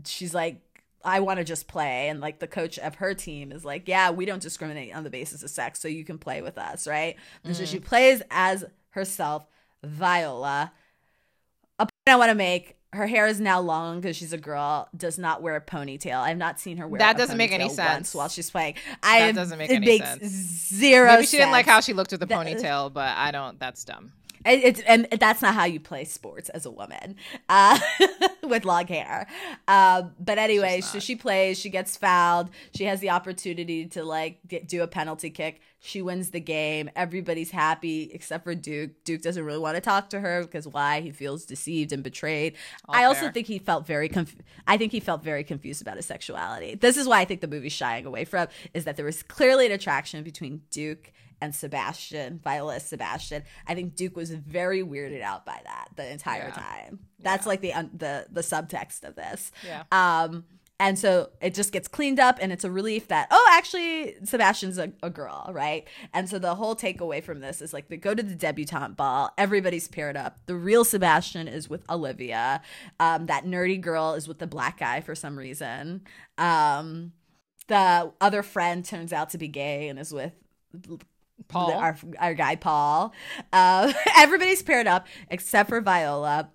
she's 0.04 0.34
like 0.34 0.62
I 1.04 1.20
want 1.20 1.40
to 1.40 1.44
just 1.44 1.68
play. 1.68 2.10
And 2.10 2.20
like 2.20 2.40
the 2.40 2.48
coach 2.48 2.78
of 2.80 2.96
her 2.96 3.14
team 3.14 3.52
is 3.52 3.66
like, 3.66 3.88
yeah, 3.88 4.12
we 4.12 4.26
don't 4.26 4.42
discriminate 4.42 4.96
on 4.96 5.04
the 5.04 5.10
basis 5.10 5.44
of 5.44 5.50
sex, 5.50 5.80
so 5.80 5.88
you 5.88 6.06
can 6.06 6.18
play 6.18 6.42
with 6.42 6.58
us, 6.58 6.88
right? 6.88 7.16
And 7.44 7.56
so 7.56 7.66
she 7.66 7.80
mm. 7.80 7.84
plays 7.84 8.22
as 8.30 8.66
herself, 8.92 9.46
Viola. 9.84 10.72
A 11.80 11.86
point 11.86 11.92
I 12.08 12.16
want 12.16 12.30
to 12.30 12.36
make 12.36 12.78
her 12.94 13.08
hair 13.08 13.26
is 13.28 13.40
now 13.40 13.60
long 13.62 14.02
because 14.02 14.18
she's 14.18 14.34
a 14.34 14.38
girl, 14.38 14.90
does 14.96 15.18
not 15.18 15.42
wear 15.42 15.56
a 15.56 15.62
ponytail. 15.62 16.20
I've 16.20 16.38
not 16.38 16.60
seen 16.60 16.78
her 16.78 16.88
wear 16.88 17.00
That 17.00 17.18
doesn't 17.18 17.38
make 17.38 17.52
any 17.54 17.70
sense. 17.70 18.14
while 18.14 18.28
she's 18.28 18.50
playing. 18.52 18.76
I 19.02 19.20
That 19.28 19.36
doesn't 19.36 19.58
make 19.58 19.70
it 19.70 19.76
any 19.76 19.86
makes 19.86 20.06
sense. 20.08 20.26
zero 20.28 21.08
Maybe 21.14 21.26
she 21.26 21.38
didn't 21.38 21.52
like 21.52 21.66
how 21.66 21.80
she 21.80 21.94
looked 21.94 22.12
with 22.12 22.20
the 22.20 22.26
That- 22.26 22.38
uh, 22.38 22.44
ponytail, 22.44 22.92
but 22.94 23.16
I 23.18 23.32
don't 23.32 23.58
that's 23.60 23.84
dumb. 23.86 24.12
It, 24.46 24.84
and 24.88 25.08
that's 25.20 25.42
not 25.42 25.54
how 25.54 25.66
you 25.66 25.80
play 25.80 26.06
sports 26.06 26.50
as 26.50 26.66
a 26.66 26.72
woman 26.72 27.16
uh, 27.50 27.80
with 28.44 28.66
long 28.66 28.88
hair. 28.88 29.28
Um, 29.68 30.14
but 30.20 30.38
anyway, 30.38 30.82
so 30.82 31.00
she 31.00 31.16
plays. 31.16 31.60
She 31.60 31.70
gets 31.70 31.96
fouled. 31.96 32.50
She 32.76 32.86
has 32.86 33.00
the 33.00 33.12
opportunity 33.12 33.86
to 33.88 34.04
like 34.04 34.40
get, 34.48 34.68
do 34.68 34.82
a 34.84 34.88
penalty 34.88 35.30
kick. 35.30 35.62
She 35.80 36.02
wins 36.02 36.30
the 36.30 36.40
game. 36.40 36.90
Everybody's 36.96 37.52
happy 37.52 38.12
except 38.14 38.44
for 38.44 38.54
Duke. 38.54 39.04
Duke 39.04 39.22
doesn't 39.22 39.44
really 39.44 39.60
want 39.60 39.76
to 39.76 39.82
talk 39.82 40.10
to 40.12 40.20
her 40.20 40.44
because 40.44 40.68
why? 40.68 41.02
He 41.02 41.12
feels 41.12 41.46
deceived 41.46 41.92
and 41.92 42.04
betrayed. 42.04 42.56
All 42.88 42.96
I 42.96 43.06
also 43.06 43.32
think 43.32 43.48
he 43.48 43.60
felt 43.60 43.88
very. 43.88 44.08
Conf- 44.08 44.36
I 44.68 44.78
think 44.78 44.92
he 44.92 45.00
felt 45.00 45.24
very 45.24 45.44
confused 45.44 45.82
about 45.82 45.98
his 45.98 46.06
sexuality. 46.06 46.76
This 46.76 46.98
is 46.98 47.08
why 47.08 47.22
I 47.22 47.26
think 47.26 47.42
the 47.42 47.48
movie's 47.48 47.74
shying 47.74 48.06
away 48.06 48.26
from 48.26 48.48
is 48.74 48.86
that 48.86 48.96
there 48.96 49.06
was 49.06 49.24
clearly 49.24 49.66
an 49.66 49.72
attraction 49.72 50.24
between 50.24 50.62
Duke 50.72 51.12
and 51.42 51.54
Sebastian, 51.56 52.40
Viola 52.44 52.76
is 52.78 52.84
Sebastian. 52.84 53.44
I 53.68 53.76
think 53.76 53.96
Duke 53.96 54.16
was 54.16 54.32
very 54.32 54.84
weirded 54.84 55.22
out 55.22 55.46
by 55.46 55.60
that 55.66 55.90
the 55.96 56.10
entire 56.12 56.48
Yeah. 56.48 56.52
time. 56.54 57.00
That's 57.20 57.46
like 57.48 57.62
the 57.62 57.74
un- 57.74 57.92
the 57.94 58.28
the 58.32 58.42
subtext 58.42 59.04
of 59.04 59.16
this. 59.16 59.52
Yeah. 59.66 59.84
Um, 59.92 60.46
and 60.80 60.98
so 60.98 61.30
it 61.42 61.54
just 61.54 61.72
gets 61.72 61.88
cleaned 61.88 62.20
up, 62.20 62.40
and 62.42 62.52
it's 62.52 62.64
a 62.64 62.72
relief 62.72 63.08
that 63.10 63.28
oh, 63.30 63.48
actually 63.52 64.16
Sebastian's 64.24 64.80
a, 64.80 64.92
a 65.04 65.12
girl, 65.12 65.48
right? 65.54 65.88
And 66.12 66.28
so 66.28 66.40
the 66.40 66.56
whole 66.56 66.76
takeaway 66.76 67.24
from 67.24 67.40
this 67.40 67.62
is 67.62 67.72
like 67.72 67.88
they 67.90 67.98
go 67.98 68.16
to 68.16 68.24
the 68.24 68.34
debutante 68.34 68.96
ball, 68.98 69.32
everybody's 69.38 69.88
paired 69.88 70.18
up. 70.18 70.40
The 70.48 70.56
real 70.56 70.84
Sebastian 70.84 71.48
is 71.48 71.70
with 71.70 71.88
Olivia. 71.88 72.64
Um, 73.00 73.28
that 73.28 73.46
nerdy 73.46 73.80
girl 73.80 74.14
is 74.16 74.28
with 74.28 74.40
the 74.40 74.48
black 74.48 74.80
guy 74.80 75.02
for 75.02 75.14
some 75.14 75.38
reason. 75.38 76.02
Um, 76.40 77.12
the 77.68 78.12
other 78.20 78.42
friend 78.42 78.84
turns 78.84 79.14
out 79.14 79.30
to 79.30 79.38
be 79.38 79.48
gay 79.48 79.88
and 79.88 80.00
is 80.00 80.12
with 80.12 80.34
Paul. 81.48 81.72
our, 81.74 81.98
our 82.20 82.34
guy 82.34 82.56
Paul. 82.56 83.14
Uh, 83.54 83.92
everybody's 84.18 84.62
paired 84.64 84.88
up 84.88 85.08
except 85.30 85.70
for 85.70 85.82
Viola. 85.82 86.50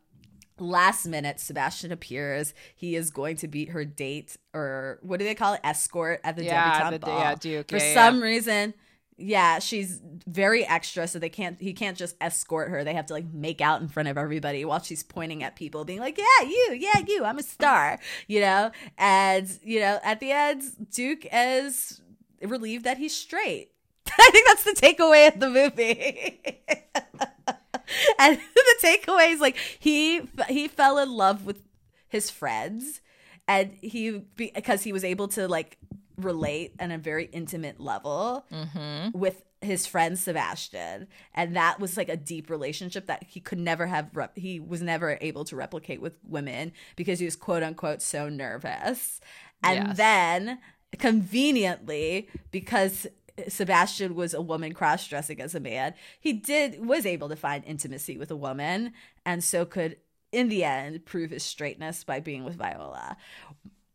Last 0.58 1.06
minute, 1.06 1.38
Sebastian 1.38 1.92
appears. 1.92 2.54
He 2.74 2.96
is 2.96 3.10
going 3.10 3.36
to 3.36 3.48
beat 3.48 3.68
her 3.70 3.84
date, 3.84 4.38
or 4.54 4.98
what 5.02 5.18
do 5.18 5.26
they 5.26 5.34
call 5.34 5.52
it? 5.52 5.60
Escort 5.62 6.20
at 6.24 6.34
the 6.36 6.44
Yeah, 6.44 6.64
debutante 6.72 7.00
the- 7.00 7.06
ball. 7.06 7.18
yeah, 7.20 7.34
Duke. 7.34 7.68
For 7.68 7.76
Yeah, 7.76 7.84
yeah, 7.88 7.94
some 7.94 8.22
reason, 8.22 8.72
yeah, 9.18 9.58
she's 9.58 10.00
very 10.26 10.64
extra, 10.66 11.06
so 11.08 11.18
they 11.18 11.28
can't. 11.28 11.60
He 11.60 11.74
can't 11.74 11.96
just 11.98 12.16
escort 12.22 12.70
her. 12.70 12.84
They 12.84 12.94
have 12.94 13.04
to 13.06 13.12
like 13.12 13.26
make 13.34 13.60
out 13.60 13.82
in 13.82 13.88
front 13.88 14.08
of 14.08 14.16
everybody 14.16 14.64
while 14.64 14.80
she's 14.80 15.02
pointing 15.02 15.42
at 15.42 15.56
people, 15.56 15.84
being 15.84 16.00
like, 16.00 16.16
"Yeah, 16.16 16.48
you, 16.48 16.78
yeah, 16.78 17.02
you. 17.06 17.24
I'm 17.26 17.38
a 17.38 17.42
star," 17.42 17.98
you 18.26 18.40
know. 18.40 18.70
And 18.96 19.46
you 19.62 19.80
know, 19.80 19.98
at 20.02 20.20
the 20.20 20.32
end, 20.32 20.62
Duke 20.90 21.26
is 21.30 22.00
relieved 22.42 22.84
that 22.84 22.96
he's 22.96 23.14
straight. 23.14 23.72
I 24.18 24.30
think 24.32 24.46
that's 24.46 24.64
the 24.64 24.72
takeaway 24.86 25.28
of 25.32 25.40
the 25.40 25.50
movie. 25.50 26.40
and 28.18 28.38
the 28.54 28.74
takeaway 28.82 29.32
is 29.32 29.40
like 29.40 29.56
he 29.78 30.22
he 30.48 30.68
fell 30.68 30.98
in 30.98 31.12
love 31.12 31.44
with 31.44 31.62
his 32.08 32.30
friends 32.30 33.00
and 33.48 33.72
he 33.80 34.22
because 34.36 34.82
he 34.82 34.92
was 34.92 35.04
able 35.04 35.28
to 35.28 35.46
like 35.48 35.78
relate 36.16 36.74
on 36.80 36.90
a 36.90 36.98
very 36.98 37.26
intimate 37.26 37.78
level 37.80 38.46
Mm-hmm. 38.50 39.18
with 39.18 39.42
his 39.62 39.86
friend 39.86 40.18
Sebastian 40.18 41.08
and 41.34 41.56
that 41.56 41.80
was 41.80 41.96
like 41.96 42.08
a 42.08 42.16
deep 42.16 42.50
relationship 42.50 43.06
that 43.06 43.24
he 43.26 43.40
could 43.40 43.58
never 43.58 43.86
have 43.86 44.10
rep- 44.14 44.36
he 44.36 44.60
was 44.60 44.82
never 44.82 45.18
able 45.20 45.44
to 45.44 45.56
replicate 45.56 46.00
with 46.00 46.12
women 46.28 46.72
because 46.94 47.18
he 47.18 47.24
was 47.24 47.36
quote 47.36 47.62
unquote 47.62 48.02
so 48.02 48.28
nervous 48.28 49.20
and 49.64 49.88
Yes. 49.88 49.96
then 49.96 50.58
conveniently 50.98 52.28
because 52.50 53.06
Sebastian 53.48 54.14
was 54.14 54.34
a 54.34 54.40
woman 54.40 54.72
cross 54.72 55.06
dressing 55.06 55.40
as 55.40 55.54
a 55.54 55.60
man, 55.60 55.94
he 56.18 56.32
did 56.32 56.84
was 56.84 57.04
able 57.04 57.28
to 57.28 57.36
find 57.36 57.64
intimacy 57.64 58.16
with 58.16 58.30
a 58.30 58.36
woman, 58.36 58.92
and 59.24 59.42
so 59.44 59.64
could 59.64 59.96
in 60.32 60.48
the 60.48 60.64
end 60.64 61.04
prove 61.04 61.30
his 61.30 61.42
straightness 61.42 62.04
by 62.04 62.20
being 62.20 62.44
with 62.44 62.56
Viola. 62.56 63.16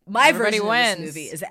My 0.07 0.29
Everybody 0.29 0.57
version 0.57 0.69
wins. 0.69 0.91
of 0.91 1.05
this 1.05 1.15
movie 1.15 1.25
is, 1.27 1.43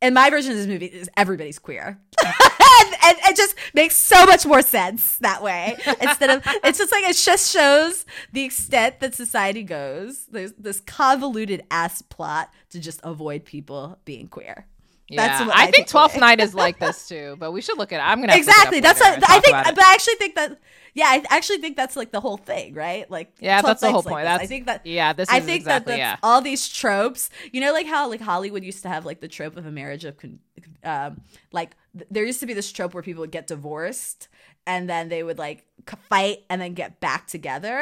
and 0.00 0.14
my 0.14 0.30
version 0.30 0.52
of 0.52 0.58
this 0.58 0.66
movie 0.66 0.86
is 0.86 1.08
everybody's 1.16 1.58
queer. 1.58 2.00
and, 2.24 2.94
and 3.04 3.18
it 3.24 3.36
just 3.36 3.54
makes 3.74 3.96
so 3.96 4.26
much 4.26 4.46
more 4.46 4.62
sense 4.62 5.18
that 5.18 5.42
way. 5.42 5.76
Instead 6.00 6.30
of 6.30 6.42
it's 6.64 6.78
just 6.78 6.92
like 6.92 7.04
it 7.04 7.16
just 7.16 7.52
shows 7.52 8.04
the 8.32 8.42
extent 8.42 9.00
that 9.00 9.14
society 9.14 9.62
goes. 9.62 10.26
There's 10.26 10.52
this 10.52 10.80
convoluted 10.80 11.64
ass 11.70 12.02
plot 12.02 12.50
to 12.70 12.80
just 12.80 13.00
avoid 13.02 13.44
people 13.44 13.98
being 14.04 14.28
queer. 14.28 14.66
Yeah, 15.12 15.26
That's 15.26 15.46
what 15.46 15.56
I, 15.56 15.64
I 15.64 15.70
think 15.70 15.86
Twelfth. 15.88 16.16
Night 16.18 16.40
is 16.40 16.54
like 16.64 16.78
this 16.78 17.08
too, 17.08 17.36
but 17.38 17.52
we 17.52 17.60
should 17.60 17.78
look 17.78 17.92
at 17.92 18.00
it. 18.00 18.02
I'm 18.02 18.20
gonna 18.20 18.32
have 18.32 18.40
to 18.40 18.46
look 18.46 18.56
it 18.56 18.58
exactly. 18.58 18.80
That's 18.80 19.00
what 19.00 19.30
I 19.30 19.40
think. 19.40 19.76
But 19.76 19.84
I 19.84 19.92
actually 19.94 20.14
think 20.16 20.34
that. 20.36 20.58
Yeah, 20.94 21.06
I 21.06 21.24
actually 21.30 21.58
think 21.58 21.76
that's 21.76 21.96
like 21.96 22.12
the 22.12 22.20
whole 22.20 22.36
thing, 22.36 22.74
right? 22.74 23.10
Like, 23.10 23.32
Yeah, 23.40 23.62
that's 23.62 23.80
the 23.80 23.90
whole 23.90 24.02
like 24.02 24.12
point. 24.12 24.24
this. 24.24 24.32
That's 24.32 24.42
I 24.42 24.46
think 24.46 24.66
that. 24.66 24.84
yeah. 24.86 25.14
This 25.14 25.28
is 25.30 25.34
I 25.34 25.40
think 25.40 25.56
exactly 25.60 25.92
that 25.94 25.98
yeah. 25.98 26.16
all 26.22 26.42
these 26.42 26.68
tropes. 26.68 27.30
You 27.50 27.62
know, 27.62 27.72
like 27.72 27.86
how 27.86 28.08
like 28.10 28.20
Hollywood 28.20 28.62
used 28.62 28.82
to 28.82 28.88
have 28.90 29.06
like 29.06 29.20
the 29.20 29.28
trope 29.28 29.56
of 29.56 29.64
a 29.64 29.70
marriage 29.70 30.04
of, 30.04 30.18
con- 30.18 30.40
um, 30.84 31.22
like 31.50 31.76
th- 31.96 32.08
there 32.10 32.24
used 32.26 32.40
to 32.40 32.46
be 32.46 32.52
this 32.52 32.70
trope 32.70 32.92
where 32.92 33.02
people 33.02 33.22
would 33.22 33.30
get 33.30 33.46
divorced 33.46 34.28
and 34.66 34.88
then 34.88 35.08
they 35.08 35.22
would 35.22 35.38
like 35.38 35.64
fight 36.10 36.44
and 36.50 36.60
then 36.60 36.74
get 36.74 37.00
back 37.00 37.26
together, 37.26 37.78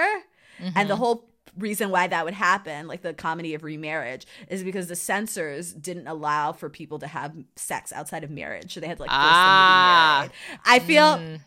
and 0.60 0.74
Mm-hmm. 0.74 0.88
the 0.88 0.96
whole 0.96 1.29
reason 1.58 1.90
why 1.90 2.06
that 2.06 2.24
would 2.24 2.34
happen, 2.34 2.86
like 2.86 3.02
the 3.02 3.14
comedy 3.14 3.54
of 3.54 3.62
remarriage, 3.64 4.26
is 4.48 4.62
because 4.62 4.88
the 4.88 4.96
censors 4.96 5.72
didn't 5.72 6.06
allow 6.06 6.52
for 6.52 6.68
people 6.68 6.98
to 7.00 7.06
have 7.06 7.34
sex 7.56 7.92
outside 7.92 8.24
of 8.24 8.30
marriage, 8.30 8.74
so 8.74 8.80
they 8.80 8.86
had 8.86 8.96
to 8.98 9.02
like 9.02 9.10
force 9.10 9.18
Ah. 9.20 10.20
them 10.22 10.30
to 10.30 10.34
be 10.34 10.48
married. 10.48 10.64
I 10.66 10.78
feel. 10.86 11.18
Mm. 11.18 11.40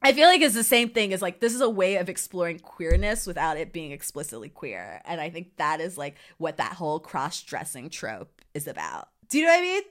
I 0.00 0.12
feel 0.12 0.28
like 0.28 0.40
it's 0.40 0.54
the 0.54 0.62
same 0.62 0.90
thing 0.90 1.12
as 1.12 1.20
like 1.20 1.40
this 1.40 1.52
is 1.54 1.60
a 1.60 1.68
way 1.68 1.96
of 1.96 2.08
exploring 2.08 2.60
queerness 2.60 3.26
without 3.26 3.56
it 3.56 3.72
being 3.72 3.90
explicitly 3.90 4.48
queer. 4.48 5.02
And 5.04 5.20
I 5.20 5.28
think 5.28 5.56
that 5.56 5.80
is 5.80 5.98
like 5.98 6.14
what 6.36 6.58
that 6.58 6.74
whole 6.74 7.00
cross 7.00 7.42
dressing 7.42 7.90
trope 7.90 8.40
is 8.54 8.68
about. 8.68 9.08
Do 9.28 9.38
you 9.38 9.44
know 9.46 9.50
what 9.50 9.58
I 9.58 9.62
mean? 9.62 9.82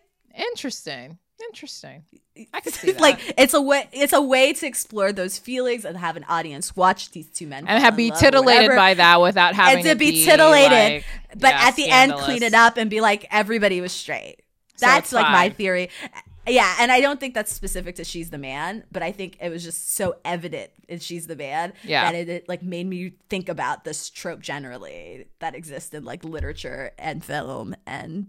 Interesting. 0.50 1.18
Interesting. 1.50 2.04
I 2.54 2.60
can 2.62 2.72
see 2.74 2.92
that. 2.92 3.02
like 3.02 3.20
it's 3.38 3.54
a 3.54 3.62
way 3.62 3.88
it's 3.92 4.14
a 4.14 4.22
way 4.22 4.54
to 4.54 4.66
explore 4.68 5.12
those 5.12 5.38
feelings 5.38 5.86
and 5.86 5.98
have 5.98 6.18
an 6.18 6.26
audience 6.28 6.76
watch 6.76 7.12
these 7.12 7.30
two 7.30 7.48
men 7.48 7.68
and 7.68 7.84
have 7.84 7.96
be 7.96 8.12
titillated 8.12 8.76
by 8.76 8.94
that 8.96 9.22
without 9.22 9.54
having 9.56 9.78
and 9.78 9.84
to 9.86 9.92
it 9.92 9.98
be 10.00 10.24
titillated 10.26 10.72
like, 10.72 11.06
but 11.40 11.50
yeah, 11.50 11.68
at 11.68 11.76
the 11.76 11.90
end 11.90 12.14
clean 12.14 12.44
it 12.44 12.54
up 12.54 12.78
and 12.78 12.90
be 12.90 13.02
like 13.02 13.26
everybody 13.32 13.82
was 13.82 13.92
straight 13.92 14.38
So 14.76 14.86
that's 14.86 15.12
like 15.14 15.30
my 15.32 15.50
theory 15.50 15.90
yeah 16.48 16.76
and 16.80 16.92
i 16.92 17.02
don't 17.02 17.20
think 17.20 17.34
that's 17.34 17.54
specific 17.54 17.96
to 17.96 18.04
she's 18.04 18.30
the 18.30 18.38
man 18.38 18.84
but 18.92 19.04
i 19.04 19.12
think 19.12 19.38
it 19.42 19.50
was 19.50 19.64
just 19.64 19.96
so 19.96 20.16
evident 20.24 20.70
in 20.88 21.00
she's 21.00 21.28
the 21.28 21.36
man 21.36 21.74
Yeah. 21.84 22.06
that 22.12 22.16
it, 22.16 22.30
it 22.30 22.50
like 22.50 22.64
made 22.64 22.88
me 22.88 23.14
think 23.30 23.50
about 23.50 23.84
this 23.84 24.10
trope 24.10 24.40
generally 24.42 25.26
that 25.40 25.56
exists 25.56 25.94
in 25.94 26.04
like 26.06 26.24
literature 26.24 26.92
and 26.98 27.24
film 27.24 27.76
and 27.86 28.28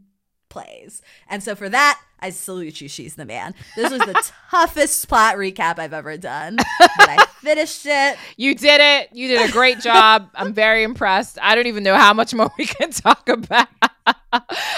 plays 0.49 1.03
and 1.29 1.43
so 1.43 1.55
for 1.55 1.69
that 1.69 2.01
i 2.21 2.31
salute 2.31 2.81
you 2.81 2.89
she's 2.89 3.15
the 3.17 3.25
man 3.25 3.55
this 3.77 3.91
was 3.91 4.01
the 4.01 4.33
toughest 4.51 5.07
plot 5.09 5.37
recap 5.37 5.79
i've 5.79 5.93
ever 5.93 6.17
done 6.17 6.57
but 6.79 7.09
i 7.09 7.25
finished 7.41 7.87
it 7.87 8.17
You 8.37 8.55
did 8.55 8.81
it. 8.81 9.11
You 9.13 9.29
did 9.29 9.49
a 9.49 9.53
great 9.53 9.79
job. 9.81 10.31
I'm 10.35 10.53
very 10.53 10.83
impressed. 10.83 11.39
I 11.41 11.55
don't 11.55 11.67
even 11.67 11.83
know 11.85 11.95
how 11.95 12.13
much 12.13 12.35
more 12.35 12.51
we 12.59 12.67
can 12.67 12.91
talk 12.91 13.29
about. 13.29 13.69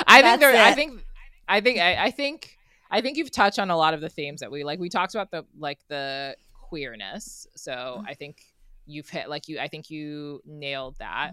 I 0.06 0.22
think 0.22 0.40
there. 0.40 0.62
I 0.62 0.72
think. 0.74 1.04
I 1.48 1.60
think. 1.60 1.78
I, 1.78 2.04
I 2.04 2.10
think. 2.10 2.56
I 2.90 3.00
think 3.00 3.16
you've 3.16 3.30
touched 3.30 3.58
on 3.58 3.70
a 3.70 3.76
lot 3.76 3.94
of 3.94 4.00
the 4.00 4.08
themes 4.08 4.40
that 4.40 4.50
we 4.50 4.62
like. 4.62 4.78
We 4.78 4.88
talked 4.90 5.14
about 5.14 5.30
the 5.30 5.44
like 5.58 5.78
the 5.88 6.36
queerness. 6.52 7.46
So 7.56 7.72
Mm-hmm. 7.72 8.06
I 8.06 8.14
think 8.14 8.42
you've 8.86 9.08
hit 9.08 9.28
like 9.28 9.48
you. 9.48 9.58
I 9.58 9.68
think 9.68 9.90
you 9.90 10.42
nailed 10.44 10.96
that. 10.98 11.32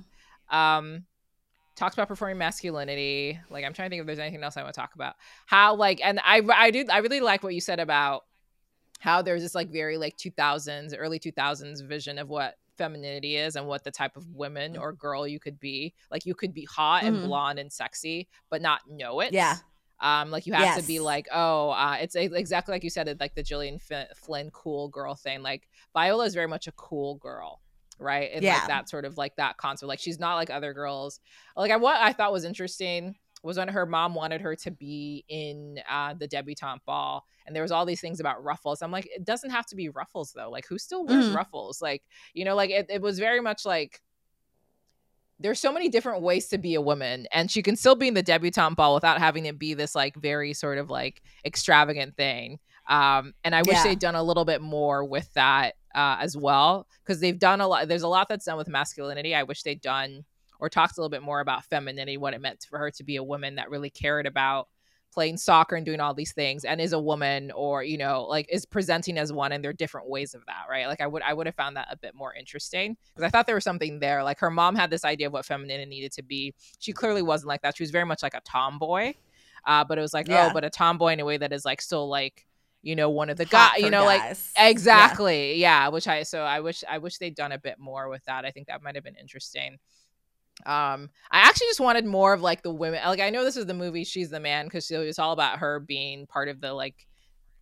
Um, 0.50 1.04
talked 1.78 1.94
about 1.94 2.08
performing 2.10 2.38
masculinity. 2.38 3.40
Like 3.50 3.64
I'm 3.64 3.74
trying 3.74 3.88
to 3.88 3.94
think 3.94 4.02
if 4.02 4.08
there's 4.08 4.20
anything 4.20 4.44
else 4.44 4.58
I 4.58 4.64
want 4.64 4.74
to 4.74 4.80
talk 4.82 4.96
about. 4.96 5.16
How 5.46 5.76
like 5.76 6.02
and 6.04 6.20
I 6.24 6.42
I 6.54 6.72
do 6.72 6.84
I 6.92 6.98
really 6.98 7.22
like 7.22 7.44
what 7.44 7.54
you 7.54 7.62
said 7.62 7.80
about 7.80 8.26
how 9.00 9.22
there's 9.22 9.44
this 9.44 9.56
like 9.56 9.70
very 9.70 9.98
like 9.98 10.18
2000s 10.18 10.94
early 10.98 11.20
2000s 11.20 11.82
vision 11.82 12.18
of 12.18 12.30
what 12.30 12.56
femininity 12.78 13.38
is 13.38 13.56
and 13.56 13.68
what 13.68 13.84
the 13.84 13.92
type 13.92 14.18
of 14.18 14.28
woman 14.36 14.76
or 14.78 14.92
girl 14.92 15.28
you 15.28 15.40
could 15.40 15.60
be 15.60 15.94
like 16.12 16.26
you 16.26 16.36
could 16.36 16.54
be 16.54 16.66
hot 16.66 17.04
and 17.04 17.18
Mhm. 17.18 17.26
blonde 17.26 17.60
and 17.60 17.72
sexy 17.72 18.28
but 18.50 18.62
not 18.62 18.82
know 18.90 19.20
it 19.20 19.34
Yeah. 19.34 19.56
um 20.00 20.30
like 20.32 20.46
you 20.46 20.54
have 20.54 20.76
to 20.82 20.88
be 20.88 21.00
like 21.00 21.28
oh 21.34 21.72
uh 21.72 21.98
it's 22.00 22.16
a- 22.16 22.26
exactly 22.36 22.72
like 22.74 22.84
you 22.84 22.90
said 22.92 23.08
it 23.08 23.20
like 23.20 23.34
the 23.36 23.42
Gillian 23.44 23.80
F- 23.90 24.16
Flynn 24.18 24.50
cool 24.52 24.90
girl 24.90 25.16
thing 25.16 25.42
like 25.42 25.68
Viola 25.94 26.26
is 26.26 26.34
very 26.36 26.48
much 26.48 26.68
a 26.68 26.72
cool 26.74 27.16
girl 27.16 27.62
right 28.00 28.30
and 28.34 28.44
Yeah. 28.44 28.56
like 28.60 28.68
that 28.68 28.90
sort 28.90 29.06
of 29.06 29.18
like 29.18 29.36
that 29.38 29.58
concept 29.58 29.88
like 29.88 30.00
she's 30.00 30.20
not 30.20 30.36
like 30.36 30.50
other 30.50 30.74
girls 30.74 31.20
like 31.56 31.72
I 31.72 31.78
what 31.78 32.00
I 32.00 32.14
thought 32.14 32.32
was 32.32 32.46
interesting 32.46 33.16
was 33.44 33.58
when 33.58 33.68
her 33.68 33.86
mom 33.86 34.16
wanted 34.16 34.42
her 34.42 34.56
to 34.56 34.72
be 34.72 35.24
in 35.30 35.78
uh, 35.90 36.14
the 36.16 36.28
debutante 36.28 36.82
ball 36.86 37.24
and 37.46 37.56
there 37.56 37.64
was 37.64 37.72
all 37.72 37.86
these 37.86 38.02
things 38.02 38.20
about 38.20 38.44
ruffles 38.44 38.82
i'm 38.82 38.92
like 38.92 39.08
it 39.16 39.24
doesn't 39.26 39.52
have 39.52 39.66
to 39.68 39.76
be 39.76 39.90
ruffles 39.90 40.32
though 40.36 40.50
like 40.50 40.66
who 40.68 40.78
still 40.78 41.06
wears 41.06 41.28
Mhm. 41.28 41.36
ruffles 41.36 41.82
like 41.82 42.02
you 42.34 42.44
know 42.46 42.56
like 42.56 42.72
it, 42.72 42.88
it 42.90 43.02
was 43.02 43.20
very 43.20 43.40
much 43.40 43.64
like 43.66 44.02
there's 45.40 45.60
so 45.60 45.72
many 45.72 45.88
different 45.88 46.24
ways 46.24 46.48
to 46.48 46.58
be 46.58 46.74
a 46.76 46.82
woman 46.82 47.28
and 47.32 47.52
she 47.52 47.62
can 47.62 47.76
still 47.76 47.96
be 47.96 48.08
in 48.08 48.16
the 48.16 48.24
debutante 48.24 48.76
ball 48.76 48.96
without 48.96 49.20
having 49.20 49.46
it 49.46 49.60
be 49.60 49.74
this 49.76 49.94
like 49.94 50.16
very 50.16 50.54
sort 50.54 50.78
of 50.80 50.90
like 50.90 51.22
extravagant 51.46 52.16
thing 52.18 52.58
um 52.90 53.34
and 53.44 53.54
i 53.54 53.62
wish 53.62 53.78
Yeah. 53.78 53.84
they'd 53.84 54.00
done 54.00 54.16
a 54.16 54.24
little 54.24 54.46
bit 54.46 54.62
more 54.62 55.06
with 55.06 55.32
that 55.34 55.76
uh 55.96 56.18
as 56.20 56.36
well 56.38 56.88
because 57.04 57.20
they've 57.20 57.40
done 57.40 57.62
a 57.62 57.68
lot 57.68 57.88
there's 57.88 58.04
a 58.04 58.08
lot 58.08 58.28
that's 58.28 58.46
done 58.46 58.58
with 58.58 58.68
masculinity. 58.68 59.34
I 59.36 59.44
wish 59.44 59.64
they'd 59.64 59.82
done 59.82 60.26
or 60.60 60.70
talked 60.70 60.98
a 60.98 61.02
little 61.02 61.10
bit 61.10 61.22
more 61.22 61.40
about 61.40 61.64
femininity 61.66 62.18
what 62.18 62.34
it 62.34 62.42
meant 62.42 62.66
for 62.70 62.80
her 62.80 62.92
to 62.92 63.04
be 63.04 63.16
a 63.16 63.24
woman 63.24 63.56
that 63.56 63.70
really 63.70 63.90
cared 63.90 64.26
about 64.26 64.68
playing 65.14 65.38
soccer 65.38 65.76
and 65.76 65.86
doing 65.86 66.00
all 66.00 66.14
these 66.14 66.34
things 66.34 66.66
and 66.66 66.82
is 66.82 66.94
a 66.94 67.00
woman 67.00 67.50
or 67.52 67.84
you 67.84 67.98
know 67.98 68.24
like 68.26 68.46
is 68.52 68.66
presenting 68.66 69.18
as 69.18 69.32
one 69.32 69.52
and 69.52 69.64
there 69.64 69.70
are 69.70 69.74
different 69.74 70.10
ways 70.10 70.34
of 70.34 70.46
that 70.46 70.66
right? 70.70 70.88
Like 70.88 71.02
i 71.02 71.08
would 71.08 71.22
i 71.24 71.34
would 71.34 71.46
have 71.46 71.56
found 71.56 71.78
that 71.78 71.88
a 71.90 71.96
bit 71.98 72.14
more 72.14 72.34
interesting 72.34 72.98
because 73.16 73.26
i 73.26 73.30
thought 73.30 73.46
there 73.46 73.56
was 73.56 73.64
something 73.64 74.00
there. 74.00 74.24
Like 74.24 74.40
her 74.40 74.52
mom 74.52 74.76
had 74.76 74.90
this 74.90 75.06
idea 75.06 75.28
of 75.28 75.34
what 75.34 75.46
femininity 75.46 75.90
needed 75.90 76.12
to 76.14 76.24
be. 76.24 76.54
She 76.80 76.92
clearly 76.92 77.22
wasn't 77.22 77.48
like 77.50 77.62
that. 77.62 77.78
She 77.78 77.84
was 77.84 77.92
very 77.92 78.06
much 78.06 78.22
like 78.22 78.34
a 78.34 78.42
tomboy 78.42 79.14
uh, 79.66 79.84
but 79.84 79.98
it 79.98 80.02
was 80.02 80.14
like 80.14 80.28
Yeah. 80.28 80.48
oh 80.50 80.54
but 80.54 80.64
a 80.64 80.70
tomboy 80.70 81.14
in 81.14 81.20
a 81.20 81.26
way 81.26 81.38
that 81.38 81.54
is 81.54 81.66
like 81.66 81.82
still 81.82 82.08
like 82.08 82.47
you 82.88 82.96
know 82.96 83.10
one 83.10 83.30
of 83.30 83.36
the 83.36 83.46
guys 83.46 83.74
you 83.80 83.90
know 83.90 84.06
like 84.06 84.22
guys. 84.22 84.54
Yeah. 84.56 84.68
exactly 84.70 85.56
yeah. 85.56 85.90
which 85.90 86.08
i 86.08 86.24
so 86.24 86.42
i 86.42 86.62
wish 86.62 86.86
i 86.90 86.98
wish 86.98 87.18
they'd 87.18 87.36
done 87.36 87.52
a 87.52 87.60
bit 87.60 87.78
more 87.78 88.08
with 88.10 88.24
that 88.26 88.46
i 88.46 88.52
think 88.52 88.68
that 88.68 88.82
might 88.82 88.96
have 88.96 89.04
been 89.04 89.18
interesting 89.20 89.78
um 90.66 91.10
i 91.30 91.40
actually 91.40 91.68
just 91.68 91.82
wanted 91.82 92.06
more 92.06 92.34
of 92.34 92.42
like 92.42 92.64
the 92.64 92.74
women 92.74 93.02
like 93.06 93.20
i 93.20 93.30
know 93.30 93.44
this 93.44 93.58
is 93.58 93.66
the 93.66 93.74
movie 93.74 94.06
she's 94.06 94.30
the 94.30 94.40
man 94.40 94.66
because 94.66 94.90
it's 94.90 95.20
all 95.20 95.34
about 95.34 95.60
her 95.60 95.82
being 95.82 96.26
part 96.28 96.48
of 96.48 96.62
the 96.62 96.74
like 96.74 97.06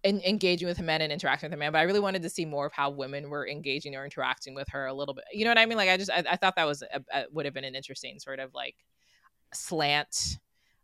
en- 0.04 0.22
engaging 0.24 0.68
with 0.68 0.80
men 0.80 1.02
and 1.02 1.12
interacting 1.12 1.48
with 1.48 1.52
the 1.52 1.58
man 1.58 1.72
but 1.72 1.80
i 1.80 1.84
really 1.84 2.00
wanted 2.00 2.22
to 2.22 2.30
see 2.30 2.46
more 2.46 2.68
of 2.68 2.72
how 2.72 2.92
women 2.92 3.30
were 3.30 3.48
engaging 3.48 3.96
or 3.96 4.06
interacting 4.06 4.54
with 4.54 4.70
her 4.70 4.86
a 4.86 4.94
little 4.94 5.16
bit 5.16 5.26
you 5.34 5.44
know 5.44 5.50
what 5.50 5.58
i 5.58 5.66
mean 5.66 5.78
like 5.78 5.90
i 5.90 5.98
just 5.98 6.12
i, 6.12 6.24
I 6.30 6.36
thought 6.36 6.56
that 6.56 6.68
was 6.68 6.84
a, 6.84 7.02
a, 7.12 7.26
would 7.32 7.46
have 7.46 7.54
been 7.54 7.66
an 7.66 7.76
interesting 7.76 8.20
sort 8.20 8.40
of 8.40 8.54
like 8.54 8.76
slant 9.54 10.38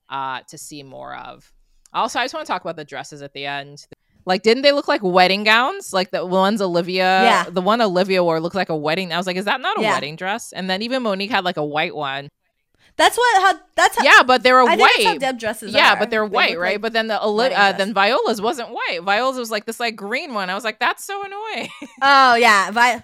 uh 0.09 0.41
to 0.49 0.57
see 0.57 0.81
more 0.81 1.15
of 1.15 1.53
also 1.93 2.19
i 2.19 2.23
just 2.23 2.33
want 2.33 2.45
to 2.45 2.51
talk 2.51 2.61
about 2.61 2.75
the 2.75 2.83
dresses 2.83 3.21
at 3.21 3.31
the 3.33 3.45
end 3.45 3.85
like 4.25 4.43
didn't 4.43 4.63
they 4.63 4.71
look 4.71 4.87
like 4.87 5.01
wedding 5.03 5.43
gowns 5.43 5.93
like 5.93 6.11
the 6.11 6.25
ones 6.25 6.61
olivia 6.61 7.03
Yeah. 7.23 7.43
the 7.49 7.61
one 7.61 7.81
olivia 7.81 8.23
wore 8.23 8.39
looked 8.39 8.55
like 8.55 8.69
a 8.69 8.75
wedding 8.75 9.11
i 9.13 9.17
was 9.17 9.25
like 9.27 9.35
is 9.37 9.45
that 9.45 9.61
not 9.61 9.77
a 9.79 9.81
Yeah. 9.81 9.93
wedding 9.93 10.15
dress 10.15 10.51
and 10.53 10.69
then 10.69 10.81
even 10.81 11.03
monique 11.03 11.31
had 11.31 11.43
like 11.43 11.57
a 11.57 11.65
white 11.65 11.95
one 11.95 12.29
That's 12.97 13.17
what. 13.17 13.41
How, 13.41 13.59
that's 13.75 13.97
how. 13.97 14.03
yeah 14.03 14.21
but 14.23 14.43
they 14.43 14.51
were 14.51 14.63
I 14.63 14.75
think 14.75 14.79
that's 14.81 15.03
how 15.03 15.09
white 15.11 15.19
Deb 15.21 15.39
dresses. 15.39 15.73
yeah 15.73 15.93
are. 15.93 15.97
but 15.99 16.09
they're 16.11 16.27
They 16.27 16.35
white 16.35 16.59
right 16.59 16.73
like- 16.75 16.81
but 16.81 16.93
then 16.93 17.07
the 17.07 17.19
uh, 17.21 17.71
then 17.71 17.93
viola's 17.93 18.41
wasn't 18.41 18.69
white 18.69 18.99
viola's 19.01 19.37
was 19.37 19.49
like 19.49 19.65
this 19.65 19.79
like 19.79 19.95
green 19.95 20.33
one 20.33 20.49
i 20.49 20.55
was 20.55 20.63
like 20.63 20.79
that's 20.79 21.03
so 21.03 21.23
annoying 21.23 21.69
oh 22.01 22.35
yeah, 22.35 22.69
Vi- 22.71 23.03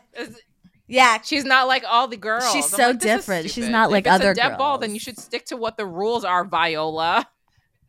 yeah. 0.88 1.20
she's 1.24 1.46
not 1.46 1.68
like 1.68 1.84
all 1.88 2.08
the 2.08 2.18
girls 2.18 2.52
She's 2.52 2.66
I'm 2.74 2.80
so 2.80 2.88
like, 2.90 3.00
different. 3.00 3.50
She's 3.50 3.68
not 3.70 3.88
If 3.88 3.92
like 3.92 4.06
it's 4.06 4.14
other 4.16 4.32
a 4.32 4.36
deb 4.36 4.58
ball 4.58 4.78
then 4.78 4.94
you 4.94 5.00
should 5.00 5.18
stick 5.18 5.46
to 5.48 5.58
what 5.58 5.78
the 5.78 5.86
rules 5.86 6.24
are 6.24 6.46
viola 6.46 7.28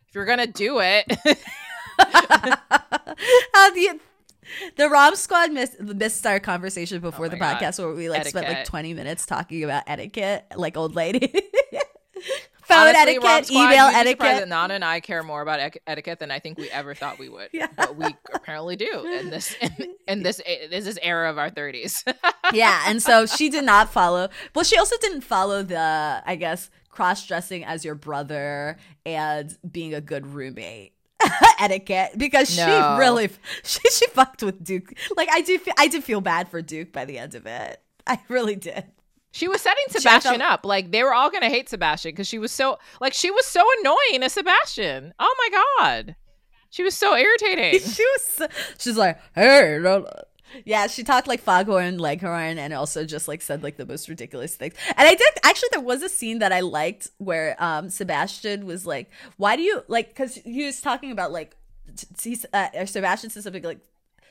if 0.09 0.15
you're 0.15 0.25
gonna 0.25 0.47
do 0.47 0.79
it 0.81 1.05
How 1.99 3.71
do 3.73 3.81
you? 3.81 4.01
The 4.77 4.89
Rom 4.89 5.15
Squad 5.15 5.53
missed, 5.53 5.79
missed 5.81 6.27
our 6.27 6.41
conversation 6.41 7.01
before 7.01 7.27
Oh 7.27 7.29
the 7.29 7.37
God. 7.37 7.59
podcast 7.61 7.79
where 7.79 7.93
we 7.95 8.09
like 8.09 8.27
spent 8.27 8.49
like 8.49 8.65
20 8.65 8.95
minutes 8.95 9.27
talking 9.27 9.63
about 9.63 9.83
etiquette, 9.87 10.47
like 10.57 10.77
old 10.77 10.95
lady. 10.97 11.33
Phone 12.63 12.79
Honestly, 12.89 13.01
etiquette, 13.01 13.47
Squad, 13.47 13.63
email 13.65 13.71
you'd 13.71 13.71
be 13.71 13.81
surprised 13.81 14.07
etiquette. 14.07 14.39
that 14.41 14.49
Nana 14.49 14.75
and 14.75 14.85
I 14.85 15.01
care 15.01 15.23
more 15.23 15.41
about 15.41 15.73
etiquette 15.87 16.19
than 16.19 16.31
I 16.31 16.39
think 16.39 16.59
we 16.59 16.69
ever 16.71 16.95
thought 16.95 17.19
we 17.19 17.29
would. 17.31 17.49
Yeah. 17.53 17.69
But 17.75 17.97
we 17.97 18.15
apparently 18.35 18.77
do 18.77 19.07
in 19.07 19.31
this 19.31 19.55
in, 19.61 19.95
in 20.07 20.23
this 20.23 20.37
this 20.71 20.87
is 20.87 20.99
era 21.01 21.31
of 21.31 21.39
our 21.39 21.49
thirties. 21.51 22.05
yeah, 22.53 22.83
and 22.87 23.03
so 23.03 23.25
she 23.25 23.49
did 23.49 23.65
not 23.65 23.91
follow. 23.91 24.29
Well, 24.55 24.65
she 24.67 24.77
also 24.77 24.97
didn't 25.01 25.23
follow 25.23 25.63
the, 25.63 26.23
I 26.27 26.37
guess, 26.37 26.69
cross 26.91 27.27
dressing 27.27 27.65
as 27.65 27.87
your 27.87 27.95
brother 27.95 28.77
and 29.07 29.57
being 29.71 29.95
a 29.95 30.01
good 30.03 30.27
roommate 30.27 30.93
etiquette 31.59 32.13
because 32.17 32.57
No. 32.57 32.65
she 32.67 32.99
really 33.01 33.31
she 33.65 33.81
she 33.91 34.07
fucked 34.09 34.43
with 34.43 34.63
Duke. 34.63 34.93
Like 35.17 35.29
I 35.33 35.41
do, 35.43 35.59
I 35.79 35.89
did 35.89 36.05
feel 36.05 36.21
bad 36.21 36.49
for 36.49 36.63
Duke 36.63 36.93
by 36.93 37.05
the 37.05 37.19
end 37.19 37.35
of 37.35 37.47
it. 37.47 37.81
I 38.07 38.21
really 38.29 38.57
did. 38.57 38.85
she 39.33 39.49
was 39.49 39.61
setting 39.61 39.85
Sebastian 39.89 40.41
up. 40.43 40.65
Like 40.65 40.91
they 40.93 41.03
were 41.03 41.13
all 41.13 41.31
gonna 41.31 41.49
hate 41.51 41.69
Sebastian 41.69 42.13
because 42.13 42.27
she 42.29 42.39
was 42.39 42.53
so 42.53 42.79
like 43.01 43.13
she 43.15 43.31
was 43.31 43.45
so 43.47 43.65
annoying 43.81 44.23
as 44.23 44.33
Sebastian. 44.35 45.13
Oh 45.19 45.35
my 45.39 45.63
god. 45.79 46.17
She 46.71 46.83
was 46.83 46.95
so 46.95 47.17
irritating. 47.17 47.81
she 47.81 48.05
was 48.05 48.23
so- 48.23 48.49
she's 48.79 48.97
like 48.97 49.19
hey 49.35 49.79
no, 49.81 50.01
no." 50.01 50.07
Yeah 50.65 50.87
she 50.87 51.03
talked 51.03 51.27
like 51.27 51.41
foghorn 51.41 51.99
leghorn 51.99 52.59
and 52.59 52.73
also 52.73 53.05
just 53.05 53.29
like 53.29 53.43
said 53.43 53.63
like 53.63 53.77
the 53.77 53.87
most 53.87 54.09
ridiculous 54.09 54.57
things. 54.57 54.75
And 54.97 55.07
i 55.09 55.15
did 55.15 55.29
actually 55.43 55.69
there 55.73 55.81
was 55.81 56.03
a 56.03 56.09
scene 56.09 56.39
that 56.41 56.53
i 56.53 56.61
liked 56.61 57.09
where 57.19 57.57
um 57.63 57.91
sebastian 57.91 58.67
was 58.67 58.87
like 58.87 59.11
why 59.37 59.57
do 59.57 59.63
you 59.63 59.83
like 59.89 60.09
because 60.09 60.35
he 60.37 60.65
was 60.65 60.81
talking 60.81 61.11
about 61.11 61.33
like 61.33 61.57
uh, 62.53 62.87
sebastian 62.87 63.31
said 63.31 63.43
something 63.43 63.63
like 63.63 63.81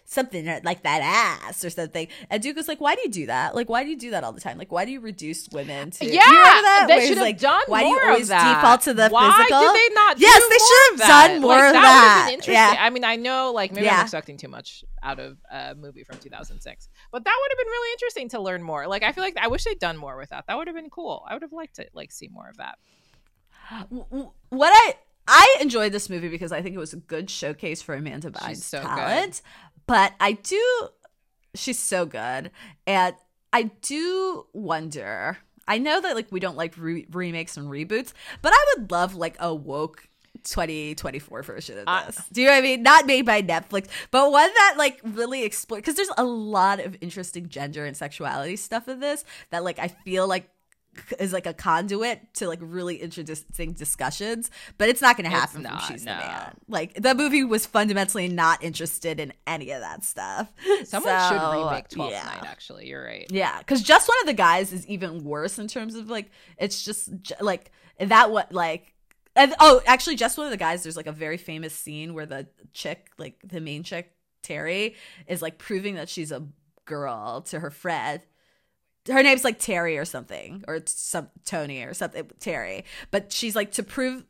something 0.10 0.46
like 0.64 0.84
that 0.84 1.02
ass 1.44 1.66
or 1.66 1.70
something 1.70 2.08
and 2.30 2.42
duke 2.42 2.56
was 2.56 2.70
like 2.70 2.80
why 2.80 2.96
do 2.96 3.02
you 3.02 3.10
do 3.10 3.26
that 3.26 3.54
like 3.54 3.68
why 3.68 3.84
do 3.84 3.90
you 3.90 3.98
do 3.98 4.10
that 4.12 4.24
all 4.24 4.32
the 4.32 4.40
time 4.40 4.58
like 4.58 4.72
why 4.72 4.86
do 4.86 4.92
you 4.92 5.02
reduce 5.02 5.50
women 5.50 5.92
to 5.92 6.06
Yeah, 6.06 6.14
you 6.14 6.22
that 6.22 6.86
they 6.88 7.02
should 7.06 7.18
have 7.18 7.26
like, 7.28 7.40
done 7.40 7.62
why 7.68 7.84
do 7.84 7.90
more 7.90 8.04
you 8.14 8.22
of 8.22 8.28
that. 8.30 8.56
default 8.62 8.82
to 8.84 8.94
the 8.94 9.10
Why 9.10 9.30
physical 9.38 9.60
did 9.60 9.76
they 9.76 9.94
not? 9.96 10.18
yes 10.18 10.42
do 10.42 10.50
they 10.50 10.58
should 10.58 11.02
have 11.02 11.10
done 11.32 11.42
more 11.42 11.50
like, 11.58 11.68
of 11.68 11.74
that. 11.74 11.82
that, 11.82 11.84
would 11.84 12.08
have 12.08 12.26
been 12.28 12.34
interesting. 12.36 12.54
yeah 12.54 12.76
I 12.80 12.90
mean, 12.90 13.04
I 13.04 13.18
know, 13.18 13.52
like 13.52 13.74
maybe 13.74 13.86
Yeah. 13.86 13.98
I'm 13.98 14.02
expecting 14.04 14.38
too 14.38 14.48
much 14.48 14.86
out 15.04 15.20
of 15.20 15.38
a 15.52 15.76
movie 15.76 16.06
from 16.06 16.18
2006, 16.20 16.90
but 17.12 17.24
that 17.26 17.38
would 17.42 17.52
have 17.52 17.58
been 17.58 17.68
really 17.72 17.92
interesting 17.94 18.30
to 18.30 18.40
learn 18.40 18.64
more. 18.64 18.88
Like, 18.88 19.04
I 19.04 19.12
feel 19.12 19.24
like 19.26 19.36
I 19.38 19.48
wish 19.50 19.66
they'd 19.66 19.78
done 19.78 19.98
more 19.98 20.16
with 20.16 20.30
that. 20.30 20.46
That 20.48 20.58
would 20.58 20.68
have 20.68 20.76
been 20.76 20.90
cool. 20.90 21.26
I 21.28 21.34
would 21.34 21.42
have 21.42 21.52
liked 21.52 21.76
to 21.78 21.88
like 21.94 22.12
see 22.14 22.30
more 22.30 22.48
of 22.50 22.58
that. 22.58 22.78
what 24.50 24.72
I 24.74 24.94
I 25.28 25.58
enjoyed 25.60 25.92
this 25.92 26.10
movie 26.10 26.30
because 26.30 26.54
I 26.54 26.62
think 26.62 26.76
it 26.76 26.80
was 26.80 26.94
a 26.94 26.98
good 26.98 27.30
showcase 27.30 27.82
for 27.82 27.94
Amanda 27.96 28.32
Bynes' 28.32 28.58
so 28.64 28.82
good. 28.82 29.40
But 29.88 30.14
I 30.20 30.34
do, 30.34 30.90
she's 31.56 31.80
so 31.80 32.06
good, 32.06 32.52
and 32.86 33.16
I 33.54 33.64
do 33.82 34.46
wonder. 34.54 35.38
I 35.68 35.78
know 35.80 36.00
that 36.00 36.16
like 36.16 36.28
we 36.32 36.40
don't 36.40 36.58
like 36.58 36.78
re- 36.78 37.08
remakes 37.12 37.58
and 37.58 37.68
reboots, 37.70 38.14
but 38.42 38.54
I 38.54 38.66
would 38.78 38.92
love 38.92 39.16
like 39.16 39.36
a 39.40 39.54
woke 39.54 40.08
2024 40.44 41.44
version 41.44 41.78
of 41.80 41.84
Uh, 41.88 42.06
this. 42.06 42.22
Do 42.32 42.42
you 42.42 42.48
know 42.48 42.54
what 42.54 42.60
I 42.60 42.62
mean? 42.62 42.84
Not 42.84 43.06
made 43.06 43.26
by 43.26 43.42
Netflix, 43.42 43.88
but 44.12 44.32
one 44.32 44.50
that 44.54 44.76
like 44.78 45.00
really 45.04 45.44
explore 45.44 45.80
because 45.80 45.96
there's 45.96 46.12
a 46.18 46.24
lot 46.24 46.80
of 46.80 46.96
interesting 47.02 47.50
gender 47.50 47.86
and 47.86 47.98
sexuality 47.98 48.56
stuff 48.56 48.88
in 48.88 49.00
this 49.00 49.26
that 49.50 49.64
like 49.64 49.80
I 49.80 49.90
feel 49.90 50.28
like 50.28 50.50
is 51.20 51.34
like 51.34 51.46
a 51.46 51.54
conduit 51.54 52.34
to 52.36 52.48
like 52.48 52.60
really 52.62 52.96
interesting 52.96 53.74
discussions, 53.74 54.52
but 54.78 54.90
it's 54.90 55.02
not 55.02 55.18
going 55.18 55.30
to 55.30 55.36
happen 55.36 55.64
not, 55.64 55.84
She's 55.84 56.06
no. 56.06 56.14
the 56.14 56.20
Man. 56.20 56.56
Like 56.68 56.94
the 56.96 57.16
movie 57.16 57.44
was 57.44 57.66
fundamentally 57.66 58.28
not 58.28 58.64
interested 58.64 59.20
in 59.20 59.34
any 59.46 59.72
of 59.72 59.82
that 59.82 60.04
stuff. 60.04 60.52
Someone 60.86 61.20
should 61.30 61.42
remake 61.42 61.90
12th 61.90 62.12
yeah. 62.12 62.24
Night, 62.24 62.44
actually. 62.46 62.88
You're 62.88 63.04
right. 63.04 63.28
Yeah, 63.30 63.58
because 63.60 63.82
just 63.82 64.08
one 64.08 64.18
of 64.22 64.28
the 64.28 64.34
guys 64.34 64.74
is 64.74 64.86
even 64.88 65.24
worse 65.24 65.60
in 65.60 65.68
terms 65.68 65.96
of 65.96 66.10
like 66.10 66.32
it's 66.58 66.84
just 66.84 67.10
like 67.42 67.72
that 68.00 68.32
what 68.32 68.52
like 68.54 68.94
and, 69.36 69.54
oh 69.60 69.82
actually 69.86 70.16
just 70.16 70.38
one 70.38 70.48
of 70.48 70.52
the 70.52 70.58
guys 70.58 70.84
there's 70.84 70.98
like 70.98 71.08
a 71.08 71.12
very 71.12 71.38
famous 71.38 71.74
scene 71.74 72.14
where 72.14 72.26
the 72.26 72.48
chick 72.74 73.10
like 73.18 73.36
the 73.44 73.62
main 73.62 73.84
chick 73.84 74.12
Terry 74.48 74.96
is 75.28 75.42
like 75.42 75.58
proving 75.58 75.96
that 75.96 76.10
she's 76.10 76.32
a 76.32 76.48
girl 76.86 77.42
to 77.42 77.60
her 77.60 77.70
friend. 77.70 78.22
Her 79.10 79.24
name's 79.24 79.44
like 79.44 79.60
Terry 79.60 79.98
or 79.98 80.06
something 80.06 80.64
or 80.68 80.80
some 80.86 81.30
Tony 81.46 81.84
or 81.84 81.94
something 81.94 82.30
Terry, 82.40 82.86
but 83.12 83.32
she's 83.32 83.56
like 83.56 83.72
to 83.74 83.84
prove 83.84 84.26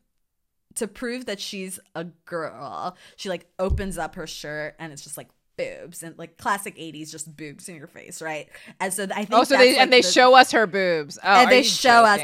to 0.75 0.87
prove 0.87 1.25
that 1.25 1.39
she's 1.39 1.79
a 1.95 2.03
girl. 2.25 2.95
She 3.15 3.29
like 3.29 3.47
opens 3.57 3.97
up 3.97 4.15
her 4.15 4.27
shirt 4.27 4.75
and 4.79 4.93
it's 4.93 5.03
just 5.03 5.17
like 5.17 5.29
boobs 5.57 6.03
and 6.03 6.15
like 6.19 6.37
classic 6.37 6.75
80s 6.77 7.09
just 7.09 7.35
boobs 7.35 7.67
in 7.67 7.75
your 7.75 7.87
face 7.87 8.21
right 8.21 8.47
and 8.79 8.93
so 8.93 9.05
i 9.05 9.25
think 9.25 9.29
Oh, 9.33 9.43
so 9.43 9.57
they 9.57 9.71
like, 9.71 9.81
and 9.81 9.91
they 9.91 10.01
the- 10.01 10.07
show 10.11 10.35
us 10.35 10.51
her 10.51 10.67
boobs. 10.67 11.17
Oh, 11.23 11.27
And 11.27 11.49
they 11.51 11.63
show 11.63 12.05
us- 12.05 12.21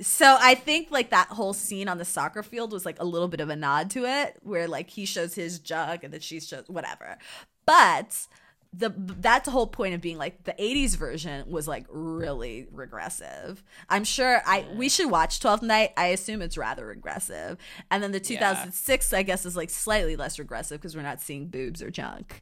so 0.00 0.36
i 0.40 0.54
think 0.54 0.92
like 0.92 1.10
that 1.10 1.26
whole 1.26 1.52
scene 1.52 1.88
on 1.88 1.98
the 1.98 2.04
soccer 2.04 2.44
field 2.44 2.70
was 2.70 2.86
like 2.86 3.00
a 3.00 3.04
little 3.04 3.26
bit 3.26 3.40
of 3.40 3.48
a 3.50 3.56
nod 3.56 3.90
to 3.90 4.04
it 4.04 4.36
where 4.44 4.68
like 4.68 4.88
he 4.88 5.04
shows 5.04 5.34
his 5.34 5.58
jug 5.58 6.04
and 6.04 6.12
then 6.14 6.20
she 6.20 6.38
shows 6.38 6.62
whatever 6.68 7.18
but 7.66 8.28
the 8.72 8.92
that's 8.96 9.46
the 9.46 9.50
whole 9.50 9.66
point 9.66 9.94
of 9.94 10.00
being 10.00 10.18
like 10.18 10.44
the 10.44 10.52
80s 10.52 10.96
version 10.96 11.50
was 11.50 11.66
like 11.66 11.86
really 11.88 12.66
regressive. 12.70 13.62
I'm 13.88 14.04
sure 14.04 14.42
i 14.46 14.66
we 14.76 14.88
should 14.88 15.10
watch 15.10 15.40
12th 15.40 15.62
night. 15.62 15.92
I 15.96 16.06
assume 16.08 16.42
it's 16.42 16.58
rather 16.58 16.86
regressive. 16.86 17.58
And 17.90 18.02
then 18.02 18.12
the 18.12 18.20
2006 18.20 19.12
i 19.12 19.22
guess 19.22 19.46
is 19.46 19.56
like 19.56 19.70
slightly 19.70 20.16
less 20.16 20.38
regressive 20.38 20.80
because 20.80 20.94
we're 20.96 21.02
not 21.02 21.20
seeing 21.20 21.48
boobs 21.48 21.82
or 21.82 21.90
junk. 21.90 22.40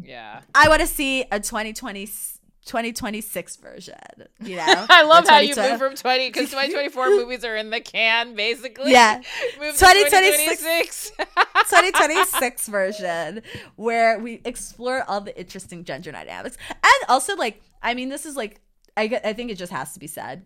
Yeah. 0.00 0.42
i 0.54 0.68
want 0.68 0.80
to 0.80 0.86
see 0.86 1.22
a 1.32 1.40
2020 1.40 2.06
2026 2.64 3.56
version 3.56 3.94
you 4.40 4.56
know 4.56 4.86
I 4.88 5.02
love 5.04 5.26
how 5.26 5.38
you 5.38 5.54
move 5.56 5.78
from 5.78 5.94
20 5.94 6.28
because 6.28 6.50
2024 6.50 7.08
movies 7.10 7.44
are 7.44 7.56
in 7.56 7.70
the 7.70 7.80
can 7.80 8.34
basically. 8.34 8.92
Yeah. 8.92 9.22
Move 9.60 9.76
2026. 9.76 10.60
2026. 10.60 11.12
2026 11.16 12.68
version 12.68 13.42
where 13.76 14.18
we 14.18 14.40
explore 14.44 15.04
all 15.08 15.20
the 15.20 15.38
interesting 15.38 15.84
gender 15.84 16.12
dynamics 16.12 16.56
and 16.70 17.08
also 17.08 17.36
like 17.36 17.62
i 17.82 17.94
mean 17.94 18.08
this 18.08 18.26
is 18.26 18.36
like 18.36 18.60
i, 18.96 19.04
I 19.24 19.32
think 19.32 19.50
it 19.50 19.56
just 19.56 19.72
has 19.72 19.92
to 19.94 20.00
be 20.00 20.06
said 20.06 20.44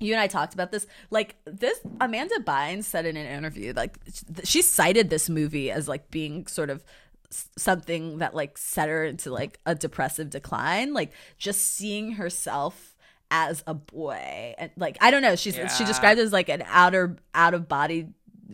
you 0.00 0.12
and 0.12 0.20
I 0.20 0.26
talked 0.26 0.54
about 0.54 0.70
this. 0.70 0.86
Like 1.10 1.36
this, 1.44 1.80
Amanda 2.00 2.36
Bynes 2.40 2.84
said 2.84 3.04
in 3.06 3.16
an 3.16 3.26
interview, 3.26 3.72
like 3.74 3.98
she 4.44 4.62
cited 4.62 5.10
this 5.10 5.28
movie 5.28 5.70
as 5.70 5.88
like 5.88 6.10
being 6.10 6.46
sort 6.46 6.70
of 6.70 6.84
something 7.30 8.18
that 8.18 8.34
like 8.34 8.56
set 8.58 8.88
her 8.88 9.04
into 9.04 9.30
like 9.30 9.58
a 9.66 9.74
depressive 9.74 10.30
decline. 10.30 10.94
Like 10.94 11.12
just 11.38 11.60
seeing 11.74 12.12
herself 12.12 12.96
as 13.30 13.62
a 13.66 13.74
boy, 13.74 14.54
and 14.58 14.70
like 14.76 14.96
I 15.00 15.10
don't 15.10 15.22
know, 15.22 15.36
she's 15.36 15.54
she 15.54 15.60
Yeah. 15.60 15.84
described 15.86 16.18
it 16.18 16.22
as 16.22 16.32
like 16.32 16.48
an 16.48 16.64
outer 16.66 17.16
out 17.34 17.54
of 17.54 17.68
body 17.68 18.08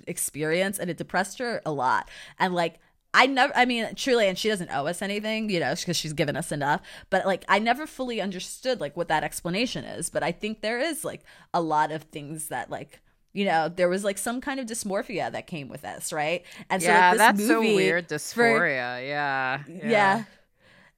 experience, 0.06 0.78
and 0.78 0.90
it 0.90 0.96
depressed 0.96 1.38
her 1.38 1.62
a 1.64 1.72
lot. 1.72 2.08
And 2.38 2.54
like 2.54 2.80
I 3.16 3.26
never, 3.26 3.52
I 3.56 3.64
mean, 3.64 3.94
truly, 3.94 4.26
and 4.26 4.36
she 4.36 4.48
doesn't 4.48 4.70
owe 4.72 4.88
us 4.88 5.00
anything, 5.00 5.48
you 5.48 5.60
know, 5.60 5.72
because 5.76 5.96
she's 5.96 6.12
given 6.12 6.36
us 6.36 6.50
enough. 6.50 6.80
But 7.10 7.24
like, 7.24 7.44
I 7.48 7.60
never 7.60 7.86
fully 7.86 8.20
understood 8.20 8.80
like 8.80 8.96
what 8.96 9.06
that 9.06 9.22
explanation 9.22 9.84
is. 9.84 10.10
But 10.10 10.24
I 10.24 10.32
think 10.32 10.60
there 10.62 10.80
is 10.80 11.04
like 11.04 11.20
a 11.52 11.60
lot 11.62 11.92
of 11.92 12.02
things 12.02 12.48
that 12.48 12.70
like, 12.70 13.00
you 13.34 13.44
know, 13.44 13.68
there 13.68 13.88
was 13.90 14.02
like 14.04 14.16
some 14.16 14.40
kind 14.40 14.58
of 14.60 14.66
dysmorphia 14.66 15.30
that 15.32 15.46
came 15.46 15.68
with 15.68 15.82
this, 15.82 16.12
right? 16.12 16.42
And 16.70 16.80
so 16.80 16.88
yeah, 16.88 17.00
like, 17.10 17.12
this 17.12 17.18
that's 17.18 17.46
so 17.48 17.60
movie 17.60 17.74
weird. 17.74 18.08
for- 18.08 18.14
Dysphoria. 18.14 19.06
yeah. 19.06 19.62
yeah. 19.68 20.24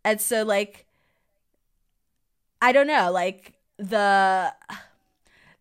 And 0.04 0.20
so 0.20 0.44
like 0.44 0.84
I 2.62 2.72
don't 2.72 2.86
know, 2.86 3.10
like 3.10 3.54
the 3.78 4.52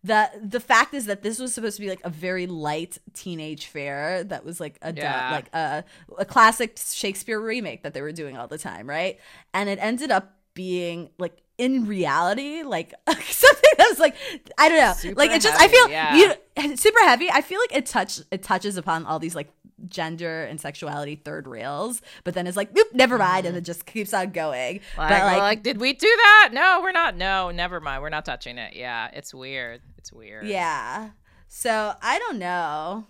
the 0.04 0.30
the 0.42 0.60
fact 0.60 0.94
is 0.94 1.06
that 1.06 1.22
this 1.22 1.38
was 1.38 1.52
supposed 1.52 1.76
to 1.76 1.82
be 1.82 1.88
like 1.88 2.00
a 2.04 2.10
very 2.10 2.46
light 2.46 2.98
teenage 3.12 3.66
fare 3.66 4.22
that 4.24 4.44
was 4.44 4.60
like 4.60 4.78
a 4.82 4.92
Yeah. 4.94 5.30
like 5.32 5.52
a 5.54 5.84
a 6.18 6.24
classic 6.24 6.78
Shakespeare 6.78 7.40
remake 7.40 7.82
that 7.82 7.92
they 7.94 8.02
were 8.02 8.12
doing 8.12 8.36
all 8.36 8.48
the 8.48 8.58
time, 8.58 8.88
right? 8.88 9.18
And 9.52 9.68
it 9.68 9.78
ended 9.80 10.10
up 10.10 10.34
being 10.54 11.10
like 11.18 11.36
in 11.58 11.86
reality 11.86 12.62
like 12.62 12.94
something 13.08 13.75
was 13.98 14.00
like 14.00 14.16
I 14.58 14.68
don't 14.68 14.78
know. 14.78 14.92
Super 14.92 15.18
like 15.18 15.30
it 15.30 15.42
just 15.42 15.60
I 15.60 15.68
feel 15.68 15.88
yeah. 15.88 16.16
you 16.16 16.76
super 16.76 17.00
heavy. 17.00 17.30
I 17.30 17.40
feel 17.40 17.60
like 17.60 17.76
it 17.76 17.86
touch 17.86 18.20
it 18.30 18.42
touches 18.42 18.76
upon 18.76 19.06
all 19.06 19.18
these 19.18 19.34
like 19.34 19.50
gender 19.86 20.44
and 20.44 20.60
sexuality 20.60 21.16
third 21.16 21.46
rails, 21.46 22.00
but 22.24 22.34
then 22.34 22.46
it's 22.46 22.56
like, 22.56 22.76
oop, 22.76 22.94
never 22.94 23.18
mind, 23.18 23.46
and 23.46 23.56
it 23.56 23.62
just 23.62 23.86
keeps 23.86 24.14
on 24.14 24.30
going. 24.30 24.80
Like, 24.96 25.10
but 25.10 25.22
like, 25.22 25.38
like, 25.38 25.62
did 25.62 25.78
we 25.78 25.92
do 25.92 26.06
that? 26.06 26.50
No, 26.52 26.80
we're 26.82 26.92
not. 26.92 27.16
No, 27.16 27.50
never 27.50 27.80
mind. 27.80 28.02
We're 28.02 28.08
not 28.08 28.24
touching 28.24 28.58
it. 28.58 28.74
Yeah, 28.74 29.10
it's 29.12 29.34
weird. 29.34 29.82
It's 29.98 30.12
weird. 30.12 30.46
yeah. 30.46 31.10
So 31.48 31.92
I 32.02 32.18
don't 32.18 32.38
know. 32.38 33.06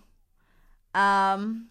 Um, 0.93 1.69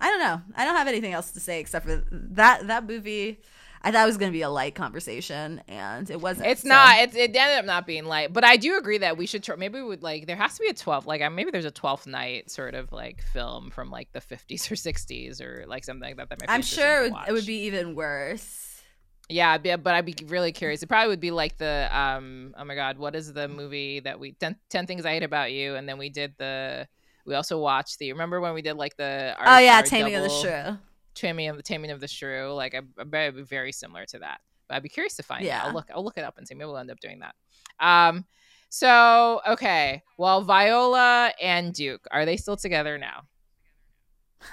I 0.00 0.08
don't 0.08 0.20
know. 0.20 0.42
I 0.56 0.64
don't 0.64 0.76
have 0.76 0.88
anything 0.88 1.12
else 1.12 1.30
to 1.32 1.40
say 1.40 1.60
except 1.60 1.86
for 1.86 2.02
that 2.10 2.66
that 2.66 2.86
movie. 2.86 3.40
I 3.84 3.90
thought 3.90 4.04
it 4.04 4.06
was 4.06 4.16
going 4.16 4.30
to 4.30 4.36
be 4.36 4.42
a 4.42 4.50
light 4.50 4.74
conversation, 4.74 5.60
and 5.66 6.08
it 6.08 6.20
wasn't. 6.20 6.48
It's 6.48 6.62
so- 6.62 6.68
not. 6.68 6.98
It, 6.98 7.16
it 7.16 7.36
ended 7.36 7.58
up 7.58 7.64
not 7.64 7.86
being 7.86 8.04
light, 8.04 8.32
but 8.32 8.44
I 8.44 8.56
do 8.56 8.78
agree 8.78 8.98
that 8.98 9.16
we 9.16 9.26
should. 9.26 9.42
Try, 9.42 9.56
maybe 9.56 9.80
we 9.80 9.86
would 9.86 10.02
like. 10.02 10.26
There 10.26 10.36
has 10.36 10.54
to 10.54 10.60
be 10.60 10.68
a 10.68 10.74
twelfth. 10.74 11.06
Like, 11.06 11.20
maybe 11.32 11.50
there's 11.50 11.64
a 11.64 11.70
twelfth 11.70 12.06
night 12.06 12.50
sort 12.50 12.74
of 12.74 12.92
like 12.92 13.22
film 13.32 13.70
from 13.70 13.90
like 13.90 14.12
the 14.12 14.20
50s 14.20 14.70
or 14.70 14.74
60s 14.74 15.40
or 15.40 15.64
like 15.66 15.84
something 15.84 16.08
like 16.08 16.16
that. 16.16 16.28
That 16.30 16.40
might. 16.40 16.46
Be 16.46 16.52
I'm 16.52 16.62
sure 16.62 17.04
it 17.04 17.12
would, 17.12 17.28
it 17.28 17.32
would 17.32 17.46
be 17.46 17.62
even 17.66 17.94
worse. 17.94 18.82
Yeah, 19.28 19.58
but 19.58 19.94
I'd 19.94 20.04
be 20.04 20.14
really 20.26 20.52
curious. 20.52 20.82
It 20.82 20.88
probably 20.88 21.08
would 21.08 21.20
be 21.20 21.30
like 21.30 21.58
the 21.58 21.88
um. 21.90 22.54
Oh 22.56 22.64
my 22.64 22.74
God, 22.74 22.98
what 22.98 23.14
is 23.14 23.32
the 23.32 23.48
movie 23.48 24.00
that 24.00 24.20
we 24.20 24.32
10, 24.32 24.56
10 24.68 24.86
Things 24.86 25.06
I 25.06 25.12
Hate 25.12 25.22
About 25.22 25.52
You, 25.52 25.74
and 25.74 25.88
then 25.88 25.98
we 25.98 26.08
did 26.08 26.34
the. 26.38 26.86
We 27.24 27.34
also 27.34 27.58
watched 27.58 27.98
the. 27.98 28.12
Remember 28.12 28.40
when 28.40 28.54
we 28.54 28.62
did 28.62 28.74
like 28.74 28.96
the? 28.96 29.34
Our, 29.38 29.56
oh 29.56 29.58
yeah, 29.58 29.80
Taming 29.82 30.14
of 30.14 30.22
the 30.22 30.28
Shrew. 30.28 30.78
Taming 31.14 31.48
of 31.48 31.56
the 31.56 31.62
Taming 31.62 31.90
of 31.90 32.00
the 32.00 32.08
Shrew. 32.08 32.52
Like 32.52 32.74
I, 32.74 32.80
I 33.00 33.30
be 33.30 33.42
very 33.42 33.72
similar 33.72 34.04
to 34.06 34.18
that. 34.20 34.40
But 34.68 34.76
I'd 34.76 34.82
be 34.82 34.88
curious 34.88 35.14
to 35.16 35.22
find 35.22 35.44
Yeah. 35.44 35.60
out. 35.60 35.66
I'll 35.68 35.72
look. 35.74 35.88
I'll 35.94 36.04
look 36.04 36.18
it 36.18 36.24
up 36.24 36.38
and 36.38 36.46
see. 36.46 36.54
Maybe 36.54 36.66
we'll 36.66 36.78
end 36.78 36.90
up 36.90 37.00
doing 37.00 37.20
that. 37.20 37.34
Um. 37.80 38.24
So 38.68 39.40
okay. 39.46 40.02
Well, 40.16 40.42
Viola 40.42 41.32
and 41.40 41.74
Duke 41.74 42.06
are 42.10 42.24
they 42.24 42.36
still 42.36 42.56
together 42.56 42.96
now? 42.98 43.22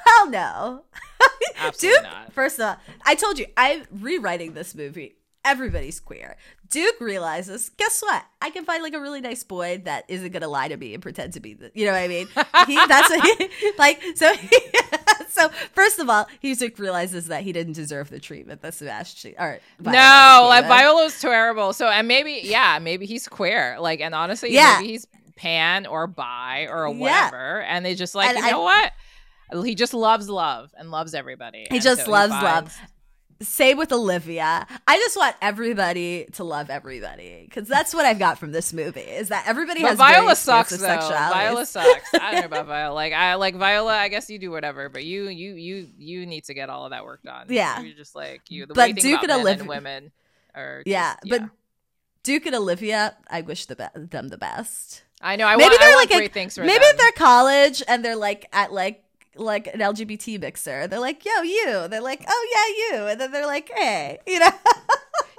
Hell 0.05 0.30
no. 0.30 0.84
Absolutely 1.57 2.01
Duke, 2.01 2.12
not. 2.12 2.34
first 2.34 2.60
of 2.60 2.66
all, 2.66 2.78
I 3.05 3.16
told 3.16 3.39
you, 3.39 3.45
I'm 3.57 3.86
rewriting 3.91 4.53
this 4.53 4.76
movie. 4.76 5.16
Everybody's 5.45 5.99
queer. 5.99 6.35
Duke 6.69 6.99
realizes, 6.99 7.69
guess 7.77 8.01
what? 8.01 8.23
I 8.41 8.49
can 8.49 8.65
find 8.65 8.83
like 8.83 8.93
a 8.93 8.99
really 8.99 9.21
nice 9.21 9.43
boy 9.43 9.81
that 9.85 10.03
isn't 10.07 10.31
gonna 10.31 10.47
lie 10.49 10.67
to 10.67 10.77
me 10.77 10.93
and 10.93 11.01
pretend 11.01 11.33
to 11.33 11.39
be 11.39 11.53
the, 11.53 11.71
you 11.73 11.85
know 11.85 11.93
what 11.93 12.01
I 12.01 12.07
mean? 12.07 12.27
He, 12.67 12.75
that's 12.87 13.09
what 13.09 13.37
he, 13.37 13.71
like. 13.79 14.01
So, 14.15 14.33
so 15.29 15.49
first 15.73 15.99
of 15.99 16.09
all, 16.09 16.27
he 16.41 16.53
Duke 16.55 16.77
realizes 16.77 17.27
that 17.27 17.43
he 17.43 17.51
didn't 17.53 17.73
deserve 17.73 18.09
the 18.09 18.19
treatment 18.19 18.61
that 18.61 18.73
Sebastian 18.73 19.35
or 19.39 19.59
Viola 19.79 19.97
No, 19.97 20.45
like. 20.49 20.65
Uh, 20.65 20.67
Viola's 20.67 21.19
terrible. 21.19 21.73
So 21.73 21.87
and 21.87 22.07
maybe 22.07 22.41
yeah, 22.43 22.77
maybe 22.79 23.05
he's 23.05 23.27
queer. 23.27 23.77
Like 23.79 24.01
and 24.01 24.13
honestly, 24.13 24.53
Yeah. 24.53 24.77
maybe 24.79 24.91
he's 24.91 25.07
pan 25.37 25.85
or 25.85 26.05
bi 26.05 26.67
or 26.69 26.89
Yeah. 26.89 26.93
whatever. 26.95 27.61
And 27.61 27.85
they 27.85 27.95
just 27.95 28.13
like 28.13 28.29
And 28.29 28.39
you 28.39 28.43
I- 28.45 28.51
know 28.51 28.61
what? 28.61 28.91
He 29.65 29.73
just 29.73 29.95
loves 29.95 30.30
love 30.30 30.72
and 30.77 30.91
loves 30.91 31.15
everybody. 31.15 31.65
He 31.69 31.77
And 31.77 31.81
just 31.81 32.05
so 32.05 32.11
loves 32.11 32.31
finds- 32.34 32.43
love. 32.43 32.77
Same 33.41 33.78
with 33.78 33.91
Olivia. 33.94 34.68
I 34.86 34.98
just 34.98 35.16
want 35.16 35.34
everybody 35.41 36.26
to 36.34 36.44
love 36.44 36.70
everybody 36.70 37.45
because 37.48 37.70
that's 37.70 37.94
what 37.94 38.06
I've 38.06 38.20
got 38.20 38.38
from 38.38 38.52
this 38.52 38.74
movie. 38.74 38.99
Is 38.99 39.30
that 39.30 39.45
everybody 39.48 39.82
But 39.82 39.90
has 39.91 39.98
Viola 39.98 40.36
sucks 40.36 40.76
though. 40.76 40.86
Viola 40.88 41.66
sucks. 41.66 42.14
I 42.16 42.32
don't 42.34 42.41
know 42.41 42.45
about 42.48 42.66
Viola. 42.68 42.94
Like 42.94 43.14
I 43.14 43.36
like 43.36 43.56
Viola. 43.56 43.94
I 43.95 44.10
guess 44.10 44.30
you 44.30 44.40
do 44.40 44.52
whatever, 44.52 44.90
but 44.90 45.06
you 45.06 45.30
you 45.30 45.53
you 45.53 45.88
you 45.98 46.26
need 46.26 46.44
to 46.45 46.53
get 46.53 46.70
all 46.70 46.84
of 46.84 46.91
that 46.91 47.06
work 47.06 47.24
done. 47.24 47.45
Yeah. 47.49 47.80
you're 47.80 47.95
just 47.95 48.14
like 48.14 48.41
you. 48.49 48.66
The 48.66 48.74
But 48.74 48.95
Duke 48.95 49.24
and 49.24 49.32
Olivia- 49.32 49.64
women 49.66 50.11
are. 50.53 50.84
Yeah, 50.86 51.16
but 51.30 51.44
Duke 52.24 52.45
and 52.45 52.56
Olivia, 52.56 53.16
I 53.30 53.40
wish 53.40 53.68
the 53.68 53.78
be- 53.78 53.86
them 54.07 54.28
the 54.28 54.38
best. 54.38 55.03
I 55.22 55.38
know. 55.38 55.45
I 55.48 55.56
maybe 55.56 55.70
want, 55.70 55.80
they're 55.80 55.90
want 55.95 56.11
like 56.11 56.32
a- 56.36 56.61
Maybe 56.61 56.80
them. 56.86 56.95
they're 56.98 57.11
college 57.14 57.82
and 57.88 58.03
they're 58.03 58.16
like 58.18 58.48
at 58.52 58.74
like 58.74 59.03
like 59.40 59.68
an 59.68 59.80
LGBT 59.80 60.40
mixer. 60.40 60.88
They're 60.88 60.99
like, 60.99 61.26
yo, 61.26 61.41
you. 61.41 61.88
They're 61.88 62.02
like, 62.02 62.24
oh 62.28 62.48
yeah, 62.91 62.98
you. 62.99 63.07
And 63.07 63.20
then 63.22 63.32
they're 63.32 63.45
like, 63.48 63.70
hey, 63.76 64.20
you 64.28 64.40
know. 64.40 64.49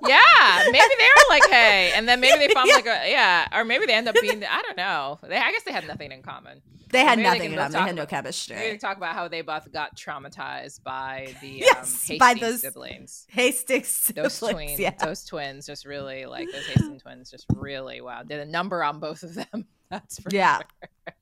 Yeah, 0.08 0.62
maybe 0.64 0.78
they 0.98 1.04
were 1.04 1.24
like, 1.28 1.50
hey, 1.50 1.92
and 1.94 2.08
then 2.08 2.20
maybe 2.20 2.38
they 2.38 2.54
found 2.54 2.70
like 2.72 2.86
a 2.86 3.10
yeah, 3.10 3.46
or 3.52 3.64
maybe 3.66 3.84
they 3.84 3.92
end 3.92 4.08
up 4.08 4.14
being. 4.18 4.42
I 4.42 4.62
don't 4.62 4.76
know. 4.78 5.18
They, 5.22 5.36
I 5.36 5.52
guess 5.52 5.62
they 5.64 5.72
had 5.72 5.86
nothing 5.86 6.10
in 6.10 6.22
common. 6.22 6.62
They 6.90 7.00
had 7.00 7.18
Maybe 7.18 7.22
they 7.22 7.28
nothing 7.48 7.52
in 7.52 7.58
common. 7.58 7.72
They 7.72 7.78
had 7.80 7.94
no 7.96 8.02
about- 8.02 8.08
chemistry. 8.08 8.56
Maybe 8.56 8.78
talk 8.78 8.96
about 8.96 9.14
how 9.14 9.28
they 9.28 9.42
both 9.42 9.70
got 9.70 9.96
traumatized 9.98 10.82
by 10.82 11.34
the 11.42 11.48
Yes, 11.48 11.76
um, 11.76 11.84
Hastings 11.84 12.18
by 12.18 12.32
those- 12.34 12.60
siblings. 12.62 13.26
Hastings 13.28 14.12
Those 14.16 14.38
twins, 14.38 14.80
yeah. 14.80 14.94
those 15.04 15.22
twins, 15.24 15.66
just 15.66 15.84
really 15.84 16.24
like 16.24 16.48
those 16.50 16.66
Hastings 16.66 17.02
twins, 17.02 17.30
just 17.30 17.44
really 17.54 18.00
wow. 18.00 18.22
Did 18.22 18.40
a 18.40 18.46
number 18.46 18.82
on 18.82 19.00
both 19.00 19.22
of 19.22 19.34
them. 19.34 19.66
That's 19.90 20.18
for 20.18 20.30
sure. 20.30 20.38
Yeah. 20.38 20.56
sure. 20.58 21.14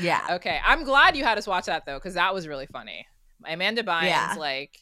Yeah. 0.00 0.26
Okay, 0.32 0.58
I'm 0.64 0.84
glad 0.84 1.16
you 1.16 1.24
had 1.24 1.38
us 1.38 1.46
watch 1.46 1.66
that 1.66 1.84
though, 1.86 1.98
because 1.98 2.14
that 2.14 2.32
was 2.34 2.46
really 2.48 2.66
funny. 2.66 3.06
Amanda 3.46 3.82
Bynes, 3.82 4.04
Yeah. 4.04 4.34
like, 4.38 4.78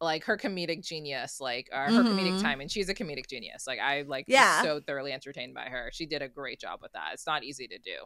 like 0.00 0.24
her 0.24 0.36
comedic 0.36 0.84
genius, 0.84 1.40
like 1.40 1.68
or 1.72 1.84
her 1.84 2.02
comedic 2.02 2.38
Mhm. 2.38 2.42
timing. 2.42 2.68
She's 2.68 2.88
a 2.88 2.94
comedic 2.94 3.28
genius. 3.28 3.66
Like 3.66 3.78
I 3.78 4.02
like 4.02 4.24
Yeah. 4.26 4.62
so 4.62 4.80
thoroughly 4.80 5.12
entertained 5.12 5.54
by 5.54 5.66
her. 5.66 5.90
She 5.92 6.06
did 6.06 6.22
a 6.22 6.28
great 6.28 6.58
job 6.58 6.80
with 6.82 6.90
that. 6.92 7.10
It's 7.12 7.26
not 7.26 7.44
easy 7.44 7.68
to 7.68 7.78
do. 7.78 8.04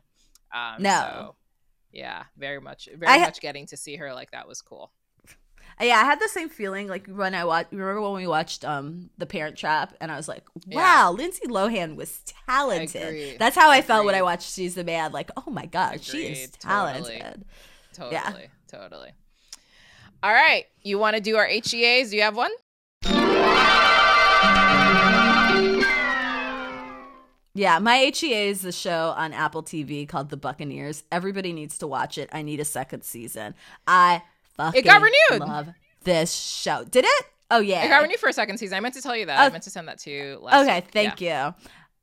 Um, 0.55 0.83
No. 0.83 0.91
So, 1.01 1.37
yeah, 1.93 2.25
very 2.37 2.61
much, 2.61 2.89
very 2.95 3.11
I 3.13 3.19
much 3.21 3.41
getting 3.41 3.67
to 3.69 3.77
see 3.79 3.97
her 3.97 4.13
like 4.13 4.31
that 4.33 4.47
was 4.47 4.61
cool. 4.61 4.93
Yeah, 5.81 5.97
I 5.97 6.05
had 6.05 6.21
the 6.21 6.29
same 6.29 6.49
feeling 6.49 6.89
like 6.89 7.07
when 7.07 7.35
I 7.35 7.45
watched. 7.45 7.71
Remember 7.73 8.01
when 8.01 8.13
we 8.15 8.27
watched 8.27 8.65
um 8.65 9.11
The 9.19 9.27
Parent 9.27 9.57
Trap, 9.59 9.95
and 10.01 10.11
I 10.11 10.17
was 10.17 10.27
like, 10.29 10.45
Yeah. 10.67 10.77
"Wow, 10.79 11.13
Lindsay 11.13 11.47
Lohan 11.47 11.97
was 11.97 12.21
talented." 12.47 13.03
Agreed. 13.03 13.39
That's 13.39 13.55
how 13.57 13.71
I 13.71 13.83
felt 13.83 14.07
when 14.07 14.15
I 14.15 14.23
watched 14.23 14.53
She's 14.55 14.75
the 14.75 14.85
Man. 14.85 15.13
Like, 15.13 15.31
oh 15.37 15.51
my 15.51 15.67
god, 15.67 16.03
she 16.03 16.27
is 16.29 16.51
talented. 16.53 17.45
Totally, 17.93 18.13
Yeah. 18.15 18.33
totally. 18.69 19.11
All 20.23 20.33
right, 20.33 20.65
you 20.83 20.99
want 20.99 21.15
to 21.17 21.23
do 21.23 21.37
our 21.37 21.47
HEAs? 21.47 22.11
Do 22.11 22.17
you 22.17 22.23
have 22.23 22.37
one? 22.37 22.51
Yeah, 27.55 27.79
my 27.79 27.97
HEA 28.15 28.49
is 28.51 28.61
the 28.61 28.73
show 28.73 29.15
on 29.17 29.33
Apple 29.33 29.63
TV 29.63 30.07
called 30.07 30.29
The 30.29 30.37
Buccaneers. 30.37 31.05
Everybody 31.11 31.55
needs 31.55 31.79
to 31.79 31.87
watch 31.87 32.19
it. 32.19 32.29
I 32.31 32.43
need 32.43 32.61
a 32.61 32.67
second 32.67 33.03
season. 33.03 33.55
I 33.87 34.23
fucking 34.57 34.85
got 34.85 35.03
renewed. 35.03 35.41
love 35.47 35.69
this 36.05 36.33
show. 36.35 36.85
Did 36.85 37.05
it? 37.05 37.27
Oh 37.51 37.61
yeah. 37.61 37.85
It 37.85 37.89
got 37.89 38.03
renewed 38.03 38.19
for 38.19 38.29
a 38.29 38.33
second 38.33 38.59
season. 38.59 38.77
I 38.77 38.81
meant 38.81 38.95
to 38.95 39.03
tell 39.03 39.17
you 39.17 39.27
that. 39.27 39.39
I 39.39 39.47
Oh. 39.47 39.51
meant 39.51 39.65
to 39.65 39.71
send 39.71 39.89
that 39.89 39.99
to 40.01 40.11
you. 40.11 40.39
Last 40.43 40.65
Okay, 40.65 40.77
week. 40.81 40.91
thank 40.93 41.21
you. 41.21 41.55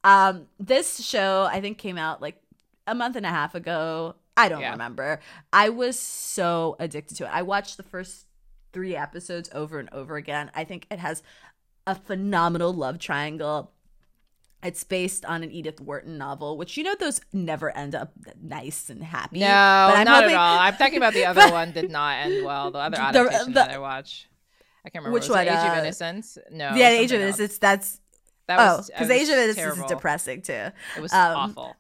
Um, 0.03 0.47
this 0.59 1.03
show 1.05 1.47
I 1.51 1.61
think 1.61 1.77
came 1.77 1.97
out 1.97 2.21
like 2.21 2.41
a 2.87 2.95
month 2.95 3.15
and 3.15 3.25
a 3.25 3.29
half 3.29 3.55
ago. 3.55 4.15
I 4.35 4.49
don't 4.49 4.61
Yeah. 4.61 4.71
remember. 4.71 5.19
I 5.51 5.69
was 5.69 5.99
so 5.99 6.75
addicted 6.79 7.15
to 7.17 7.25
it. 7.25 7.29
I 7.31 7.41
watched 7.43 7.77
the 7.77 7.83
first 7.83 8.25
three 8.71 8.95
episodes 8.95 9.49
over 9.53 9.79
and 9.79 9.89
over 9.91 10.15
again. 10.15 10.49
I 10.55 10.63
think 10.63 10.87
it 10.89 10.99
has 10.99 11.21
a 11.85 11.93
phenomenal 11.95 12.73
love 12.73 12.97
triangle. 12.97 13.72
It's 14.63 14.83
based 14.83 15.25
on 15.25 15.43
an 15.43 15.51
Edith 15.51 15.81
Wharton 15.81 16.17
novel, 16.17 16.57
which 16.57 16.77
you 16.77 16.83
know 16.83 16.95
those 16.99 17.19
never 17.33 17.75
end 17.75 17.95
up 17.95 18.13
nice 18.41 18.89
and 18.89 19.03
happy. 19.03 19.39
No, 19.39 19.45
but 19.47 19.97
I'm 19.97 20.05
not 20.05 20.23
hoping- 20.23 20.35
at 20.35 20.39
all. 20.39 20.59
I'm 20.59 20.75
talking 20.77 20.97
about 20.97 21.13
the 21.13 21.25
other 21.25 21.51
one 21.51 21.71
did 21.71 21.91
not 21.91 22.25
end 22.25 22.45
well. 22.45 22.71
The 22.71 22.79
other 22.79 22.97
adaptation 22.99 23.47
the- 23.47 23.59
that 23.59 23.71
I 23.71 23.77
watch, 23.79 24.29
I 24.85 24.89
can't 24.89 25.03
remember. 25.03 25.13
Which 25.15 25.23
was 25.29 25.31
one, 25.37 25.47
Age 25.47 25.53
of 25.53 25.77
uh, 25.77 25.79
Innocence? 25.79 26.37
No. 26.51 26.73
yeah, 26.75 26.89
Age 26.89 27.11
of 27.11 27.21
else. 27.21 27.39
Innocence. 27.39 27.57
That's 27.59 27.99
That 28.47 28.59
oh, 28.59 28.83
because 28.87 29.09
Age 29.09 29.23
of 29.29 29.35
Innocence 29.35 29.55
terrible. 29.57 29.83
is 29.85 29.89
depressing 29.91 30.41
too. 30.41 30.53
It 30.97 31.01
was 31.01 31.11
Um, 31.13 31.35
awful. 31.35 31.75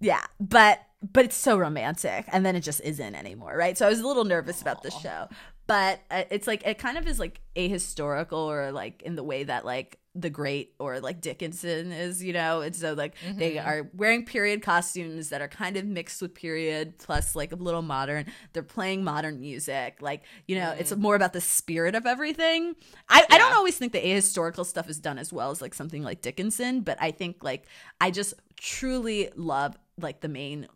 Yeah, 0.00 0.22
but 0.38 0.80
but 1.12 1.24
it's 1.26 1.36
so 1.36 1.56
romantic, 1.58 2.26
and 2.32 2.44
then 2.44 2.56
it 2.56 2.60
just 2.60 2.80
isn't 2.82 3.14
anymore, 3.14 3.56
right? 3.56 3.76
So 3.78 3.86
I 3.86 3.88
was 3.90 4.00
a 4.00 4.06
little 4.06 4.24
nervous 4.24 4.60
about 4.62 4.82
the 4.82 4.90
show, 4.90 5.28
but 5.66 6.00
uh, 6.10 6.24
it's 6.30 6.46
like 6.46 6.66
it 6.66 6.78
kind 6.78 6.98
of 6.98 7.06
is 7.06 7.18
like 7.18 7.40
ahistorical, 7.54 8.32
or 8.46 8.72
like 8.72 9.02
in 9.02 9.14
the 9.16 9.22
way 9.22 9.44
that 9.44 9.64
like 9.64 9.98
the 10.18 10.30
Great 10.30 10.74
or 10.78 10.98
like 11.00 11.20
Dickinson 11.20 11.92
is, 11.92 12.22
you 12.24 12.32
know. 12.32 12.62
And 12.62 12.74
so 12.74 12.94
like 12.94 13.14
they 13.36 13.54
Mhm. 13.56 13.66
are 13.66 13.90
wearing 13.94 14.24
period 14.24 14.62
costumes 14.62 15.28
that 15.28 15.40
are 15.42 15.48
kind 15.48 15.76
of 15.76 15.84
mixed 15.84 16.22
with 16.22 16.34
period, 16.34 16.98
plus 16.98 17.36
like 17.36 17.52
a 17.52 17.56
little 17.56 17.82
modern. 17.82 18.26
They're 18.52 18.62
playing 18.62 19.04
modern 19.04 19.40
music, 19.40 19.98
like 20.00 20.22
you 20.46 20.56
know, 20.56 20.74
it's 20.78 20.94
more 20.96 21.14
about 21.16 21.32
the 21.34 21.40
spirit 21.40 21.94
of 21.94 22.06
everything. 22.06 22.74
I, 23.08 23.24
I 23.30 23.38
don't 23.38 23.54
always 23.54 23.76
think 23.76 23.92
the 23.92 24.00
ahistorical 24.02 24.64
stuff 24.64 24.88
is 24.88 24.98
done 24.98 25.18
as 25.18 25.32
well 25.32 25.50
as 25.50 25.60
like 25.60 25.74
something 25.74 26.02
like 26.02 26.22
Dickinson, 26.22 26.80
but 26.80 26.96
I 27.00 27.10
think 27.10 27.44
like 27.44 27.66
I 28.00 28.10
just 28.10 28.34
truly 28.56 29.30
love 29.36 29.76
like 30.00 30.20
the 30.20 30.28
main 30.28 30.66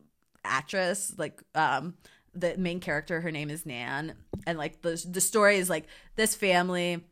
actress, 0.44 1.14
like 1.16 1.42
um 1.54 1.94
the 2.34 2.56
main 2.56 2.78
character, 2.78 3.20
her 3.20 3.30
name 3.32 3.50
is 3.50 3.66
Nan, 3.66 4.14
and 4.46 4.56
like 4.58 4.82
the 4.82 5.02
the 5.10 5.20
story 5.20 5.56
is 5.56 5.68
like 5.68 5.86
this 6.16 6.34
family 6.34 7.04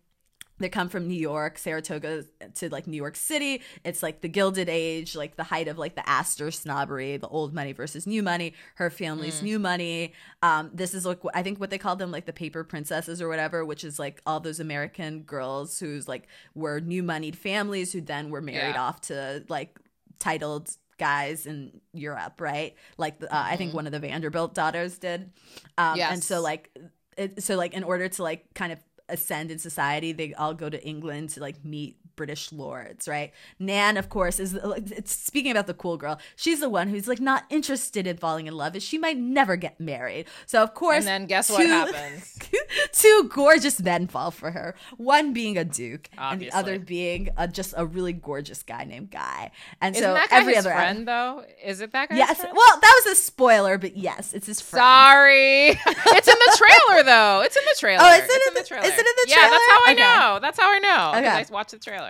they 0.59 0.68
come 0.68 0.89
from 0.89 1.06
New 1.09 1.18
York, 1.18 1.59
Saratoga 1.59 2.24
to 2.56 2.68
like 2.70 2.86
New 2.86 2.97
York 2.97 3.16
City. 3.16 3.62
It's 3.85 4.02
like 4.02 4.20
the 4.20 4.28
Gilded 4.28 4.68
Age, 4.68 5.14
like 5.16 5.36
the 5.36 5.44
height 5.44 5.68
of 5.68 5.78
like 5.78 5.94
the 5.94 6.09
Astor 6.09 6.51
snobbery, 6.51 7.16
the 7.16 7.28
old 7.28 7.55
money 7.55 7.72
versus 7.72 8.06
new 8.06 8.22
money. 8.22 8.55
Her 8.76 8.90
family's 8.90 9.43
new 9.43 9.59
money. 9.59 10.12
Um, 10.43 10.70
this 10.74 10.94
is 10.94 11.06
like 11.06 11.20
I 11.35 11.43
think 11.43 11.60
what 11.60 11.70
they 11.70 11.78
call 11.78 11.97
them 11.97 12.10
like 12.10 12.26
the 12.26 12.32
paper 12.32 12.64
princesses 12.64 13.22
or 13.22 13.28
whatever, 13.28 13.64
which 13.64 13.85
is 13.85 13.98
like 13.98 14.20
all 14.26 14.40
those 14.40 14.60
American 14.60 15.22
girls 15.22 15.78
who's 15.78 16.09
like 16.09 16.26
were 16.55 16.80
new 16.80 17.02
moneyed 17.02 17.36
families 17.36 17.93
who 17.93 18.01
then 18.01 18.30
were 18.30 18.40
married 18.43 18.74
Yeah. 18.74 18.82
off 18.82 19.01
to 19.02 19.44
like 19.48 19.78
titled 20.18 20.70
guys 20.98 21.47
in 21.47 21.80
Europe, 21.93 22.40
right? 22.40 22.74
Like 22.97 23.22
uh, 23.22 23.26
I 23.30 23.56
think 23.56 23.70
Mhm. 23.70 23.74
one 23.76 23.86
of 23.86 23.93
the 23.93 24.01
Vanderbilt 24.01 24.55
daughters 24.55 24.98
did. 24.98 25.30
Um, 25.76 26.01
and 26.01 26.24
so 26.24 26.40
like 26.40 26.76
it, 27.16 27.43
so 27.43 27.56
like 27.56 27.74
in 27.74 27.85
order 27.85 28.09
to 28.09 28.22
like 28.22 28.52
kind 28.55 28.72
of 28.72 28.78
ascend 29.09 29.51
in 29.51 29.59
society 29.59 30.12
they 30.12 30.35
all 30.35 30.55
go 30.55 30.68
to 30.68 30.82
england 30.86 31.30
to 31.30 31.40
like 31.40 31.64
meet 31.64 31.97
british 32.18 32.52
lords 32.52 33.08
right 33.08 33.32
nan 33.58 33.96
of 33.96 34.08
course 34.10 34.38
is 34.38 34.52
it's 34.54 35.12
speaking 35.14 35.50
about 35.52 35.66
the 35.66 35.72
cool 35.72 35.96
girl 35.96 36.18
she's 36.36 36.60
the 36.60 36.68
one 36.68 36.88
who's 36.88 37.08
like 37.08 37.20
not 37.20 37.44
interested 37.48 38.06
in 38.06 38.16
falling 38.18 38.46
in 38.46 38.54
love 38.54 38.74
and 38.74 38.82
she 38.82 38.98
might 38.98 39.16
never 39.16 39.56
get 39.56 39.78
married 39.80 40.26
so 40.44 40.62
of 40.62 40.74
course 40.74 40.98
And 40.98 41.06
then 41.06 41.26
guess 41.26 41.48
what 41.48 41.62
two- 41.62 41.68
happens? 41.68 42.38
two 42.92 43.30
gorgeous 43.32 43.80
men 43.80 44.06
fall 44.08 44.30
for 44.30 44.50
her 44.50 44.74
one 44.96 45.32
being 45.32 45.56
a 45.56 45.64
duke 45.64 46.10
and 46.18 46.40
the 46.40 46.52
other 46.52 46.78
being 46.78 47.30
a, 47.38 47.48
just 47.48 47.72
a 47.76 47.86
really 47.86 48.12
gorgeous 48.12 48.62
guy 48.62 48.84
named 48.84 49.10
guy 49.10 49.50
and 49.80 49.94
Isn't 49.96 50.06
so 50.06 50.12
that 50.14 50.28
guy 50.28 50.36
every 50.38 50.54
his 50.56 50.66
other 50.66 50.74
friend 50.74 51.08
though? 51.08 51.44
Is 51.64 51.80
it 51.80 51.92
that 51.92 52.08
guy? 52.10 52.16
yes 52.16 52.38
well 52.42 52.80
that 52.80 53.02
was 53.04 53.12
a 53.12 53.20
spoiler 53.20 53.78
but 53.78 53.96
yes 53.96 54.34
it's 54.34 54.46
his 54.46 54.60
friend 54.60 54.82
Sorry, 54.82 55.68
it's 55.86 56.28
in 56.28 56.34
the 56.34 56.56
trailer 56.58 57.02
though. 57.04 57.42
It's 57.44 57.56
in 57.56 57.62
the 57.64 57.70
oh, 57.76 57.80
trailer. 57.80 58.02
Oh, 58.04 58.14
is 58.14 58.24
it 58.24 58.24
It's 58.24 58.34
in 58.34 58.48
in 58.48 58.54
the 58.54 58.60
the- 58.60 58.66
trailer. 58.66 58.84
is 58.86 58.92
it 58.92 58.98
in 58.98 59.04
the 59.04 59.32
trailer? 59.32 59.42
Yeah, 59.44 59.50
that's 59.50 59.68
how 59.70 59.78
I? 59.86 59.92
Okay. 59.92 60.00
know. 60.02 60.38
That's 60.40 60.58
how 60.58 60.72
I 60.72 60.78
know. 60.78 61.18
Okay. 61.18 61.28
I 61.28 61.44
watched 61.52 61.70
the 61.70 61.78
trailer. 61.78 62.07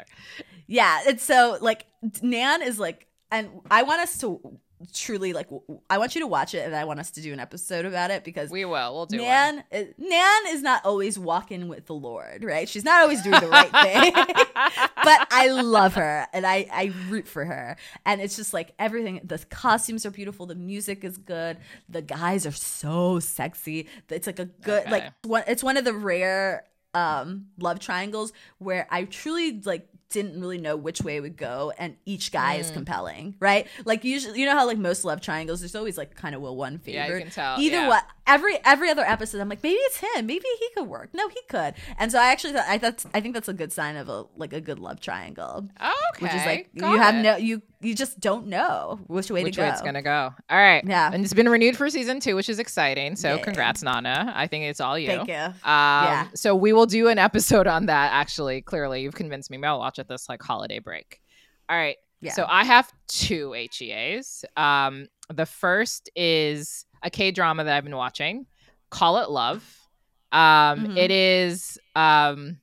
Yeah, 0.66 1.00
and 1.06 1.20
so 1.20 1.58
like 1.60 1.86
Nan 2.22 2.62
is 2.62 2.78
like, 2.78 3.06
and 3.30 3.48
I 3.70 3.82
want 3.84 4.00
us 4.02 4.18
to 4.20 4.58
truly 4.94 5.32
like, 5.32 5.48
I 5.90 5.98
want 5.98 6.14
you 6.14 6.20
to 6.20 6.26
watch 6.28 6.54
it, 6.54 6.64
and 6.64 6.76
I 6.76 6.84
want 6.84 7.00
us 7.00 7.10
to 7.12 7.20
do 7.20 7.32
an 7.32 7.40
episode 7.40 7.84
about 7.84 8.10
it 8.12 8.22
because 8.22 8.48
We 8.50 8.64
will. 8.64 8.94
We'll 8.94 9.06
do 9.06 9.16
one. 9.18 9.26
Nan, 9.26 9.64
is, 9.72 9.88
Nan 9.98 10.40
is 10.48 10.62
not 10.62 10.84
always 10.84 11.18
walking 11.18 11.66
with 11.68 11.86
the 11.86 11.94
Lord, 11.94 12.44
right? 12.44 12.68
She's 12.68 12.84
not 12.84 13.00
always 13.02 13.20
doing 13.22 13.40
the 13.40 13.48
right 13.48 13.70
thing, 13.72 14.12
but 15.02 15.26
I 15.32 15.48
love 15.50 15.94
her 15.94 16.26
and 16.32 16.46
I 16.46 16.66
I 16.72 16.92
root 17.08 17.26
for 17.26 17.44
her, 17.44 17.76
and 18.06 18.20
it's 18.20 18.36
just 18.36 18.54
like 18.54 18.72
everything. 18.78 19.20
The 19.24 19.38
costumes 19.50 20.06
are 20.06 20.10
beautiful, 20.10 20.46
the 20.46 20.54
music 20.54 21.02
is 21.02 21.16
good, 21.18 21.56
the 21.88 22.02
guys 22.02 22.46
are 22.46 22.52
so 22.52 23.18
sexy. 23.20 23.88
It's 24.10 24.26
like 24.26 24.38
a 24.38 24.44
good 24.44 24.82
Okay. 24.82 24.90
like 24.90 25.12
one. 25.24 25.42
It's 25.48 25.62
one 25.64 25.76
of 25.76 25.84
the 25.84 25.94
rare 25.94 26.64
um 26.94 27.46
love 27.58 27.78
triangles 27.80 28.32
where 28.58 28.86
I 28.90 29.04
truly 29.04 29.60
like 29.64 29.88
didn't 30.10 30.40
really 30.40 30.56
know 30.56 30.74
which 30.74 31.02
way 31.02 31.16
it 31.16 31.20
would 31.20 31.36
go 31.36 31.70
and 31.76 31.94
each 32.06 32.32
guy 32.32 32.56
Mm. 32.56 32.60
is 32.60 32.70
compelling 32.70 33.34
right 33.40 33.66
like 33.84 34.04
usually 34.04 34.40
you 34.40 34.46
know 34.46 34.52
how 34.56 34.66
like 34.66 34.78
most 34.78 35.04
love 35.04 35.20
triangles 35.20 35.60
there's 35.60 35.74
always 35.74 35.98
like 35.98 36.14
kind 36.14 36.34
of 36.34 36.42
a 36.42 36.50
one 36.50 36.80
Yeah, 36.86 37.04
favorite 37.04 37.18
you 37.18 37.22
can 37.24 37.32
tell. 37.32 37.60
either 37.60 37.76
yeah. 37.76 37.88
what 37.88 38.06
every 38.26 38.56
every 38.64 38.88
other 38.88 39.02
episode 39.04 39.42
i'm 39.42 39.50
like 39.50 39.62
maybe 39.62 39.76
it's 39.76 39.98
him 39.98 40.24
maybe 40.24 40.46
he 40.60 40.68
could 40.74 40.88
work 40.88 41.10
no 41.12 41.28
he 41.28 41.40
could 41.50 41.74
and 41.98 42.10
so 42.10 42.18
i 42.18 42.28
actually 42.32 42.54
thought 42.54 42.64
i 42.68 42.78
thought 42.78 43.04
i 43.12 43.20
think 43.20 43.34
that's 43.34 43.48
a 43.48 43.52
good 43.52 43.70
sign 43.70 43.96
of 43.96 44.08
a 44.08 44.24
like 44.36 44.54
a 44.54 44.62
good 44.62 44.78
love 44.78 44.98
triangle 44.98 45.68
Oh, 45.78 45.94
okay. 46.14 46.24
which 46.24 46.34
is 46.34 46.46
like 46.46 46.70
Got 46.74 46.92
you 46.92 46.98
have 46.98 47.14
it. 47.16 47.22
no 47.22 47.36
you 47.36 47.60
you 47.80 47.94
just 47.94 48.18
don't 48.18 48.46
know 48.48 48.98
which 49.06 49.30
way 49.30 49.44
which 49.44 49.54
to 49.54 49.60
go 49.60 49.66
way 49.66 49.70
it's 49.72 49.82
gonna 49.82 50.02
go. 50.02 50.34
All 50.50 50.58
right. 50.58 50.82
Yeah. 50.84 51.10
And 51.12 51.24
it's 51.24 51.32
been 51.34 51.48
renewed 51.48 51.76
for 51.76 51.88
season 51.90 52.18
two, 52.20 52.34
which 52.34 52.48
is 52.48 52.58
exciting. 52.58 53.14
So 53.16 53.36
Yeah. 53.36 53.42
congrats, 53.42 53.82
Nana. 53.82 54.32
I 54.34 54.46
think 54.48 54.64
it's 54.64 54.80
all 54.80 54.98
you. 54.98 55.06
thank 55.08 55.28
you 55.28 55.34
Um, 55.34 55.52
Yeah. 55.64 56.26
So 56.34 56.54
we 56.56 56.72
will 56.72 56.86
do 56.86 57.08
an 57.08 57.18
episode 57.18 57.66
on 57.68 57.86
that. 57.86 58.12
Actually, 58.12 58.62
clearly, 58.62 59.02
you've 59.02 59.14
convinced 59.14 59.50
me. 59.50 59.58
Maybe 59.58 59.68
I'll 59.68 59.78
watch 59.78 59.98
it 59.98 60.08
this 60.08 60.28
like 60.28 60.42
holiday 60.42 60.80
break. 60.80 61.20
All 61.68 61.76
right. 61.76 61.96
Yeah. 62.20 62.32
So 62.32 62.46
I 62.48 62.64
have 62.64 62.92
two 63.06 63.52
HEAs. 63.54 64.44
Um, 64.56 65.06
the 65.32 65.46
first 65.46 66.10
is 66.16 66.84
a 67.02 67.10
K 67.10 67.30
drama 67.30 67.62
that 67.62 67.76
I've 67.76 67.84
been 67.84 67.94
watching. 67.96 68.46
Call 68.90 69.18
it 69.18 69.30
Love. 69.30 69.62
Um, 70.32 70.40
Mhm. 70.88 70.96
it 70.96 71.10
is 71.12 71.78
um 71.94 72.58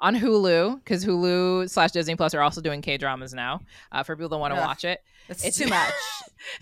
on 0.00 0.14
Hulu 0.16 0.76
because 0.76 1.04
Hulu 1.04 1.68
slash 1.70 1.92
Disney 1.92 2.16
Plus 2.16 2.34
are 2.34 2.40
also 2.42 2.60
doing 2.60 2.82
K 2.82 2.96
dramas 2.96 3.32
now. 3.34 3.60
Uh, 3.92 4.02
for 4.02 4.16
people 4.16 4.28
that 4.30 4.38
want 4.38 4.54
to 4.54 4.60
watch 4.60 4.84
it, 4.84 5.00
it's, 5.28 5.56
too 5.58 5.66
much 5.66 5.92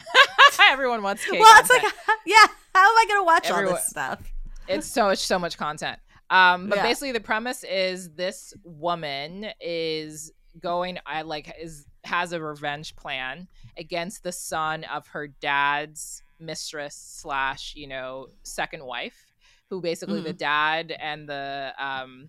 everyone 0.70 1.02
wants 1.02 1.24
K. 1.28 1.38
well 1.38 1.60
it's 1.60 1.70
like 1.70 1.82
yeah 2.26 2.36
how 2.74 2.90
am 2.90 2.96
i 2.98 3.04
gonna 3.08 3.24
watch 3.24 3.50
all 3.50 3.62
this 3.62 3.86
stuff 3.86 4.20
it's 4.68 4.86
so 4.86 5.04
much 5.04 5.18
so 5.18 5.38
much 5.38 5.58
content 5.58 5.98
um 6.30 6.68
but 6.68 6.76
Yeah. 6.76 6.82
basically 6.84 7.12
the 7.12 7.20
premise 7.20 7.64
is 7.64 8.10
this 8.12 8.54
woman 8.64 9.46
is 9.60 10.32
going 10.60 10.98
i 11.04 11.22
like 11.22 11.52
is 11.60 11.86
has 12.04 12.32
a 12.32 12.40
revenge 12.40 12.96
plan 12.96 13.48
against 13.76 14.22
the 14.22 14.32
son 14.32 14.84
of 14.84 15.06
her 15.08 15.26
dad's 15.28 16.22
mistress 16.40 16.94
slash 16.96 17.74
you 17.76 17.86
know 17.86 18.28
second 18.42 18.84
wife 18.84 19.26
who 19.68 19.80
basically 19.82 20.20
Mm. 20.20 20.24
the 20.24 20.32
dad 20.32 20.92
and 20.98 21.28
the 21.28 21.72
um, 21.78 22.28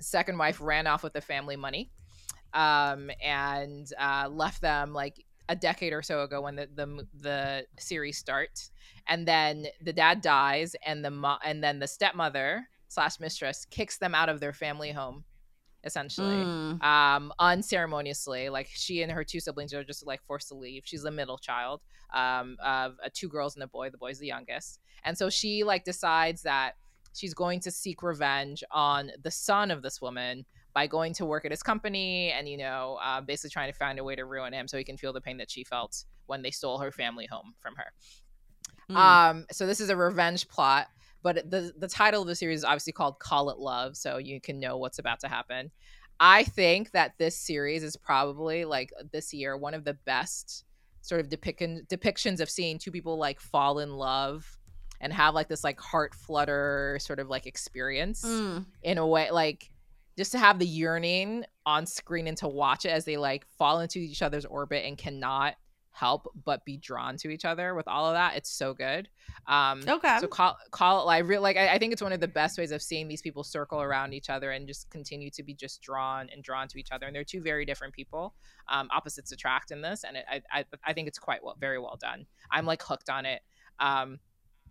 second 0.00 0.38
wife 0.38 0.60
ran 0.60 0.86
off 0.86 1.02
with 1.02 1.12
the 1.12 1.20
family 1.20 1.56
money 1.56 1.90
um, 2.54 3.10
and 3.22 3.90
uh, 3.98 4.28
left 4.30 4.60
them 4.60 4.92
like 4.92 5.24
a 5.48 5.56
decade 5.56 5.92
or 5.92 6.02
so 6.02 6.22
ago 6.22 6.40
when 6.42 6.56
the 6.56 6.68
the, 6.74 7.06
the 7.20 7.66
series 7.78 8.18
starts. 8.18 8.70
And 9.08 9.26
then 9.26 9.66
the 9.80 9.92
dad 9.92 10.20
dies 10.20 10.74
and 10.84 11.04
the 11.04 11.10
mo- 11.10 11.38
and 11.44 11.62
then 11.62 11.78
the 11.78 11.86
stepmother 11.86 12.68
slash 12.88 13.20
mistress 13.20 13.64
kicks 13.70 13.98
them 13.98 14.14
out 14.14 14.28
of 14.28 14.40
their 14.40 14.52
family 14.52 14.92
home 14.92 15.24
essentially 15.84 16.42
Mm. 16.44 16.82
um 16.82 17.32
unceremoniously. 17.38 18.48
Like 18.48 18.68
she 18.72 19.02
and 19.02 19.12
her 19.12 19.22
two 19.22 19.38
siblings 19.40 19.72
are 19.72 19.84
just 19.84 20.04
like 20.06 20.20
forced 20.26 20.48
to 20.48 20.54
leave. 20.54 20.82
She's 20.84 21.02
the 21.02 21.10
middle 21.10 21.38
child 21.38 21.80
um 22.12 22.56
of 22.64 22.96
uh, 23.04 23.08
two 23.12 23.28
girls 23.28 23.54
and 23.54 23.62
a 23.62 23.68
boy. 23.68 23.90
The 23.90 23.98
boy's 23.98 24.18
the 24.18 24.26
youngest. 24.26 24.80
And 25.04 25.16
so 25.16 25.30
she 25.30 25.62
like 25.62 25.84
decides 25.84 26.42
that 26.42 26.72
she's 27.16 27.34
going 27.34 27.60
to 27.60 27.70
seek 27.70 28.02
revenge 28.02 28.62
on 28.70 29.10
the 29.22 29.30
son 29.30 29.70
of 29.70 29.82
this 29.82 30.00
woman 30.00 30.44
by 30.74 30.86
going 30.86 31.14
to 31.14 31.24
work 31.24 31.44
at 31.44 31.50
his 31.50 31.62
company 31.62 32.30
and 32.30 32.48
you 32.48 32.56
know 32.56 32.98
uh, 33.02 33.20
basically 33.20 33.50
trying 33.50 33.72
to 33.72 33.78
find 33.78 33.98
a 33.98 34.04
way 34.04 34.14
to 34.14 34.24
ruin 34.24 34.52
him 34.52 34.68
so 34.68 34.76
he 34.76 34.84
can 34.84 34.96
feel 34.96 35.12
the 35.12 35.20
pain 35.20 35.38
that 35.38 35.50
she 35.50 35.64
felt 35.64 36.04
when 36.26 36.42
they 36.42 36.50
stole 36.50 36.78
her 36.78 36.92
family 36.92 37.26
home 37.26 37.54
from 37.60 37.74
her 37.76 37.92
Mm. 38.90 38.96
um, 38.96 39.46
so 39.50 39.66
this 39.66 39.80
is 39.80 39.90
a 39.90 39.96
revenge 39.96 40.48
plot, 40.48 40.88
but 41.22 41.50
the 41.50 41.72
the 41.76 41.88
title 41.88 42.22
of 42.22 42.28
the 42.28 42.36
series 42.36 42.60
is 42.60 42.64
obviously 42.64 42.92
called 42.92 43.18
Call 43.18 43.50
It 43.50 43.58
Love, 43.58 43.96
so 43.96 44.18
you 44.18 44.40
can 44.40 44.60
know 44.60 44.76
what's 44.76 44.98
about 44.98 45.20
to 45.20 45.28
happen. 45.28 45.70
I 46.20 46.44
think 46.44 46.92
that 46.92 47.14
this 47.18 47.36
series 47.36 47.82
is 47.82 47.96
probably 47.96 48.64
like 48.64 48.90
this 49.12 49.34
year 49.34 49.56
one 49.56 49.74
of 49.74 49.84
the 49.84 49.94
best 49.94 50.64
sort 51.02 51.20
of 51.20 51.28
depiction 51.28 51.86
depictions 51.88 52.40
of 52.40 52.48
seeing 52.48 52.78
two 52.78 52.90
people 52.90 53.18
like 53.18 53.40
fall 53.40 53.80
in 53.80 53.92
love 53.94 54.56
and 55.00 55.12
have 55.12 55.34
like 55.34 55.48
this 55.48 55.62
like 55.64 55.80
heart 55.80 56.14
flutter 56.14 56.98
sort 57.00 57.18
of 57.18 57.28
like 57.28 57.46
experience 57.46 58.24
Mm. 58.24 58.66
in 58.82 58.98
a 58.98 59.06
way 59.06 59.30
like 59.30 59.70
just 60.16 60.32
to 60.32 60.38
have 60.38 60.58
the 60.58 60.66
yearning 60.66 61.44
on 61.66 61.84
screen 61.86 62.26
and 62.26 62.36
to 62.38 62.48
watch 62.48 62.84
it 62.84 62.90
as 62.90 63.04
they 63.04 63.16
like 63.16 63.46
fall 63.58 63.80
into 63.80 63.98
each 63.98 64.22
other's 64.22 64.44
orbit 64.44 64.84
and 64.86 64.96
cannot 64.96 65.54
help 65.90 66.30
but 66.44 66.62
be 66.66 66.76
drawn 66.76 67.16
to 67.16 67.30
each 67.30 67.46
other 67.46 67.74
with 67.74 67.88
all 67.88 68.04
of 68.06 68.12
that 68.12 68.36
it's 68.36 68.50
so 68.50 68.74
good 68.74 69.08
um 69.46 69.80
Okay. 69.88 70.18
so 70.20 70.26
call 70.26 70.54
call 70.70 71.00
it 71.00 71.04
like 71.06 71.26
real 71.26 71.40
like 71.40 71.56
I, 71.56 71.68
I 71.68 71.78
think 71.78 71.94
it's 71.94 72.02
one 72.02 72.12
of 72.12 72.20
the 72.20 72.28
best 72.28 72.58
ways 72.58 72.70
of 72.70 72.82
seeing 72.82 73.08
these 73.08 73.22
people 73.22 73.42
circle 73.42 73.80
around 73.80 74.12
each 74.12 74.28
other 74.28 74.50
and 74.50 74.66
just 74.68 74.90
continue 74.90 75.30
to 75.30 75.42
be 75.42 75.54
just 75.54 75.80
drawn 75.80 76.28
and 76.30 76.42
drawn 76.42 76.68
to 76.68 76.78
each 76.78 76.88
other 76.92 77.06
and 77.06 77.16
they're 77.16 77.24
two 77.24 77.40
very 77.40 77.64
different 77.64 77.94
people 77.94 78.34
um 78.68 78.88
opposites 78.94 79.32
attract 79.32 79.70
in 79.70 79.80
this 79.80 80.04
and 80.04 80.18
it, 80.18 80.26
I, 80.30 80.42
I 80.52 80.64
i 80.84 80.92
think 80.92 81.08
it's 81.08 81.18
quite 81.18 81.42
well 81.42 81.56
very 81.58 81.78
well 81.78 81.96
done 81.98 82.26
i'm 82.50 82.66
like 82.66 82.82
hooked 82.82 83.08
on 83.08 83.24
it 83.24 83.40
um 83.80 84.18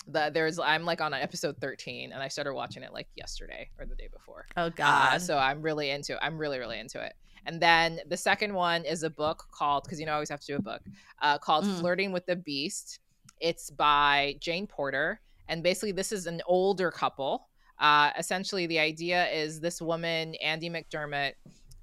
the 0.08 0.30
there's 0.34 0.60
i'm 0.60 0.86
like 0.86 1.02
on 1.02 1.14
episode 1.14 1.58
13 1.58 2.12
and 2.12 2.22
i 2.22 2.28
started 2.28 2.54
watching 2.54 2.84
it 2.84 2.94
like 2.94 3.08
yesterday 3.16 3.70
or 3.80 3.86
the 3.86 3.96
day 3.96 4.08
before 4.12 4.46
oh 4.58 4.64
uh, 4.64 4.70
God. 4.70 5.22
so 5.22 5.38
I'm 5.38 5.62
really 5.62 5.90
into 5.90 6.14
it. 6.14 6.20
I'm 6.22 6.38
really, 6.38 6.60
really 6.60 6.80
into 6.80 7.04
it. 7.04 7.14
And 7.46 7.62
then 7.62 8.00
the 8.10 8.18
second 8.18 8.54
one 8.54 8.84
is 8.86 9.04
a 9.04 9.10
book 9.10 9.46
called, 9.52 9.84
because 9.84 10.00
you 10.00 10.06
know 10.06 10.14
I 10.14 10.16
always 10.16 10.30
have 10.30 10.40
to 10.42 10.48
do 10.48 10.56
a 10.56 10.62
book, 10.62 10.82
uh, 11.22 11.38
called 11.38 11.66
Mm. 11.66 11.80
Flirting 11.80 12.12
with 12.12 12.26
the 12.26 12.36
Beast. 12.36 13.00
It's 13.40 13.70
by 13.70 14.36
Jane 14.40 14.66
Porter. 14.68 15.22
And 15.48 15.62
basically, 15.62 15.92
this 15.92 16.12
is 16.12 16.26
an 16.26 16.42
older 16.48 16.90
couple. 16.90 17.48
Uh, 17.80 18.10
essentially, 18.18 18.66
the 18.66 18.80
idea 18.80 19.30
is 19.30 19.60
this 19.60 19.82
woman, 19.82 20.34
Andy 20.36 20.70
McDermott, 20.70 21.34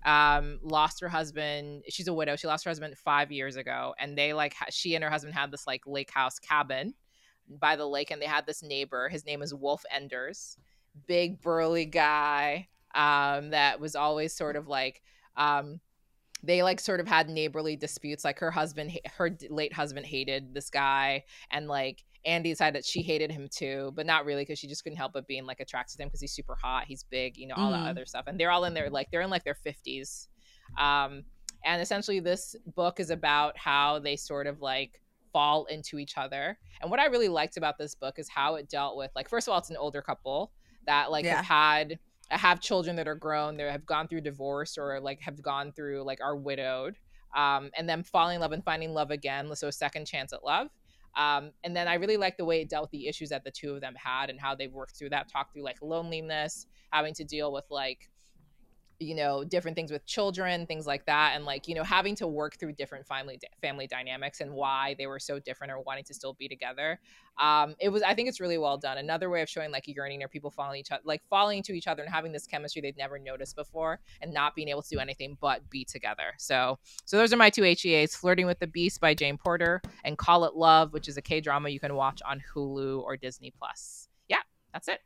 um, 0.05 0.59
lost 0.63 1.01
her 1.01 1.09
husband. 1.09 1.85
She's 1.89 2.09
a 2.09 2.13
widow. 2.13 2.35
She 2.35 2.49
lost 2.49 2.65
her 2.65 2.71
husband 2.71 2.99
five 2.99 3.31
years 3.31 3.55
ago. 3.55 3.95
And 4.01 4.19
they 4.19 4.33
like, 4.33 4.55
ha- 4.55 4.67
she 4.71 4.97
and 4.97 5.05
her 5.05 5.11
husband 5.11 5.35
had 5.35 5.53
this 5.53 5.67
like 5.67 5.83
lake 5.87 6.11
house 6.11 6.41
cabin 6.41 6.95
by 7.59 7.77
the 7.77 7.87
lake. 7.87 8.11
And 8.11 8.21
they 8.21 8.27
had 8.27 8.47
this 8.47 8.63
neighbor. 8.63 9.09
His 9.09 9.25
name 9.27 9.43
is 9.43 9.55
Wolf 9.55 9.85
Enders 9.91 10.57
big 11.07 11.41
burly 11.41 11.87
guy 11.87 12.69
um 12.95 13.49
that 13.49 13.81
was 13.81 13.97
always 13.97 14.35
sort 14.35 14.57
of 14.57 14.69
like 14.69 15.01
um 15.39 15.81
they 16.43 16.63
like 16.63 16.81
sort 16.81 17.01
of 17.01 17.09
had 17.09 17.31
neighborly 17.31 17.77
disputes 17.77 18.25
like 18.25 18.39
her 18.39 18.51
husband 18.51 18.99
her 19.17 19.35
late 19.49 19.73
husband 19.73 20.05
hated 20.05 20.53
this 20.53 20.69
guy 20.69 21.25
and 21.51 21.69
like 21.69 22.05
Andy 22.25 22.51
decided 22.51 22.77
that 22.77 22.85
she 22.85 23.03
hated 23.03 23.33
him 23.33 23.49
too, 23.51 23.91
but 23.97 24.07
not 24.07 24.25
really 24.25 24.43
because 24.43 24.57
she 24.59 24.69
just 24.69 24.85
couldn't 24.85 24.99
help 24.99 25.13
but 25.13 25.27
being 25.27 25.45
like 25.45 25.59
attracted 25.59 25.97
to 25.97 26.03
him 26.05 26.09
because 26.09 26.21
he's 26.21 26.33
super 26.33 26.55
hot, 26.55 26.85
he's 26.87 27.03
big, 27.03 27.37
you 27.37 27.49
know, 27.49 27.57
all 27.57 27.73
Mhm. 27.73 27.83
that 27.83 27.91
other 27.91 28.07
stuff. 28.07 28.27
And 28.29 28.39
they're 28.39 28.53
all 28.53 28.65
in 28.65 28.75
their 28.75 28.91
like 28.91 29.11
they're 29.11 29.23
in 29.23 29.31
like 29.31 29.43
their 29.43 29.57
fifties. 29.57 30.29
Um 30.79 31.25
and 31.65 31.83
essentially 31.83 32.21
this 32.21 32.55
book 32.77 33.01
is 33.01 33.11
about 33.11 33.59
how 33.59 33.99
they 33.99 34.15
sort 34.15 34.47
of 34.47 34.61
like 34.61 35.02
fall 35.33 35.65
into 35.67 35.99
each 35.99 36.17
other. 36.19 36.59
And 36.81 36.91
what 36.91 37.01
I 37.01 37.07
really 37.07 37.29
liked 37.29 37.57
about 37.57 37.79
this 37.79 37.95
book 37.95 38.19
is 38.19 38.29
how 38.29 38.57
it 38.57 38.69
dealt 38.69 38.97
with 38.97 39.11
like 39.17 39.29
first 39.29 39.49
of 39.49 39.53
all 39.53 39.59
it's 39.59 39.71
an 39.71 39.77
older 39.77 40.03
couple 40.03 40.53
that 40.87 41.11
like 41.11 41.25
Yeah. 41.25 41.37
have 41.37 41.45
had 41.45 41.99
have 42.31 42.61
children 42.61 42.97
that 42.97 43.07
are 43.07 43.15
grown 43.15 43.57
they 43.57 43.65
have 43.65 43.85
gone 43.85 44.09
through 44.09 44.21
divorce 44.21 44.79
or 44.79 44.99
like 45.01 45.21
have 45.21 45.41
gone 45.43 45.71
through 45.73 46.03
like 46.03 46.21
are 46.23 46.37
widowed 46.37 46.97
um, 47.37 47.71
and 47.77 47.89
then 47.89 48.03
falling 48.03 48.37
in 48.37 48.41
love 48.41 48.53
and 48.53 48.65
finding 48.65 48.93
love 48.95 49.11
again 49.11 49.55
so 49.55 49.69
a 49.69 49.73
second 49.73 50.07
chance 50.07 50.33
at 50.33 50.43
love 50.45 50.69
um, 51.17 51.51
and 51.63 51.77
then 51.77 51.87
i 51.89 51.95
really 51.95 52.17
like 52.17 52.37
the 52.39 52.45
way 52.45 52.63
it 52.63 52.71
dealt 52.71 52.85
with 52.85 52.91
the 52.91 53.07
issues 53.07 53.29
that 53.29 53.45
the 53.45 53.51
two 53.51 53.75
of 53.75 53.81
them 53.83 53.95
had 53.97 54.31
and 54.31 54.41
how 54.41 54.55
they 54.55 54.67
worked 54.67 54.97
through 54.97 55.11
that 55.11 55.29
talked 55.31 55.53
through 55.53 55.63
like 55.63 55.77
loneliness 55.83 56.67
having 56.91 57.13
to 57.13 57.25
deal 57.25 57.53
with 57.53 57.65
like 57.71 58.09
you 59.03 59.15
know 59.15 59.45
different 59.45 59.75
things 59.77 59.91
with 59.91 60.05
children 60.07 60.67
things 60.67 60.87
like 60.87 61.05
that 61.07 61.33
and 61.35 61.45
like 61.45 61.69
you 61.69 61.75
know 61.75 61.83
having 61.83 62.15
to 62.15 62.27
work 62.27 62.57
through 62.59 62.73
different 62.73 63.07
family 63.07 63.39
family 63.61 63.87
dynamics 63.87 64.41
and 64.41 64.53
why 64.53 64.95
they 64.99 65.07
were 65.07 65.19
so 65.19 65.39
different 65.39 65.73
or 65.73 65.81
wanting 65.81 66.05
to 66.05 66.15
still 66.15 66.35
be 66.35 66.49
together. 66.49 66.99
Um 67.41 67.75
it 67.81 67.89
was 67.89 68.03
i 68.03 68.15
think 68.15 68.29
it's 68.29 68.41
really 68.41 68.59
well 68.59 68.79
done. 68.79 68.99
Another 68.99 69.31
way 69.31 69.43
of 69.43 69.49
showing 69.49 69.71
like 69.71 69.85
yearning 69.87 70.23
or 70.23 70.29
people 70.29 70.51
falling 70.51 70.81
each 70.81 70.91
other 70.91 71.03
like 71.05 71.23
falling 71.29 71.59
into 71.59 71.73
each 71.73 71.87
other 71.87 72.03
and 72.03 72.13
having 72.13 72.33
this 72.33 72.47
chemistry 72.47 72.81
they've 72.83 72.97
never 72.97 73.19
noticed 73.19 73.57
before 73.57 74.01
and 74.21 74.33
not 74.33 74.55
being 74.55 74.69
able 74.69 74.83
to 74.83 74.89
do 74.89 74.99
anything 74.99 75.37
but 75.41 75.69
be 75.71 75.85
together. 75.85 76.35
So 76.39 76.79
so 77.05 77.17
those 77.17 77.33
are 77.33 77.37
my 77.37 77.51
two 77.51 77.63
heas 77.63 78.15
flirting 78.15 78.47
with 78.47 78.59
the 78.59 78.67
beast 78.67 79.01
by 79.01 79.15
jane 79.15 79.39
porter 79.39 79.83
and 80.05 80.17
call 80.19 80.45
it 80.45 80.55
love 80.55 80.93
which 80.93 81.09
is 81.09 81.17
a 81.17 81.23
k-drama 81.23 81.69
you 81.69 81.81
can 81.81 81.95
watch 81.95 82.21
on 82.27 82.43
hulu 82.55 83.03
or 83.03 83.17
disney 83.17 83.53
plus. 83.57 84.09
Yeah 84.29 84.39
that's 84.73 84.89
it 84.89 85.01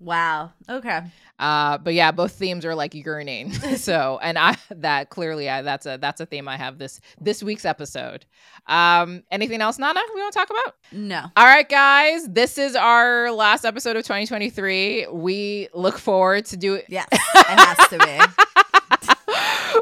wow. 0.00 0.50
Okay. 0.68 1.00
uh 1.38 1.78
but 1.78 1.94
yeah 1.94 2.10
both 2.10 2.32
themes 2.32 2.64
are 2.64 2.74
like 2.74 2.94
yearning 2.94 3.52
so 3.76 4.18
and 4.22 4.38
i 4.38 4.56
that 4.70 5.08
clearly 5.10 5.48
I, 5.48 5.62
that's 5.62 5.86
a 5.86 5.96
that's 6.00 6.20
a 6.20 6.26
theme 6.26 6.48
i 6.48 6.56
have 6.56 6.78
this 6.78 7.00
this 7.20 7.42
week's 7.42 7.64
episode 7.64 8.26
um 8.66 9.22
anything 9.30 9.60
else 9.60 9.78
nana 9.78 10.00
we 10.14 10.20
want 10.20 10.32
to 10.32 10.38
talk 10.38 10.50
about 10.50 10.74
No. 10.92 11.22
all 11.36 11.44
right 11.46 11.68
guys 11.68 12.26
this 12.28 12.58
is 12.58 12.74
our 12.76 13.30
last 13.30 13.64
episode 13.64 13.96
of 13.96 14.02
2023 14.04 15.06
we 15.12 15.68
look 15.74 15.98
forward 15.98 16.44
to 16.46 16.56
do 16.56 16.74
it. 16.74 16.86
Yes. 16.88 17.08
It 17.52 17.58
has 17.58 17.88
to 17.88 17.98
be. 17.98 18.44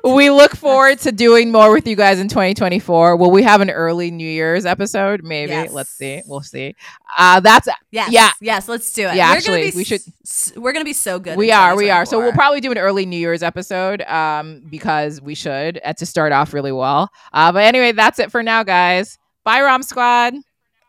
We 0.05 0.31
look 0.31 0.55
forward 0.57 0.99
to 1.01 1.13
doing 1.13 1.51
more 1.53 1.73
with 1.73 1.87
you 1.87 1.97
guys 1.97 2.19
in 2.21 2.29
2024 2.29 3.17
will 3.17 3.31
we 3.31 3.43
have 3.43 3.61
an 3.61 3.71
early 3.71 4.11
new 4.11 4.29
year's 4.29 4.65
episode 4.67 5.23
maybe 5.25 5.51
Yes. 5.53 5.73
let's 5.73 5.91
see 5.91 6.23
we'll 6.27 6.41
see 6.43 6.75
uh 7.17 7.41
that's 7.41 7.69
Yes. 7.91 8.11
Yeah. 8.13 8.31
Yes. 8.41 8.69
Let's 8.69 8.93
do 8.93 9.09
it. 9.09 9.15
Yeah, 9.17 9.31
We're 9.31 9.37
actually, 9.37 9.73
we 9.75 9.83
should- 9.85 10.03
s- 10.25 10.53
We're 10.57 10.73
gonna 10.73 10.85
be 10.85 10.93
so 10.93 11.19
good. 11.19 11.37
we 11.39 11.51
are 11.53 11.75
we 11.77 11.89
are 11.91 12.05
so 12.05 12.19
we'll 12.19 12.33
probably 12.33 12.61
do 12.61 12.71
an 12.71 12.79
early 12.79 13.07
new 13.07 13.17
year's 13.19 13.43
episode 13.43 14.03
um 14.03 14.63
because 14.69 15.21
we 15.23 15.35
should 15.35 15.81
uh, 15.85 15.93
to 15.95 16.05
start 16.07 16.33
off 16.33 16.53
really 16.53 16.73
well 16.73 17.11
uh 17.33 17.51
but 17.53 17.65
anyway 17.65 17.93
that's 17.93 18.19
it 18.19 18.31
for 18.31 18.43
now 18.43 18.63
guys 18.63 19.19
bye 19.45 19.63
rom 19.63 19.83
squad 19.83 20.35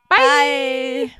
bye. 0.10 0.18
Bye. 0.18 1.16